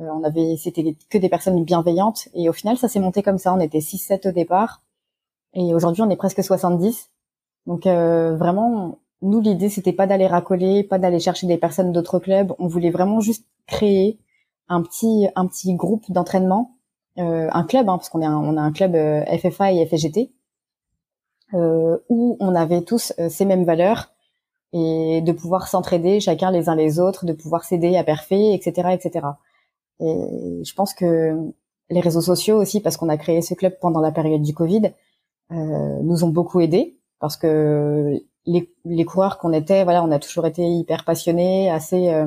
Euh, 0.00 0.08
on 0.12 0.22
avait, 0.24 0.56
c'était 0.56 0.94
que 1.08 1.18
des 1.18 1.28
personnes 1.28 1.64
bienveillantes. 1.64 2.28
Et 2.34 2.48
au 2.48 2.52
final, 2.52 2.76
ça 2.76 2.88
s'est 2.88 3.00
monté 3.00 3.22
comme 3.22 3.38
ça. 3.38 3.54
On 3.54 3.60
était 3.60 3.78
6-7 3.78 4.28
au 4.28 4.32
départ. 4.32 4.82
Et 5.54 5.74
aujourd'hui, 5.74 6.02
on 6.02 6.10
est 6.10 6.16
presque 6.16 6.44
70. 6.44 7.10
Donc 7.66 7.86
euh, 7.86 8.36
vraiment, 8.36 8.98
nous, 9.22 9.40
l'idée, 9.40 9.70
c'était 9.70 9.92
pas 9.92 10.06
d'aller 10.06 10.26
racoler, 10.26 10.84
pas 10.84 10.98
d'aller 10.98 11.18
chercher 11.18 11.46
des 11.46 11.56
personnes 11.56 11.92
d'autres 11.92 12.18
clubs. 12.18 12.52
On 12.58 12.66
voulait 12.66 12.90
vraiment 12.90 13.20
juste 13.20 13.46
créer 13.66 14.18
un 14.68 14.82
petit, 14.82 15.28
un 15.34 15.46
petit 15.46 15.74
groupe 15.74 16.04
d'entraînement, 16.10 16.76
euh, 17.18 17.48
un 17.52 17.64
club, 17.64 17.88
hein, 17.88 17.96
parce 17.96 18.08
qu'on 18.08 18.20
est 18.20 18.28
on 18.28 18.56
a 18.56 18.60
un 18.60 18.72
club 18.72 18.94
euh, 18.94 19.24
FFA 19.38 19.72
et 19.72 19.86
FGT 19.86 20.32
où 21.52 22.36
on 22.40 22.54
avait 22.54 22.82
tous 22.82 23.12
euh, 23.18 23.28
ces 23.28 23.44
mêmes 23.44 23.64
valeurs 23.64 24.12
et 24.72 25.20
de 25.22 25.32
pouvoir 25.32 25.68
s'entraider 25.68 26.20
chacun 26.20 26.50
les 26.50 26.68
uns 26.68 26.74
les 26.74 26.98
autres, 26.98 27.24
de 27.24 27.32
pouvoir 27.32 27.64
s'aider 27.64 27.96
à 27.96 28.04
parfait, 28.04 28.52
etc., 28.52 28.90
etc. 28.92 29.26
Et 30.00 30.62
je 30.64 30.74
pense 30.74 30.92
que 30.92 31.34
les 31.88 32.00
réseaux 32.00 32.20
sociaux 32.20 32.60
aussi, 32.60 32.80
parce 32.80 32.96
qu'on 32.96 33.08
a 33.08 33.16
créé 33.16 33.42
ce 33.42 33.54
club 33.54 33.78
pendant 33.80 34.00
la 34.00 34.12
période 34.12 34.42
du 34.42 34.52
Covid, 34.52 34.92
euh, 35.52 36.00
nous 36.02 36.24
ont 36.24 36.28
beaucoup 36.28 36.60
aidés 36.60 36.98
parce 37.20 37.36
que 37.36 38.20
les, 38.44 38.70
les 38.84 39.04
coureurs 39.04 39.38
qu'on 39.38 39.52
était, 39.52 39.84
voilà, 39.84 40.02
on 40.02 40.10
a 40.10 40.18
toujours 40.18 40.46
été 40.46 40.62
hyper 40.62 41.04
passionnés, 41.04 41.70
assez, 41.70 42.08
euh, 42.08 42.26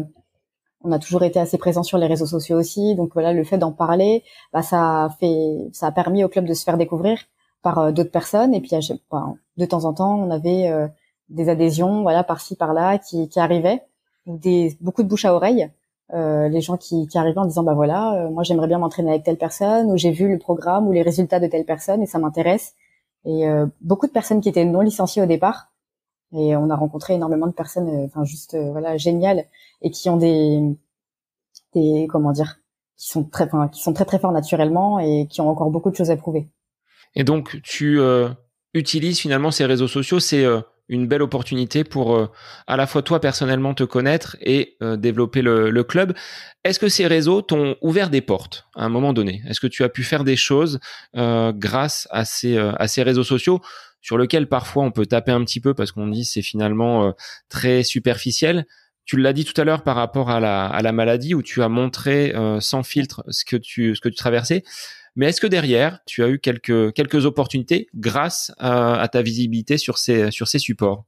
on 0.81 0.91
a 0.91 0.99
toujours 0.99 1.23
été 1.23 1.39
assez 1.39 1.57
présents 1.57 1.83
sur 1.83 1.97
les 1.97 2.07
réseaux 2.07 2.25
sociaux 2.25 2.57
aussi. 2.57 2.95
Donc 2.95 3.11
voilà, 3.13 3.33
le 3.33 3.43
fait 3.43 3.57
d'en 3.57 3.71
parler, 3.73 4.23
bah, 4.53 4.63
ça 4.63 5.09
fait, 5.19 5.69
ça 5.73 5.87
a 5.87 5.91
permis 5.91 6.23
au 6.23 6.29
club 6.29 6.45
de 6.45 6.53
se 6.53 6.63
faire 6.63 6.77
découvrir 6.77 7.19
par 7.61 7.79
euh, 7.79 7.91
d'autres 7.91 8.11
personnes. 8.11 8.53
Et 8.53 8.61
puis 8.61 8.71
de 9.57 9.65
temps 9.65 9.85
en 9.85 9.93
temps, 9.93 10.15
on 10.17 10.31
avait 10.31 10.69
euh, 10.69 10.87
des 11.29 11.49
adhésions, 11.49 12.01
voilà, 12.01 12.23
par-ci 12.23 12.55
par-là, 12.55 12.97
qui, 12.97 13.29
qui 13.29 13.39
arrivaient, 13.39 13.83
des 14.25 14.77
beaucoup 14.81 15.03
de 15.03 15.07
bouche 15.07 15.25
à 15.25 15.33
oreille. 15.33 15.69
Euh, 16.13 16.49
les 16.49 16.61
gens 16.61 16.77
qui, 16.77 17.07
qui 17.07 17.19
arrivaient 17.19 17.37
en 17.37 17.45
disant 17.45 17.61
bah 17.61 17.75
voilà, 17.75 18.13
euh, 18.15 18.29
moi 18.31 18.41
j'aimerais 18.41 18.67
bien 18.67 18.79
m'entraîner 18.79 19.11
avec 19.11 19.23
telle 19.23 19.37
personne, 19.37 19.91
ou 19.91 19.97
j'ai 19.97 20.11
vu 20.11 20.27
le 20.27 20.39
programme 20.39 20.87
ou 20.87 20.91
les 20.91 21.03
résultats 21.03 21.39
de 21.39 21.47
telle 21.47 21.65
personne 21.65 22.01
et 22.01 22.07
ça 22.07 22.17
m'intéresse. 22.19 22.73
Et 23.25 23.45
beaucoup 23.81 24.07
de 24.07 24.13
personnes 24.13 24.39
qui 24.39 24.47
étaient 24.47 24.63
non 24.63 24.79
licenciées 24.79 25.21
au 25.21 25.25
départ. 25.25 25.67
Et 26.31 26.55
on 26.55 26.69
a 26.69 26.75
rencontré 26.75 27.15
énormément 27.15 27.47
de 27.47 27.51
personnes, 27.51 28.05
enfin 28.05 28.23
juste 28.23 28.55
voilà 28.57 28.95
géniales 28.95 29.45
et 29.81 29.91
qui 29.91 30.09
ont 30.09 30.15
des 30.15 30.61
des 31.73 32.07
comment 32.09 32.31
dire, 32.31 32.59
qui 32.97 33.09
sont 33.09 33.23
très, 33.23 33.49
qui 33.71 33.81
sont 33.81 33.93
très 33.93 34.05
très 34.05 34.19
forts 34.19 34.31
naturellement 34.31 34.99
et 34.99 35.27
qui 35.27 35.41
ont 35.41 35.49
encore 35.49 35.69
beaucoup 35.69 35.91
de 35.91 35.95
choses 35.95 36.11
à 36.11 36.17
prouver. 36.17 36.47
Et 37.15 37.23
donc, 37.23 37.59
tu 37.63 37.99
euh, 37.99 38.29
utilises 38.73 39.19
finalement 39.19 39.51
ces 39.51 39.65
réseaux 39.65 39.87
sociaux, 39.87 40.19
c'est 40.19 40.45
euh, 40.45 40.61
une 40.87 41.07
belle 41.07 41.21
opportunité 41.21 41.83
pour 41.83 42.15
euh, 42.15 42.27
à 42.67 42.77
la 42.77 42.87
fois 42.87 43.01
toi 43.01 43.19
personnellement 43.19 43.73
te 43.73 43.83
connaître 43.83 44.37
et 44.41 44.77
développer 44.97 45.41
le, 45.41 45.69
le 45.69 45.83
club. 45.83 46.13
Est-ce 46.63 46.79
que 46.79 46.89
ces 46.89 47.07
réseaux 47.07 47.41
t'ont 47.41 47.75
ouvert 47.81 48.09
des 48.09 48.21
portes 48.21 48.67
à 48.75 48.85
un 48.85 48.89
moment 48.89 49.13
donné? 49.13 49.43
Est-ce 49.47 49.59
que 49.59 49.67
tu 49.67 49.83
as 49.83 49.89
pu 49.89 50.03
faire 50.03 50.23
des 50.23 50.35
choses 50.35 50.79
grâce 51.13 52.07
à 52.09 52.25
ces, 52.25 52.57
à 52.57 52.87
ces 52.87 53.03
réseaux 53.03 53.23
sociaux 53.23 53.61
sur 54.01 54.17
lesquels 54.17 54.47
parfois 54.47 54.83
on 54.83 54.91
peut 54.91 55.05
taper 55.05 55.31
un 55.31 55.43
petit 55.43 55.59
peu 55.59 55.75
parce 55.75 55.91
qu'on 55.91 56.07
dit 56.07 56.25
c'est 56.25 56.41
finalement 56.41 57.13
très 57.49 57.83
superficiel? 57.83 58.65
Tu 59.05 59.17
l'as 59.17 59.33
dit 59.33 59.45
tout 59.45 59.59
à 59.61 59.65
l'heure 59.65 59.83
par 59.83 59.95
rapport 59.95 60.31
à 60.31 60.39
la, 60.39 60.65
à 60.65 60.81
la 60.81 60.91
maladie 60.91 61.35
où 61.35 61.43
tu 61.43 61.61
as 61.61 61.69
montré 61.69 62.33
sans 62.61 62.81
filtre 62.81 63.23
ce 63.29 63.45
que 63.45 63.57
tu 63.57 63.95
ce 63.95 64.01
que 64.01 64.09
tu 64.09 64.15
traversais. 64.15 64.63
Mais 65.19 65.27
est-ce 65.27 65.41
que 65.41 65.47
derrière, 65.47 65.99
tu 66.05 66.23
as 66.23 66.29
eu 66.29 66.39
quelques 66.39 66.93
quelques 66.93 67.25
opportunités 67.25 67.89
grâce 67.93 68.53
à, 68.57 69.05
ta 69.11 69.21
visibilité 69.21 69.77
sur 69.77 69.97
ces 69.97 70.31
sur 70.31 70.47
ces 70.47 70.59
supports? 70.59 71.03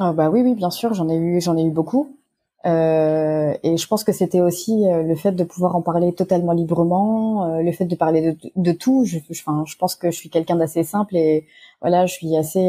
Ah 0.00 0.12
bah 0.12 0.30
oui 0.30 0.40
oui 0.42 0.56
bien 0.56 0.70
sûr 0.70 0.94
j'en 0.94 1.08
ai 1.08 1.14
eu 1.14 1.40
j'en 1.40 1.56
ai 1.56 1.62
eu 1.62 1.70
beaucoup 1.70 2.18
euh, 2.66 3.54
et 3.62 3.76
je 3.76 3.86
pense 3.86 4.02
que 4.02 4.10
c'était 4.10 4.40
aussi 4.40 4.88
euh, 4.88 5.04
le 5.04 5.14
fait 5.14 5.30
de 5.30 5.44
pouvoir 5.44 5.76
en 5.76 5.82
parler 5.82 6.12
totalement 6.12 6.52
librement, 6.52 7.44
euh, 7.44 7.62
le 7.62 7.70
fait 7.70 7.84
de 7.84 7.94
parler 7.94 8.32
de, 8.32 8.50
de 8.56 8.72
tout. 8.72 9.04
Je, 9.04 9.18
enfin, 9.30 9.62
je 9.64 9.76
pense 9.76 9.94
que 9.94 10.10
je 10.10 10.16
suis 10.16 10.28
quelqu'un 10.28 10.56
d'assez 10.56 10.82
simple 10.82 11.16
et 11.16 11.46
voilà, 11.80 12.06
je 12.06 12.14
suis 12.14 12.36
assez, 12.36 12.68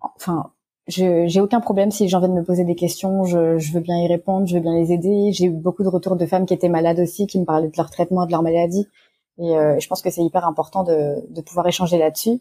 enfin, 0.00 0.50
j'ai 0.86 1.40
aucun 1.40 1.60
problème 1.60 1.90
si 1.90 2.02
les 2.02 2.08
gens 2.10 2.18
viennent 2.18 2.34
me 2.34 2.44
poser 2.44 2.64
des 2.64 2.74
questions, 2.74 3.24
je, 3.24 3.58
je, 3.58 3.72
veux 3.72 3.80
bien 3.80 3.96
y 3.96 4.06
répondre, 4.06 4.46
je 4.46 4.54
veux 4.54 4.60
bien 4.60 4.74
les 4.74 4.92
aider. 4.92 5.32
J'ai 5.32 5.46
eu 5.46 5.50
beaucoup 5.50 5.82
de 5.82 5.88
retours 5.88 6.16
de 6.16 6.26
femmes 6.26 6.44
qui 6.44 6.52
étaient 6.52 6.68
malades 6.68 7.00
aussi, 7.00 7.26
qui 7.26 7.40
me 7.40 7.46
parlaient 7.46 7.68
de 7.68 7.76
leur 7.78 7.90
traitement, 7.90 8.26
de 8.26 8.30
leur 8.32 8.42
maladie. 8.42 8.86
Et 9.38 9.56
euh, 9.56 9.78
je 9.78 9.88
pense 9.88 10.02
que 10.02 10.10
c'est 10.10 10.22
hyper 10.22 10.46
important 10.46 10.84
de, 10.84 11.16
de 11.28 11.40
pouvoir 11.40 11.66
échanger 11.66 11.98
là-dessus. 11.98 12.40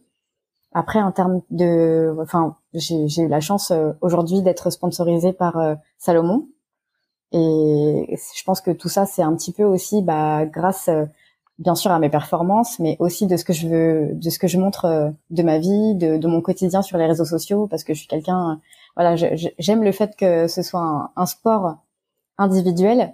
Après, 0.73 1.01
en 1.01 1.11
termes 1.11 1.41
de, 1.51 2.15
enfin, 2.19 2.55
j'ai 2.73 3.21
eu 3.21 3.27
la 3.27 3.39
chance 3.39 3.71
euh, 3.71 3.91
aujourd'hui 4.01 4.41
d'être 4.41 4.69
sponsorisée 4.69 5.33
par 5.33 5.57
euh, 5.57 5.75
Salomon. 5.97 6.47
Et 7.31 8.15
je 8.35 8.43
pense 8.43 8.61
que 8.61 8.71
tout 8.71 8.89
ça, 8.89 9.05
c'est 9.05 9.23
un 9.23 9.35
petit 9.35 9.51
peu 9.51 9.63
aussi, 9.63 10.01
bah, 10.03 10.45
grâce 10.45 10.89
bien 11.59 11.75
sûr 11.75 11.91
à 11.91 11.99
mes 11.99 12.09
performances, 12.09 12.79
mais 12.79 12.95
aussi 12.99 13.27
de 13.27 13.37
ce 13.37 13.45
que 13.45 13.53
je 13.53 13.67
veux, 13.67 14.09
de 14.13 14.29
ce 14.29 14.39
que 14.39 14.47
je 14.47 14.57
montre 14.59 14.85
euh, 14.85 15.09
de 15.29 15.43
ma 15.43 15.59
vie, 15.59 15.95
de, 15.95 16.17
de 16.17 16.27
mon 16.27 16.41
quotidien 16.41 16.81
sur 16.81 16.97
les 16.97 17.05
réseaux 17.05 17.25
sociaux, 17.25 17.67
parce 17.67 17.83
que 17.83 17.93
je 17.93 17.99
suis 17.99 18.07
quelqu'un, 18.07 18.59
voilà, 18.95 19.15
j'aime 19.15 19.83
le 19.83 19.91
fait 19.91 20.15
que 20.15 20.47
ce 20.47 20.61
soit 20.61 20.81
un, 20.81 21.11
un 21.15 21.25
sport 21.25 21.77
individuel, 22.37 23.13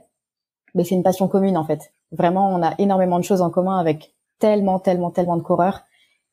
mais 0.73 0.83
c'est 0.83 0.95
une 0.95 1.03
passion 1.03 1.27
commune 1.27 1.57
en 1.57 1.65
fait. 1.65 1.93
Vraiment, 2.11 2.53
on 2.53 2.61
a 2.63 2.73
énormément 2.79 3.19
de 3.19 3.23
choses 3.23 3.41
en 3.41 3.49
commun 3.49 3.77
avec 3.77 4.13
tellement, 4.39 4.79
tellement, 4.79 5.11
tellement 5.11 5.37
de 5.37 5.41
coureurs, 5.41 5.81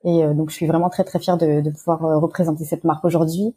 et 0.05 0.25
euh, 0.25 0.35
donc 0.35 0.51
je 0.51 0.55
suis 0.55 0.67
vraiment 0.67 0.91
très, 0.91 1.05
très 1.05 1.19
fière 1.19 1.37
de, 1.37 1.61
de 1.61 1.71
pouvoir 1.71 2.05
euh, 2.05 2.19
représenter 2.19 2.65
cette 2.65 2.85
marque 2.85 3.05
aujourd'hui. 3.05 3.55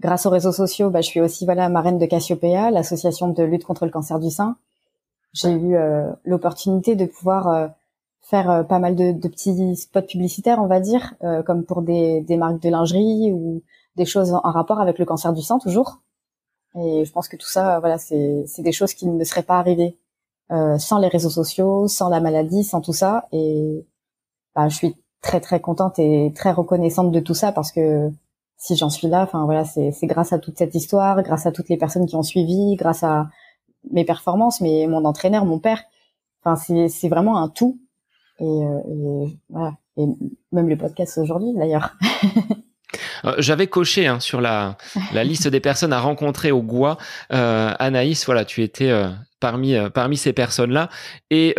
Grâce 0.00 0.26
aux 0.26 0.30
réseaux 0.30 0.52
sociaux, 0.52 0.90
bah, 0.90 1.00
je 1.00 1.08
suis 1.08 1.20
aussi 1.20 1.44
voilà 1.44 1.68
marraine 1.68 1.98
de 1.98 2.06
Cassiopeia, 2.06 2.70
l'association 2.70 3.28
de 3.28 3.42
lutte 3.42 3.64
contre 3.64 3.84
le 3.84 3.90
cancer 3.90 4.20
du 4.20 4.30
sein. 4.30 4.56
J'ai 5.34 5.50
eu 5.50 5.76
l'opportunité 6.24 6.96
de 6.96 7.04
pouvoir 7.04 7.70
faire 8.28 8.50
euh, 8.50 8.62
pas 8.62 8.78
mal 8.78 8.94
de, 8.94 9.12
de, 9.12 9.28
petits 9.28 9.76
spots 9.76 10.02
publicitaires, 10.02 10.58
on 10.60 10.66
va 10.66 10.80
dire, 10.80 11.14
euh, 11.24 11.42
comme 11.42 11.64
pour 11.64 11.82
des, 11.82 12.20
des, 12.20 12.36
marques 12.36 12.60
de 12.60 12.68
lingerie 12.68 13.32
ou 13.32 13.62
des 13.96 14.04
choses 14.04 14.32
en, 14.32 14.40
rapport 14.40 14.80
avec 14.80 14.98
le 14.98 15.04
cancer 15.06 15.32
du 15.32 15.42
sein 15.42 15.58
toujours. 15.58 16.02
Et 16.74 17.04
je 17.04 17.12
pense 17.12 17.28
que 17.28 17.36
tout 17.36 17.48
ça, 17.48 17.80
voilà, 17.80 17.96
c'est 17.98 18.44
des 18.58 18.72
choses 18.72 18.92
qui 18.92 19.06
ne 19.06 19.24
seraient 19.24 19.42
pas 19.42 19.58
arrivées 19.58 19.96
euh, 20.50 20.78
sans 20.78 20.98
les 20.98 21.08
réseaux 21.08 21.30
sociaux, 21.30 21.88
sans 21.88 22.08
la 22.08 22.20
maladie, 22.20 22.64
sans 22.64 22.80
tout 22.80 22.92
ça. 22.92 23.26
Et 23.32 23.86
bah, 24.54 24.68
je 24.68 24.76
suis 24.76 24.96
très 25.20 25.40
très 25.40 25.60
contente 25.60 25.98
et 25.98 26.32
très 26.34 26.52
reconnaissante 26.52 27.12
de 27.12 27.20
tout 27.20 27.34
ça 27.34 27.52
parce 27.52 27.72
que 27.72 28.10
si 28.56 28.76
j'en 28.76 28.90
suis 28.90 29.08
là, 29.08 29.22
enfin 29.22 29.44
voilà, 29.44 29.64
c'est 29.64 29.92
grâce 30.04 30.32
à 30.32 30.38
toute 30.38 30.58
cette 30.58 30.74
histoire, 30.74 31.22
grâce 31.22 31.46
à 31.46 31.52
toutes 31.52 31.68
les 31.68 31.76
personnes 31.76 32.06
qui 32.06 32.16
ont 32.16 32.22
suivi, 32.22 32.76
grâce 32.76 33.04
à 33.04 33.28
mes 33.90 34.04
performances, 34.04 34.60
mais 34.60 34.86
mon 34.88 35.04
entraîneur, 35.04 35.44
mon 35.44 35.60
père. 35.60 35.82
Enfin, 36.42 36.56
c'est 36.88 37.08
vraiment 37.08 37.38
un 37.38 37.48
tout 37.48 37.78
et, 38.40 38.44
euh, 38.44 38.80
et 38.88 39.38
voilà. 39.50 39.76
Et 39.96 40.06
même 40.52 40.68
le 40.68 40.76
podcast 40.76 41.18
aujourd'hui, 41.18 41.52
d'ailleurs. 41.54 41.96
Euh, 43.24 43.34
j'avais 43.38 43.66
coché 43.66 44.06
hein, 44.06 44.20
sur 44.20 44.40
la, 44.40 44.76
la 45.12 45.24
liste 45.24 45.48
des 45.48 45.60
personnes 45.60 45.92
à 45.92 46.00
rencontrer 46.00 46.52
au 46.52 46.62
Goua. 46.62 46.98
Euh, 47.32 47.72
Anaïs, 47.78 48.24
voilà, 48.26 48.44
tu 48.44 48.62
étais 48.62 48.90
euh, 48.90 49.08
parmi 49.40 49.76
parmi 49.94 50.16
ces 50.16 50.32
personnes-là. 50.32 50.88
Et 51.30 51.54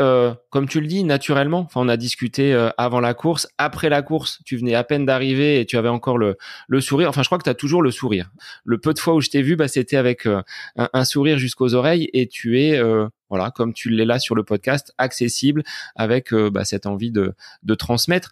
comme 0.50 0.68
tu 0.68 0.82
le 0.82 0.88
dis, 0.88 1.04
naturellement, 1.04 1.60
enfin, 1.60 1.82
on 1.82 1.88
a 1.88 1.96
discuté 1.96 2.54
avant 2.78 3.00
la 3.00 3.14
course, 3.14 3.48
après 3.58 3.88
la 3.88 4.02
course, 4.02 4.42
tu 4.44 4.58
venais 4.58 4.76
à 4.76 4.84
peine 4.84 5.06
d'arriver 5.06 5.62
et 5.62 5.66
tu 5.66 5.78
avais 5.78 5.88
encore 5.88 6.18
le, 6.18 6.38
le 6.68 6.82
sourire. 6.82 7.08
Enfin, 7.08 7.24
je 7.24 7.30
crois 7.30 7.38
que 7.38 7.44
tu 7.44 7.50
as 7.50 7.56
toujours 7.56 7.82
le 7.82 7.92
sourire. 7.92 8.32
Le 8.66 8.80
peu 8.80 8.94
de 8.94 9.00
fois 9.00 9.14
où 9.14 9.22
je 9.22 9.30
t'ai 9.30 9.42
vu, 9.42 9.56
bah, 9.56 9.70
c'était 9.70 9.96
avec 9.96 10.26
un, 10.26 10.44
un, 10.76 11.06
sourire 11.06 11.38
jusqu'aux 11.38 11.74
oreilles 11.74 12.10
et 12.12 12.28
tu 12.28 12.60
es 12.60 12.82
voilà, 13.30 13.52
comme 13.52 13.74
tu 13.74 13.90
l'es 13.90 14.06
là 14.06 14.20
sur 14.20 14.36
le 14.36 14.44
podcast, 14.44 14.94
accessible 14.98 15.64
avec 15.96 16.34
euh, 16.34 16.50
bah, 16.50 16.66
cette 16.66 16.86
envie 16.86 17.12
de, 17.12 17.34
de 17.64 17.76
transmettre. 17.76 18.32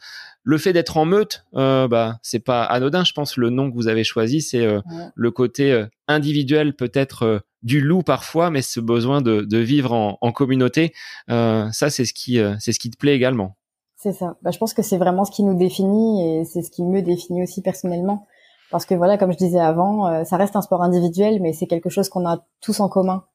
Le 0.50 0.58
fait 0.58 0.72
d'être 0.72 0.96
en 0.96 1.04
meute, 1.04 1.44
euh, 1.56 1.90
bah, 1.90 2.20
c'est 2.22 2.40
pas 2.40 2.64
anodin. 2.64 3.04
Je 3.04 3.12
pense 3.12 3.36
le 3.36 3.50
nom 3.50 3.70
que 3.70 3.76
vous 3.76 3.90
avez 3.90 4.06
choisi, 4.06 4.40
c'est 4.40 4.66
euh, 4.66 4.80
le 5.14 5.30
côté 5.30 5.74
euh, 5.74 5.88
individuel 6.08 6.74
peut-être 6.74 7.44
du 7.64 7.82
loup 7.82 8.02
parfois, 8.02 8.50
mais 8.50 8.62
ce 8.62 8.80
besoin 8.80 9.22
de, 9.22 9.42
de 9.42 9.58
vivre 9.58 9.92
en, 9.92 10.18
en 10.22 10.32
communauté, 10.32 10.94
ça 11.28 11.90
c'est 11.90 12.06
ce 12.06 12.14
qui 12.14 12.40
c'est 12.60 12.72
ce 12.72 12.80
qui 12.80 12.90
te 12.90 12.96
plaît 12.96 13.14
également. 13.14 13.58
C'est 13.98 14.14
ça. 14.14 14.38
Bah, 14.42 14.52
je 14.52 14.58
pense 14.58 14.74
que 14.74 14.82
c'est 14.82 14.98
vraiment 14.98 15.26
ce 15.26 15.32
qui 15.32 15.44
nous 15.44 15.58
définit 15.58 16.40
et 16.40 16.46
c'est 16.46 16.62
ce 16.62 16.72
qui 16.72 16.84
me 16.84 17.02
définit 17.02 17.44
aussi 17.44 17.62
personnellement. 17.62 18.26
Parce 18.72 18.86
que 18.86 18.94
voilà, 18.96 19.18
comme 19.18 19.34
je 19.34 19.38
disais 19.38 19.60
avant, 19.60 20.24
ça 20.24 20.38
reste 20.38 20.56
un 20.56 20.62
sport 20.62 20.82
individuel, 20.82 21.42
mais 21.42 21.52
c'est 21.52 21.68
quelque 21.68 21.90
chose 21.90 22.08
qu'on 22.08 22.26
a 22.26 22.46
tous 22.62 22.80
en 22.80 22.88
commun 22.88 23.26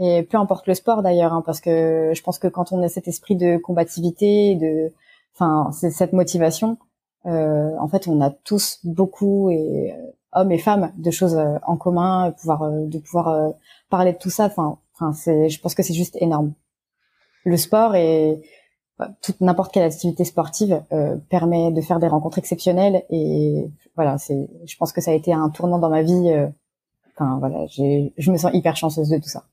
et 0.00 0.22
peu 0.22 0.36
importe 0.36 0.66
le 0.66 0.74
sport 0.74 1.02
d'ailleurs, 1.02 1.32
hein, 1.32 1.42
parce 1.46 1.62
que 1.62 2.12
je 2.14 2.22
pense 2.22 2.38
que 2.38 2.46
quand 2.46 2.72
on 2.72 2.82
a 2.82 2.88
cet 2.88 3.08
esprit 3.08 3.36
de 3.36 3.56
combativité, 3.56 4.54
de, 4.54 4.92
enfin, 5.34 5.70
cette 5.72 6.12
motivation, 6.12 6.78
euh, 7.26 7.76
en 7.78 7.88
fait, 7.88 8.08
on 8.08 8.20
a 8.20 8.30
tous 8.30 8.80
beaucoup 8.84 9.50
et 9.50 9.92
euh, 9.92 10.12
hommes 10.32 10.52
et 10.52 10.58
femmes 10.58 10.92
de 10.96 11.10
choses 11.10 11.36
euh, 11.36 11.56
en 11.66 11.76
commun, 11.76 12.32
pouvoir 12.32 12.62
euh, 12.62 12.86
de 12.86 12.98
pouvoir 12.98 13.52
parler 13.90 14.12
de 14.12 14.18
tout 14.18 14.30
ça. 14.30 14.46
Enfin, 14.46 14.78
enfin, 14.94 15.12
c'est, 15.12 15.48
je 15.48 15.60
pense 15.60 15.74
que 15.74 15.82
c'est 15.82 15.94
juste 15.94 16.16
énorme. 16.20 16.52
Le 17.44 17.56
sport 17.56 17.94
et 17.94 18.42
bah, 18.98 19.10
toute 19.22 19.40
n'importe 19.40 19.72
quelle 19.72 19.84
activité 19.84 20.24
sportive 20.24 20.82
permet 21.28 21.70
de 21.70 21.80
faire 21.80 22.00
des 22.00 22.08
rencontres 22.08 22.38
exceptionnelles 22.38 23.04
et 23.10 23.70
voilà, 23.94 24.18
c'est, 24.18 24.48
je 24.66 24.76
pense 24.76 24.92
que 24.92 25.00
ça 25.00 25.12
a 25.12 25.14
été 25.14 25.32
un 25.32 25.48
tournant 25.50 25.78
dans 25.78 25.88
ma 25.88 26.02
vie. 26.02 26.30
Enfin 27.14 27.38
voilà, 27.38 27.66
j'ai, 27.66 28.12
je 28.18 28.30
me 28.30 28.36
sens 28.36 28.50
hyper 28.52 28.76
chanceuse 28.76 29.08
de 29.08 29.18
tout 29.18 29.28
ça. 29.28 29.44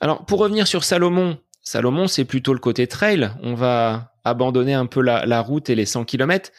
Alors, 0.00 0.24
pour 0.24 0.38
revenir 0.40 0.66
sur 0.66 0.84
Salomon, 0.84 1.38
Salomon, 1.66 2.06
c'est 2.06 2.24
plutôt 2.24 2.52
le 2.52 2.60
côté 2.60 2.86
trail. 2.86 3.32
On 3.42 3.54
va 3.54 4.12
abandonner 4.22 4.72
un 4.72 4.86
peu 4.86 5.02
la, 5.02 5.40
route 5.40 5.68
et 5.68 5.74
les 5.74 5.84
100 5.84 6.04
km. 6.04 6.52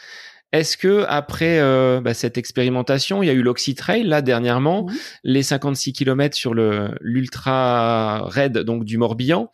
Est-ce 0.51 0.75
que 0.75 1.05
après 1.07 1.59
euh, 1.59 2.01
bah, 2.01 2.13
cette 2.13 2.37
expérimentation, 2.37 3.23
il 3.23 3.27
y 3.27 3.29
a 3.29 3.33
eu 3.33 3.41
l'Oxy 3.41 3.73
Trail 3.73 4.03
là 4.03 4.21
dernièrement, 4.21 4.85
les 5.23 5.43
56 5.43 5.93
km 5.93 6.35
sur 6.35 6.53
le 6.53 6.89
l'ultra 6.99 8.27
raid 8.27 8.57
donc 8.57 8.83
du 8.83 8.97
Morbihan? 8.97 9.49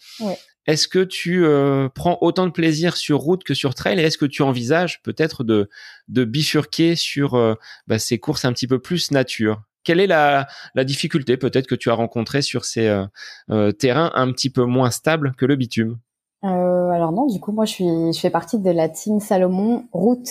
Est-ce 0.66 0.88
que 0.88 1.04
tu 1.04 1.46
euh, 1.46 1.88
prends 1.88 2.18
autant 2.22 2.48
de 2.48 2.52
plaisir 2.52 2.98
sur 2.98 3.20
route 3.20 3.44
que 3.44 3.54
sur 3.54 3.76
trail? 3.76 4.00
Et 4.00 4.04
est-ce 4.04 4.18
que 4.18 4.26
tu 4.26 4.42
envisages 4.42 5.04
peut-être 5.04 5.44
de, 5.44 5.70
de 6.08 6.26
bifurquer 6.26 6.96
sur 6.96 7.36
euh, 7.36 7.54
bah, 7.86 8.00
ces 8.00 8.18
courses 8.18 8.46
un 8.46 8.54
petit 8.54 8.68
peu 8.68 8.80
plus 8.80 9.12
nature? 9.12 9.62
Quelle 9.84 10.00
est 10.00 10.08
la, 10.08 10.48
la 10.76 10.84
difficulté 10.84 11.38
peut-être 11.38 11.68
que 11.68 11.76
tu 11.76 11.90
as 11.90 11.94
rencontrée 11.94 12.42
sur 12.42 12.66
ces 12.66 12.88
euh, 12.88 13.06
euh, 13.50 13.72
terrains 13.72 14.12
un 14.16 14.32
petit 14.32 14.50
peu 14.50 14.64
moins 14.64 14.92
stables 14.92 15.34
que 15.38 15.46
le 15.46 15.56
bitume? 15.56 15.98
Euh, 16.44 16.90
Alors 16.90 17.12
non, 17.12 17.28
du 17.28 17.40
coup 17.40 17.52
moi 17.52 17.66
je 17.66 17.72
suis 17.72 18.14
je 18.14 18.20
fais 18.20 18.30
partie 18.30 18.60
de 18.60 18.72
la 18.72 18.90
team 18.90 19.20
Salomon 19.20 19.86
Route. 19.92 20.30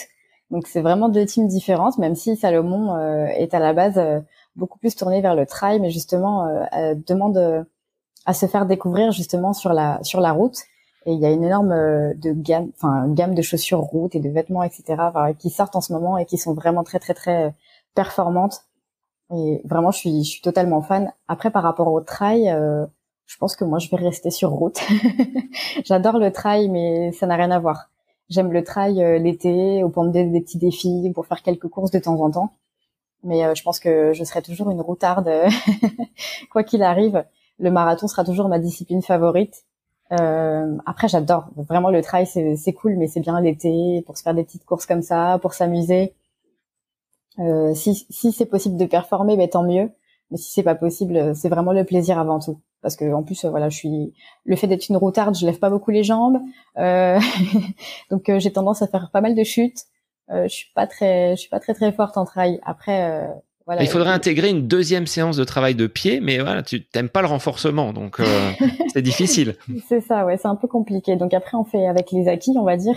Donc 0.50 0.66
c'est 0.66 0.82
vraiment 0.82 1.08
deux 1.08 1.24
teams 1.24 1.48
différentes, 1.48 1.96
même 1.96 2.14
si 2.14 2.36
Salomon 2.36 2.98
est 3.30 3.54
à 3.54 3.58
la 3.58 3.72
base 3.72 3.98
beaucoup 4.54 4.78
plus 4.78 4.94
tourné 4.94 5.22
vers 5.22 5.34
le 5.34 5.46
trail, 5.46 5.80
mais 5.80 5.88
justement 5.88 6.46
demande 7.06 7.64
à 8.26 8.34
se 8.34 8.44
faire 8.44 8.66
découvrir 8.66 9.12
justement 9.12 9.54
sur 9.54 9.72
la 9.72 9.98
sur 10.02 10.20
la 10.20 10.32
route. 10.32 10.58
Et 11.06 11.12
il 11.12 11.20
y 11.20 11.24
a 11.24 11.30
une 11.30 11.42
énorme 11.42 11.70
de 11.70 12.32
gamme, 12.32 12.70
enfin 12.76 13.08
gamme 13.08 13.34
de 13.34 13.40
chaussures 13.40 13.80
route 13.80 14.14
et 14.14 14.20
de 14.20 14.28
vêtements, 14.28 14.62
etc. 14.62 14.84
qui 15.38 15.48
sortent 15.48 15.74
en 15.74 15.80
ce 15.80 15.94
moment 15.94 16.18
et 16.18 16.26
qui 16.26 16.36
sont 16.36 16.52
vraiment 16.52 16.84
très 16.84 16.98
très 16.98 17.14
très 17.14 17.54
performantes 17.94 18.66
et 19.34 19.62
vraiment, 19.64 19.90
je 19.90 19.98
suis, 19.98 20.24
je 20.24 20.30
suis 20.30 20.42
totalement 20.42 20.82
fan. 20.82 21.12
Après, 21.28 21.50
par 21.50 21.62
rapport 21.62 21.88
au 21.88 22.00
trail, 22.00 22.50
euh, 22.50 22.86
je 23.26 23.36
pense 23.38 23.56
que 23.56 23.64
moi, 23.64 23.78
je 23.78 23.88
vais 23.88 23.96
rester 23.96 24.30
sur 24.30 24.50
route. 24.50 24.80
J'adore 25.84 26.18
le 26.18 26.30
trail, 26.32 26.68
mais 26.68 27.12
ça 27.12 27.26
n'a 27.26 27.36
rien 27.36 27.50
à 27.50 27.58
voir. 27.58 27.90
J'aime 28.28 28.52
le 28.52 28.62
trail 28.62 29.02
euh, 29.02 29.18
l'été, 29.18 29.82
ou 29.84 29.88
pour 29.88 30.04
me 30.04 30.10
donner 30.10 30.30
des 30.30 30.40
petits 30.40 30.58
défis, 30.58 31.10
pour 31.14 31.26
faire 31.26 31.42
quelques 31.42 31.68
courses 31.68 31.90
de 31.90 31.98
temps 31.98 32.20
en 32.20 32.30
temps. 32.30 32.52
Mais 33.24 33.44
euh, 33.44 33.54
je 33.54 33.62
pense 33.62 33.80
que 33.80 34.12
je 34.12 34.24
serai 34.24 34.42
toujours 34.42 34.70
une 34.70 34.80
routarde, 34.80 35.30
quoi 36.50 36.62
qu'il 36.64 36.82
arrive. 36.82 37.24
Le 37.58 37.70
marathon 37.70 38.08
sera 38.08 38.24
toujours 38.24 38.48
ma 38.48 38.58
discipline 38.58 39.02
favorite. 39.02 39.64
après, 40.10 41.08
j'adore 41.08 41.46
vraiment 41.56 41.90
le 41.90 42.02
trail, 42.02 42.26
c'est 42.26 42.72
cool, 42.74 42.96
mais 42.96 43.06
c'est 43.06 43.20
bien 43.20 43.40
l'été 43.40 44.02
pour 44.04 44.18
se 44.18 44.22
faire 44.22 44.34
des 44.34 44.44
petites 44.44 44.64
courses 44.64 44.84
comme 44.86 45.02
ça, 45.02 45.38
pour 45.40 45.54
s'amuser. 45.54 46.14
Euh, 47.38 47.74
si, 47.74 48.06
si 48.10 48.32
c'est 48.32 48.46
possible 48.46 48.76
de 48.76 48.86
performer, 48.86 49.36
ben, 49.36 49.48
tant 49.48 49.62
mieux. 49.62 49.90
Mais 50.30 50.38
si 50.38 50.50
c'est 50.50 50.62
pas 50.62 50.74
possible, 50.74 51.34
c'est 51.34 51.48
vraiment 51.48 51.72
le 51.72 51.84
plaisir 51.84 52.18
avant 52.18 52.38
tout. 52.38 52.60
Parce 52.82 52.96
que 52.96 53.10
en 53.12 53.22
plus, 53.22 53.44
voilà, 53.44 53.68
je 53.68 53.76
suis 53.76 54.12
le 54.44 54.56
fait 54.56 54.66
d'être 54.66 54.88
une 54.88 54.96
routarde, 54.96 55.36
je 55.36 55.46
lève 55.46 55.58
pas 55.58 55.70
beaucoup 55.70 55.92
les 55.92 56.02
jambes, 56.02 56.40
euh... 56.78 57.18
donc 58.10 58.28
euh, 58.28 58.40
j'ai 58.40 58.52
tendance 58.52 58.82
à 58.82 58.88
faire 58.88 59.10
pas 59.12 59.20
mal 59.20 59.36
de 59.36 59.44
chutes. 59.44 59.84
Euh, 60.30 60.44
je 60.44 60.54
suis 60.54 60.70
pas 60.74 60.86
très, 60.86 61.36
je 61.36 61.40
suis 61.40 61.48
pas 61.48 61.60
très 61.60 61.74
très 61.74 61.92
forte 61.92 62.16
en 62.16 62.24
trail. 62.24 62.60
Après, 62.64 63.10
euh, 63.10 63.28
voilà. 63.66 63.82
Il 63.82 63.88
faudrait 63.88 64.10
intégrer 64.10 64.48
une 64.48 64.66
deuxième 64.66 65.06
séance 65.06 65.36
de 65.36 65.44
travail 65.44 65.76
de 65.76 65.86
pied, 65.86 66.20
mais 66.20 66.40
voilà, 66.40 66.62
tu 66.62 66.84
t'aimes 66.84 67.08
pas 67.08 67.20
le 67.20 67.28
renforcement, 67.28 67.92
donc 67.92 68.20
c'est 68.92 69.02
difficile. 69.02 69.56
C'est 69.88 70.00
ça, 70.00 70.24
ouais, 70.24 70.36
c'est 70.36 70.48
un 70.48 70.56
peu 70.56 70.66
compliqué. 70.66 71.14
Donc 71.14 71.34
après, 71.34 71.56
on 71.56 71.64
fait 71.64 71.86
avec 71.86 72.10
les 72.10 72.26
acquis, 72.26 72.54
on 72.56 72.64
va 72.64 72.76
dire, 72.76 72.96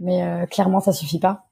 mais 0.00 0.46
clairement, 0.50 0.80
ça 0.80 0.92
suffit 0.92 1.18
pas 1.18 1.47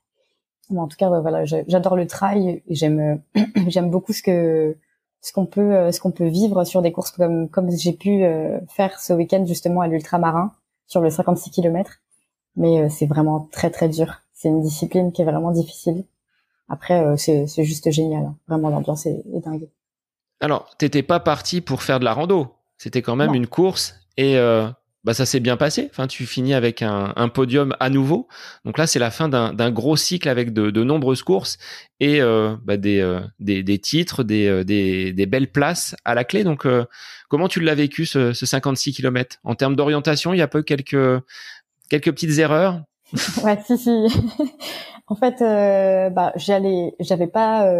en 0.74 0.88
tout 0.88 0.96
cas, 0.96 1.08
voilà, 1.08 1.44
j'adore 1.44 1.96
le 1.96 2.06
trail 2.06 2.62
et 2.66 2.74
j'aime 2.74 3.20
j'aime 3.68 3.90
beaucoup 3.90 4.12
ce 4.12 4.22
que 4.22 4.76
ce 5.20 5.32
qu'on 5.32 5.46
peut 5.46 5.74
euh, 5.74 5.92
ce 5.92 6.00
qu'on 6.00 6.12
peut 6.12 6.26
vivre 6.28 6.64
sur 6.64 6.82
des 6.82 6.92
courses 6.92 7.10
comme 7.10 7.48
comme 7.48 7.70
j'ai 7.70 7.92
pu 7.92 8.24
euh, 8.24 8.60
faire 8.68 8.98
ce 9.00 9.12
week-end 9.12 9.44
justement 9.46 9.80
à 9.80 9.88
l'ultramarin 9.88 10.52
sur 10.86 11.00
le 11.00 11.10
56 11.10 11.50
km. 11.50 11.98
Mais 12.56 12.80
euh, 12.80 12.88
c'est 12.88 13.06
vraiment 13.06 13.48
très 13.52 13.70
très 13.70 13.88
dur. 13.88 14.20
C'est 14.34 14.48
une 14.48 14.62
discipline 14.62 15.12
qui 15.12 15.22
est 15.22 15.24
vraiment 15.24 15.50
difficile. 15.50 16.04
après, 16.68 17.16
c'est 17.16 17.64
juste 17.64 17.90
génial. 17.90 18.24
Hein. 18.24 18.36
Vraiment, 18.48 18.68
l'ambiance 18.68 19.06
est, 19.06 19.22
est, 19.32 19.40
dingue. 19.40 19.68
Alors, 20.40 20.76
t'étais 20.76 21.02
pas 21.02 21.20
parti 21.20 21.60
pour 21.60 21.82
faire 21.82 22.00
de 22.00 22.04
la 22.04 22.12
rando. 22.12 22.48
C'était 22.76 23.00
quand 23.00 23.16
même 23.16 23.34
une 23.34 23.46
course 23.46 23.94
et 24.18 24.36
bah 25.06 25.14
ça 25.14 25.24
s'est 25.24 25.38
bien 25.38 25.56
passé. 25.56 25.88
Enfin, 25.92 26.08
tu 26.08 26.26
finis 26.26 26.52
avec 26.52 26.82
un, 26.82 27.12
un 27.14 27.28
podium 27.28 27.76
à 27.78 27.90
nouveau. 27.90 28.26
Donc 28.64 28.76
là, 28.76 28.88
c'est 28.88 28.98
la 28.98 29.12
fin 29.12 29.28
d'un 29.28 29.70
gros 29.70 29.96
cycle 29.96 30.28
avec 30.28 30.52
de, 30.52 30.70
de 30.70 30.82
nombreuses 30.82 31.22
courses 31.22 31.58
et 32.00 32.20
euh, 32.20 32.56
bah 32.64 32.76
des, 32.76 32.98
euh, 32.98 33.20
des, 33.38 33.62
des, 33.62 33.78
titres, 33.78 34.24
des, 34.24 34.48
euh, 34.48 34.64
des, 34.64 35.12
des, 35.12 35.26
belles 35.26 35.52
places 35.52 35.94
à 36.04 36.16
la 36.16 36.24
clé. 36.24 36.42
Donc, 36.42 36.66
comment 37.28 37.46
tu 37.46 37.60
l'as 37.60 37.76
vécu 37.76 38.04
ce, 38.04 38.32
ce 38.32 38.46
56 38.46 38.94
km 38.94 39.36
En 39.44 39.54
termes 39.54 39.76
d'orientation, 39.76 40.34
il 40.34 40.38
y 40.38 40.42
a 40.42 40.48
pas 40.48 40.58
eu 40.58 40.64
quelques 40.64 41.22
quelques 41.88 42.10
petites 42.10 42.38
erreurs? 42.38 42.82
Ouais, 43.44 43.56
si, 43.64 43.78
si. 43.78 44.08
en 45.06 45.14
fait, 45.14 45.40
euh, 45.40 46.10
bah, 46.10 46.32
j'allais, 46.34 46.96
j'avais 46.98 47.28
pas, 47.28 47.72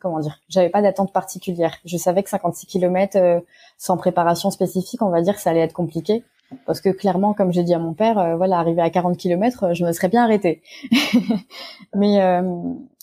comment 0.00 0.20
dire, 0.20 0.38
j'avais 0.48 0.70
pas 0.70 0.80
d'attente 0.80 1.12
particulière. 1.12 1.76
Je 1.84 1.98
savais 1.98 2.22
que 2.22 2.30
56 2.30 2.66
km 2.66 3.42
sans 3.76 3.98
préparation 3.98 4.50
spécifique, 4.50 5.02
on 5.02 5.10
va 5.10 5.20
dire, 5.20 5.38
ça 5.38 5.50
allait 5.50 5.60
être 5.60 5.74
compliqué 5.74 6.24
parce 6.66 6.80
que 6.80 6.88
clairement, 6.90 7.34
comme 7.34 7.52
j'ai 7.52 7.62
dit 7.62 7.74
à 7.74 7.78
mon 7.78 7.94
père, 7.94 8.18
euh, 8.18 8.36
voilà, 8.36 8.58
arrivé 8.58 8.82
à 8.82 8.90
40 8.90 9.16
km, 9.16 9.64
euh, 9.64 9.74
je 9.74 9.84
me 9.84 9.92
serais 9.92 10.08
bien 10.08 10.24
arrêtée. 10.24 10.62
mais 11.94 12.22
euh, 12.22 12.42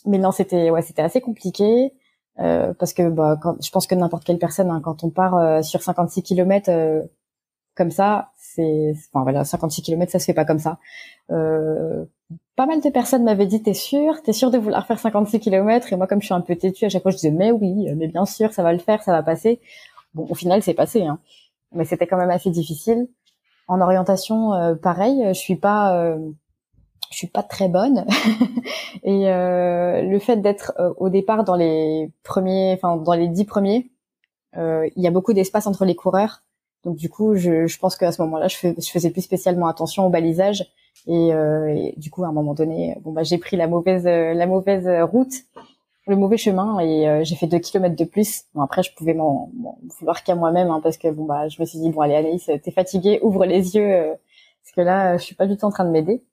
mais 0.06 0.18
non, 0.18 0.32
c'était 0.32 0.70
ouais, 0.70 0.82
c'était 0.82 1.02
assez 1.02 1.22
compliqué 1.22 1.93
parce 2.38 2.93
que 2.93 3.10
bah, 3.10 3.38
quand, 3.41 3.62
je 3.62 3.70
pense 3.70 3.86
que 3.86 3.95
n'importe 3.95 4.24
quelle 4.24 4.38
personne, 4.38 4.70
hein, 4.70 4.80
quand 4.82 5.04
on 5.04 5.10
part 5.10 5.62
sur 5.62 5.84
56 5.84 6.24
km 6.24 6.72
comme 7.76 7.91
ça, 7.91 8.32
c'est 8.38 8.93
enfin 9.12 9.24
voilà, 9.24 9.43
56 9.43 9.82
km, 9.82 10.10
ça 10.10 10.20
se 10.20 10.26
fait 10.26 10.34
pas 10.34 10.45
comme 10.45 10.60
ça. 10.60 10.78
pas 11.28 12.66
mal 12.66 12.80
de 12.82 12.89
personnes 12.89 13.26
m'avaient 13.26 13.45
dit 13.45 13.62
t'es 13.62 13.74
sûr, 13.74 14.22
t'es 14.24 14.32
sûr 14.32 14.52
de 14.52 14.58
vouloir 14.58 14.88
faire 14.88 15.00
56 15.00 15.41
km 15.41 15.91
et 15.91 15.97
moi 15.97 16.08
comme 16.08 16.22
je 16.22 16.28
suis 16.28 16.34
un 16.34 16.39
peu 16.39 16.56
têtue 16.56 16.86
à 16.86 16.89
chaque 16.89 17.04
fois 17.04 17.12
je 17.12 17.18
disais 17.18 17.32
mais 17.32 17.52
oui, 17.52 17.88
mais 17.97 18.08
bien 18.08 18.26
sûr 18.26 18.54
ça 18.54 18.64
va 18.64 18.72
le 18.72 18.80
faire, 18.80 19.04
ça 19.04 19.12
va 19.12 19.22
passer. 19.22 19.60
Bon 20.14 20.26
au 20.30 20.36
final 20.36 20.64
c'est 20.64 20.74
passé, 20.74 21.04
hein. 21.04 21.20
mais 21.74 21.84
c'était 21.84 22.08
quand 22.08 22.18
même 22.18 22.32
assez 22.32 22.52
difficile. 22.52 23.10
En 23.70 23.82
orientation, 23.82 24.55
euh, 24.55 24.74
pareil, 24.74 25.24
je 25.28 25.39
suis 25.39 25.55
pas, 25.55 25.95
euh, 25.95 26.17
je 27.11 27.17
suis 27.17 27.28
pas 27.28 27.43
très 27.43 27.70
bonne. 27.70 28.03
et 29.03 29.30
euh, 29.30 30.01
le 30.01 30.17
fait 30.17 30.38
d'être 30.38 30.74
au 30.97 31.09
départ 31.09 31.43
dans 31.43 31.55
les 31.55 32.11
premiers, 32.24 32.74
enfin 32.74 32.97
dans 32.97 33.13
les 33.13 33.28
dix 33.28 33.45
premiers, 33.45 33.91
il 34.55 34.91
y 34.95 35.07
a 35.07 35.11
beaucoup 35.11 35.34
d'espace 35.34 35.67
entre 35.67 35.86
les 35.86 35.95
coureurs. 35.95 36.41
Donc 36.84 36.95
du 36.95 37.09
coup, 37.09 37.36
je, 37.36 37.67
je 37.67 37.78
pense 37.78 37.95
qu'à 37.95 38.11
ce 38.11 38.20
moment-là, 38.24 38.47
je, 38.47 38.55
faisais 38.57 39.11
plus 39.11 39.22
spécialement 39.22 39.67
attention 39.67 40.07
au 40.07 40.09
balisage. 40.09 40.65
Et, 41.05 41.28
et, 41.30 41.93
du 41.97 42.09
coup, 42.09 42.24
à 42.24 42.28
un 42.28 42.32
moment 42.32 42.55
donné, 42.55 42.97
bon 43.03 43.11
bah 43.11 43.22
j'ai 43.22 43.38
pris 43.38 43.55
la 43.55 43.67
mauvaise 43.67 44.05
la 44.05 44.47
mauvaise 44.47 44.89
route 45.03 45.34
le 46.10 46.16
mauvais 46.16 46.38
chemin 46.38 46.80
et 46.80 47.07
euh, 47.07 47.24
j'ai 47.24 47.36
fait 47.36 47.47
deux 47.47 47.60
kilomètres 47.60 47.95
de 47.95 48.03
plus. 48.03 48.43
Bon 48.53 48.62
après 48.62 48.84
je 48.84 48.93
pouvais 48.93 49.14
m'en 49.14 49.49
vouloir 49.99 50.24
qu'à 50.24 50.36
moi-même 50.36 50.70
hein, 50.70 50.80
parce 50.82 50.97
que 50.97 51.10
bon 51.10 51.26
bah 51.26 51.47
je 51.47 51.62
me 51.62 51.66
suis 51.66 51.80
dit 51.80 51.89
bon 51.89 52.01
allez 52.01 52.16
Anaïs 52.16 52.45
t'es 52.45 52.72
fatiguée 52.72 53.20
ouvre 53.24 53.45
les 53.45 53.76
yeux 53.76 53.93
euh, 53.93 54.16
parce 54.64 54.76
que 54.76 54.82
là 54.82 55.18
je 55.18 55.24
suis 55.24 55.36
pas 55.36 55.47
du 55.47 55.57
tout 55.57 55.66
en 55.66 55.72
train 55.72 55.86
de 55.86 55.91
m'aider. 55.91 56.24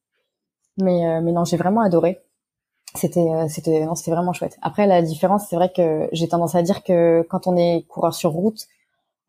Mais 0.78 1.06
euh, 1.08 1.20
mais 1.22 1.32
non 1.32 1.44
j'ai 1.44 1.56
vraiment 1.56 1.80
adoré. 1.82 2.20
C'était 2.94 3.26
c'était 3.48 3.84
non 3.84 3.94
vraiment 4.06 4.32
chouette. 4.32 4.58
Après 4.62 4.86
la 4.86 5.02
différence 5.02 5.46
c'est 5.48 5.56
vrai 5.56 5.70
que 5.74 6.08
j'ai 6.12 6.28
tendance 6.28 6.54
à 6.54 6.62
dire 6.62 6.82
que 6.82 7.26
quand 7.28 7.46
on 7.46 7.56
est 7.56 7.86
coureur 7.88 8.14
sur 8.14 8.30
route 8.32 8.66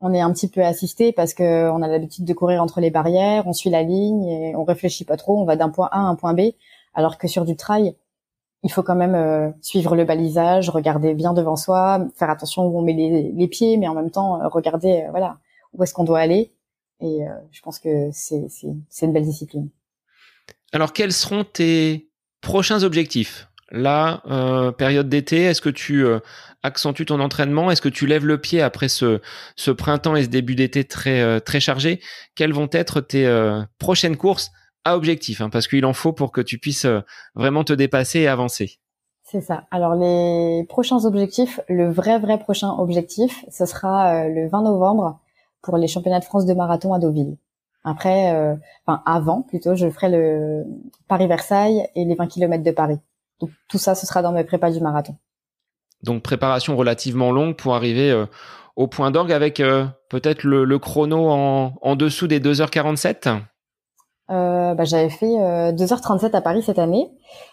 on 0.02 0.14
est 0.14 0.22
un 0.22 0.32
petit 0.32 0.48
peu 0.48 0.64
assisté 0.64 1.12
parce 1.12 1.34
que 1.34 1.70
on 1.72 1.82
a 1.82 1.88
l'habitude 1.88 2.26
de 2.26 2.34
courir 2.34 2.62
entre 2.62 2.82
les 2.82 2.92
barrières, 2.92 3.48
on 3.48 3.54
suit 3.54 3.70
la 3.70 3.84
ligne 3.84 4.26
et 4.26 4.56
on 4.56 4.64
réfléchit 4.64 5.06
pas 5.06 5.18
trop, 5.18 5.40
on 5.40 5.46
va 5.46 5.56
d'un 5.56 5.70
point 5.70 5.90
A 5.92 5.98
à 5.98 6.02
un 6.02 6.16
point 6.16 6.34
B, 6.34 6.52
alors 6.94 7.18
que 7.18 7.28
sur 7.28 7.46
du 7.46 7.56
trail, 7.56 7.96
il 8.64 8.72
faut 8.72 8.84
quand 8.84 8.96
même 8.96 9.16
euh, 9.16 9.50
suivre 9.62 9.96
le 9.96 10.04
balisage, 10.04 10.70
regarder 10.70 11.14
bien 11.14 11.34
devant 11.34 11.56
soi, 11.56 12.08
faire 12.16 12.30
attention 12.30 12.66
où 12.66 12.80
on 12.80 12.82
met 12.82 12.94
les, 12.94 13.48
pieds, 13.48 13.78
mais 13.78 13.88
en 13.88 13.94
même 13.94 14.12
temps 14.12 14.42
euh, 14.42 14.48
regarder 14.48 15.04
euh, 15.04 15.12
voilà 15.12 15.38
où 15.74 15.84
est-ce 15.84 15.94
qu'on 15.94 16.04
doit 16.04 16.20
aller. 16.20 16.54
Et 17.00 17.20
je 17.52 17.62
pense 17.62 17.78
que 17.78 18.10
c'est 18.12 18.48
c'est 18.50 19.06
une 19.06 19.14
belle 19.14 19.26
discipline. 19.26 19.70
Alors 20.74 20.94
quels 20.94 21.14
seront 21.14 21.44
tes 21.44 22.10
prochains 22.42 22.82
objectifs? 22.82 23.50
Là, 23.70 24.24
période 24.80 25.08
d'été, 25.08 25.44
est-ce 25.44 25.62
que 25.62 25.70
tu 25.70 26.04
accentues 26.64 27.06
ton 27.06 27.20
entraînement? 27.20 27.70
Est-ce 27.70 27.84
que 27.84 27.90
tu 27.90 28.08
lèves 28.08 28.26
le 28.26 28.40
pied 28.40 28.64
après 28.64 28.88
ce, 28.88 29.22
ce 29.56 29.70
printemps 29.70 30.16
et 30.16 30.24
ce 30.24 30.30
début 30.30 30.56
d'été 30.56 30.86
très 30.86 31.40
très 31.42 31.60
chargé? 31.60 32.02
Quelles 32.34 32.54
vont 32.54 32.70
être 32.72 33.00
tes 33.02 33.30
prochaines 33.78 34.18
courses? 34.18 34.52
Objectif, 34.96 35.42
hein, 35.42 35.50
parce 35.50 35.68
qu'il 35.68 35.86
en 35.86 35.94
faut 35.94 36.14
pour 36.14 36.32
que 36.32 36.42
tu 36.42 36.58
puisses 36.58 36.86
euh, 36.86 37.02
vraiment 37.36 37.64
te 37.64 37.74
dépasser 37.74 38.20
et 38.20 38.28
avancer. 38.28 38.80
C'est 39.24 39.42
ça. 39.42 39.66
Alors 39.72 39.96
les 39.96 40.66
prochains 40.70 41.04
objectifs, 41.06 41.60
le 41.68 41.92
vrai 41.92 42.18
vrai 42.20 42.40
prochain 42.40 42.70
objectif, 42.70 43.44
ce 43.50 43.66
sera 43.66 44.24
euh, 44.24 44.30
le 44.30 44.48
20 44.48 44.64
novembre 44.64 45.20
pour 45.62 45.78
les 45.78 45.88
championnats 45.88 46.20
de 46.20 46.26
France 46.26 46.46
de 46.46 46.54
marathon 46.54 46.94
à 46.94 47.00
Deauville. 47.00 47.38
Après, 47.84 48.34
euh, 48.34 48.56
enfin 48.86 49.02
avant 49.06 49.42
plutôt, 49.42 49.76
je 49.76 49.90
ferai 49.90 50.10
le 50.10 50.64
Paris-Versailles 51.08 51.88
et 51.96 52.06
les 52.06 52.16
20 52.16 52.28
km 52.28 52.64
de 52.64 52.72
Paris. 52.72 53.00
Donc 53.40 53.52
tout 53.68 53.78
ça, 53.78 53.96
ce 53.96 54.06
sera 54.06 54.22
dans 54.22 54.32
mes 54.32 54.44
prépas 54.44 54.72
du 54.72 54.80
marathon. 54.80 55.16
Donc 56.04 56.24
préparation 56.24 56.76
relativement 56.78 57.32
longue 57.32 57.56
pour 57.56 57.76
arriver 57.76 58.26
au 58.76 58.88
point 58.88 59.12
d'orgue 59.12 59.32
avec 59.32 59.62
peut-être 60.10 60.44
le, 60.44 60.80
chrono 60.80 61.30
en, 61.30 61.74
en 61.82 61.96
dessous 61.96 62.28
des 62.28 62.40
2h47 62.40 63.42
euh, 64.30 64.74
bah, 64.74 64.84
j'avais 64.84 65.10
fait 65.10 65.40
euh, 65.40 65.72
2h37 65.72 66.32
à 66.36 66.42
Paris 66.42 66.62
cette 66.62 66.80
année. 66.80 67.12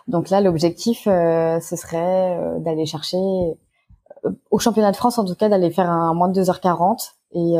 Donc 0.09 0.31
là, 0.31 0.41
l'objectif, 0.41 1.07
euh, 1.07 1.61
ce 1.61 1.77
serait 1.77 2.37
euh, 2.37 2.59
d'aller 2.59 2.87
chercher, 2.87 3.17
euh, 3.17 4.31
au 4.51 4.59
championnat 4.59 4.91
de 4.91 4.97
France 4.97 5.19
en 5.19 5.25
tout 5.25 5.35
cas, 5.35 5.49
d'aller 5.49 5.71
faire 5.71 5.91
un 5.91 6.15
moins 6.15 6.29
de 6.29 6.41
2h40. 6.43 7.13
Et 7.37 7.57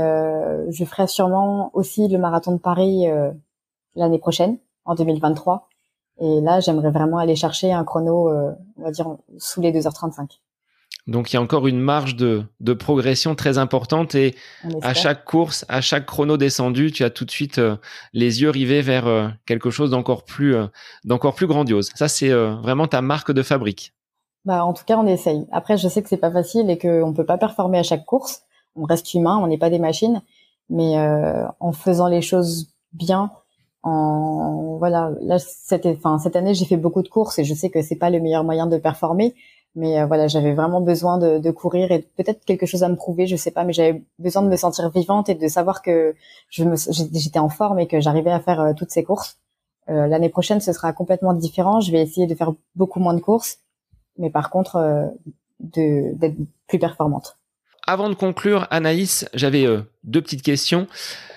je 0.71 0.85
ferai 0.85 1.09
sûrement 1.09 1.71
aussi 1.73 2.07
le 2.07 2.17
marathon 2.17 2.53
de 2.53 2.59
Paris 2.59 3.07
l'année 3.97 4.21
prochaine, 4.21 4.57
en 4.85 4.95
2023. 4.95 5.67
Et 6.21 6.41
là, 6.41 6.61
j'aimerais 6.61 6.93
vraiment 6.93 7.19
aller 7.19 7.35
chercher 7.35 7.73
un 7.73 7.83
chrono, 7.83 8.31
on 8.31 8.83
va 8.85 8.93
dire, 8.93 9.17
sous 9.37 9.61
les 9.61 9.73
2h35. 9.73 10.39
Donc 11.07 11.33
il 11.33 11.37
y 11.37 11.39
a 11.39 11.43
encore 11.43 11.67
une 11.67 11.81
marge 11.81 12.17
de, 12.17 12.45
de 12.61 12.73
progression 12.73 13.35
très 13.35 13.59
importante 13.59 14.15
et 14.15 14.35
à 14.81 14.95
chaque 14.95 15.25
course, 15.25 15.67
à 15.69 15.83
chaque 15.83 16.07
chrono 16.07 16.39
descendu, 16.39 16.93
tu 16.93 17.05
as 17.05 17.11
tout 17.11 17.27
de 17.27 17.31
suite 17.31 17.59
euh, 17.59 17.77
les 18.15 18.41
yeux 18.41 18.49
rivés 18.49 18.81
vers 18.81 19.07
euh, 19.07 19.29
quelque 19.45 19.69
chose 19.69 19.91
d'encore 19.91 20.25
plus 20.25 20.55
euh, 20.55 20.67
d'encore 21.05 21.35
plus 21.35 21.47
grandiose. 21.47 21.91
Ça 21.95 22.09
c'est 22.09 22.31
vraiment 22.31 22.87
ta 22.87 23.03
marque 23.03 23.33
de 23.33 23.43
fabrique. 23.43 23.93
Bah 24.47 24.65
en 24.65 24.73
tout 24.73 24.85
cas 24.85 24.97
on 24.97 25.07
essaye. 25.07 25.47
Après 25.53 25.77
je 25.77 25.89
sais 25.89 26.03
que 26.03 26.09
c'est 26.09 26.17
pas 26.17 26.33
facile 26.33 26.71
et 26.71 26.79
qu'on 26.79 27.13
peut 27.13 27.27
pas 27.27 27.39
performer 27.39 27.79
à 27.79 27.83
chaque 27.83 28.07
course. 28.07 28.43
On 28.75 28.85
reste 28.85 29.13
humain, 29.13 29.39
on 29.43 29.47
n'est 29.47 29.59
pas 29.59 29.71
des 29.71 29.79
machines, 29.79 30.23
mais 30.71 30.97
en 31.61 31.73
faisant 31.73 32.09
les 32.09 32.23
choses 32.23 32.75
bien, 32.93 33.31
en 33.85 34.79
voilà 34.79 35.13
là 35.21 35.39
cette 35.39 35.87
cette 36.19 36.37
année 36.37 36.55
j'ai 36.55 36.65
fait 36.65 36.77
beaucoup 36.77 37.03
de 37.03 37.09
courses 37.09 37.39
et 37.39 37.45
je 37.45 37.55
sais 37.55 37.71
que 37.71 37.83
c'est 37.83 37.97
pas 37.97 38.11
le 38.11 38.19
meilleur 38.19 38.43
moyen 38.43 38.67
de 38.67 38.79
performer 38.79 39.35
mais 39.75 40.01
euh, 40.01 40.07
voilà, 40.07 40.29
j'avais 40.29 40.53
vraiment 40.53 40.81
besoin 40.81 41.19
de, 41.19 41.39
de 41.39 41.51
courir 41.51 41.91
et 41.91 42.07
peut-être 42.17 42.45
quelque 42.45 42.67
chose 42.67 42.83
à 42.83 42.89
me 42.89 42.97
prouver, 42.97 43.27
je 43.27 43.37
sais 43.37 43.51
pas, 43.51 43.65
mais 43.65 43.73
j'avais 43.73 44.03
besoin 44.19 44.43
de 44.43 44.49
me 44.49 44.57
sentir 44.57 44.89
vivante 44.91 45.29
et 45.29 45.35
de 45.35 45.49
savoir 45.49 45.83
que 45.83 46.15
je 46.49 46.65
me, 46.65 46.77
j'étais 46.77 47.39
en 47.41 47.49
forme 47.49 47.81
et 47.81 47.87
que 47.87 48.01
j'arrivais 48.01 48.31
à 48.31 48.41
faire 48.41 48.61
euh, 48.61 48.73
toutes 48.77 48.91
ces 48.91 49.03
courses. 49.03 49.39
Euh, 49.89 50.07
L'année 50.07 50.29
prochaine, 50.29 50.61
ce 50.61 50.73
sera 50.73 50.93
complètement 50.93 51.35
différent. 51.35 51.81
Je 51.81 51.91
vais 51.91 52.01
essayer 52.01 52.27
de 52.27 52.35
faire 52.35 52.53
beaucoup 52.77 53.01
moins 53.01 53.15
de 53.15 53.21
courses, 53.21 53.59
mais 54.17 54.31
par 54.31 54.51
contre, 54.51 54.77
euh, 54.77 55.07
d'être 55.59 56.37
plus 56.69 56.79
performante. 56.79 57.37
Avant 57.87 58.09
de 58.09 58.15
conclure, 58.15 58.67
Anaïs, 58.71 59.29
j'avais 59.35 59.67
deux 60.05 60.23
petites 60.23 60.41
questions. 60.41 60.87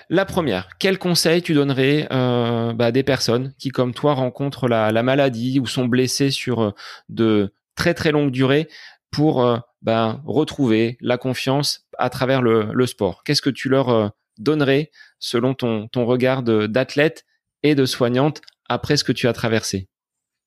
La 0.08 0.24
première, 0.24 0.70
quel 0.78 0.98
conseil 0.98 1.42
tu 1.42 1.52
donnerais 1.52 2.08
euh, 2.10 2.72
bah, 2.72 2.90
des 2.90 3.02
personnes 3.02 3.52
qui, 3.58 3.68
comme 3.68 3.92
toi, 3.92 4.14
rencontrent 4.14 4.66
la, 4.66 4.90
la 4.90 5.02
maladie 5.02 5.60
ou 5.60 5.66
sont 5.66 5.84
blessées 5.84 6.30
sur 6.30 6.74
de 7.10 7.52
très 7.78 7.94
très 7.94 8.10
longue 8.10 8.30
durée 8.30 8.68
pour 9.10 9.42
euh, 9.42 9.56
ben, 9.80 10.20
retrouver 10.26 10.98
la 11.00 11.16
confiance 11.16 11.86
à 11.96 12.10
travers 12.10 12.42
le, 12.42 12.86
sport. 12.86 13.22
Qu'est-ce 13.24 13.40
que 13.40 13.50
tu 13.50 13.70
leur 13.70 13.88
euh, 13.88 14.08
donnerais 14.36 14.90
selon 15.18 15.54
ton, 15.54 15.88
ton 15.88 16.04
regard 16.04 16.42
d'athlète 16.42 17.24
et 17.62 17.74
de 17.74 17.86
soignante 17.86 18.42
après 18.68 18.96
ce 18.96 19.04
que 19.04 19.12
tu 19.12 19.28
as 19.28 19.32
traversé? 19.32 19.88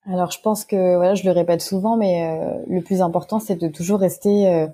Alors 0.05 0.31
je 0.31 0.39
pense 0.41 0.65
que 0.65 0.95
voilà, 0.95 1.15
je 1.15 1.23
le 1.23 1.31
répète 1.31 1.61
souvent, 1.61 1.95
mais 1.95 2.23
euh, 2.23 2.63
le 2.67 2.81
plus 2.81 3.01
important 3.01 3.39
c'est 3.39 3.55
de 3.55 3.67
toujours 3.67 3.99
rester, 3.99 4.67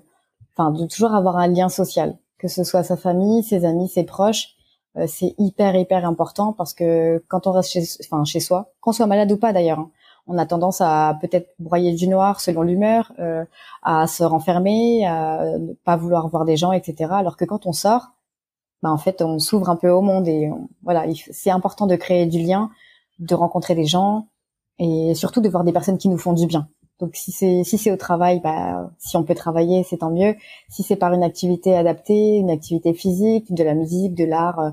enfin 0.56 0.70
de 0.70 0.86
toujours 0.86 1.14
avoir 1.14 1.36
un 1.36 1.48
lien 1.48 1.68
social, 1.68 2.18
que 2.38 2.48
ce 2.48 2.64
soit 2.64 2.82
sa 2.82 2.96
famille, 2.96 3.42
ses 3.42 3.64
amis, 3.64 3.88
ses 3.88 4.04
proches. 4.04 4.54
c'est 5.06 5.34
hyper 5.38 5.76
hyper 5.76 6.06
important 6.06 6.52
parce 6.54 6.72
que 6.72 7.22
quand 7.28 7.46
on 7.46 7.52
reste 7.52 7.70
chez, 7.70 7.84
enfin 8.04 8.24
chez 8.24 8.40
soi, 8.40 8.72
qu'on 8.80 8.92
soit 8.92 9.06
malade 9.06 9.30
ou 9.30 9.36
pas 9.36 9.52
d'ailleurs, 9.52 9.80
hein, 9.80 9.90
on 10.28 10.38
a 10.38 10.46
tendance 10.46 10.80
à 10.80 11.18
peut-être 11.20 11.54
broyer 11.58 11.92
du 11.92 12.06
noir 12.06 12.40
selon 12.40 12.62
l'humeur, 12.62 13.12
euh, 13.18 13.44
à 13.82 14.06
se 14.06 14.22
renfermer, 14.22 15.06
à 15.06 15.58
ne 15.58 15.72
pas 15.72 15.96
vouloir 15.96 16.28
voir 16.28 16.44
des 16.44 16.56
gens, 16.56 16.72
etc. 16.72 17.10
Alors 17.12 17.36
que 17.36 17.44
quand 17.44 17.66
on 17.66 17.72
sort, 17.72 18.12
bah 18.82 18.90
en 18.90 18.98
fait, 18.98 19.22
on 19.22 19.38
s'ouvre 19.38 19.70
un 19.70 19.76
peu 19.76 19.90
au 19.90 20.02
monde 20.02 20.28
et 20.28 20.50
voilà, 20.82 21.04
c'est 21.32 21.50
important 21.50 21.86
de 21.86 21.96
créer 21.96 22.26
du 22.26 22.40
lien, 22.40 22.70
de 23.18 23.34
rencontrer 23.34 23.74
des 23.74 23.86
gens 23.86 24.28
et 24.78 25.14
surtout 25.14 25.40
de 25.40 25.48
voir 25.48 25.64
des 25.64 25.72
personnes 25.72 25.98
qui 25.98 26.08
nous 26.08 26.18
font 26.18 26.32
du 26.32 26.46
bien. 26.46 26.68
Donc 27.00 27.14
si 27.14 27.30
c'est 27.32 27.62
si 27.64 27.78
c'est 27.78 27.92
au 27.92 27.96
travail, 27.96 28.40
bah 28.40 28.90
si 28.98 29.16
on 29.16 29.22
peut 29.22 29.34
travailler, 29.34 29.84
c'est 29.84 29.98
tant 29.98 30.10
mieux. 30.10 30.34
Si 30.68 30.82
c'est 30.82 30.96
par 30.96 31.12
une 31.12 31.22
activité 31.22 31.76
adaptée, 31.76 32.36
une 32.36 32.50
activité 32.50 32.92
physique, 32.92 33.52
de 33.54 33.62
la 33.62 33.74
musique, 33.74 34.14
de 34.14 34.24
l'art, 34.24 34.58
euh, 34.58 34.70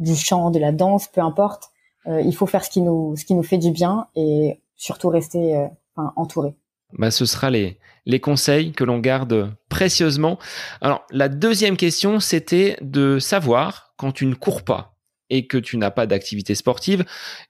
du 0.00 0.16
chant, 0.16 0.50
de 0.50 0.58
la 0.58 0.72
danse, 0.72 1.06
peu 1.08 1.20
importe, 1.20 1.70
euh, 2.06 2.20
il 2.22 2.34
faut 2.34 2.46
faire 2.46 2.64
ce 2.64 2.70
qui 2.70 2.82
nous 2.82 3.16
ce 3.16 3.24
qui 3.24 3.34
nous 3.34 3.42
fait 3.42 3.58
du 3.58 3.70
bien 3.70 4.06
et 4.16 4.60
surtout 4.80 5.10
rester 5.10 5.56
euh, 5.56 5.66
enfin, 5.94 6.12
entouré. 6.16 6.56
Bah, 6.94 7.10
ce 7.10 7.26
sera 7.26 7.50
les, 7.50 7.78
les 8.06 8.18
conseils 8.18 8.72
que 8.72 8.82
l'on 8.82 8.98
garde 8.98 9.54
précieusement. 9.68 10.38
Alors, 10.80 11.06
la 11.10 11.28
deuxième 11.28 11.76
question, 11.76 12.18
c'était 12.18 12.76
de 12.80 13.18
savoir, 13.20 13.92
quand 13.96 14.10
tu 14.10 14.26
ne 14.26 14.34
cours 14.34 14.62
pas 14.62 14.96
et 15.28 15.46
que 15.46 15.58
tu 15.58 15.76
n'as 15.76 15.92
pas 15.92 16.06
d'activité 16.06 16.54
sportive, 16.56 17.04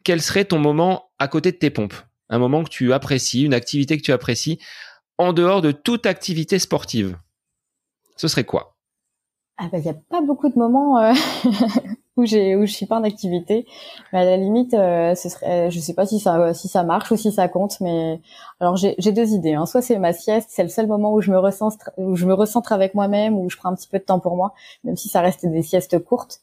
quel 0.04 0.20
serait 0.20 0.44
ton 0.44 0.58
moment 0.58 1.10
à 1.18 1.28
côté 1.28 1.52
de 1.52 1.56
tes 1.56 1.70
pompes? 1.70 1.94
Un 2.28 2.38
moment 2.38 2.64
que 2.64 2.68
tu 2.68 2.92
apprécies, 2.92 3.44
une 3.44 3.54
activité 3.54 3.96
que 3.96 4.02
tu 4.02 4.12
apprécies, 4.12 4.58
en 5.16 5.32
dehors 5.32 5.62
de 5.62 5.72
toute 5.72 6.06
activité 6.06 6.58
sportive 6.58 7.16
Ce 8.16 8.28
serait 8.28 8.44
quoi? 8.44 8.76
Ah 9.56 9.68
ben, 9.70 9.78
il 9.78 9.84
n'y 9.84 9.90
a 9.90 9.94
pas 10.08 10.20
beaucoup 10.20 10.48
de 10.48 10.58
moments 10.58 10.98
euh, 10.98 11.12
où 12.20 12.26
j'ai 12.26 12.56
où 12.56 12.66
je 12.66 12.72
suis 12.72 12.86
pas 12.86 12.98
en 12.98 13.04
activité. 13.04 13.66
Mais 14.12 14.20
à 14.20 14.24
la 14.24 14.36
limite, 14.36 14.74
euh, 14.74 15.14
ce 15.14 15.28
serait, 15.28 15.70
je 15.70 15.80
sais 15.80 15.94
pas 15.94 16.06
si 16.06 16.20
ça 16.20 16.54
si 16.54 16.68
ça 16.68 16.82
marche 16.84 17.10
ou 17.10 17.16
si 17.16 17.32
ça 17.32 17.48
compte, 17.48 17.80
mais 17.80 18.20
alors 18.60 18.76
j'ai 18.76 19.12
deux 19.12 19.32
idées. 19.32 19.54
Hein. 19.54 19.66
Soit 19.66 19.82
c'est 19.82 19.98
ma 19.98 20.12
sieste, 20.12 20.48
c'est 20.52 20.62
le 20.62 20.68
seul 20.68 20.86
moment 20.86 21.12
où 21.12 21.20
je 21.20 21.30
me 21.30 21.38
recentre 21.38 21.90
où 21.96 22.16
je 22.16 22.26
me 22.26 22.34
recentre 22.34 22.72
avec 22.72 22.94
moi-même, 22.94 23.36
où 23.36 23.50
je 23.50 23.56
prends 23.56 23.70
un 23.70 23.74
petit 23.74 23.88
peu 23.88 23.98
de 23.98 24.04
temps 24.04 24.20
pour 24.20 24.36
moi, 24.36 24.54
même 24.84 24.96
si 24.96 25.08
ça 25.08 25.20
reste 25.20 25.46
des 25.46 25.62
siestes 25.62 25.98
courtes. 26.04 26.40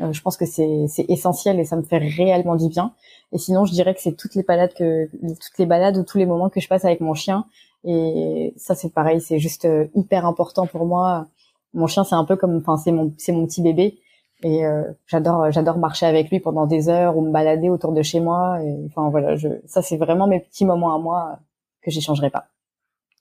Euh, 0.00 0.12
je 0.12 0.20
pense 0.20 0.36
que 0.36 0.44
c'est 0.44 0.86
essentiel 1.08 1.58
et 1.58 1.64
ça 1.64 1.76
me 1.76 1.82
fait 1.82 1.98
réellement 1.98 2.56
du 2.56 2.68
bien. 2.68 2.92
Et 3.32 3.38
sinon, 3.38 3.64
je 3.64 3.72
dirais 3.72 3.94
que 3.94 4.00
c'est 4.00 4.16
toutes 4.16 4.34
les 4.34 4.42
balades 4.42 4.74
que 4.74 5.08
toutes 5.10 5.58
les 5.58 5.66
balades 5.66 5.96
ou 5.96 6.04
tous 6.04 6.18
les 6.18 6.26
moments 6.26 6.50
que 6.50 6.60
je 6.60 6.68
passe 6.68 6.84
avec 6.84 7.00
mon 7.00 7.14
chien. 7.14 7.46
Et 7.84 8.52
ça, 8.56 8.74
c'est 8.74 8.92
pareil, 8.92 9.20
c'est 9.20 9.38
juste 9.38 9.64
euh, 9.64 9.86
hyper 9.94 10.26
important 10.26 10.66
pour 10.66 10.86
moi. 10.86 11.26
Mon 11.74 11.86
chien, 11.86 12.04
c'est 12.04 12.14
un 12.14 12.24
peu 12.24 12.36
comme, 12.36 12.56
enfin, 12.56 12.76
c'est 12.76 12.92
mon 12.92 13.12
c'est 13.16 13.32
mon 13.32 13.46
petit 13.46 13.62
bébé. 13.62 13.98
Et 14.42 14.66
euh, 14.66 14.82
j'adore 15.06 15.50
j'adore 15.50 15.78
marcher 15.78 16.06
avec 16.06 16.30
lui 16.30 16.40
pendant 16.40 16.66
des 16.66 16.88
heures 16.88 17.16
ou 17.16 17.26
me 17.26 17.32
balader 17.32 17.70
autour 17.70 17.92
de 17.92 18.02
chez 18.02 18.20
moi. 18.20 18.58
Et, 18.62 18.86
enfin 18.86 19.08
voilà, 19.08 19.36
je, 19.36 19.48
ça 19.66 19.82
c'est 19.82 19.96
vraiment 19.96 20.26
mes 20.26 20.40
petits 20.40 20.64
moments 20.64 20.94
à 20.94 20.98
moi 20.98 21.38
que 21.82 21.90
j'échangerai 21.90 22.30
pas. 22.30 22.48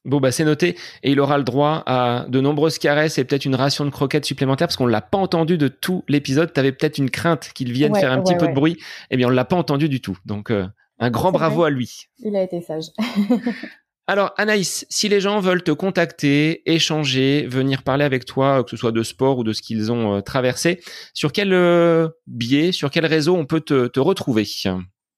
Bon, 0.06 0.20
bah, 0.20 0.32
c'est 0.32 0.46
noté. 0.46 0.78
Et 1.02 1.12
il 1.12 1.20
aura 1.20 1.38
le 1.38 1.44
droit 1.44 1.82
à 1.88 2.26
de 2.30 2.40
nombreuses 2.40 2.78
caresses 2.78 3.18
et 3.18 3.24
peut-être 3.24 3.46
une 3.46 3.56
ration 3.56 3.86
de 3.86 3.90
croquettes 3.90 4.26
supplémentaire 4.26 4.68
parce 4.68 4.78
qu'on 4.78 4.86
l'a 4.86 5.02
pas 5.02 5.18
entendu 5.18 5.58
de 5.58 5.68
tout 5.68 6.04
l'épisode. 6.08 6.54
Tu 6.54 6.60
avais 6.60 6.72
peut-être 6.72 7.00
une 7.00 7.10
crainte 7.10 7.50
qu'il 7.56 7.72
vienne 7.72 7.96
faire 7.96 8.12
un 8.12 8.22
petit 8.22 8.36
peu 8.36 8.48
de 8.48 8.54
bruit. 8.54 8.78
Eh 9.10 9.18
bien, 9.18 9.28
on 9.28 9.32
l'a 9.32 9.46
pas 9.46 9.56
entendu 9.56 9.90
du 9.90 10.02
tout. 10.02 10.18
Donc, 10.26 10.52
euh, 10.52 10.68
un 11.00 11.10
grand 11.10 11.32
bravo 11.32 11.64
à 11.64 11.72
lui. 11.72 12.08
Il 12.20 12.36
a 12.36 12.44
été 12.44 12.62
sage. 12.62 12.86
Alors, 14.08 14.34
Anaïs, 14.38 14.86
si 14.88 15.10
les 15.10 15.20
gens 15.20 15.40
veulent 15.40 15.64
te 15.64 15.72
contacter, 15.72 16.62
échanger, 16.72 17.48
venir 17.48 17.82
parler 17.82 18.04
avec 18.04 18.26
toi, 18.26 18.64
que 18.64 18.70
ce 18.70 18.78
soit 18.78 18.92
de 18.92 19.02
sport 19.02 19.40
ou 19.40 19.44
de 19.44 19.52
ce 19.52 19.64
qu'ils 19.64 19.92
ont 19.92 20.18
euh, 20.18 20.22
traversé, 20.22 20.80
sur 21.16 21.32
quel 21.32 21.54
euh, 21.54 22.10
biais, 22.28 22.72
sur 22.72 22.92
quel 22.92 23.08
réseau 23.08 23.36
on 23.36 23.48
peut 23.48 23.62
te, 23.62 23.88
te 23.88 24.00
retrouver? 24.00 24.46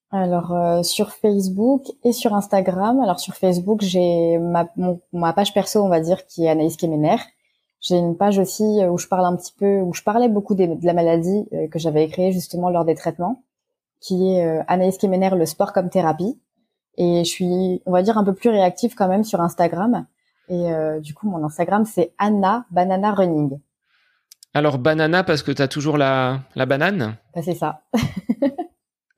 Alors 0.09 0.53
euh, 0.55 0.83
sur 0.83 1.11
Facebook 1.11 1.83
et 2.05 2.13
sur 2.13 2.33
Instagram. 2.33 3.01
Alors 3.01 3.19
sur 3.19 3.33
Facebook, 3.33 3.81
j'ai 3.81 4.37
ma, 4.37 4.69
ma 5.11 5.33
page 5.33 5.53
perso, 5.53 5.83
on 5.83 5.89
va 5.89 5.99
dire, 5.99 6.25
qui 6.25 6.45
est 6.45 6.49
Anaïs 6.49 6.77
Kemener. 6.77 7.17
J'ai 7.81 7.97
une 7.97 8.15
page 8.15 8.39
aussi 8.39 8.63
euh, 8.63 8.89
où 8.89 8.97
je 8.97 9.07
parle 9.07 9.25
un 9.25 9.35
petit 9.35 9.53
peu, 9.59 9.81
où 9.81 9.93
je 9.93 10.01
parlais 10.01 10.29
beaucoup 10.29 10.55
de 10.55 10.65
la 10.81 10.93
maladie 10.93 11.43
que 11.71 11.77
j'avais 11.77 12.07
créée 12.07 12.31
justement 12.31 12.69
lors 12.69 12.85
des 12.85 12.95
traitements, 12.95 13.43
qui 13.99 14.29
est 14.29 14.63
Anaïs 14.69 14.97
Kemener, 14.97 15.31
le 15.35 15.45
sport 15.45 15.73
comme 15.73 15.89
thérapie. 15.89 16.39
Et 16.97 17.23
je 17.23 17.29
suis, 17.29 17.81
on 17.85 17.91
va 17.91 18.01
dire, 18.01 18.17
un 18.17 18.23
peu 18.23 18.33
plus 18.33 18.49
réactive 18.49 18.95
quand 18.95 19.07
même 19.07 19.23
sur 19.23 19.41
Instagram. 19.41 20.05
Et 20.49 20.69
du 21.01 21.13
coup, 21.13 21.29
mon 21.29 21.43
Instagram, 21.45 21.85
c'est 21.85 22.13
Anna 22.17 22.65
Banana 22.71 23.13
Running. 23.13 23.59
Alors 24.53 24.79
banana 24.79 25.23
parce 25.23 25.43
que 25.43 25.51
tu 25.51 25.61
as 25.61 25.67
toujours 25.67 25.97
la, 25.97 26.39
la 26.55 26.65
banane? 26.65 27.17
Bah, 27.35 27.41
C'est 27.43 27.53
ça. 27.53 27.81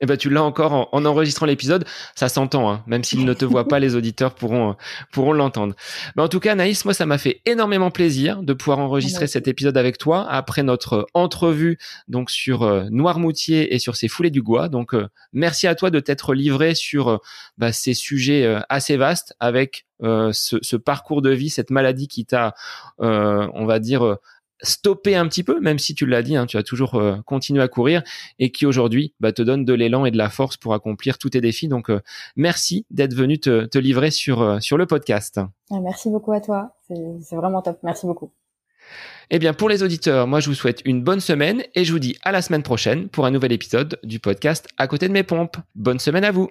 Eh 0.02 0.06
ben, 0.06 0.16
tu 0.16 0.30
l'as 0.30 0.42
encore 0.42 0.88
en, 0.92 1.04
enregistrant 1.04 1.44
l'épisode. 1.44 1.84
Ça 2.14 2.28
s'entend, 2.28 2.70
hein. 2.70 2.82
même 2.86 3.04
s'ils 3.04 3.24
ne 3.24 3.34
te 3.34 3.44
voient 3.44 3.68
pas, 3.68 3.78
les 3.78 3.94
auditeurs 3.96 4.34
pourront, 4.34 4.76
pourront 5.12 5.32
l'entendre. 5.32 5.74
Mais 6.16 6.22
en 6.22 6.28
tout 6.28 6.40
cas, 6.40 6.54
Naïs, 6.54 6.84
moi, 6.86 6.94
ça 6.94 7.04
m'a 7.04 7.18
fait 7.18 7.42
énormément 7.44 7.90
plaisir 7.90 8.42
de 8.42 8.54
pouvoir 8.54 8.78
enregistrer 8.78 9.26
cet 9.26 9.46
épisode 9.46 9.76
avec 9.76 9.98
toi 9.98 10.26
après 10.28 10.62
notre 10.62 11.06
entrevue, 11.12 11.78
donc 12.08 12.30
sur 12.30 12.62
euh, 12.62 12.84
Noirmoutier 12.90 13.74
et 13.74 13.78
sur 13.78 13.94
ses 13.96 14.08
foulées 14.08 14.30
du 14.30 14.40
Gois. 14.40 14.68
Donc, 14.68 14.94
euh, 14.94 15.08
merci 15.34 15.66
à 15.66 15.74
toi 15.74 15.90
de 15.90 16.00
t'être 16.00 16.32
livré 16.32 16.74
sur 16.74 17.08
euh, 17.08 17.16
bah, 17.58 17.72
ces 17.72 17.92
sujets 17.92 18.60
assez 18.68 18.96
vastes 18.96 19.34
avec 19.38 19.86
ce, 20.02 20.58
ce, 20.62 20.76
parcours 20.76 21.20
de 21.20 21.30
vie, 21.30 21.50
cette 21.50 21.70
maladie 21.70 22.08
qui 22.08 22.24
t'a, 22.24 22.54
on 22.98 23.66
va 23.66 23.78
dire, 23.78 24.16
stopper 24.62 25.16
un 25.16 25.26
petit 25.26 25.42
peu, 25.42 25.60
même 25.60 25.78
si 25.78 25.94
tu 25.94 26.06
l'as 26.06 26.22
dit, 26.22 26.36
hein, 26.36 26.46
tu 26.46 26.56
as 26.56 26.62
toujours 26.62 26.94
euh, 26.94 27.16
continué 27.24 27.62
à 27.62 27.68
courir 27.68 28.02
et 28.38 28.50
qui 28.50 28.66
aujourd'hui 28.66 29.14
bah, 29.20 29.32
te 29.32 29.42
donne 29.42 29.64
de 29.64 29.74
l'élan 29.74 30.04
et 30.04 30.10
de 30.10 30.18
la 30.18 30.30
force 30.30 30.56
pour 30.56 30.74
accomplir 30.74 31.18
tous 31.18 31.30
tes 31.30 31.40
défis. 31.40 31.68
Donc 31.68 31.90
euh, 31.90 32.00
merci 32.36 32.86
d'être 32.90 33.14
venu 33.14 33.38
te, 33.38 33.66
te, 33.66 33.78
livrer 33.78 34.10
sur, 34.10 34.42
euh, 34.42 34.60
sur 34.60 34.76
le 34.76 34.86
podcast. 34.86 35.40
Ah, 35.70 35.80
merci 35.80 36.10
beaucoup 36.10 36.32
à 36.32 36.40
toi, 36.40 36.74
c'est 36.88 37.36
vraiment 37.36 37.62
top, 37.62 37.78
merci 37.82 38.06
beaucoup. 38.06 38.32
Eh 39.30 39.38
bien, 39.38 39.54
pour 39.54 39.68
les 39.68 39.84
auditeurs, 39.84 40.26
moi, 40.26 40.40
je 40.40 40.48
vous 40.48 40.54
souhaite 40.54 40.82
une 40.84 41.04
bonne 41.04 41.20
semaine 41.20 41.62
et 41.76 41.84
je 41.84 41.92
vous 41.92 42.00
dis 42.00 42.16
à 42.22 42.32
la 42.32 42.42
semaine 42.42 42.64
prochaine 42.64 43.08
pour 43.08 43.26
un 43.26 43.30
nouvel 43.30 43.52
épisode 43.52 44.00
du 44.02 44.18
podcast 44.18 44.66
À 44.76 44.88
côté 44.88 45.06
de 45.06 45.12
mes 45.12 45.22
pompes. 45.22 45.56
Bonne 45.76 46.00
semaine 46.00 46.24
à 46.24 46.32
vous. 46.32 46.50